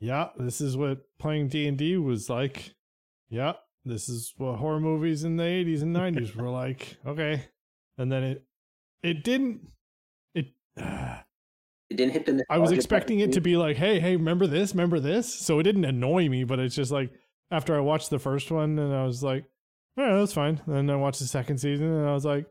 yeah, 0.00 0.28
this 0.38 0.60
is 0.60 0.76
what 0.76 1.00
playing 1.18 1.48
D&D 1.48 1.96
was 1.98 2.28
like. 2.30 2.74
Yeah, 3.28 3.52
this 3.84 4.08
is 4.08 4.34
what 4.36 4.56
horror 4.56 4.80
movies 4.80 5.24
in 5.24 5.36
the 5.36 5.44
80s 5.44 5.82
and 5.82 5.94
90s 5.94 6.34
were 6.34 6.48
like. 6.50 6.96
Okay. 7.06 7.44
And 7.98 8.10
then 8.10 8.22
it, 8.24 8.44
it 9.02 9.24
didn't, 9.24 9.68
it, 10.34 10.46
It 11.90 11.96
didn't 11.96 12.12
hit 12.12 12.26
the. 12.26 12.44
I 12.48 12.58
was 12.58 12.70
expecting 12.70 13.18
it 13.18 13.32
to 13.32 13.40
be 13.40 13.56
like, 13.56 13.76
hey, 13.76 13.98
hey, 13.98 14.16
remember 14.16 14.46
this? 14.46 14.72
Remember 14.72 15.00
this? 15.00 15.32
So 15.34 15.58
it 15.58 15.64
didn't 15.64 15.84
annoy 15.84 16.28
me, 16.28 16.44
but 16.44 16.60
it's 16.60 16.74
just 16.74 16.92
like 16.92 17.10
after 17.50 17.76
I 17.76 17.80
watched 17.80 18.10
the 18.10 18.18
first 18.20 18.50
one 18.50 18.78
and 18.78 18.94
I 18.94 19.04
was 19.04 19.22
like, 19.24 19.44
all 19.98 20.04
right, 20.04 20.18
that's 20.18 20.32
fine. 20.32 20.60
And 20.66 20.76
then 20.76 20.90
I 20.90 20.96
watched 20.96 21.18
the 21.18 21.26
second 21.26 21.58
season 21.58 21.88
and 21.88 22.08
I 22.08 22.14
was 22.14 22.24
like, 22.24 22.46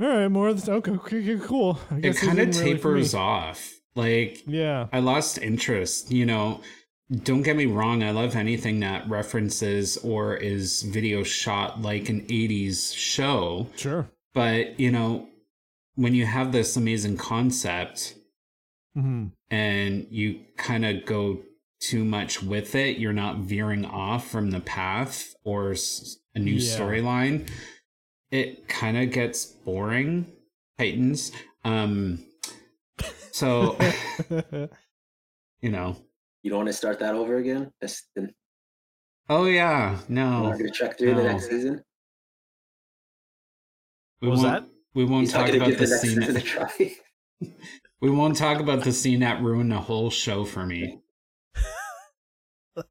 all 0.00 0.06
right, 0.06 0.28
more 0.28 0.48
of 0.48 0.60
this. 0.60 0.68
Okay, 0.68 0.92
okay, 0.92 1.18
okay, 1.18 1.44
cool. 1.44 1.78
I 1.90 1.96
It 1.96 2.16
kind 2.16 2.38
of 2.38 2.48
isn't 2.48 2.64
really 2.64 2.76
tapers 2.76 3.14
off. 3.14 3.72
Like 3.96 4.42
Yeah. 4.46 4.86
I 4.92 5.00
lost 5.00 5.38
interest, 5.38 6.10
you 6.10 6.24
know. 6.24 6.60
Don't 7.24 7.42
get 7.42 7.56
me 7.56 7.66
wrong, 7.66 8.02
I 8.02 8.10
love 8.10 8.36
anything 8.36 8.80
that 8.80 9.06
references 9.06 9.98
or 9.98 10.34
is 10.34 10.82
video 10.82 11.22
shot 11.22 11.82
like 11.82 12.08
an 12.08 12.22
80s 12.22 12.94
show. 12.96 13.66
Sure. 13.76 14.08
But, 14.32 14.80
you 14.80 14.90
know, 14.90 15.28
when 15.94 16.14
you 16.14 16.24
have 16.24 16.52
this 16.52 16.74
amazing 16.74 17.18
concept 17.18 18.14
hmm 18.94 19.26
and 19.50 20.06
you 20.10 20.40
kind 20.56 20.84
of 20.84 21.04
go 21.04 21.40
too 21.80 22.04
much 22.04 22.42
with 22.42 22.74
it, 22.74 22.98
you're 22.98 23.12
not 23.12 23.38
veering 23.38 23.84
off 23.84 24.30
from 24.30 24.50
the 24.50 24.60
path 24.60 25.34
or 25.44 25.74
a 26.34 26.38
new 26.38 26.54
Yeah. 26.54 26.60
storyline. 26.60 27.50
It 28.30 28.68
kind 28.68 28.96
of 28.96 29.10
gets 29.10 29.44
boring. 29.46 30.32
Titans. 30.78 31.32
Um 31.64 32.24
so, 33.32 33.78
you 35.60 35.70
know. 35.70 35.96
You 36.42 36.50
don't 36.50 36.58
want 36.58 36.68
to 36.68 36.72
start 36.72 36.98
that 37.00 37.14
over 37.14 37.36
again. 37.36 37.70
That's 37.80 38.06
the, 38.14 38.32
Oh 39.28 39.46
yeah, 39.46 39.98
you 40.08 40.14
no. 40.14 40.42
want 40.42 40.58
to 40.58 40.70
check 40.70 40.98
through 40.98 41.14
the 41.14 41.22
next 41.22 41.48
season. 41.48 41.82
We 44.20 44.28
What 44.28 44.32
was 44.32 44.42
won't, 44.42 44.64
that? 44.64 44.70
We 44.94 45.04
won't 45.04 45.22
He's 45.22 45.32
talk 45.32 45.48
going 45.48 45.52
to 45.52 45.58
about 45.58 45.70
give 45.70 45.78
the 45.78 45.86
the 45.86 46.30
next 46.30 46.60
scene. 46.78 46.90
season 48.02 48.10
a 48.10 48.10
try. 48.10 48.10
We 48.10 48.18
won't 48.18 48.36
talk 48.36 48.60
about 48.60 48.84
the 48.84 48.92
scene 48.92 49.20
that 49.20 49.42
ruined 49.42 49.72
the 49.72 49.78
whole 49.78 50.10
show 50.10 50.44
for 50.44 50.64
me. 50.66 51.00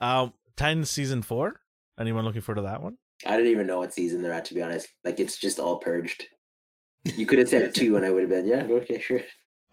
Um, 0.00 0.34
Titans 0.56 0.90
season 0.90 1.22
four. 1.22 1.60
Anyone 1.98 2.24
looking 2.24 2.42
forward 2.42 2.56
to 2.60 2.68
that 2.68 2.82
one? 2.82 2.98
I 3.24 3.36
didn't 3.36 3.52
even 3.52 3.66
know 3.66 3.78
what 3.78 3.94
season 3.94 4.22
they're 4.22 4.32
at. 4.32 4.44
To 4.46 4.54
be 4.54 4.60
honest, 4.60 4.88
like 5.02 5.18
it's 5.18 5.38
just 5.38 5.58
all 5.58 5.78
purged. 5.78 6.24
You 7.04 7.24
could 7.24 7.38
have 7.38 7.48
said 7.48 7.74
two, 7.74 7.96
and 7.96 8.04
I 8.04 8.10
would 8.10 8.20
have 8.22 8.28
been 8.28 8.46
yeah, 8.46 8.64
okay, 8.68 9.00
sure. 9.00 9.22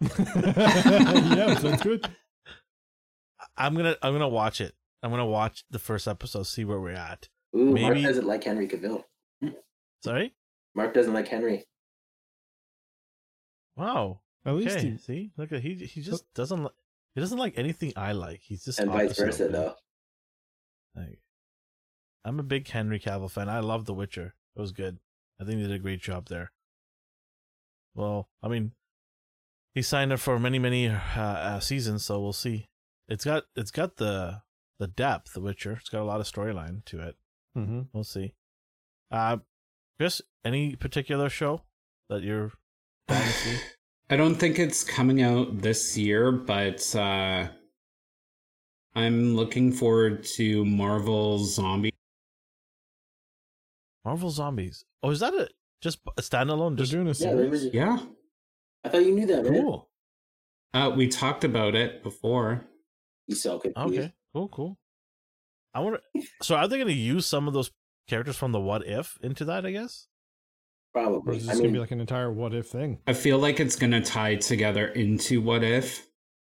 yeah, 0.00 1.54
sounds 1.58 1.82
good. 1.82 2.08
I'm 3.56 3.74
gonna 3.74 3.96
I'm 4.00 4.14
gonna 4.14 4.28
watch 4.28 4.60
it. 4.62 4.74
I'm 5.02 5.10
gonna 5.10 5.26
watch 5.26 5.64
the 5.70 5.78
first 5.78 6.08
episode, 6.08 6.44
see 6.44 6.64
where 6.64 6.80
we're 6.80 6.94
at. 6.94 7.28
Ooh, 7.54 7.76
Mark 7.76 7.94
Maybe- 7.94 8.02
doesn't 8.06 8.26
like 8.26 8.44
Henry 8.44 8.68
Cavill. 8.68 9.04
Sorry. 10.02 10.32
Mark 10.74 10.94
doesn't 10.94 11.12
like 11.12 11.28
Henry. 11.28 11.66
At 14.44 14.54
least 14.54 14.76
Okay. 14.76 14.90
he, 14.90 14.96
See, 14.98 15.30
look 15.36 15.52
at 15.52 15.60
he 15.62 15.74
he 15.74 16.00
just 16.02 16.32
doesn't 16.34 16.64
li- 16.64 16.70
he 17.14 17.20
doesn't 17.20 17.38
like 17.38 17.56
anything 17.58 17.92
I 17.96 18.12
like. 18.12 18.40
He's 18.40 18.64
just 18.64 18.78
and 18.80 18.90
vice 18.90 19.16
versa, 19.18 19.44
me. 19.46 19.52
though. 19.52 19.74
Like, 20.96 21.20
I'm 22.24 22.38
a 22.40 22.42
big 22.42 22.68
Henry 22.68 22.98
Cavill 23.00 23.30
fan. 23.30 23.48
I 23.48 23.60
love 23.60 23.84
The 23.86 23.94
Witcher. 23.94 24.34
It 24.56 24.60
was 24.60 24.72
good. 24.72 24.98
I 25.40 25.44
think 25.44 25.60
they 25.60 25.66
did 25.68 25.72
a 25.76 25.78
great 25.78 26.00
job 26.02 26.28
there. 26.28 26.52
Well, 27.94 28.28
I 28.42 28.48
mean, 28.48 28.72
he 29.74 29.82
signed 29.82 30.12
up 30.12 30.20
for 30.20 30.38
many 30.38 30.58
many 30.58 30.88
uh, 30.88 30.98
uh, 31.16 31.60
seasons, 31.60 32.04
so 32.04 32.20
we'll 32.20 32.32
see. 32.32 32.68
It's 33.08 33.24
got 33.24 33.44
it's 33.56 33.70
got 33.70 33.96
the 33.96 34.42
the 34.78 34.86
depth. 34.86 35.34
The 35.34 35.40
Witcher. 35.40 35.72
It's 35.80 35.88
got 35.88 36.02
a 36.02 36.04
lot 36.04 36.20
of 36.20 36.30
storyline 36.30 36.84
to 36.86 37.00
it. 37.00 37.16
Mhm. 37.56 37.88
We'll 37.92 38.04
see. 38.04 38.34
Uh, 39.10 39.38
Chris, 39.98 40.22
any 40.44 40.74
particular 40.74 41.28
show 41.28 41.62
that 42.08 42.22
you're 42.22 42.52
dying 43.08 43.22
to 43.26 43.32
see? 43.32 43.56
I 44.12 44.16
don't 44.16 44.34
think 44.34 44.58
it's 44.58 44.84
coming 44.84 45.22
out 45.22 45.62
this 45.62 45.96
year, 45.96 46.30
but 46.32 46.94
uh, 46.94 47.48
I'm 48.94 49.34
looking 49.34 49.72
forward 49.72 50.22
to 50.36 50.66
Marvel 50.66 51.38
Zombie. 51.38 51.94
Marvel 54.04 54.28
Zombies. 54.28 54.84
Oh, 55.02 55.08
is 55.08 55.20
that 55.20 55.32
a 55.32 55.48
just 55.80 56.00
a 56.18 56.20
standalone? 56.20 56.76
Just 56.76 56.92
doing 56.92 57.06
a 57.06 57.12
Yeah, 57.12 57.32
there 57.32 57.44
series. 57.46 57.50
was- 57.64 57.72
Yeah, 57.72 58.00
I 58.84 58.90
thought 58.90 59.00
you 59.06 59.14
knew 59.14 59.24
that, 59.28 59.44
man. 59.44 59.62
Cool. 59.62 59.88
uh, 60.74 60.92
we 60.94 61.08
talked 61.08 61.44
about 61.44 61.74
it 61.74 62.02
before. 62.02 62.66
He's 63.26 63.42
so 63.42 63.60
confused. 63.60 63.98
okay. 63.98 64.12
Cool, 64.34 64.48
cool. 64.48 64.78
I 65.72 65.80
wonder. 65.80 66.00
So, 66.42 66.56
are 66.56 66.68
they 66.68 66.76
going 66.76 66.88
to 66.88 66.92
use 66.92 67.24
some 67.24 67.48
of 67.48 67.54
those 67.54 67.70
characters 68.08 68.36
from 68.36 68.52
the 68.52 68.60
What 68.60 68.86
If 68.86 69.16
into 69.22 69.46
that? 69.46 69.64
I 69.64 69.70
guess. 69.70 70.08
Or 70.94 71.02
Probably. 71.02 71.36
is 71.38 71.48
I 71.48 71.52
this 71.52 71.60
gonna 71.60 71.72
be 71.72 71.78
like 71.78 71.90
an 71.90 72.00
entire 72.00 72.30
what 72.30 72.54
if 72.54 72.66
thing? 72.68 72.98
I 73.06 73.12
feel 73.14 73.38
like 73.38 73.60
it's 73.60 73.76
gonna 73.76 74.02
tie 74.02 74.36
together 74.36 74.86
into 74.88 75.40
What 75.40 75.62
If. 75.64 76.06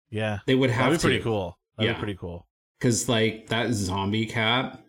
Yeah, 0.10 0.40
They 0.48 0.56
would 0.56 0.70
have 0.72 0.86
that'd 0.92 1.00
be 1.00 1.02
pretty 1.02 1.24
cool. 1.24 1.58
That'd 1.78 1.90
Yeah. 1.92 1.96
be 1.96 2.00
pretty 2.00 2.18
cool. 2.18 2.48
Cause 2.80 3.08
like 3.10 3.48
that 3.48 3.74
zombie 3.74 4.26
cap, 4.26 4.84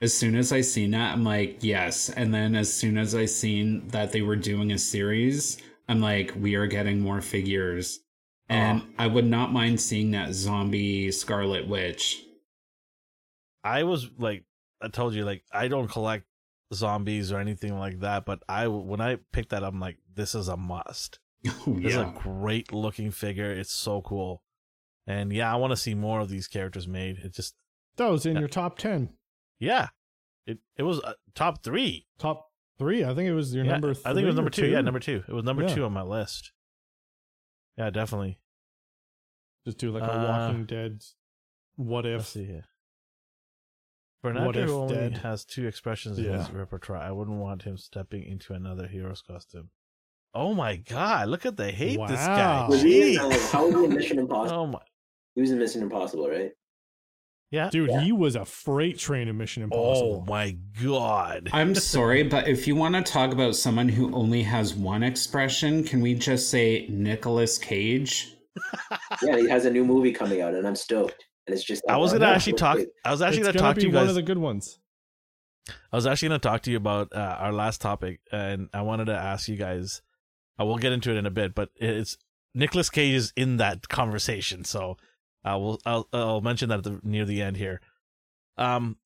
as 0.00 0.12
soon 0.12 0.34
as 0.36 0.52
I 0.52 0.60
seen 0.60 0.90
that, 0.92 1.14
I'm 1.14 1.24
like, 1.24 1.58
yes. 1.62 2.10
And 2.10 2.34
then 2.34 2.54
as 2.54 2.72
soon 2.72 2.98
as 2.98 3.14
I 3.14 3.24
seen 3.24 3.88
that 3.88 4.12
they 4.12 4.20
were 4.22 4.36
doing 4.36 4.70
a 4.72 4.78
series, 4.78 5.58
I'm 5.88 6.00
like, 6.00 6.32
we 6.36 6.54
are 6.54 6.66
getting 6.66 7.00
more 7.00 7.20
figures. 7.20 8.00
And 8.48 8.82
I 8.98 9.06
would 9.06 9.24
not 9.26 9.52
mind 9.52 9.80
seeing 9.80 10.10
that 10.10 10.34
zombie 10.34 11.10
Scarlet 11.10 11.66
Witch. 11.66 12.22
I 13.64 13.84
was 13.84 14.10
like, 14.18 14.44
I 14.82 14.88
told 14.88 15.14
you, 15.14 15.24
like, 15.24 15.44
I 15.52 15.68
don't 15.68 15.88
collect 15.88 16.26
zombies 16.72 17.32
or 17.32 17.38
anything 17.38 17.78
like 17.78 18.00
that, 18.00 18.24
but 18.24 18.42
I 18.48 18.68
when 18.68 19.00
I 19.00 19.18
picked 19.32 19.50
that, 19.50 19.64
I'm 19.64 19.80
like, 19.80 19.98
this 20.14 20.34
is 20.34 20.48
a 20.48 20.56
must. 20.56 21.18
Oh, 21.66 21.74
this 21.74 21.82
yeah. 21.82 21.88
is 21.88 21.96
a 21.96 22.14
great 22.22 22.72
looking 22.72 23.10
figure. 23.10 23.50
It's 23.50 23.72
so 23.72 24.00
cool, 24.02 24.42
and 25.08 25.32
yeah, 25.32 25.52
I 25.52 25.56
want 25.56 25.72
to 25.72 25.76
see 25.76 25.92
more 25.92 26.20
of 26.20 26.28
these 26.28 26.46
characters 26.46 26.86
made. 26.86 27.18
It 27.18 27.34
just 27.34 27.56
that 27.96 28.08
was 28.08 28.26
in 28.26 28.36
your 28.36 28.46
top 28.46 28.78
ten. 28.78 29.10
Yeah, 29.58 29.88
it 30.46 30.58
it 30.76 30.84
was 30.84 31.00
uh, 31.00 31.14
top 31.34 31.64
three. 31.64 32.06
Top 32.18 32.46
three. 32.78 33.04
I 33.04 33.12
think 33.14 33.28
it 33.28 33.34
was 33.34 33.52
your 33.52 33.64
yeah, 33.64 33.72
number. 33.72 33.90
I 34.04 34.14
think 34.14 34.22
it 34.22 34.26
was 34.26 34.36
number 34.36 34.50
two. 34.50 34.62
two. 34.62 34.68
Yeah, 34.68 34.82
number 34.82 35.00
two. 35.00 35.24
It 35.26 35.32
was 35.32 35.44
number 35.44 35.62
yeah. 35.62 35.74
two 35.74 35.84
on 35.84 35.92
my 35.92 36.02
list. 36.02 36.52
Yeah, 37.76 37.90
definitely. 37.90 38.38
Just 39.64 39.78
do 39.78 39.90
like 39.90 40.02
a 40.02 40.12
uh, 40.12 40.46
Walking 40.46 40.66
Dead. 40.66 41.02
What 41.76 42.06
if? 42.06 42.36
See 44.22 44.28
here. 44.28 44.34
For 44.34 44.40
an 44.40 44.48
actor 44.48 44.66
who 44.66 44.80
only 44.80 44.94
dead? 44.94 45.18
has 45.18 45.44
two 45.44 45.66
expressions 45.66 46.18
in 46.18 46.32
his 46.32 46.50
repertoire, 46.50 46.98
I 46.98 47.10
wouldn't 47.10 47.38
want 47.38 47.62
him 47.62 47.76
stepping 47.76 48.24
into 48.24 48.54
another 48.54 48.86
hero's 48.86 49.22
costume. 49.22 49.70
Oh 50.34 50.54
my 50.54 50.76
god! 50.76 51.28
Look 51.28 51.44
at 51.44 51.56
the 51.56 51.70
hate 51.70 51.98
wow. 51.98 52.06
this 52.06 52.26
guy. 52.26 52.66
Was 52.66 52.82
he, 52.82 53.18
uh, 53.18 53.30
how 53.50 53.66
was 53.66 53.74
he 53.74 53.84
in 53.84 53.94
Mission 53.94 54.18
Impossible? 54.18 54.60
Oh 54.60 54.66
my! 54.66 54.80
He 55.34 55.42
was 55.42 55.50
in 55.50 55.58
Mission 55.58 55.82
Impossible, 55.82 56.28
right? 56.28 56.52
Yeah, 57.50 57.68
dude, 57.68 57.90
yeah. 57.90 58.00
he 58.00 58.12
was 58.12 58.34
a 58.34 58.46
freight 58.46 58.98
train 58.98 59.28
in 59.28 59.36
Mission 59.36 59.62
Impossible. 59.62 60.24
Oh 60.26 60.30
my 60.30 60.56
god! 60.82 61.50
I'm 61.52 61.74
sorry, 61.74 62.22
but 62.22 62.48
if 62.48 62.66
you 62.66 62.74
want 62.74 62.94
to 62.94 63.02
talk 63.02 63.32
about 63.32 63.56
someone 63.56 63.90
who 63.90 64.14
only 64.14 64.42
has 64.42 64.74
one 64.74 65.02
expression, 65.02 65.84
can 65.84 66.00
we 66.00 66.14
just 66.14 66.48
say 66.48 66.86
Nicolas 66.88 67.58
Cage? 67.58 68.34
yeah, 69.22 69.36
he 69.36 69.50
has 69.50 69.66
a 69.66 69.70
new 69.70 69.84
movie 69.84 70.12
coming 70.12 70.40
out, 70.40 70.54
and 70.54 70.66
I'm 70.66 70.76
stoked. 70.76 71.26
And 71.46 71.54
it's 71.54 71.64
just 71.64 71.82
I 71.88 71.96
was 71.96 72.12
gonna 72.12 72.26
actually 72.26 72.54
talk. 72.54 72.78
I 73.04 73.10
was 73.10 73.22
actually 73.22 73.42
gonna, 73.42 73.58
talk 73.58 73.76
to 73.76 73.82
you 73.82 73.90
guys. 73.90 74.02
One 74.02 74.08
of 74.08 74.14
the 74.14 74.22
good 74.22 74.38
ones. 74.38 74.78
I 75.68 75.96
was 75.96 76.06
actually 76.06 76.28
gonna 76.28 76.38
talk 76.40 76.62
to 76.62 76.70
you 76.70 76.76
about 76.76 77.12
uh, 77.12 77.36
our 77.40 77.52
last 77.52 77.80
topic, 77.80 78.20
and 78.30 78.68
I 78.72 78.82
wanted 78.82 79.06
to 79.06 79.14
ask 79.14 79.48
you 79.48 79.56
guys. 79.56 80.02
I 80.58 80.64
will 80.64 80.78
get 80.78 80.92
into 80.92 81.10
it 81.10 81.16
in 81.16 81.26
a 81.26 81.30
bit, 81.30 81.54
but 81.54 81.70
it's 81.76 82.16
Nicolas 82.54 82.90
Cage 82.90 83.14
is 83.14 83.32
in 83.36 83.56
that 83.56 83.88
conversation, 83.88 84.64
so 84.64 84.96
I 85.44 85.56
will. 85.56 85.80
I'll, 85.84 86.08
I'll 86.12 86.40
mention 86.40 86.68
that 86.68 86.84
the, 86.84 87.00
near 87.02 87.24
the 87.24 87.42
end 87.42 87.56
here. 87.56 87.80
Um, 88.56 88.98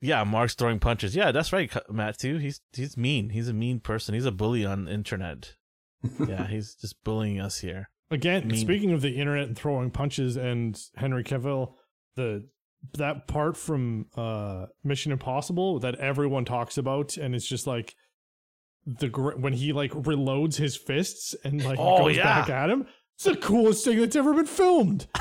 yeah, 0.00 0.22
Mark's 0.24 0.54
throwing 0.54 0.78
punches. 0.78 1.16
Yeah, 1.16 1.32
that's 1.32 1.52
right, 1.52 1.70
Matt. 1.90 2.18
Too. 2.18 2.38
He's 2.38 2.60
he's 2.72 2.96
mean. 2.96 3.30
He's 3.30 3.48
a 3.48 3.52
mean 3.52 3.80
person. 3.80 4.14
He's 4.14 4.24
a 4.24 4.32
bully 4.32 4.64
on 4.64 4.88
internet. 4.88 5.54
yeah, 6.26 6.46
he's 6.46 6.74
just 6.74 7.02
bullying 7.04 7.40
us 7.40 7.58
here. 7.58 7.90
Again, 8.10 8.48
mean, 8.48 8.58
speaking 8.58 8.92
of 8.92 9.02
the 9.02 9.16
internet 9.16 9.48
and 9.48 9.56
throwing 9.56 9.90
punches 9.90 10.36
and 10.36 10.80
Henry 10.96 11.24
Cavill, 11.24 11.74
the 12.16 12.46
that 12.96 13.26
part 13.26 13.56
from 13.56 14.06
uh 14.16 14.66
Mission 14.84 15.12
Impossible 15.12 15.80
that 15.80 15.96
everyone 15.96 16.44
talks 16.44 16.78
about 16.78 17.16
and 17.16 17.34
it's 17.34 17.46
just 17.46 17.66
like 17.66 17.94
the 18.86 19.08
when 19.36 19.52
he 19.52 19.72
like 19.72 19.92
reloads 19.92 20.56
his 20.56 20.76
fists 20.76 21.34
and 21.44 21.62
like 21.62 21.78
oh, 21.78 21.98
goes 21.98 22.16
yeah. 22.16 22.40
back 22.40 22.50
at 22.50 22.70
him. 22.70 22.86
It's 23.16 23.24
the 23.24 23.36
coolest 23.36 23.84
thing 23.84 23.98
that's 23.98 24.16
ever 24.16 24.32
been 24.32 24.46
filmed. 24.46 25.06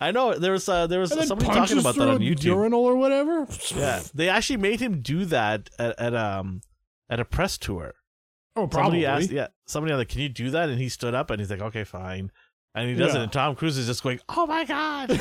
I 0.00 0.10
know 0.10 0.34
there 0.34 0.52
was 0.52 0.68
uh, 0.68 0.86
there 0.86 1.00
was 1.00 1.10
somebody 1.10 1.46
talking 1.46 1.78
about 1.78 1.94
that 1.94 2.08
on 2.08 2.18
YouTube. 2.18 2.44
Urinal 2.44 2.84
or 2.84 2.96
whatever. 2.96 3.46
Yeah, 3.74 4.02
they 4.14 4.28
actually 4.28 4.58
made 4.58 4.80
him 4.80 5.00
do 5.00 5.24
that 5.26 5.70
at, 5.78 5.98
at 5.98 6.14
um 6.14 6.60
at 7.08 7.20
a 7.20 7.24
press 7.24 7.56
tour. 7.56 7.94
Oh, 8.56 8.66
probably. 8.66 9.02
Somebody 9.02 9.06
asked, 9.06 9.30
yeah, 9.30 9.48
somebody 9.66 9.94
like, 9.94 10.08
"Can 10.08 10.22
you 10.22 10.30
do 10.30 10.50
that?" 10.50 10.70
And 10.70 10.78
he 10.78 10.88
stood 10.88 11.14
up 11.14 11.30
and 11.30 11.38
he's 11.40 11.50
like, 11.50 11.60
"Okay, 11.60 11.84
fine." 11.84 12.32
And 12.74 12.88
he 12.88 12.94
does 12.94 13.14
yeah. 13.14 13.20
it, 13.20 13.24
and 13.24 13.32
Tom 13.32 13.54
Cruise 13.54 13.76
is 13.76 13.86
just 13.86 14.02
going, 14.02 14.20
"Oh 14.28 14.46
my 14.46 14.64
god!" 14.64 15.10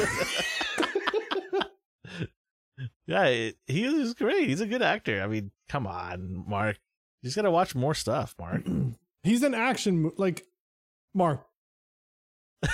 yeah, 3.08 3.26
it, 3.26 3.58
he 3.68 3.86
is 3.86 4.14
great. 4.14 4.48
He's 4.48 4.62
a 4.62 4.66
good 4.66 4.82
actor. 4.82 5.22
I 5.22 5.28
mean, 5.28 5.52
come 5.68 5.86
on, 5.86 6.46
Mark. 6.48 6.78
You 7.22 7.28
just 7.28 7.36
gotta 7.36 7.52
watch 7.52 7.76
more 7.76 7.94
stuff, 7.94 8.36
Mark. 8.40 8.64
he's 9.24 9.44
an 9.44 9.54
action 9.54 10.12
like 10.18 10.46
Mark. 11.14 11.46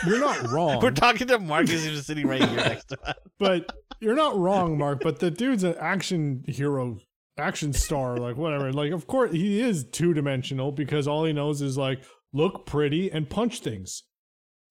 You're 0.05 0.19
not 0.19 0.47
wrong. 0.51 0.79
We're 0.81 0.91
talking 0.91 1.27
to 1.27 1.39
Mark. 1.39 1.67
He's 1.69 1.83
just 1.85 2.07
sitting 2.07 2.27
right 2.27 2.43
here 2.43 2.57
next 2.57 2.89
to 2.89 3.01
us. 3.03 3.15
but 3.39 3.71
you're 3.99 4.15
not 4.15 4.37
wrong, 4.37 4.77
Mark. 4.77 4.99
But 5.01 5.19
the 5.19 5.31
dude's 5.31 5.63
an 5.63 5.75
action 5.79 6.43
hero 6.47 6.99
action 7.37 7.73
star, 7.73 8.17
like 8.17 8.37
whatever. 8.37 8.71
Like, 8.71 8.91
of 8.91 9.07
course, 9.07 9.31
he 9.31 9.61
is 9.61 9.85
two 9.85 10.13
dimensional 10.13 10.71
because 10.71 11.07
all 11.07 11.25
he 11.25 11.33
knows 11.33 11.61
is 11.61 11.77
like 11.77 12.03
look 12.33 12.65
pretty 12.65 13.11
and 13.11 13.29
punch 13.29 13.59
things. 13.59 14.03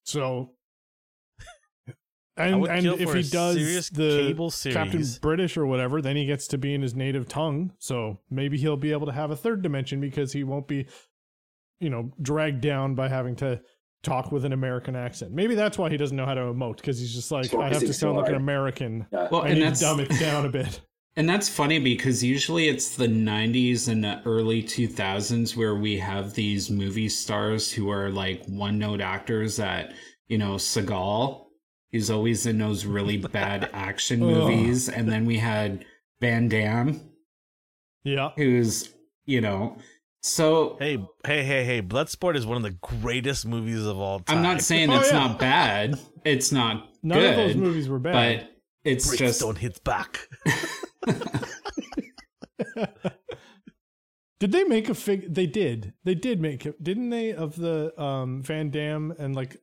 So, 0.05 0.53
and 2.37 2.67
and 2.67 2.87
if 2.87 3.13
he 3.13 3.23
does 3.23 3.91
the 3.91 4.71
Captain 4.73 5.05
British 5.21 5.57
or 5.57 5.67
whatever, 5.67 6.01
then 6.01 6.17
he 6.17 6.27
gets 6.27 6.47
to 6.49 6.59
be 6.59 6.75
in 6.75 6.83
his 6.83 6.95
native 6.95 7.29
tongue. 7.29 7.73
So 7.79 8.19
maybe 8.31 8.57
he'll 8.57 8.77
be 8.77 8.93
able 8.93 9.07
to 9.07 9.13
have 9.13 9.31
a 9.31 9.37
third 9.37 9.63
dimension 9.63 10.01
because 10.01 10.33
he 10.33 10.45
won't 10.45 10.67
be, 10.67 10.87
you 11.81 11.91
know, 11.91 12.13
dragged 12.23 12.63
down 12.63 12.95
by 12.95 13.09
having 13.09 13.37
to 13.37 13.61
talk 14.03 14.33
with 14.33 14.47
an 14.47 14.55
American 14.55 14.97
accent. 14.97 15.33
Maybe 15.33 15.55
that's 15.55 15.77
why 15.77 15.91
he 15.91 15.99
doesn't 15.99 16.17
know 16.17 16.25
how 16.25 16.33
to 16.33 16.41
emote 16.41 16.77
because 16.77 16.99
he's 16.99 17.15
just 17.15 17.31
like, 17.31 17.53
I 17.55 17.69
have 17.69 17.81
to 17.81 17.93
sound 17.93 18.17
like 18.17 18.31
an 18.31 18.37
American. 18.37 19.07
Yeah. 19.13 19.29
Well, 19.31 19.43
I 19.43 19.53
need 19.53 19.75
to 19.75 19.81
dumb 19.81 20.01
it 20.01 20.09
down 20.19 20.47
a 20.47 20.49
bit. 20.49 20.81
And 21.21 21.29
that's 21.29 21.51
funny 21.51 21.79
because 21.79 22.25
usually 22.25 22.71
it's 22.71 22.97
the 22.97 23.07
90s 23.07 23.89
and 23.89 24.03
the 24.03 24.23
early 24.25 24.63
2000s 24.63 25.55
where 25.55 25.75
we 25.75 25.99
have 25.99 26.33
these 26.33 26.71
movie 26.71 27.11
stars 27.11 27.71
who 27.71 27.91
are 27.91 28.09
like 28.09 28.43
one 28.47 28.79
note 28.79 29.03
actors 29.03 29.57
that, 29.57 29.93
you 30.29 30.39
know, 30.39 30.55
Seagal 30.55 31.45
is 31.93 32.11
always 32.11 32.47
in 32.47 32.57
those 32.57 32.87
really 32.87 33.17
bad 33.35 33.69
action 33.75 34.21
movies. 34.21 34.89
And 34.89 35.13
then 35.13 35.27
we 35.27 35.37
had 35.37 35.85
Van 36.23 36.49
Damme. 36.49 36.99
Yeah. 38.03 38.31
Who's, 38.39 38.95
you 39.27 39.43
know, 39.43 39.77
so 40.23 40.79
hey, 40.79 41.07
hey, 41.27 41.45
hey, 41.45 41.65
hey! 41.65 41.83
Bloodsport 41.83 42.35
is 42.35 42.47
one 42.47 42.57
of 42.57 42.63
the 42.63 42.79
greatest 42.81 43.47
movies 43.47 43.85
of 43.85 43.99
all 43.99 44.21
time. 44.21 44.39
I'm 44.39 44.43
not 44.43 44.63
saying 44.63 44.91
oh, 44.91 44.99
it's 44.99 45.13
yeah. 45.13 45.19
not 45.19 45.39
bad. 45.39 46.01
It's 46.25 46.51
not. 46.51 46.89
None 47.03 47.19
good, 47.19 47.31
of 47.31 47.37
those 47.37 47.57
movies 47.57 47.89
were 47.91 47.99
bad. 47.99 48.41
But 48.41 48.51
it's 48.85 49.07
Bridgestone 49.07 49.19
just 49.19 49.41
don't 49.41 49.59
hit 49.59 49.85
back. 49.85 50.27
did 54.41 54.53
they 54.53 54.65
make 54.65 54.89
a 54.89 54.95
fig? 54.95 55.35
They 55.35 55.47
did. 55.47 55.93
They 56.05 56.15
did 56.15 56.41
make 56.41 56.67
it, 56.67 56.83
didn't 56.83 57.11
they? 57.11 57.33
Of 57.33 57.57
the 57.57 57.99
um 58.01 58.43
Van 58.43 58.71
Damme 58.71 59.13
and 59.19 59.37
like, 59.37 59.59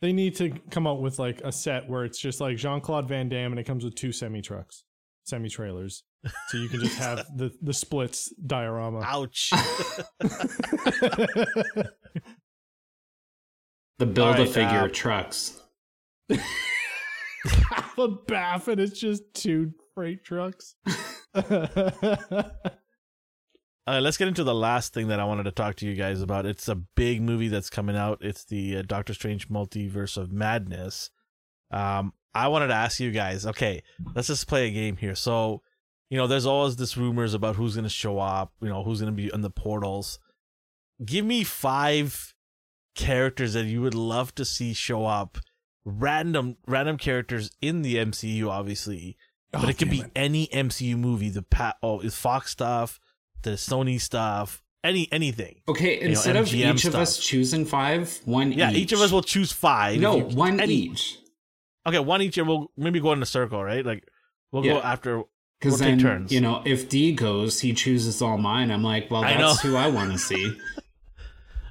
they 0.00 0.12
need 0.12 0.36
to 0.36 0.50
come 0.70 0.86
out 0.86 1.00
with 1.00 1.18
like 1.18 1.40
a 1.42 1.50
set 1.50 1.88
where 1.88 2.04
it's 2.04 2.18
just 2.18 2.40
like 2.40 2.56
Jean 2.56 2.80
Claude 2.80 3.08
Van 3.08 3.28
Damme 3.28 3.52
and 3.52 3.58
it 3.58 3.64
comes 3.64 3.84
with 3.84 3.94
two 3.94 4.12
semi 4.12 4.42
trucks, 4.42 4.84
semi 5.24 5.48
trailers, 5.48 6.04
so 6.48 6.58
you 6.58 6.68
can 6.68 6.80
just 6.80 6.98
have 6.98 7.24
the 7.36 7.50
the 7.62 7.72
splits 7.72 8.32
diorama. 8.46 9.00
Ouch. 9.04 9.50
the 13.98 14.06
build 14.06 14.38
a 14.38 14.46
figure 14.46 14.84
uh, 14.84 14.88
trucks. 14.92 15.62
the 17.96 18.18
bath 18.26 18.68
and 18.68 18.80
it's 18.80 18.98
just 18.98 19.22
two 19.34 19.72
freight 19.94 20.24
trucks. 20.24 20.76
Uh, 23.86 24.00
let's 24.00 24.16
get 24.16 24.28
into 24.28 24.44
the 24.44 24.54
last 24.54 24.92
thing 24.94 25.08
that 25.08 25.20
I 25.20 25.24
wanted 25.24 25.44
to 25.44 25.50
talk 25.50 25.76
to 25.76 25.86
you 25.86 25.94
guys 25.94 26.20
about. 26.22 26.46
It's 26.46 26.68
a 26.68 26.74
big 26.74 27.22
movie 27.22 27.48
that's 27.48 27.70
coming 27.70 27.96
out. 27.96 28.18
It's 28.20 28.44
the 28.44 28.78
uh, 28.78 28.82
Doctor 28.86 29.14
Strange 29.14 29.48
Multiverse 29.48 30.16
of 30.16 30.32
Madness. 30.32 31.10
Um, 31.70 32.12
I 32.34 32.48
wanted 32.48 32.68
to 32.68 32.74
ask 32.74 33.00
you 33.00 33.10
guys. 33.10 33.46
Okay, 33.46 33.82
let's 34.14 34.28
just 34.28 34.46
play 34.46 34.68
a 34.68 34.72
game 34.72 34.96
here. 34.96 35.14
So, 35.14 35.62
you 36.10 36.18
know, 36.18 36.26
there's 36.26 36.46
always 36.46 36.76
this 36.76 36.96
rumors 36.96 37.34
about 37.34 37.56
who's 37.56 37.74
going 37.74 37.84
to 37.84 37.90
show 37.90 38.18
up. 38.18 38.52
You 38.60 38.68
know, 38.68 38.84
who's 38.84 39.00
going 39.00 39.12
to 39.12 39.22
be 39.22 39.30
in 39.32 39.42
the 39.42 39.50
portals. 39.50 40.18
Give 41.04 41.24
me 41.24 41.44
five 41.44 42.34
characters 42.94 43.52
that 43.54 43.66
you 43.66 43.80
would 43.80 43.94
love 43.94 44.34
to 44.34 44.44
see 44.44 44.74
show 44.74 45.06
up 45.06 45.38
random 45.84 46.56
random 46.66 46.98
characters 46.98 47.50
in 47.62 47.82
the 47.82 47.96
MCU, 47.96 48.48
obviously, 48.48 49.16
but 49.52 49.64
oh, 49.64 49.68
it 49.68 49.78
could 49.78 49.90
be 49.90 50.00
it. 50.00 50.10
any 50.14 50.46
MCU 50.48 50.96
movie. 50.96 51.30
The 51.30 51.42
pat 51.42 51.76
oh, 51.82 52.00
is 52.00 52.14
Fox 52.14 52.50
stuff, 52.50 53.00
the 53.42 53.52
Sony 53.52 54.00
stuff, 54.00 54.62
any 54.84 55.08
anything. 55.10 55.62
Okay, 55.68 56.00
instead 56.00 56.34
know, 56.34 56.42
of 56.42 56.54
each 56.54 56.80
stuff. 56.80 56.94
of 56.94 57.00
us 57.00 57.18
choosing 57.18 57.64
five, 57.64 58.20
one. 58.24 58.52
Yeah, 58.52 58.70
each. 58.70 58.76
each 58.76 58.92
of 58.92 59.00
us 59.00 59.10
will 59.10 59.22
choose 59.22 59.52
five. 59.52 60.00
No, 60.00 60.20
one 60.20 60.60
any. 60.60 60.74
each. 60.74 61.18
Okay, 61.86 61.98
one 61.98 62.20
each, 62.22 62.36
and 62.38 62.46
we'll 62.46 62.70
maybe 62.76 63.00
go 63.00 63.12
in 63.12 63.22
a 63.22 63.26
circle, 63.26 63.62
right? 63.62 63.84
Like 63.84 64.06
we'll 64.52 64.64
yeah. 64.64 64.74
go 64.74 64.80
after. 64.80 65.22
Because 65.58 65.80
we'll 65.80 65.88
then, 65.90 65.98
turns. 65.98 66.30
you 66.30 66.40
know, 66.40 66.62
if 66.64 66.88
D 66.88 67.12
goes, 67.12 67.60
he 67.60 67.72
chooses 67.72 68.22
all 68.22 68.38
mine. 68.38 68.70
I'm 68.70 68.84
like, 68.84 69.10
well, 69.10 69.22
that's 69.22 69.60
who 69.60 69.74
I 69.74 69.88
want 69.88 70.12
to 70.12 70.18
see. 70.18 70.56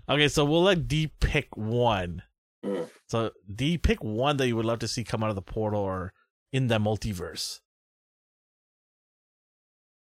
okay, 0.09 0.27
so 0.27 0.43
we'll 0.43 0.63
let 0.63 0.87
D 0.89 1.11
pick 1.21 1.55
one. 1.55 2.23
So, 3.07 3.31
do 3.53 3.65
you 3.65 3.79
pick 3.79 4.03
one 4.03 4.35
that 4.37 4.47
you 4.47 4.57
would 4.57 4.65
love 4.65 4.79
to 4.79 4.89
see 4.89 5.05
come 5.05 5.23
out 5.23 5.29
of 5.29 5.35
the 5.35 5.41
portal 5.41 5.79
or 5.79 6.11
in 6.51 6.67
the 6.67 6.79
multiverse? 6.79 7.61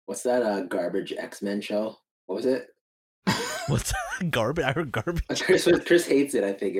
What's 0.06 0.22
that 0.22 0.42
uh, 0.42 0.62
garbage 0.62 1.12
X 1.16 1.42
Men 1.42 1.60
show? 1.60 1.98
What 2.26 2.36
was 2.36 2.46
it? 2.46 2.68
What's 3.66 3.92
garbage? 4.30 4.64
I 4.64 4.72
heard 4.72 4.92
garbage. 4.92 5.24
Chris, 5.42 5.68
Chris 5.84 6.06
hates 6.06 6.34
it. 6.34 6.44
I 6.44 6.52
think. 6.52 6.76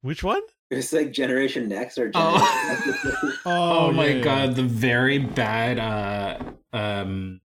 Which 0.00 0.24
one? 0.24 0.42
It's 0.72 0.90
like 0.90 1.12
Generation 1.12 1.68
Next 1.68 1.98
or 1.98 2.08
Generation 2.08 2.14
oh, 2.14 3.40
oh, 3.44 3.88
oh 3.88 3.92
my 3.92 4.06
yeah. 4.06 4.24
god, 4.24 4.56
the 4.56 4.62
very 4.62 5.18
bad 5.18 5.78
uh 5.78 6.38
um 6.74 7.42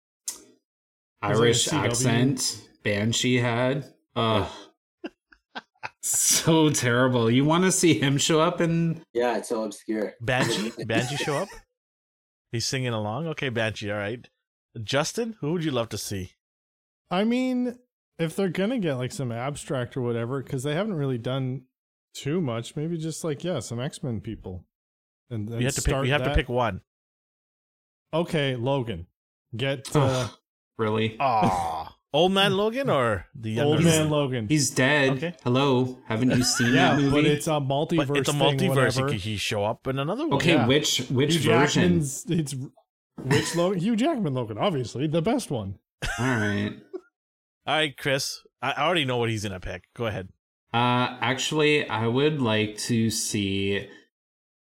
Irish 1.22 1.72
accent 1.72 2.68
Banshee 2.82 3.38
had. 3.38 3.86
Uh 4.14 4.46
so 6.02 6.68
terrible. 6.68 7.30
You 7.30 7.46
want 7.46 7.64
to 7.64 7.72
see 7.72 7.98
him 7.98 8.18
show 8.18 8.42
up 8.42 8.60
and 8.60 9.00
Yeah, 9.14 9.38
it's 9.38 9.48
so 9.48 9.64
obscure. 9.64 10.12
Banshee? 10.20 10.72
Banshee 10.84 11.16
show 11.16 11.38
up? 11.38 11.48
He's 12.52 12.66
singing 12.66 12.92
along? 12.92 13.26
Okay, 13.28 13.48
Banshee, 13.48 13.90
all 13.90 13.96
right. 13.96 14.28
Justin, 14.82 15.36
who 15.40 15.52
would 15.52 15.64
you 15.64 15.70
love 15.70 15.88
to 15.90 15.98
see? 15.98 16.32
I 17.10 17.24
mean, 17.24 17.78
if 18.18 18.34
they're 18.34 18.48
gonna 18.48 18.78
get 18.78 18.94
like 18.94 19.12
some 19.12 19.30
abstract 19.30 19.96
or 19.96 20.02
whatever, 20.02 20.42
because 20.42 20.62
they 20.62 20.74
haven't 20.74 20.94
really 20.94 21.18
done 21.18 21.62
too 22.14 22.40
much, 22.40 22.76
maybe 22.76 22.96
just 22.96 23.24
like 23.24 23.44
yeah, 23.44 23.60
some 23.60 23.80
X 23.80 24.02
Men 24.02 24.20
people. 24.20 24.64
And, 25.30 25.48
and 25.48 25.60
you 25.60 25.66
have 25.66 25.74
to 25.76 25.82
pick. 25.82 26.04
You 26.04 26.12
have 26.12 26.24
to 26.24 26.34
pick 26.34 26.48
one. 26.48 26.80
Okay, 28.12 28.56
Logan. 28.56 29.06
Get 29.56 29.94
uh, 29.94 30.28
really. 30.78 31.16
Ah. 31.20 31.96
Old 32.14 32.30
Man 32.30 32.56
Logan 32.56 32.88
or 32.90 33.26
the 33.34 33.60
Old 33.60 33.82
Man 33.82 34.08
Logan? 34.08 34.46
He's 34.46 34.70
dead. 34.70 35.16
Okay. 35.16 35.34
Hello, 35.42 35.98
haven't 36.06 36.30
you 36.30 36.44
seen 36.44 36.68
yeah, 36.72 36.94
that 36.94 37.00
movie? 37.00 37.10
but 37.10 37.24
it's 37.24 37.48
a 37.48 37.58
multiverse. 37.58 38.06
But 38.06 38.16
it's 38.18 38.28
a 38.28 38.32
multiverse. 38.32 39.10
He, 39.10 39.18
he 39.18 39.36
show 39.36 39.64
up 39.64 39.88
in 39.88 39.98
another 39.98 40.24
one. 40.24 40.34
Okay, 40.34 40.54
yeah. 40.54 40.66
which 40.66 40.98
which 41.10 41.34
Hugh 41.34 41.50
version? 41.50 41.96
It's 41.98 42.54
which 43.22 43.54
Logan? 43.54 43.80
Hugh 43.80 43.96
Jackman 43.96 44.34
Logan, 44.34 44.58
obviously 44.58 45.06
the 45.06 45.22
best 45.22 45.50
one. 45.50 45.78
All 46.18 46.26
right. 46.26 46.72
All 47.66 47.74
right, 47.76 47.96
Chris. 47.96 48.40
I 48.60 48.72
already 48.72 49.04
know 49.04 49.18
what 49.18 49.30
he's 49.30 49.42
gonna 49.42 49.60
pick. 49.60 49.84
Go 49.94 50.06
ahead. 50.06 50.28
Uh, 50.72 51.16
actually, 51.20 51.88
I 51.88 52.06
would 52.06 52.42
like 52.42 52.76
to 52.78 53.08
see, 53.10 53.88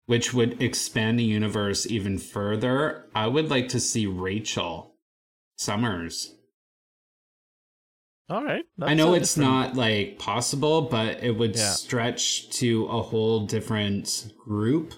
which 0.07 0.35
would 0.35 0.61
expand 0.61 1.19
the 1.19 1.25
universe 1.25 1.87
even 1.87 2.19
further. 2.19 3.07
I 3.15 3.29
would 3.29 3.49
like 3.49 3.69
to 3.69 3.81
see 3.81 4.07
Rachel 4.07 4.97
Summers. 5.57 6.35
All 8.29 8.45
right. 8.45 8.65
I 8.81 8.95
know 8.95 9.15
it's 9.15 9.35
different... 9.35 9.53
not 9.53 9.77
like 9.77 10.19
possible, 10.19 10.83
but 10.83 11.23
it 11.23 11.33
would 11.33 11.57
yeah. 11.57 11.71
stretch 11.71 12.51
to 12.59 12.87
a 12.87 13.03
whole 13.03 13.47
different 13.47 14.33
group 14.39 14.95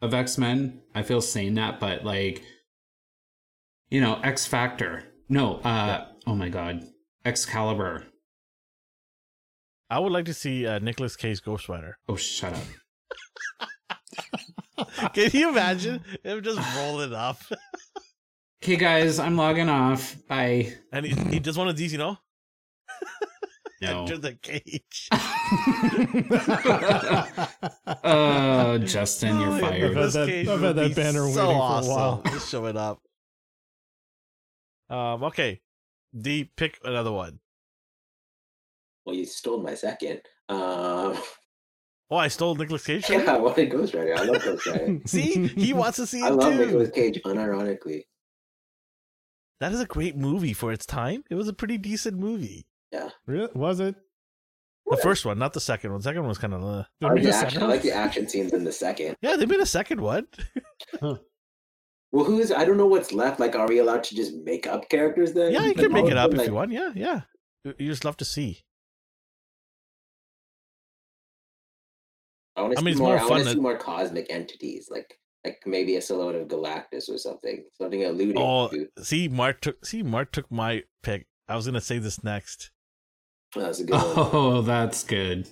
of 0.00 0.14
X 0.14 0.38
Men. 0.38 0.80
I 0.94 1.02
feel 1.02 1.20
saying 1.20 1.54
that, 1.54 1.80
but 1.80 2.04
like, 2.04 2.42
you 3.92 4.00
know, 4.00 4.18
X 4.24 4.46
Factor. 4.46 5.04
No, 5.28 5.56
uh, 5.56 5.60
yeah. 5.64 6.04
oh 6.26 6.34
my 6.34 6.48
God, 6.48 6.82
Excalibur. 7.26 8.06
I 9.90 9.98
would 9.98 10.12
like 10.12 10.24
to 10.24 10.34
see 10.34 10.66
uh, 10.66 10.78
Nicolas 10.78 11.14
Cage 11.14 11.42
Ghost 11.42 11.68
Rider. 11.68 11.98
Oh, 12.08 12.16
shut 12.16 12.54
up. 14.80 14.88
Can 15.14 15.30
you 15.34 15.50
imagine 15.50 16.00
him 16.24 16.42
just 16.42 16.58
rolling 16.74 17.12
up? 17.12 17.38
okay, 18.64 18.76
guys, 18.76 19.18
I'm 19.18 19.36
logging 19.36 19.68
off. 19.68 20.16
Bye. 20.26 20.72
And 20.90 21.04
he, 21.04 21.14
he 21.34 21.38
does 21.38 21.58
one 21.58 21.68
of 21.68 21.76
these, 21.76 21.92
you 21.92 21.98
know? 21.98 22.16
No. 23.82 24.00
Enter 24.00 24.16
the 24.18 24.32
cage. 24.40 25.08
oh, 28.02 28.78
Justin, 28.78 29.38
you're 29.38 29.58
fired. 29.58 29.98
I've 29.98 30.04
had 30.04 30.12
that, 30.12 30.48
I've 30.48 30.60
had 30.62 30.76
that 30.76 30.96
banner 30.96 31.28
so 31.28 31.36
waiting 31.46 31.60
awesome. 31.60 31.84
for 31.84 31.90
a 31.90 31.94
while. 31.94 32.22
Just 32.32 32.48
show 32.48 32.64
it 32.64 32.78
up. 32.78 33.02
Um, 34.92 35.24
okay. 35.24 35.60
D, 36.18 36.50
pick 36.56 36.78
another 36.84 37.10
one. 37.10 37.40
Well, 39.06 39.16
you 39.16 39.24
stole 39.24 39.62
my 39.62 39.74
second. 39.74 40.20
Um, 40.48 41.16
oh, 42.10 42.16
I 42.16 42.28
stole 42.28 42.54
Nicolas 42.54 42.84
Cage. 42.84 43.06
Yeah, 43.10 43.34
I 43.34 43.38
wanted 43.38 43.70
Ghost 43.70 43.94
Rider. 43.94 44.14
I 44.16 44.22
love 44.24 44.44
Ghost 44.44 44.66
Rider. 44.66 45.00
see, 45.06 45.46
he 45.48 45.72
wants 45.72 45.96
to 45.96 46.06
see 46.06 46.20
it 46.20 46.24
I 46.24 46.28
love 46.28 46.52
too. 46.52 46.66
Nicolas 46.66 46.90
Cage, 46.90 47.20
unironically. 47.24 48.02
That 49.60 49.72
is 49.72 49.80
a 49.80 49.86
great 49.86 50.16
movie 50.16 50.52
for 50.52 50.72
its 50.72 50.84
time. 50.84 51.24
It 51.30 51.36
was 51.36 51.48
a 51.48 51.52
pretty 51.52 51.78
decent 51.78 52.18
movie. 52.18 52.66
Yeah. 52.92 53.08
Really? 53.26 53.48
Was 53.54 53.80
it? 53.80 53.94
The 54.86 54.96
first 54.98 55.24
one, 55.24 55.38
not 55.38 55.54
the 55.54 55.60
second 55.60 55.90
one. 55.92 56.00
The 56.00 56.04
second 56.04 56.20
one 56.22 56.28
was 56.28 56.38
kind 56.38 56.52
of. 56.52 56.62
Uh, 56.62 56.84
I, 57.00 57.12
like 57.14 57.22
the 57.22 57.30
action, 57.30 57.62
I 57.62 57.66
like 57.66 57.82
the 57.82 57.92
action 57.92 58.28
scenes 58.28 58.52
in 58.52 58.62
the 58.64 58.72
second. 58.72 59.16
Yeah, 59.22 59.36
they 59.36 59.46
made 59.46 59.60
a 59.60 59.64
second 59.64 60.02
one. 60.02 60.26
huh. 61.00 61.16
Well, 62.12 62.24
who's? 62.24 62.52
I 62.52 62.64
don't 62.66 62.76
know 62.76 62.86
what's 62.86 63.12
left. 63.12 63.40
Like, 63.40 63.56
are 63.56 63.66
we 63.66 63.78
allowed 63.78 64.04
to 64.04 64.14
just 64.14 64.34
make 64.44 64.66
up 64.66 64.88
characters 64.90 65.32
then? 65.32 65.52
Yeah, 65.52 65.66
you 65.66 65.74
can 65.74 65.92
make 65.92 66.06
it 66.06 66.16
up 66.16 66.34
if 66.34 66.46
you 66.46 66.52
want. 66.52 66.70
Yeah, 66.70 66.92
yeah. 66.94 67.22
You 67.64 67.88
just 67.88 68.04
love 68.04 68.18
to 68.18 68.24
see. 68.24 68.60
I 72.54 72.60
want 72.62 72.74
to 72.74 72.80
I 72.80 72.82
mean, 72.82 72.94
see 72.94 73.00
more. 73.00 73.18
I 73.18 73.24
want 73.24 73.44
to 73.44 73.50
see 73.50 73.60
more 73.60 73.78
cosmic 73.78 74.26
entities, 74.28 74.88
like 74.90 75.18
like 75.44 75.60
maybe 75.64 75.96
a 75.96 76.02
silhouette 76.02 76.34
of 76.34 76.48
Galactus 76.48 77.08
or 77.08 77.16
something, 77.18 77.64
something 77.78 78.04
alluding. 78.04 78.36
Oh, 78.36 78.68
to. 78.68 78.88
see, 79.02 79.28
Mark 79.28 79.62
took 79.62 79.84
see 79.84 80.02
Mark 80.02 80.32
took 80.32 80.50
my 80.50 80.84
pick. 81.02 81.26
I 81.48 81.56
was 81.56 81.64
gonna 81.64 81.80
say 81.80 81.98
this 81.98 82.22
next. 82.22 82.70
Oh, 83.56 83.60
that's 83.60 83.80
a 83.80 83.84
good 83.86 83.94
Oh, 83.94 84.60
that's 84.60 85.02
good. 85.04 85.48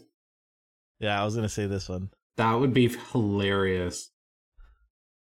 Yeah, 0.99 1.21
I 1.21 1.25
was 1.25 1.35
gonna 1.35 1.49
say 1.49 1.67
this 1.67 1.89
one. 1.89 2.11
That 2.37 2.55
would 2.55 2.75
be 2.75 2.89
hilarious. 3.13 4.10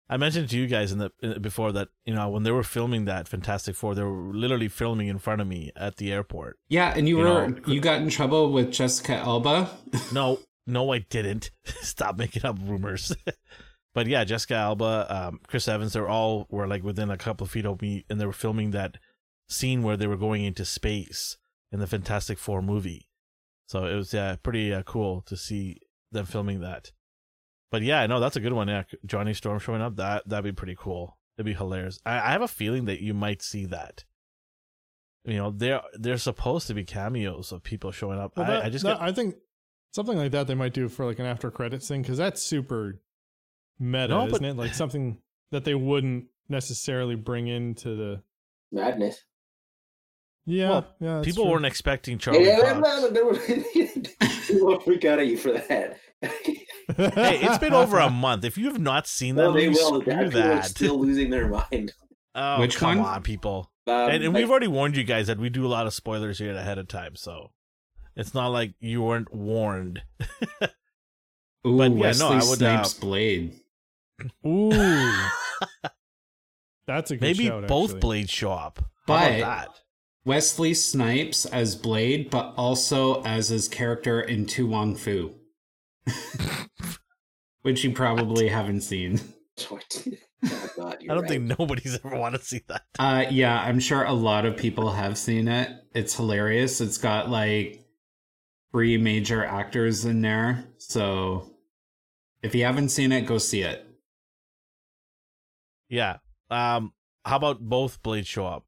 I 0.10 0.18
mentioned 0.18 0.50
to 0.50 0.58
you 0.58 0.66
guys 0.66 0.92
in 0.92 0.98
the 0.98 1.12
in, 1.22 1.42
before 1.42 1.72
that 1.74 1.90
you 2.06 2.16
know 2.16 2.30
when 2.30 2.44
they 2.44 2.52
were 2.52 2.64
filming 2.64 3.06
that 3.06 3.28
Fantastic 3.28 3.76
Four, 3.76 3.94
they 3.94 4.04
were 4.04 4.34
literally 4.34 4.68
filming 4.68 5.08
in 5.08 5.20
front 5.20 5.40
of 5.40 5.48
me 5.48 5.72
at 5.76 5.98
the 5.98 6.12
airport. 6.12 6.58
Yeah, 6.68 6.94
and 6.96 7.08
you, 7.08 7.20
you 7.20 7.24
were 7.24 7.48
know, 7.48 7.60
you 7.68 7.80
got 7.80 8.02
in 8.02 8.10
trouble 8.10 8.52
with 8.52 8.72
Jessica 8.72 9.16
Alba. 9.16 9.70
no, 10.14 10.40
no, 10.66 10.92
I 10.92 11.00
didn't. 11.00 11.52
Stop 11.66 12.18
making 12.18 12.44
up 12.44 12.58
rumors. 12.62 13.16
but 13.94 14.08
yeah, 14.08 14.24
Jessica 14.24 14.56
Alba, 14.56 15.06
um, 15.10 15.40
Chris 15.48 15.68
Evans, 15.68 15.94
they're 15.94 16.10
all 16.10 16.48
were 16.50 16.68
like 16.68 16.84
within 16.84 17.12
a 17.12 17.18
couple 17.18 17.46
of 17.46 17.52
feet 17.52 17.66
of 17.66 17.82
me, 17.82 18.06
and 18.10 18.20
they 18.20 18.26
were 18.26 18.34
filming 18.34 18.72
that 18.72 18.98
scene 19.48 19.84
where 19.84 19.98
they 19.98 20.08
were 20.08 20.18
going 20.18 20.44
into 20.44 20.66
space 20.66 21.38
in 21.72 21.80
the 21.80 21.88
Fantastic 21.88 22.40
Four 22.40 22.64
movie. 22.64 23.08
So 23.68 23.86
it 23.86 23.94
was 23.94 24.12
yeah 24.12 24.36
pretty 24.42 24.74
uh, 24.74 24.82
cool 24.82 25.22
to 25.28 25.38
see 25.38 25.78
them 26.12 26.26
filming 26.26 26.62
that. 26.62 26.92
But 27.72 27.84
yeah, 27.84 28.06
no, 28.08 28.20
that's 28.20 28.36
a 28.36 28.40
good 28.40 28.54
one. 28.54 28.68
Yeah, 28.68 28.84
Johnny 29.06 29.34
Storm 29.34 29.60
showing 29.60 29.82
up 29.82 29.98
that 29.98 30.28
that'd 30.28 30.44
be 30.44 30.52
pretty 30.52 30.76
cool. 30.78 31.18
It'd 31.38 31.46
be 31.46 31.54
hilarious. 31.54 32.00
I, 32.06 32.18
I 32.18 32.32
have 32.32 32.42
a 32.42 32.48
feeling 32.48 32.86
that 32.86 33.02
you 33.02 33.14
might 33.14 33.42
see 33.42 33.66
that. 33.66 34.04
You 35.24 35.38
know, 35.38 35.52
they're 35.52 35.82
they're 35.94 36.18
supposed 36.18 36.68
to 36.68 36.74
be 36.74 36.84
cameos 36.84 37.52
of 37.52 37.64
people 37.64 37.92
showing 37.92 38.20
up. 38.20 38.36
Well, 38.36 38.48
that, 38.48 38.64
I, 38.64 38.66
I, 38.68 38.70
just 38.70 38.86
that, 38.86 39.02
I 39.02 39.12
think 39.12 39.36
something 39.92 40.18
like 40.18 40.32
that 40.32 40.48
they 40.48 40.56
might 40.56 40.74
do 40.74 40.90
for 40.90 41.06
like 41.06 41.20
an 41.20 41.26
after 41.26 41.52
credits 41.52 41.88
thing 41.88 42.02
because 42.02 42.18
that's 42.18 42.42
super 42.42 43.00
meta, 43.80 44.10
no, 44.10 44.28
isn't 44.28 44.44
it? 44.44 44.58
Like 44.58 44.74
something 44.74 45.20
that 45.52 45.66
they 45.66 45.76
wouldn't 45.76 46.26
necessarily 46.48 47.16
bring 47.16 47.48
into 47.48 47.96
the 47.96 48.24
madness. 48.72 49.24
Yeah, 50.46 50.70
well, 50.70 50.88
yeah. 51.00 51.22
People 51.24 51.44
true. 51.44 51.54
weren't 51.54 51.66
expecting 51.66 52.18
Charlie. 52.18 52.46
Yeah, 52.46 52.80
Cox. 52.82 53.04
we 53.04 54.08
won't 54.54 54.84
freak 54.84 55.06
out 55.06 55.20
at 55.20 55.28
you 55.28 55.38
for 55.38 55.52
that. 55.54 55.98
hey, 56.22 57.40
it's 57.42 57.58
been 57.58 57.74
over 57.74 57.98
a 58.00 58.10
month. 58.10 58.44
If 58.44 58.58
you 58.58 58.66
have 58.66 58.80
not 58.80 59.08
seen 59.08 59.36
that, 59.36 59.44
well, 59.44 59.54
they 59.54 59.70
will. 59.70 60.02
Screw 60.02 60.30
that. 60.30 60.66
Still 60.66 61.00
losing 61.00 61.30
their 61.30 61.48
mind. 61.48 61.94
Oh, 62.36 62.60
Which 62.60 62.78
come 62.78 63.00
one? 63.00 63.08
on, 63.08 63.24
people. 63.24 63.72
Um, 63.88 64.12
and, 64.12 64.24
and 64.24 64.34
like, 64.34 64.42
we've 64.42 64.52
already 64.52 64.68
warned 64.68 64.96
you 64.96 65.04
guys 65.04 65.28
that 65.28 65.40
we 65.40 65.50
do 65.50 65.66
a 65.66 65.68
lot 65.68 65.88
of 65.88 65.96
spoilers 65.96 66.38
here 66.38 66.56
ahead 66.56 66.78
of 66.78 66.88
time, 66.88 67.16
so 67.16 67.50
it's 68.16 68.36
not 68.36 68.50
like 68.50 68.76
you 68.80 69.02
weren't 69.02 69.34
warned. 69.34 70.04
Ooh, 71.68 71.78
but 71.78 71.92
yeah, 71.92 71.98
Wesley 71.98 72.30
no, 72.30 72.36
I 72.36 72.48
would, 72.48 72.60
Snipes' 72.60 72.98
uh, 72.98 73.02
blade. 73.02 73.60
Ooh, 74.46 75.12
that's 76.86 77.10
a 77.10 77.18
maybe 77.18 77.48
shout, 77.48 77.68
both 77.68 77.90
actually. 77.90 78.00
blades 78.00 78.30
show 78.30 78.52
up. 78.52 78.86
But 79.08 79.70
Wesley 80.30 80.76
Snipes 80.76 81.48
as 81.48 81.76
Blade, 81.76 82.30
but 82.30 82.54
also 82.56 83.24
as 83.24 83.50
his 83.50 83.68
character 83.68 84.22
in 84.22 84.46
To 84.46 84.68
Wong 84.68 84.96
Foo, 84.96 85.34
which 87.64 87.84
you 87.84 87.92
probably 87.94 88.44
what? 88.44 88.54
haven't 88.54 88.82
seen. 88.82 89.20
I 89.60 90.96
don't 91.08 91.08
right. 91.08 91.28
think 91.28 91.58
nobody's 91.58 91.96
ever 92.06 92.16
want 92.16 92.36
to 92.36 92.42
see 92.42 92.62
that. 92.68 92.84
Uh, 93.00 93.26
yeah, 93.32 93.60
I'm 93.60 93.80
sure 93.80 94.04
a 94.04 94.14
lot 94.14 94.46
of 94.46 94.56
people 94.56 94.92
have 94.92 95.18
seen 95.18 95.48
it. 95.48 95.72
It's 95.96 96.16
hilarious. 96.16 96.80
It's 96.80 97.00
got 97.00 97.32
like 97.32 97.84
three 98.72 98.98
major 98.98 99.44
actors 99.44 100.06
in 100.06 100.22
there. 100.22 100.64
So 100.78 101.50
if 102.44 102.54
you 102.54 102.66
haven't 102.66 102.90
seen 102.90 103.12
it, 103.12 103.26
go 103.26 103.40
see 103.40 103.64
it. 103.64 103.84
Yeah. 105.90 106.18
Um, 106.52 106.94
how 107.26 107.38
about 107.38 107.62
both 107.62 108.04
blades 108.04 108.28
show 108.28 108.46
up? 108.46 108.68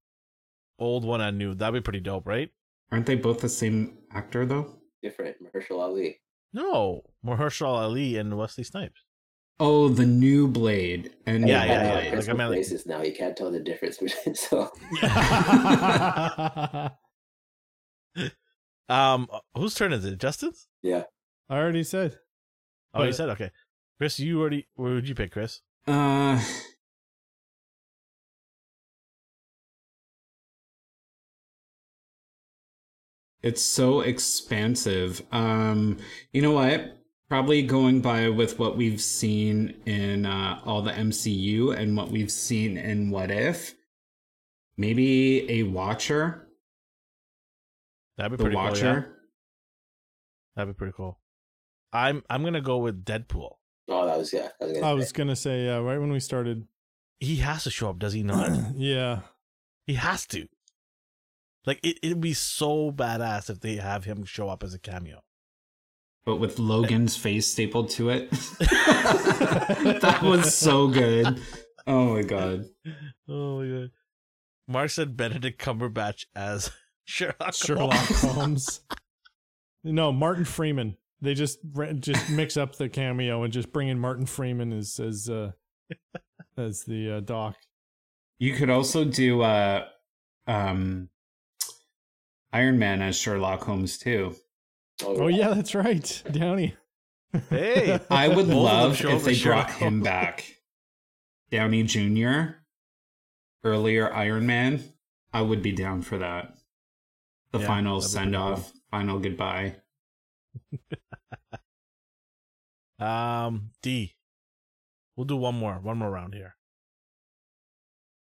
Old 0.81 1.05
one 1.05 1.21
and 1.21 1.37
new. 1.37 1.53
That'd 1.53 1.75
be 1.75 1.81
pretty 1.81 2.01
dope, 2.01 2.27
right? 2.27 2.49
Aren't 2.91 3.05
they 3.05 3.15
both 3.15 3.39
the 3.39 3.49
same 3.49 3.99
actor 4.11 4.45
though? 4.45 4.75
Different. 5.01 5.37
Mahershala 5.41 5.83
Ali. 5.83 6.19
No, 6.53 7.03
Mahershala 7.25 7.83
Ali 7.83 8.17
and 8.17 8.37
Wesley 8.37 8.65
Snipes. 8.65 9.03
Oh, 9.59 9.89
the 9.89 10.05
new 10.05 10.47
Blade 10.47 11.13
and 11.25 11.47
yeah, 11.47 11.63
yeah, 11.63 11.71
yeah. 11.71 12.01
yeah. 12.01 12.15
Like, 12.15 12.29
I 12.29 12.33
mean, 12.33 12.47
places 12.47 12.85
now 12.87 13.03
you 13.03 13.13
can't 13.13 13.37
tell 13.37 13.51
the 13.51 13.59
difference 13.59 13.97
between 13.97 14.35
so. 14.35 14.71
um, 18.89 19.27
whose 19.55 19.75
turn 19.75 19.93
is 19.93 20.03
it? 20.03 20.17
Justin's? 20.17 20.67
Yeah. 20.81 21.03
I 21.47 21.57
already 21.57 21.83
said. 21.83 22.17
Oh, 22.93 22.99
but, 22.99 23.07
you 23.07 23.13
said 23.13 23.29
okay. 23.29 23.51
Chris, 23.99 24.19
you 24.19 24.41
already. 24.41 24.67
Where 24.75 24.95
would 24.95 25.07
you 25.07 25.15
pick, 25.15 25.31
Chris? 25.31 25.61
Uh, 25.85 26.41
It's 33.43 33.61
so 33.61 34.01
expansive. 34.01 35.21
Um, 35.31 35.97
you 36.31 36.41
know 36.41 36.51
what? 36.51 36.97
Probably 37.29 37.63
going 37.63 38.01
by 38.01 38.29
with 38.29 38.59
what 38.59 38.77
we've 38.77 39.01
seen 39.01 39.73
in 39.85 40.25
uh, 40.25 40.59
all 40.65 40.81
the 40.81 40.91
MCU 40.91 41.75
and 41.75 41.95
what 41.95 42.09
we've 42.11 42.31
seen 42.31 42.77
in 42.77 43.09
What 43.09 43.31
If. 43.31 43.73
Maybe 44.77 45.49
a 45.49 45.63
Watcher. 45.63 46.47
That'd 48.17 48.33
be 48.33 48.37
the 48.37 48.43
pretty 48.43 48.55
Watcher. 48.57 48.81
cool. 48.81 49.11
Yeah. 49.11 49.17
That'd 50.55 50.75
be 50.75 50.77
pretty 50.77 50.93
cool. 50.95 51.17
I'm 51.93 52.23
I'm 52.29 52.43
gonna 52.43 52.61
go 52.61 52.77
with 52.77 53.03
Deadpool. 53.03 53.55
Oh, 53.87 54.05
that 54.05 54.17
was 54.17 54.31
yeah. 54.31 54.49
I 54.61 54.65
was 54.65 54.73
gonna, 54.73 54.87
I 54.87 54.93
was 54.93 55.11
gonna 55.11 55.35
say 55.35 55.65
yeah. 55.65 55.77
Right 55.77 55.97
when 55.97 56.11
we 56.11 56.19
started, 56.19 56.67
he 57.19 57.37
has 57.37 57.63
to 57.63 57.71
show 57.71 57.89
up, 57.89 57.99
does 57.99 58.13
he 58.13 58.23
not? 58.23 58.49
yeah, 58.75 59.21
he 59.87 59.95
has 59.95 60.25
to. 60.27 60.47
Like 61.65 61.79
it, 61.83 61.99
it'd 62.01 62.21
be 62.21 62.33
so 62.33 62.91
badass 62.91 63.49
if 63.49 63.59
they 63.59 63.75
have 63.75 64.05
him 64.05 64.23
show 64.23 64.49
up 64.49 64.63
as 64.63 64.73
a 64.73 64.79
cameo. 64.79 65.23
But 66.25 66.37
with 66.37 66.59
Logan's 66.59 67.17
face 67.17 67.47
stapled 67.47 67.89
to 67.91 68.09
it. 68.09 68.29
that 68.59 70.19
was 70.23 70.55
so 70.55 70.87
good. 70.87 71.41
Oh 71.87 72.13
my 72.13 72.21
god. 72.21 72.65
Oh 73.27 73.59
my 73.59 73.67
god. 73.67 73.91
Mark 74.67 74.89
said 74.89 75.17
Benedict 75.17 75.61
Cumberbatch 75.61 76.25
as 76.35 76.71
Sherlock 77.05 77.53
Sherlock 77.53 77.93
Holmes. 77.93 78.81
no, 79.83 80.11
Martin 80.11 80.45
Freeman. 80.45 80.97
They 81.21 81.33
just 81.33 81.59
just 81.99 82.29
mix 82.31 82.57
up 82.57 82.75
the 82.75 82.89
cameo 82.89 83.43
and 83.43 83.53
just 83.53 83.71
bring 83.71 83.89
in 83.89 83.99
Martin 83.99 84.25
Freeman 84.25 84.73
as 84.73 84.99
as 84.99 85.29
uh, 85.29 85.51
as 86.57 86.83
the 86.83 87.17
uh, 87.17 87.19
doc. 87.19 87.55
You 88.39 88.53
could 88.53 88.71
also 88.71 89.05
do 89.05 89.41
uh 89.41 89.85
um 90.47 91.09
Iron 92.53 92.79
Man 92.79 93.01
as 93.01 93.15
Sherlock 93.15 93.63
Holmes 93.63 93.97
too. 93.97 94.35
Oh, 95.03 95.27
yeah, 95.27 95.53
that's 95.53 95.73
right, 95.73 96.23
Downey. 96.31 96.75
Hey, 97.49 97.99
I 98.09 98.27
would 98.27 98.47
love 98.47 99.03
if 99.03 99.23
they 99.23 99.41
brought 99.41 99.71
him 99.71 100.01
back. 100.01 100.45
Downey 101.49 101.83
Jr. 101.83 102.55
Earlier 103.63 104.13
Iron 104.13 104.45
Man, 104.45 104.83
I 105.33 105.41
would 105.41 105.61
be 105.61 105.71
down 105.71 106.01
for 106.01 106.17
that. 106.17 106.55
The 107.51 107.59
yeah, 107.59 107.67
final 107.67 108.01
send 108.01 108.35
off, 108.35 108.71
cool. 108.71 108.81
final 108.91 109.19
goodbye. 109.19 109.75
um, 112.99 113.71
D. 113.81 114.15
We'll 115.15 115.25
do 115.25 115.35
one 115.35 115.55
more, 115.55 115.75
one 115.75 115.97
more 115.97 116.09
round 116.09 116.33
here. 116.33 116.55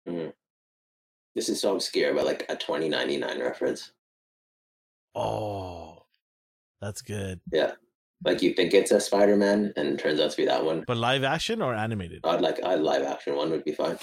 Mm. 0.08 0.32
This 1.34 1.48
is 1.48 1.60
so 1.60 1.74
obscure, 1.74 2.14
but 2.14 2.26
like 2.26 2.44
a 2.48 2.56
twenty 2.56 2.88
ninety 2.88 3.16
nine 3.16 3.40
reference. 3.40 3.92
Oh, 5.14 6.02
that's 6.80 7.02
good. 7.02 7.40
Yeah. 7.52 7.72
Like 8.24 8.42
you 8.42 8.54
think 8.54 8.72
it's 8.72 8.90
a 8.90 9.00
Spider 9.00 9.36
Man 9.36 9.72
and 9.76 9.88
it 9.88 9.98
turns 9.98 10.20
out 10.20 10.30
to 10.30 10.36
be 10.36 10.46
that 10.46 10.64
one. 10.64 10.84
But 10.86 10.96
live 10.96 11.24
action 11.24 11.60
or 11.60 11.74
animated? 11.74 12.20
I'd 12.24 12.40
like 12.40 12.58
a 12.62 12.76
live 12.76 13.02
action 13.02 13.36
one 13.36 13.50
would 13.50 13.64
be 13.64 13.72
fine. 13.72 13.98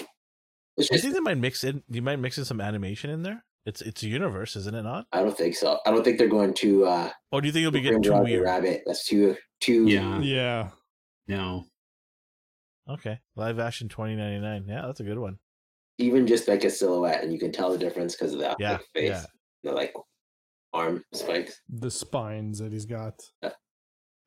It's 0.76 0.88
just, 0.88 0.92
I 0.92 1.02
think 1.02 1.14
they 1.14 1.20
might 1.20 1.38
mix 1.38 1.64
in 1.64 1.82
you 1.88 2.02
might 2.02 2.18
mix 2.18 2.38
in 2.38 2.44
some 2.44 2.60
animation 2.60 3.10
in 3.10 3.22
there. 3.22 3.44
It's 3.66 3.82
it's 3.82 4.02
a 4.02 4.08
universe, 4.08 4.56
isn't 4.56 4.74
it 4.74 4.82
not? 4.82 5.06
I 5.12 5.22
don't 5.22 5.36
think 5.36 5.54
so. 5.54 5.78
I 5.86 5.90
don't 5.90 6.04
think 6.04 6.18
they're 6.18 6.28
going 6.28 6.54
to 6.54 6.84
uh 6.84 7.10
Or 7.30 7.40
do 7.40 7.48
you 7.48 7.52
think 7.52 7.62
it'll 7.62 7.72
be 7.72 7.80
getting 7.80 8.02
too 8.02 8.16
weird? 8.16 8.42
Rabbit. 8.42 8.82
That's 8.86 9.06
too 9.06 9.36
too 9.60 9.86
Yeah. 9.86 10.20
Yeah. 10.20 10.70
No. 11.26 11.64
Okay. 12.88 13.18
Live 13.36 13.58
action 13.58 13.88
twenty 13.88 14.14
ninety 14.14 14.40
nine. 14.40 14.64
Yeah, 14.68 14.82
that's 14.86 15.00
a 15.00 15.04
good 15.04 15.18
one. 15.18 15.38
Even 15.98 16.26
just 16.26 16.48
like 16.48 16.64
a 16.64 16.70
silhouette 16.70 17.22
and 17.22 17.32
you 17.32 17.38
can 17.38 17.52
tell 17.52 17.70
the 17.70 17.78
difference 17.78 18.14
because 18.14 18.32
of 18.32 18.40
that 18.40 18.56
yeah, 18.58 18.72
like, 18.72 18.86
face. 18.94 19.10
Yeah. 19.10 19.24
The 19.62 19.72
like 19.72 19.94
arm 20.72 21.04
spikes. 21.12 21.60
The 21.68 21.90
spines 21.90 22.58
that 22.58 22.72
he's 22.72 22.86
got. 22.86 23.14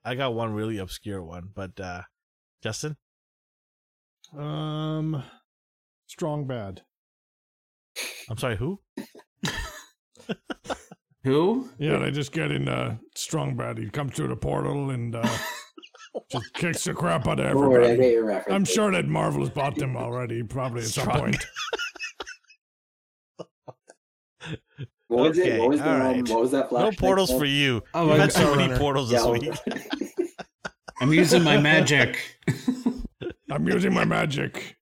I 0.04 0.16
got 0.16 0.34
one 0.36 0.54
really 0.54 0.78
obscure 0.78 1.24
one, 1.24 1.50
but 1.54 1.80
uh 1.80 2.02
Justin? 2.64 2.98
Um 4.38 5.24
Strong 6.08 6.48
Bad. 6.48 6.82
I'm 8.30 8.38
sorry, 8.38 8.58
who? 8.58 8.80
who? 11.24 11.70
Yeah, 11.80 11.98
they 11.98 12.12
just 12.12 12.32
get 12.32 12.52
in 12.52 12.68
uh 12.68 12.98
Strong 13.16 13.56
Bad. 13.58 13.78
He 13.78 13.90
comes 13.90 14.14
through 14.16 14.28
the 14.28 14.36
portal 14.36 14.92
and 14.92 15.16
uh 15.16 15.38
just 16.32 16.54
kicks 16.54 16.84
the 16.84 16.94
crap 16.94 17.28
out 17.28 17.40
of 17.40 17.46
everybody. 17.46 18.18
I'm 18.50 18.66
sure 18.66 18.92
that 18.92 19.08
Marvel 19.08 19.42
has 19.42 19.50
bought 19.50 19.76
them 19.76 19.98
already, 19.98 20.44
probably 20.44 20.84
at 20.84 20.90
Strong. 20.90 21.08
some 21.08 21.20
point. 21.20 21.46
What 25.08 25.30
was 25.30 25.40
okay, 25.40 25.58
it? 25.58 25.60
What 25.60 25.70
was, 25.70 25.80
the, 25.80 25.86
right. 25.86 26.30
what 26.30 26.42
was 26.42 26.52
that 26.52 26.72
No 26.72 26.92
portals 26.92 27.32
for 27.32 27.46
you. 27.46 27.84
Oh, 27.94 28.10
You've 28.10 28.20
had 28.20 28.32
so 28.32 28.56
many 28.56 28.76
portals 28.78 29.10
this 29.10 29.24
yeah, 29.24 29.32
week. 29.32 29.54
I'm 31.00 31.14
using 31.14 31.44
my 31.44 31.58
magic. 31.58 32.40
I'm 33.52 33.68
using 33.68 33.94
my 33.94 34.06
magic. 34.06 34.78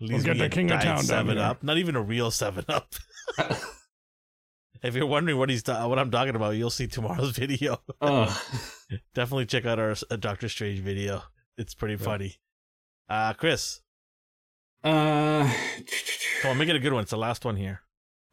We'll 0.00 0.22
get 0.22 0.38
the 0.38 0.48
king 0.50 0.70
of 0.70 0.82
town 0.82 1.02
seven 1.02 1.38
up. 1.38 1.62
Not 1.62 1.78
even 1.78 1.96
a 1.96 2.02
real 2.02 2.30
seven 2.30 2.64
up. 2.68 2.92
if 4.82 4.94
you're 4.94 5.06
wondering 5.06 5.38
what 5.38 5.48
he's 5.48 5.62
ta- 5.62 5.86
what 5.88 5.98
I'm 5.98 6.10
talking 6.10 6.36
about, 6.36 6.56
you'll 6.56 6.70
see 6.70 6.86
tomorrow's 6.86 7.38
video. 7.38 7.80
oh. 8.02 8.42
Definitely 9.14 9.46
check 9.46 9.64
out 9.64 9.78
our 9.78 9.94
uh, 10.10 10.16
Doctor 10.16 10.48
Strange 10.48 10.80
video. 10.80 11.22
It's 11.56 11.74
pretty 11.74 11.94
yeah. 11.94 12.04
funny. 12.04 12.34
Uh, 13.08 13.32
Chris. 13.32 13.80
Uh, 14.82 15.50
come 16.42 16.50
on, 16.50 16.58
make 16.58 16.68
it 16.68 16.76
a 16.76 16.80
good 16.80 16.92
one. 16.92 17.02
It's 17.02 17.12
the 17.12 17.16
last 17.16 17.44
one 17.44 17.56
here. 17.56 17.80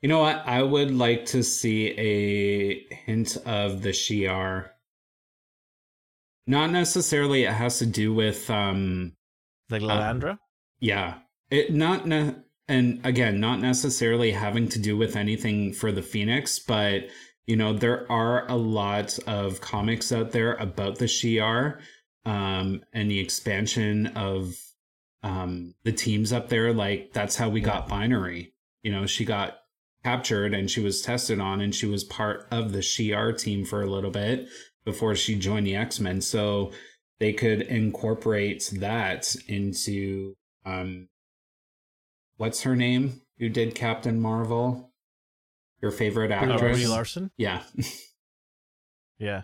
You 0.02 0.10
know 0.10 0.20
what? 0.20 0.42
I 0.48 0.64
would 0.64 0.92
like 0.92 1.26
to 1.28 1.44
see 1.44 1.90
a 1.92 2.94
hint 2.94 3.38
of 3.46 3.84
the 3.84 3.90
Shi'ar. 3.90 4.72
Not 6.48 6.72
necessarily 6.72 7.44
it 7.44 7.54
has 7.54 7.78
to 7.80 7.86
do 7.86 8.14
with 8.14 8.50
um 8.50 9.14
like 9.70 9.84
Lilandra? 9.84 10.34
Uh, 10.34 10.38
yeah. 10.80 11.20
It 11.52 11.74
not 11.74 12.08
ne- 12.08 12.36
and 12.68 13.00
again, 13.06 13.40
not 13.40 13.60
necessarily 13.60 14.32
having 14.32 14.68
to 14.70 14.80
do 14.80 14.98
with 14.98 15.16
anything 15.16 15.72
for 15.72 15.92
the 15.92 16.02
Phoenix, 16.02 16.58
but 16.58 17.04
you 17.46 17.56
know, 17.56 17.74
there 17.74 18.12
are 18.12 18.48
a 18.48 18.56
lot 18.56 19.20
of 19.28 19.62
comics 19.62 20.12
out 20.12 20.32
there 20.32 20.56
about 20.56 20.98
the 20.98 21.06
Shi'ar 21.06 21.80
um 22.26 22.84
and 22.94 23.10
the 23.10 23.20
expansion 23.20 24.08
of 24.16 24.56
um 25.24 25.74
the 25.84 25.92
teams 25.92 26.32
up 26.32 26.50
there 26.50 26.72
like 26.72 27.14
that's 27.14 27.36
how 27.36 27.50
we 27.50 27.62
got 27.62 27.88
binary. 27.88 28.54
You 28.82 28.92
know, 28.92 29.06
she 29.06 29.26
got 29.26 29.61
captured 30.04 30.54
and 30.54 30.70
she 30.70 30.82
was 30.82 31.02
tested 31.02 31.40
on 31.40 31.62
and 31.62 31.74
she 31.76 31.86
was 31.86 32.04
part 32.04 32.48
of 32.52 32.72
the 32.72 32.80
Shi'ar 32.80 33.38
team 33.38 33.66
for 33.66 33.82
a 33.82 33.90
little 33.90 34.12
bit 34.12 34.48
before 34.84 35.16
she 35.16 35.36
joined 35.36 35.68
the 35.68 35.76
X-Men. 35.76 36.22
So 36.22 36.72
they 37.20 37.34
could 37.34 37.62
incorporate 37.62 38.70
that 38.74 39.36
into 39.48 40.36
um 40.66 41.08
what's 42.38 42.62
her 42.62 42.76
name 42.76 43.22
who 43.38 43.50
did 43.50 43.76
Captain 43.76 44.20
Marvel? 44.20 44.92
Your 45.82 45.92
favorite 45.92 46.32
actress? 46.32 46.78
Brie 46.78 46.88
Larson? 46.88 47.32
Yeah. 47.38 47.64
yeah. 49.18 49.42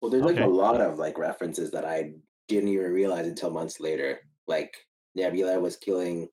Well, 0.00 0.10
there's 0.10 0.24
like 0.24 0.36
okay. 0.36 0.44
a 0.44 0.48
lot 0.48 0.80
of 0.80 0.98
like 0.98 1.18
references 1.18 1.70
that 1.72 1.84
I 1.84 2.12
didn't 2.48 2.70
even 2.70 2.92
realize 2.92 3.26
until 3.26 3.50
months 3.50 3.78
later. 3.78 4.20
Like 4.46 4.74
Nebula 5.14 5.60
was 5.60 5.76
killing 5.76 6.28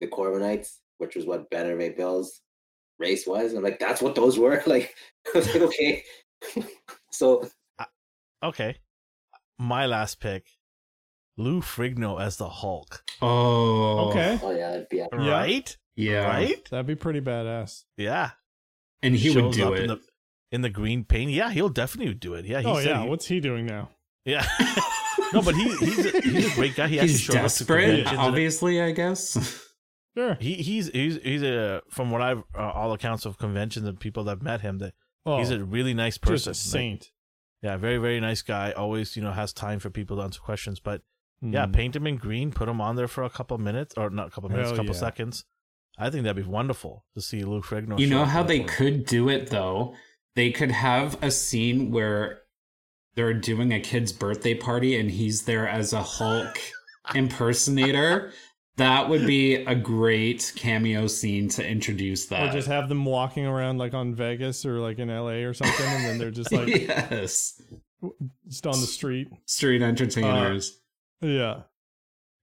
the 0.00 0.06
Korbinites 0.06 0.78
which 0.98 1.16
was 1.16 1.26
what 1.26 1.50
Beta 1.50 1.76
Ray 1.76 1.90
Bill's 1.90 2.40
race 2.98 3.26
was. 3.26 3.50
And 3.50 3.58
I'm 3.58 3.64
like, 3.64 3.78
that's 3.78 4.02
what 4.02 4.14
those 4.14 4.38
were. 4.38 4.62
Like, 4.66 4.94
like 5.34 5.56
okay. 5.56 6.02
so, 7.10 7.48
uh, 7.78 7.84
okay. 8.42 8.76
My 9.58 9.86
last 9.86 10.20
pick, 10.20 10.48
Lou 11.36 11.60
Ferrigno 11.60 12.20
as 12.20 12.36
the 12.36 12.48
Hulk. 12.48 13.04
Oh, 13.22 14.08
okay. 14.08 14.38
Oh 14.42 14.50
yeah, 14.50 14.70
that'd 14.70 14.88
be 14.88 15.02
right. 15.12 15.76
Yeah, 15.96 16.26
right. 16.26 16.70
That'd 16.70 16.86
be 16.86 16.96
pretty 16.96 17.20
badass. 17.20 17.84
Yeah, 17.96 18.30
and 19.02 19.14
he 19.14 19.30
would 19.30 19.52
do 19.52 19.72
it 19.74 19.82
in 19.82 19.86
the, 19.88 20.00
in 20.50 20.60
the, 20.62 20.70
green 20.70 21.04
paint. 21.04 21.30
Yeah, 21.30 21.50
he'll 21.50 21.68
definitely 21.68 22.14
do 22.14 22.34
it. 22.34 22.46
Yeah. 22.46 22.62
oh 22.64 22.78
yeah. 22.78 23.02
He, 23.02 23.08
What's 23.08 23.26
he 23.26 23.38
doing 23.38 23.66
now? 23.66 23.90
Yeah. 24.24 24.44
no, 25.32 25.40
but 25.40 25.54
he, 25.54 25.68
he's 25.76 26.14
a, 26.14 26.20
he's 26.20 26.52
a 26.52 26.54
great 26.56 26.74
guy. 26.74 26.88
He 26.88 26.98
he's 26.98 27.28
desperate, 27.28 28.06
obviously. 28.08 28.82
I 28.82 28.90
guess. 28.90 29.63
Sure. 30.16 30.36
He 30.40 30.54
he's 30.54 30.88
he's 30.88 31.18
he's 31.22 31.42
a 31.42 31.82
from 31.90 32.10
what 32.10 32.22
I've 32.22 32.44
uh, 32.56 32.70
all 32.70 32.92
accounts 32.92 33.26
of 33.26 33.38
conventions 33.38 33.86
and 33.86 33.98
people 33.98 34.24
that 34.24 34.32
have 34.32 34.42
met 34.42 34.60
him 34.60 34.78
that 34.78 34.94
oh, 35.26 35.38
he's 35.38 35.50
a 35.50 35.64
really 35.64 35.94
nice 35.94 36.18
person. 36.18 36.52
Just 36.52 36.66
a 36.66 36.68
saint. 36.68 37.00
Like, 37.00 37.10
yeah, 37.62 37.76
very 37.76 37.98
very 37.98 38.20
nice 38.20 38.42
guy. 38.42 38.72
Always 38.72 39.16
you 39.16 39.22
know 39.22 39.32
has 39.32 39.52
time 39.52 39.80
for 39.80 39.90
people 39.90 40.18
to 40.18 40.22
answer 40.22 40.40
questions. 40.40 40.80
But 40.80 41.02
mm. 41.42 41.52
yeah, 41.52 41.66
hmm. 41.66 41.72
paint 41.72 41.96
him 41.96 42.06
in 42.06 42.16
green, 42.16 42.52
put 42.52 42.68
him 42.68 42.80
on 42.80 42.96
there 42.96 43.08
for 43.08 43.24
a 43.24 43.30
couple 43.30 43.58
minutes 43.58 43.94
or 43.96 44.10
not 44.10 44.28
a 44.28 44.30
couple 44.30 44.50
minutes, 44.50 44.70
a 44.70 44.76
couple 44.76 44.94
yeah. 44.94 45.00
seconds. 45.00 45.44
I 45.96 46.10
think 46.10 46.24
that'd 46.24 46.44
be 46.44 46.48
wonderful 46.48 47.04
to 47.14 47.20
see 47.20 47.42
Luke 47.44 47.64
Ferrigno. 47.64 47.98
You 47.98 48.08
know 48.08 48.24
how 48.24 48.42
they 48.42 48.60
court. 48.60 48.70
could 48.70 49.06
do 49.06 49.28
it 49.28 49.50
though 49.50 49.94
they 50.34 50.50
could 50.50 50.70
have 50.70 51.16
a 51.22 51.30
scene 51.30 51.90
where 51.90 52.40
they're 53.14 53.34
doing 53.34 53.72
a 53.72 53.80
kid's 53.80 54.12
birthday 54.12 54.54
party 54.54 54.98
and 54.98 55.10
he's 55.10 55.42
there 55.42 55.68
as 55.68 55.92
a 55.92 56.02
Hulk 56.02 56.58
impersonator. 57.14 58.32
That 58.76 59.08
would 59.08 59.24
be 59.24 59.54
a 59.54 59.74
great 59.74 60.52
cameo 60.56 61.06
scene 61.06 61.48
to 61.50 61.66
introduce 61.66 62.26
that. 62.26 62.48
Or 62.48 62.52
just 62.52 62.66
have 62.66 62.88
them 62.88 63.04
walking 63.04 63.46
around 63.46 63.78
like 63.78 63.94
on 63.94 64.16
Vegas 64.16 64.66
or 64.66 64.80
like 64.80 64.98
in 64.98 65.08
LA 65.08 65.44
or 65.44 65.54
something, 65.54 65.86
and 65.86 66.04
then 66.04 66.18
they're 66.18 66.32
just 66.32 66.50
like 66.52 66.68
yes, 66.68 67.62
just 68.48 68.66
on 68.66 68.80
the 68.80 68.86
street, 68.86 69.28
street 69.46 69.80
entertainers. 69.80 70.80
Uh, 71.22 71.26
yeah, 71.26 71.60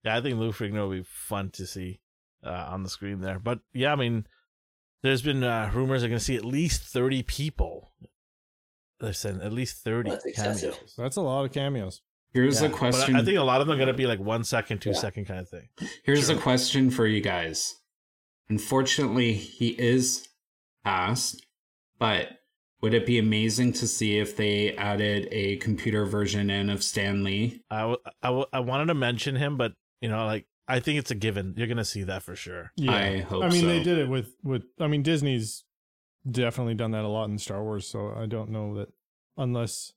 yeah. 0.04 0.16
I 0.16 0.22
think 0.22 0.38
Lou 0.38 0.52
Ferrigno 0.52 0.88
would 0.88 0.98
be 1.00 1.06
fun 1.06 1.50
to 1.50 1.66
see 1.66 2.00
uh, 2.42 2.66
on 2.70 2.82
the 2.82 2.88
screen 2.88 3.20
there. 3.20 3.38
But 3.38 3.60
yeah, 3.74 3.92
I 3.92 3.96
mean, 3.96 4.26
there's 5.02 5.22
been 5.22 5.44
uh, 5.44 5.70
rumors 5.74 6.00
they're 6.00 6.08
going 6.08 6.18
to 6.18 6.24
see 6.24 6.36
at 6.36 6.46
least 6.46 6.82
thirty 6.82 7.22
people. 7.22 7.92
Listen, 9.02 9.42
at 9.42 9.52
least 9.52 9.84
thirty 9.84 10.10
That's 10.10 10.32
cameos. 10.34 10.94
That's 10.96 11.16
a 11.16 11.22
lot 11.22 11.44
of 11.44 11.52
cameos. 11.52 12.00
Here's 12.32 12.62
yeah, 12.62 12.68
a 12.68 12.70
question. 12.70 13.16
I 13.16 13.24
think 13.24 13.38
a 13.38 13.42
lot 13.42 13.60
of 13.60 13.66
them 13.66 13.74
are 13.74 13.78
going 13.78 13.88
to 13.88 13.94
be 13.94 14.06
like 14.06 14.20
one 14.20 14.44
second, 14.44 14.80
two 14.80 14.90
yeah. 14.90 14.96
second 14.96 15.26
kind 15.26 15.40
of 15.40 15.48
thing. 15.48 15.68
Here's 16.04 16.26
sure. 16.26 16.36
a 16.36 16.40
question 16.40 16.90
for 16.90 17.06
you 17.06 17.20
guys. 17.20 17.76
Unfortunately, 18.48 19.34
he 19.34 19.68
is 19.68 20.28
passed, 20.84 21.44
but 21.98 22.28
would 22.80 22.94
it 22.94 23.06
be 23.06 23.18
amazing 23.18 23.72
to 23.74 23.86
see 23.86 24.18
if 24.18 24.36
they 24.36 24.74
added 24.76 25.28
a 25.30 25.56
computer 25.56 26.04
version 26.04 26.50
in 26.50 26.68
of 26.68 26.82
Stan 26.82 27.22
Lee? 27.22 27.62
I, 27.70 27.80
w- 27.80 27.98
I, 28.22 28.26
w- 28.28 28.46
I 28.52 28.60
wanted 28.60 28.86
to 28.86 28.94
mention 28.94 29.36
him, 29.36 29.56
but 29.56 29.72
you 30.00 30.08
know, 30.08 30.26
like 30.26 30.46
I 30.66 30.80
think 30.80 30.98
it's 30.98 31.10
a 31.10 31.14
given. 31.14 31.54
You're 31.56 31.68
gonna 31.68 31.84
see 31.84 32.02
that 32.04 32.22
for 32.22 32.34
sure. 32.34 32.72
Yeah, 32.76 32.92
I 32.92 33.20
hope. 33.20 33.44
I 33.44 33.48
mean, 33.48 33.62
so. 33.62 33.66
they 33.66 33.82
did 33.82 33.98
it 33.98 34.08
with 34.08 34.34
with. 34.42 34.64
I 34.80 34.88
mean, 34.88 35.02
Disney's 35.02 35.64
definitely 36.28 36.74
done 36.74 36.92
that 36.92 37.04
a 37.04 37.08
lot 37.08 37.28
in 37.28 37.38
Star 37.38 37.62
Wars. 37.62 37.86
So 37.86 38.12
I 38.16 38.26
don't 38.26 38.50
know 38.50 38.74
that 38.76 38.88
unless 39.36 39.92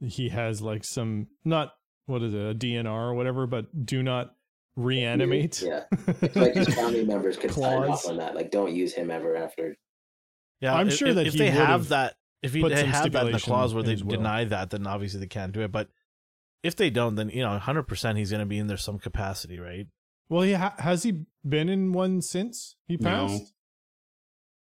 he 0.00 0.28
has 0.28 0.60
like 0.60 0.84
some 0.84 1.28
not 1.44 1.72
what 2.06 2.22
is 2.22 2.34
it 2.34 2.40
a 2.40 2.54
DNR 2.54 2.86
or 2.86 3.14
whatever, 3.14 3.46
but 3.46 3.86
do 3.86 4.02
not 4.02 4.34
reanimate. 4.76 5.62
Yeah, 5.62 5.84
it's 6.22 6.36
like 6.36 6.54
his 6.54 6.72
family 6.74 7.04
members 7.04 7.36
could 7.36 7.52
sign 7.52 7.84
off 7.84 8.06
on 8.06 8.18
that. 8.18 8.34
Like, 8.34 8.50
don't 8.50 8.74
use 8.74 8.94
him 8.94 9.10
ever 9.10 9.36
after. 9.36 9.76
Yeah, 10.60 10.74
I'm 10.74 10.90
sure 10.90 11.12
that 11.12 11.26
if 11.26 11.34
they 11.34 11.50
have 11.50 11.88
that, 11.88 12.14
if 12.42 12.54
he, 12.54 12.62
they 12.62 12.86
have 12.86 13.12
that 13.12 13.26
in 13.26 13.32
the 13.32 13.40
clause 13.40 13.74
where 13.74 13.82
they 13.82 13.96
well. 13.96 14.16
deny 14.16 14.44
that, 14.44 14.70
then 14.70 14.86
obviously 14.86 15.20
they 15.20 15.26
can't 15.26 15.52
do 15.52 15.62
it. 15.62 15.72
But 15.72 15.88
if 16.62 16.76
they 16.76 16.90
don't, 16.90 17.14
then 17.16 17.28
you 17.30 17.42
know, 17.42 17.50
100 17.50 17.82
percent 17.84 18.18
he's 18.18 18.30
going 18.30 18.40
to 18.40 18.46
be 18.46 18.58
in 18.58 18.66
there 18.66 18.76
some 18.76 18.98
capacity, 18.98 19.58
right? 19.58 19.86
Well, 20.28 20.42
he 20.42 20.52
ha- 20.52 20.74
has 20.78 21.02
he 21.02 21.24
been 21.46 21.68
in 21.68 21.92
one 21.92 22.22
since 22.22 22.76
he 22.86 22.96
passed. 22.96 23.32
No. 23.32 23.46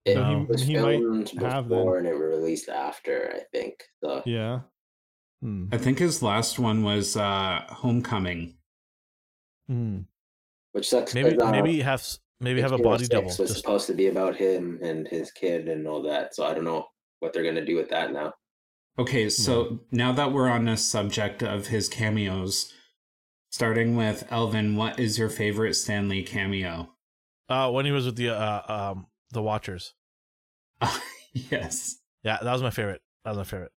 It 0.05 0.17
no. 0.17 0.47
was 0.47 0.63
he, 0.63 0.75
filmed 0.75 1.31
he 1.31 1.39
before 1.39 1.97
and 1.97 2.07
it 2.07 2.13
was 2.13 2.21
released 2.21 2.69
after, 2.69 3.33
I 3.35 3.41
think. 3.51 3.85
So 4.03 4.23
yeah, 4.27 4.61
Hmm. 5.45 5.67
I 5.71 5.77
think 5.77 5.99
his 5.99 6.23
last 6.23 6.59
one 6.59 6.83
was 6.83 7.19
uh, 7.19 7.65
Homecoming. 7.69 8.55
Hmm. 9.69 9.99
Which 10.73 10.89
sucks. 10.89 11.15
Maybe 11.15 11.39
uh, 11.39 11.51
maybe 11.51 11.83
have 11.83 12.03
maybe 12.41 12.63
have 12.63 12.73
a 12.73 12.79
body 12.79 13.07
double. 13.07 13.27
Was 13.27 13.37
just... 13.37 13.57
supposed 13.57 13.87
to 13.89 13.93
be 13.93 14.07
about 14.07 14.37
him 14.37 14.79
and 14.83 15.07
his 15.07 15.31
kid 15.31 15.69
and 15.69 15.87
all 15.87 16.03
that. 16.05 16.35
So 16.35 16.47
I 16.47 16.55
don't 16.55 16.65
know 16.65 16.87
what 17.21 17.35
they're 17.35 17.45
gonna 17.45 17.65
do 17.65 17.77
with 17.77 17.91
that 17.91 18.11
now. 18.11 18.33
Okay, 18.99 19.29
so 19.29 19.65
hmm. 19.65 19.77
now 19.93 20.13
that 20.13 20.33
we're 20.33 20.49
on 20.49 20.65
the 20.65 20.79
subject 20.79 21.43
of 21.43 21.67
his 21.67 21.91
cameos, 21.91 22.73
starting 23.51 23.97
with 23.97 24.27
Elvin, 24.31 24.77
what 24.77 24.99
is 24.99 25.19
your 25.19 25.29
favorite 25.29 25.75
Stan 25.75 26.09
Lee 26.09 26.23
cameo? 26.23 26.89
Uh, 27.51 27.71
when 27.71 27.85
he 27.85 27.93
was 27.93 28.07
with 28.07 28.17
the 28.17 28.31
uh, 28.31 28.63
um 28.67 29.09
the 29.31 29.43
Watchers. 29.43 29.93
yes. 31.35 31.97
Yeah, 32.23 32.39
that 32.41 32.51
was 32.51 32.63
my 32.63 32.71
favorite. 32.71 33.03
That 33.27 33.33
was 33.33 33.39
my 33.39 33.45
favorite 33.45 33.73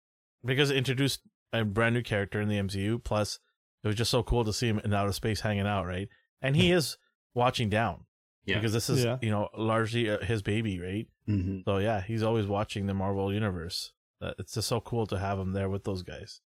because 0.45 0.69
it 0.69 0.77
introduced 0.77 1.21
a 1.53 1.63
brand 1.63 1.95
new 1.95 2.01
character 2.01 2.41
in 2.41 2.49
the 2.49 2.57
MCU. 2.57 3.03
Plus, 3.03 3.39
it 3.83 3.87
was 3.87 3.95
just 3.95 4.11
so 4.11 4.23
cool 4.23 4.43
to 4.45 4.53
see 4.53 4.67
him 4.67 4.79
in 4.79 4.93
outer 4.93 5.11
space 5.11 5.41
hanging 5.41 5.67
out, 5.67 5.85
right? 5.85 6.09
And 6.41 6.55
he 6.55 6.71
is 6.71 6.97
watching 7.33 7.69
down. 7.69 8.05
Yeah. 8.45 8.55
Because 8.55 8.73
this 8.73 8.89
is, 8.89 9.03
yeah. 9.03 9.17
you 9.21 9.31
know, 9.31 9.49
largely 9.57 10.09
uh, 10.09 10.19
his 10.19 10.41
baby, 10.43 10.79
right? 10.79 11.07
Mm-hmm. 11.27 11.59
So, 11.65 11.77
yeah, 11.77 12.01
he's 12.01 12.21
always 12.21 12.45
watching 12.45 12.85
the 12.85 12.93
Marvel 12.93 13.33
Universe. 13.33 13.91
Uh, 14.21 14.33
it's 14.37 14.53
just 14.53 14.67
so 14.67 14.79
cool 14.79 15.07
to 15.07 15.17
have 15.17 15.39
him 15.39 15.53
there 15.53 15.69
with 15.69 15.83
those 15.83 16.03
guys. 16.03 16.41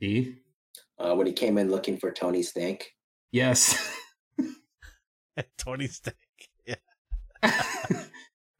E? 0.00 0.34
Uh, 0.98 1.14
when 1.14 1.26
he 1.26 1.32
came 1.32 1.58
in 1.58 1.70
looking 1.70 1.96
for 1.96 2.10
Tony 2.10 2.42
Stank. 2.42 2.92
Yes. 3.30 3.92
Tony 5.58 5.86
Stank. 5.86 6.16
Yeah. 6.66 6.74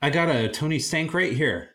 I 0.03 0.11
got 0.11 0.29
a 0.29 0.49
Tony 0.49 0.79
Stank 0.79 1.15
right 1.15 1.33
here. 1.33 1.71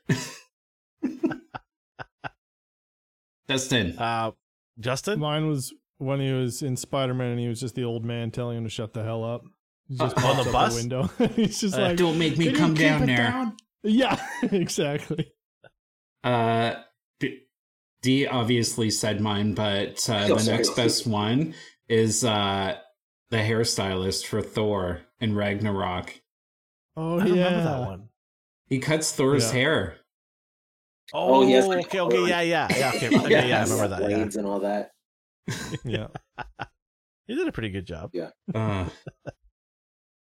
Justin. 3.49 3.97
Uh, 3.97 4.31
Justin? 4.79 5.19
Mine 5.19 5.47
was 5.47 5.73
when 5.97 6.19
he 6.19 6.31
was 6.31 6.61
in 6.61 6.75
Spider 6.75 7.13
Man 7.13 7.31
and 7.31 7.39
he 7.39 7.47
was 7.47 7.59
just 7.59 7.75
the 7.75 7.83
old 7.83 8.03
man 8.03 8.31
telling 8.31 8.57
him 8.57 8.63
to 8.63 8.69
shut 8.69 8.93
the 8.93 9.03
hell 9.03 9.23
up. 9.23 9.43
He 9.87 9.97
just 9.97 10.17
uh, 10.17 10.27
on 10.27 10.45
the 10.45 10.51
bus? 10.51 10.73
The 10.73 10.81
window. 10.81 11.03
He's 11.35 11.61
just 11.61 11.75
uh, 11.75 11.81
like, 11.81 11.97
"Don't 11.97 12.17
make 12.17 12.37
me 12.37 12.53
come 12.53 12.73
down 12.73 13.05
there." 13.05 13.17
Down? 13.17 13.57
Yeah, 13.83 14.21
exactly. 14.43 15.31
Uh, 16.23 16.75
D, 18.01 18.25
obviously 18.25 18.89
said 18.89 19.21
mine, 19.21 19.53
but 19.53 20.09
uh, 20.09 20.27
the 20.27 20.39
sorry. 20.39 20.57
next 20.57 20.75
best 20.75 21.05
one 21.05 21.53
is 21.87 22.23
uh 22.23 22.75
the 23.29 23.37
hairstylist 23.37 24.25
for 24.25 24.41
Thor 24.41 25.01
in 25.19 25.35
Ragnarok. 25.35 26.21
Oh 26.97 27.19
I 27.19 27.25
yeah, 27.25 27.49
that 27.49 27.79
one. 27.79 28.09
He 28.67 28.79
cuts 28.79 29.11
Thor's 29.11 29.47
yeah. 29.47 29.59
hair. 29.59 29.97
Oh, 31.13 31.35
oh 31.35 31.47
yes. 31.47 31.65
Okay, 31.65 31.99
okay, 31.99 32.27
yeah, 32.27 32.41
yeah, 32.41 32.67
yeah. 32.71 32.91
Okay, 32.95 33.07
okay 33.17 33.29
yeah, 33.29 33.45
yeah, 33.45 33.59
I 33.59 33.63
remember 33.63 33.87
that. 33.89 33.99
Blades 33.99 34.35
yeah. 34.35 34.39
and 34.39 34.47
all 34.47 34.59
that. 34.59 34.91
yeah. 35.83 36.07
he 37.27 37.35
did 37.35 37.47
a 37.47 37.51
pretty 37.51 37.69
good 37.69 37.85
job. 37.85 38.11
Yeah. 38.13 38.29
Uh. 38.53 38.85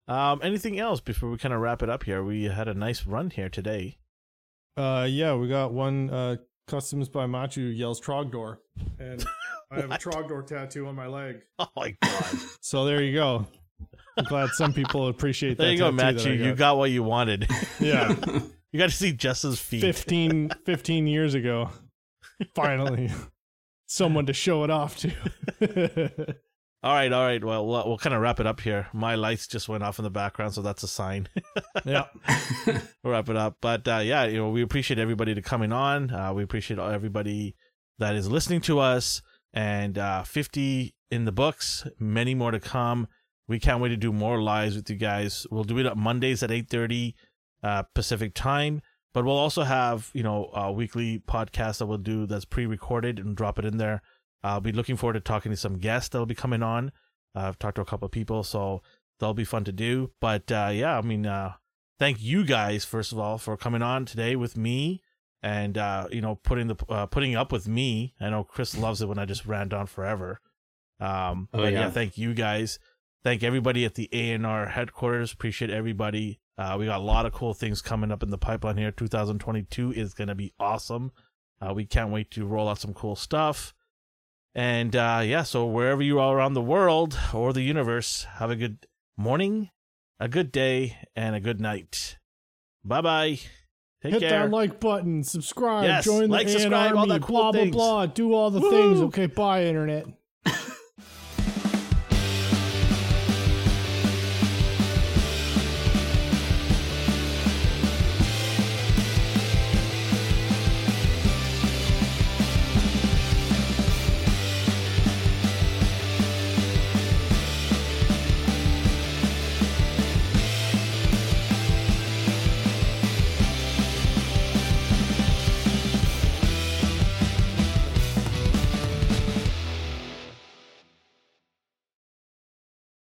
um, 0.11 0.39
anything 0.43 0.79
else 0.79 0.99
before 0.99 1.29
we 1.29 1.37
kind 1.37 1.53
of 1.53 1.61
wrap 1.61 1.83
it 1.83 1.89
up 1.89 2.03
here? 2.03 2.23
We 2.23 2.45
had 2.45 2.67
a 2.67 2.73
nice 2.73 3.05
run 3.05 3.29
here 3.29 3.49
today. 3.49 3.97
Uh, 4.77 5.07
yeah, 5.09 5.35
we 5.35 5.47
got 5.47 5.73
one 5.73 6.09
uh 6.09 6.37
customs 6.67 7.09
by 7.09 7.25
Machu 7.25 7.75
yells 7.77 7.99
Trogdor, 7.99 8.57
and 8.97 9.23
I 9.71 9.81
have 9.81 9.91
a 9.91 9.97
Trogdor 9.97 10.47
tattoo 10.47 10.87
on 10.87 10.95
my 10.95 11.07
leg. 11.07 11.41
Oh 11.59 11.67
my 11.75 11.95
god! 12.01 12.37
so 12.61 12.85
there 12.85 13.03
you 13.03 13.13
go. 13.13 13.45
I'm 14.17 14.25
glad 14.25 14.49
some 14.51 14.73
people 14.73 15.07
appreciate 15.07 15.57
there 15.57 15.75
that. 15.75 15.77
There 15.77 15.87
you 15.87 15.91
go, 15.91 15.91
Machu. 15.91 16.37
You 16.37 16.55
got 16.55 16.77
what 16.77 16.91
you 16.91 17.03
wanted. 17.03 17.47
Yeah. 17.79 18.15
You 18.71 18.79
got 18.79 18.89
to 18.89 18.95
see 18.95 19.11
Jess's 19.11 19.59
feet. 19.59 19.81
15, 19.81 20.51
15 20.65 21.07
years 21.07 21.33
ago. 21.33 21.69
Finally. 22.55 23.11
Someone 23.87 24.25
to 24.27 24.33
show 24.33 24.63
it 24.63 24.69
off 24.69 24.97
to. 24.97 25.11
all 26.83 26.93
right, 26.93 27.11
all 27.11 27.25
right. 27.25 27.43
Well, 27.43 27.67
we'll, 27.67 27.87
we'll 27.87 27.97
kind 27.97 28.15
of 28.15 28.21
wrap 28.21 28.39
it 28.39 28.47
up 28.47 28.61
here. 28.61 28.87
My 28.93 29.15
lights 29.15 29.47
just 29.47 29.67
went 29.67 29.83
off 29.83 29.99
in 29.99 30.03
the 30.03 30.09
background, 30.09 30.53
so 30.53 30.61
that's 30.61 30.83
a 30.83 30.87
sign. 30.87 31.27
yeah. 31.85 32.05
we'll 33.03 33.11
wrap 33.11 33.27
it 33.27 33.35
up. 33.35 33.57
But 33.61 33.85
uh, 33.87 34.01
yeah, 34.03 34.23
you 34.25 34.37
know, 34.37 34.49
we 34.49 34.61
appreciate 34.61 34.99
everybody 34.99 35.35
to 35.35 35.41
coming 35.41 35.73
on. 35.73 36.09
Uh, 36.09 36.33
we 36.33 36.43
appreciate 36.43 36.79
everybody 36.79 37.55
that 37.99 38.15
is 38.15 38.31
listening 38.31 38.61
to 38.61 38.79
us. 38.79 39.21
And 39.53 39.97
uh, 39.97 40.23
50 40.23 40.95
in 41.09 41.25
the 41.25 41.33
books, 41.33 41.85
many 41.99 42.33
more 42.33 42.51
to 42.51 42.59
come. 42.61 43.09
We 43.49 43.59
can't 43.59 43.81
wait 43.81 43.89
to 43.89 43.97
do 43.97 44.13
more 44.13 44.41
lives 44.41 44.77
with 44.77 44.89
you 44.89 44.95
guys. 44.95 45.45
We'll 45.51 45.65
do 45.65 45.77
it 45.77 45.85
on 45.85 45.99
Mondays 45.99 46.41
at 46.41 46.51
8:30 46.51 47.15
uh, 47.63 47.83
Pacific 47.93 48.33
time. 48.33 48.81
But 49.13 49.25
we'll 49.25 49.37
also 49.37 49.63
have, 49.63 50.09
you 50.13 50.23
know, 50.23 50.49
a 50.53 50.71
weekly 50.71 51.21
podcast 51.27 51.79
that 51.79 51.85
we'll 51.85 51.97
do 51.97 52.25
that's 52.25 52.45
pre-recorded 52.45 53.19
and 53.19 53.35
drop 53.35 53.59
it 53.59 53.65
in 53.65 53.77
there. 53.77 54.01
I'll 54.43 54.61
be 54.61 54.71
looking 54.71 54.95
forward 54.95 55.13
to 55.13 55.19
talking 55.19 55.51
to 55.51 55.57
some 55.57 55.77
guests 55.79 56.09
that'll 56.09 56.25
be 56.25 56.35
coming 56.35 56.63
on. 56.63 56.91
Uh, 57.35 57.41
I've 57.41 57.59
talked 57.59 57.75
to 57.75 57.81
a 57.81 57.85
couple 57.85 58.05
of 58.05 58.11
people, 58.11 58.43
so 58.43 58.81
that'll 59.19 59.33
be 59.33 59.43
fun 59.43 59.65
to 59.65 59.71
do. 59.71 60.11
But 60.21 60.51
uh, 60.51 60.71
yeah, 60.73 60.97
I 60.97 61.01
mean, 61.01 61.25
uh, 61.25 61.53
thank 61.99 62.21
you 62.21 62.45
guys 62.45 62.85
first 62.85 63.11
of 63.11 63.19
all 63.19 63.37
for 63.37 63.55
coming 63.57 63.81
on 63.81 64.05
today 64.05 64.35
with 64.35 64.57
me 64.57 65.01
and 65.43 65.77
uh, 65.77 66.07
you 66.11 66.21
know 66.21 66.35
putting 66.35 66.67
the 66.67 66.75
uh, 66.89 67.05
putting 67.05 67.35
up 67.35 67.51
with 67.51 67.67
me. 67.67 68.13
I 68.19 68.29
know 68.29 68.43
Chris 68.43 68.77
loves 68.77 69.01
it 69.01 69.07
when 69.07 69.19
I 69.19 69.25
just 69.25 69.45
ran 69.45 69.71
on 69.73 69.87
forever. 69.87 70.39
Um, 70.99 71.49
oh, 71.53 71.63
yeah. 71.63 71.69
yeah, 71.69 71.89
thank 71.89 72.17
you 72.17 72.33
guys. 72.33 72.79
Thank 73.23 73.43
everybody 73.43 73.85
at 73.85 73.95
the 73.95 74.09
A&R 74.11 74.67
headquarters. 74.67 75.31
Appreciate 75.31 75.69
everybody 75.69 76.39
uh, 76.61 76.77
we 76.77 76.85
got 76.85 76.99
a 76.99 77.03
lot 77.03 77.25
of 77.25 77.33
cool 77.33 77.53
things 77.53 77.81
coming 77.81 78.11
up 78.11 78.21
in 78.21 78.29
the 78.29 78.37
pipeline 78.37 78.77
here. 78.77 78.91
2022 78.91 79.93
is 79.93 80.13
going 80.13 80.27
to 80.27 80.35
be 80.35 80.53
awesome. 80.59 81.11
Uh, 81.59 81.73
we 81.73 81.85
can't 81.85 82.11
wait 82.11 82.29
to 82.31 82.45
roll 82.45 82.69
out 82.69 82.77
some 82.79 82.93
cool 82.93 83.15
stuff. 83.15 83.73
And 84.53 84.95
uh, 84.95 85.21
yeah, 85.23 85.43
so 85.43 85.65
wherever 85.65 86.01
you 86.01 86.19
are 86.19 86.35
around 86.37 86.53
the 86.53 86.61
world 86.61 87.17
or 87.33 87.51
the 87.53 87.61
universe, 87.61 88.25
have 88.35 88.51
a 88.51 88.55
good 88.55 88.85
morning, 89.17 89.69
a 90.19 90.27
good 90.27 90.51
day, 90.51 90.97
and 91.15 91.35
a 91.35 91.39
good 91.39 91.59
night. 91.59 92.17
Bye 92.83 93.01
bye. 93.01 93.39
Hit 94.01 94.19
care. 94.19 94.29
that 94.29 94.49
like 94.49 94.79
button, 94.79 95.23
subscribe, 95.23 95.85
yes, 95.85 96.05
join 96.05 96.29
like, 96.29 96.47
the 96.47 96.53
subscribe, 96.53 96.95
army, 96.95 96.97
all 96.97 97.05
that 97.07 97.21
cool 97.21 97.35
blah 97.37 97.51
things. 97.51 97.75
blah 97.75 98.05
blah. 98.05 98.05
Do 98.07 98.33
all 98.33 98.49
the 98.49 98.59
Woo-hoo! 98.59 98.89
things. 98.89 99.01
Okay, 99.01 99.27
bye, 99.27 99.65
internet. 99.65 100.05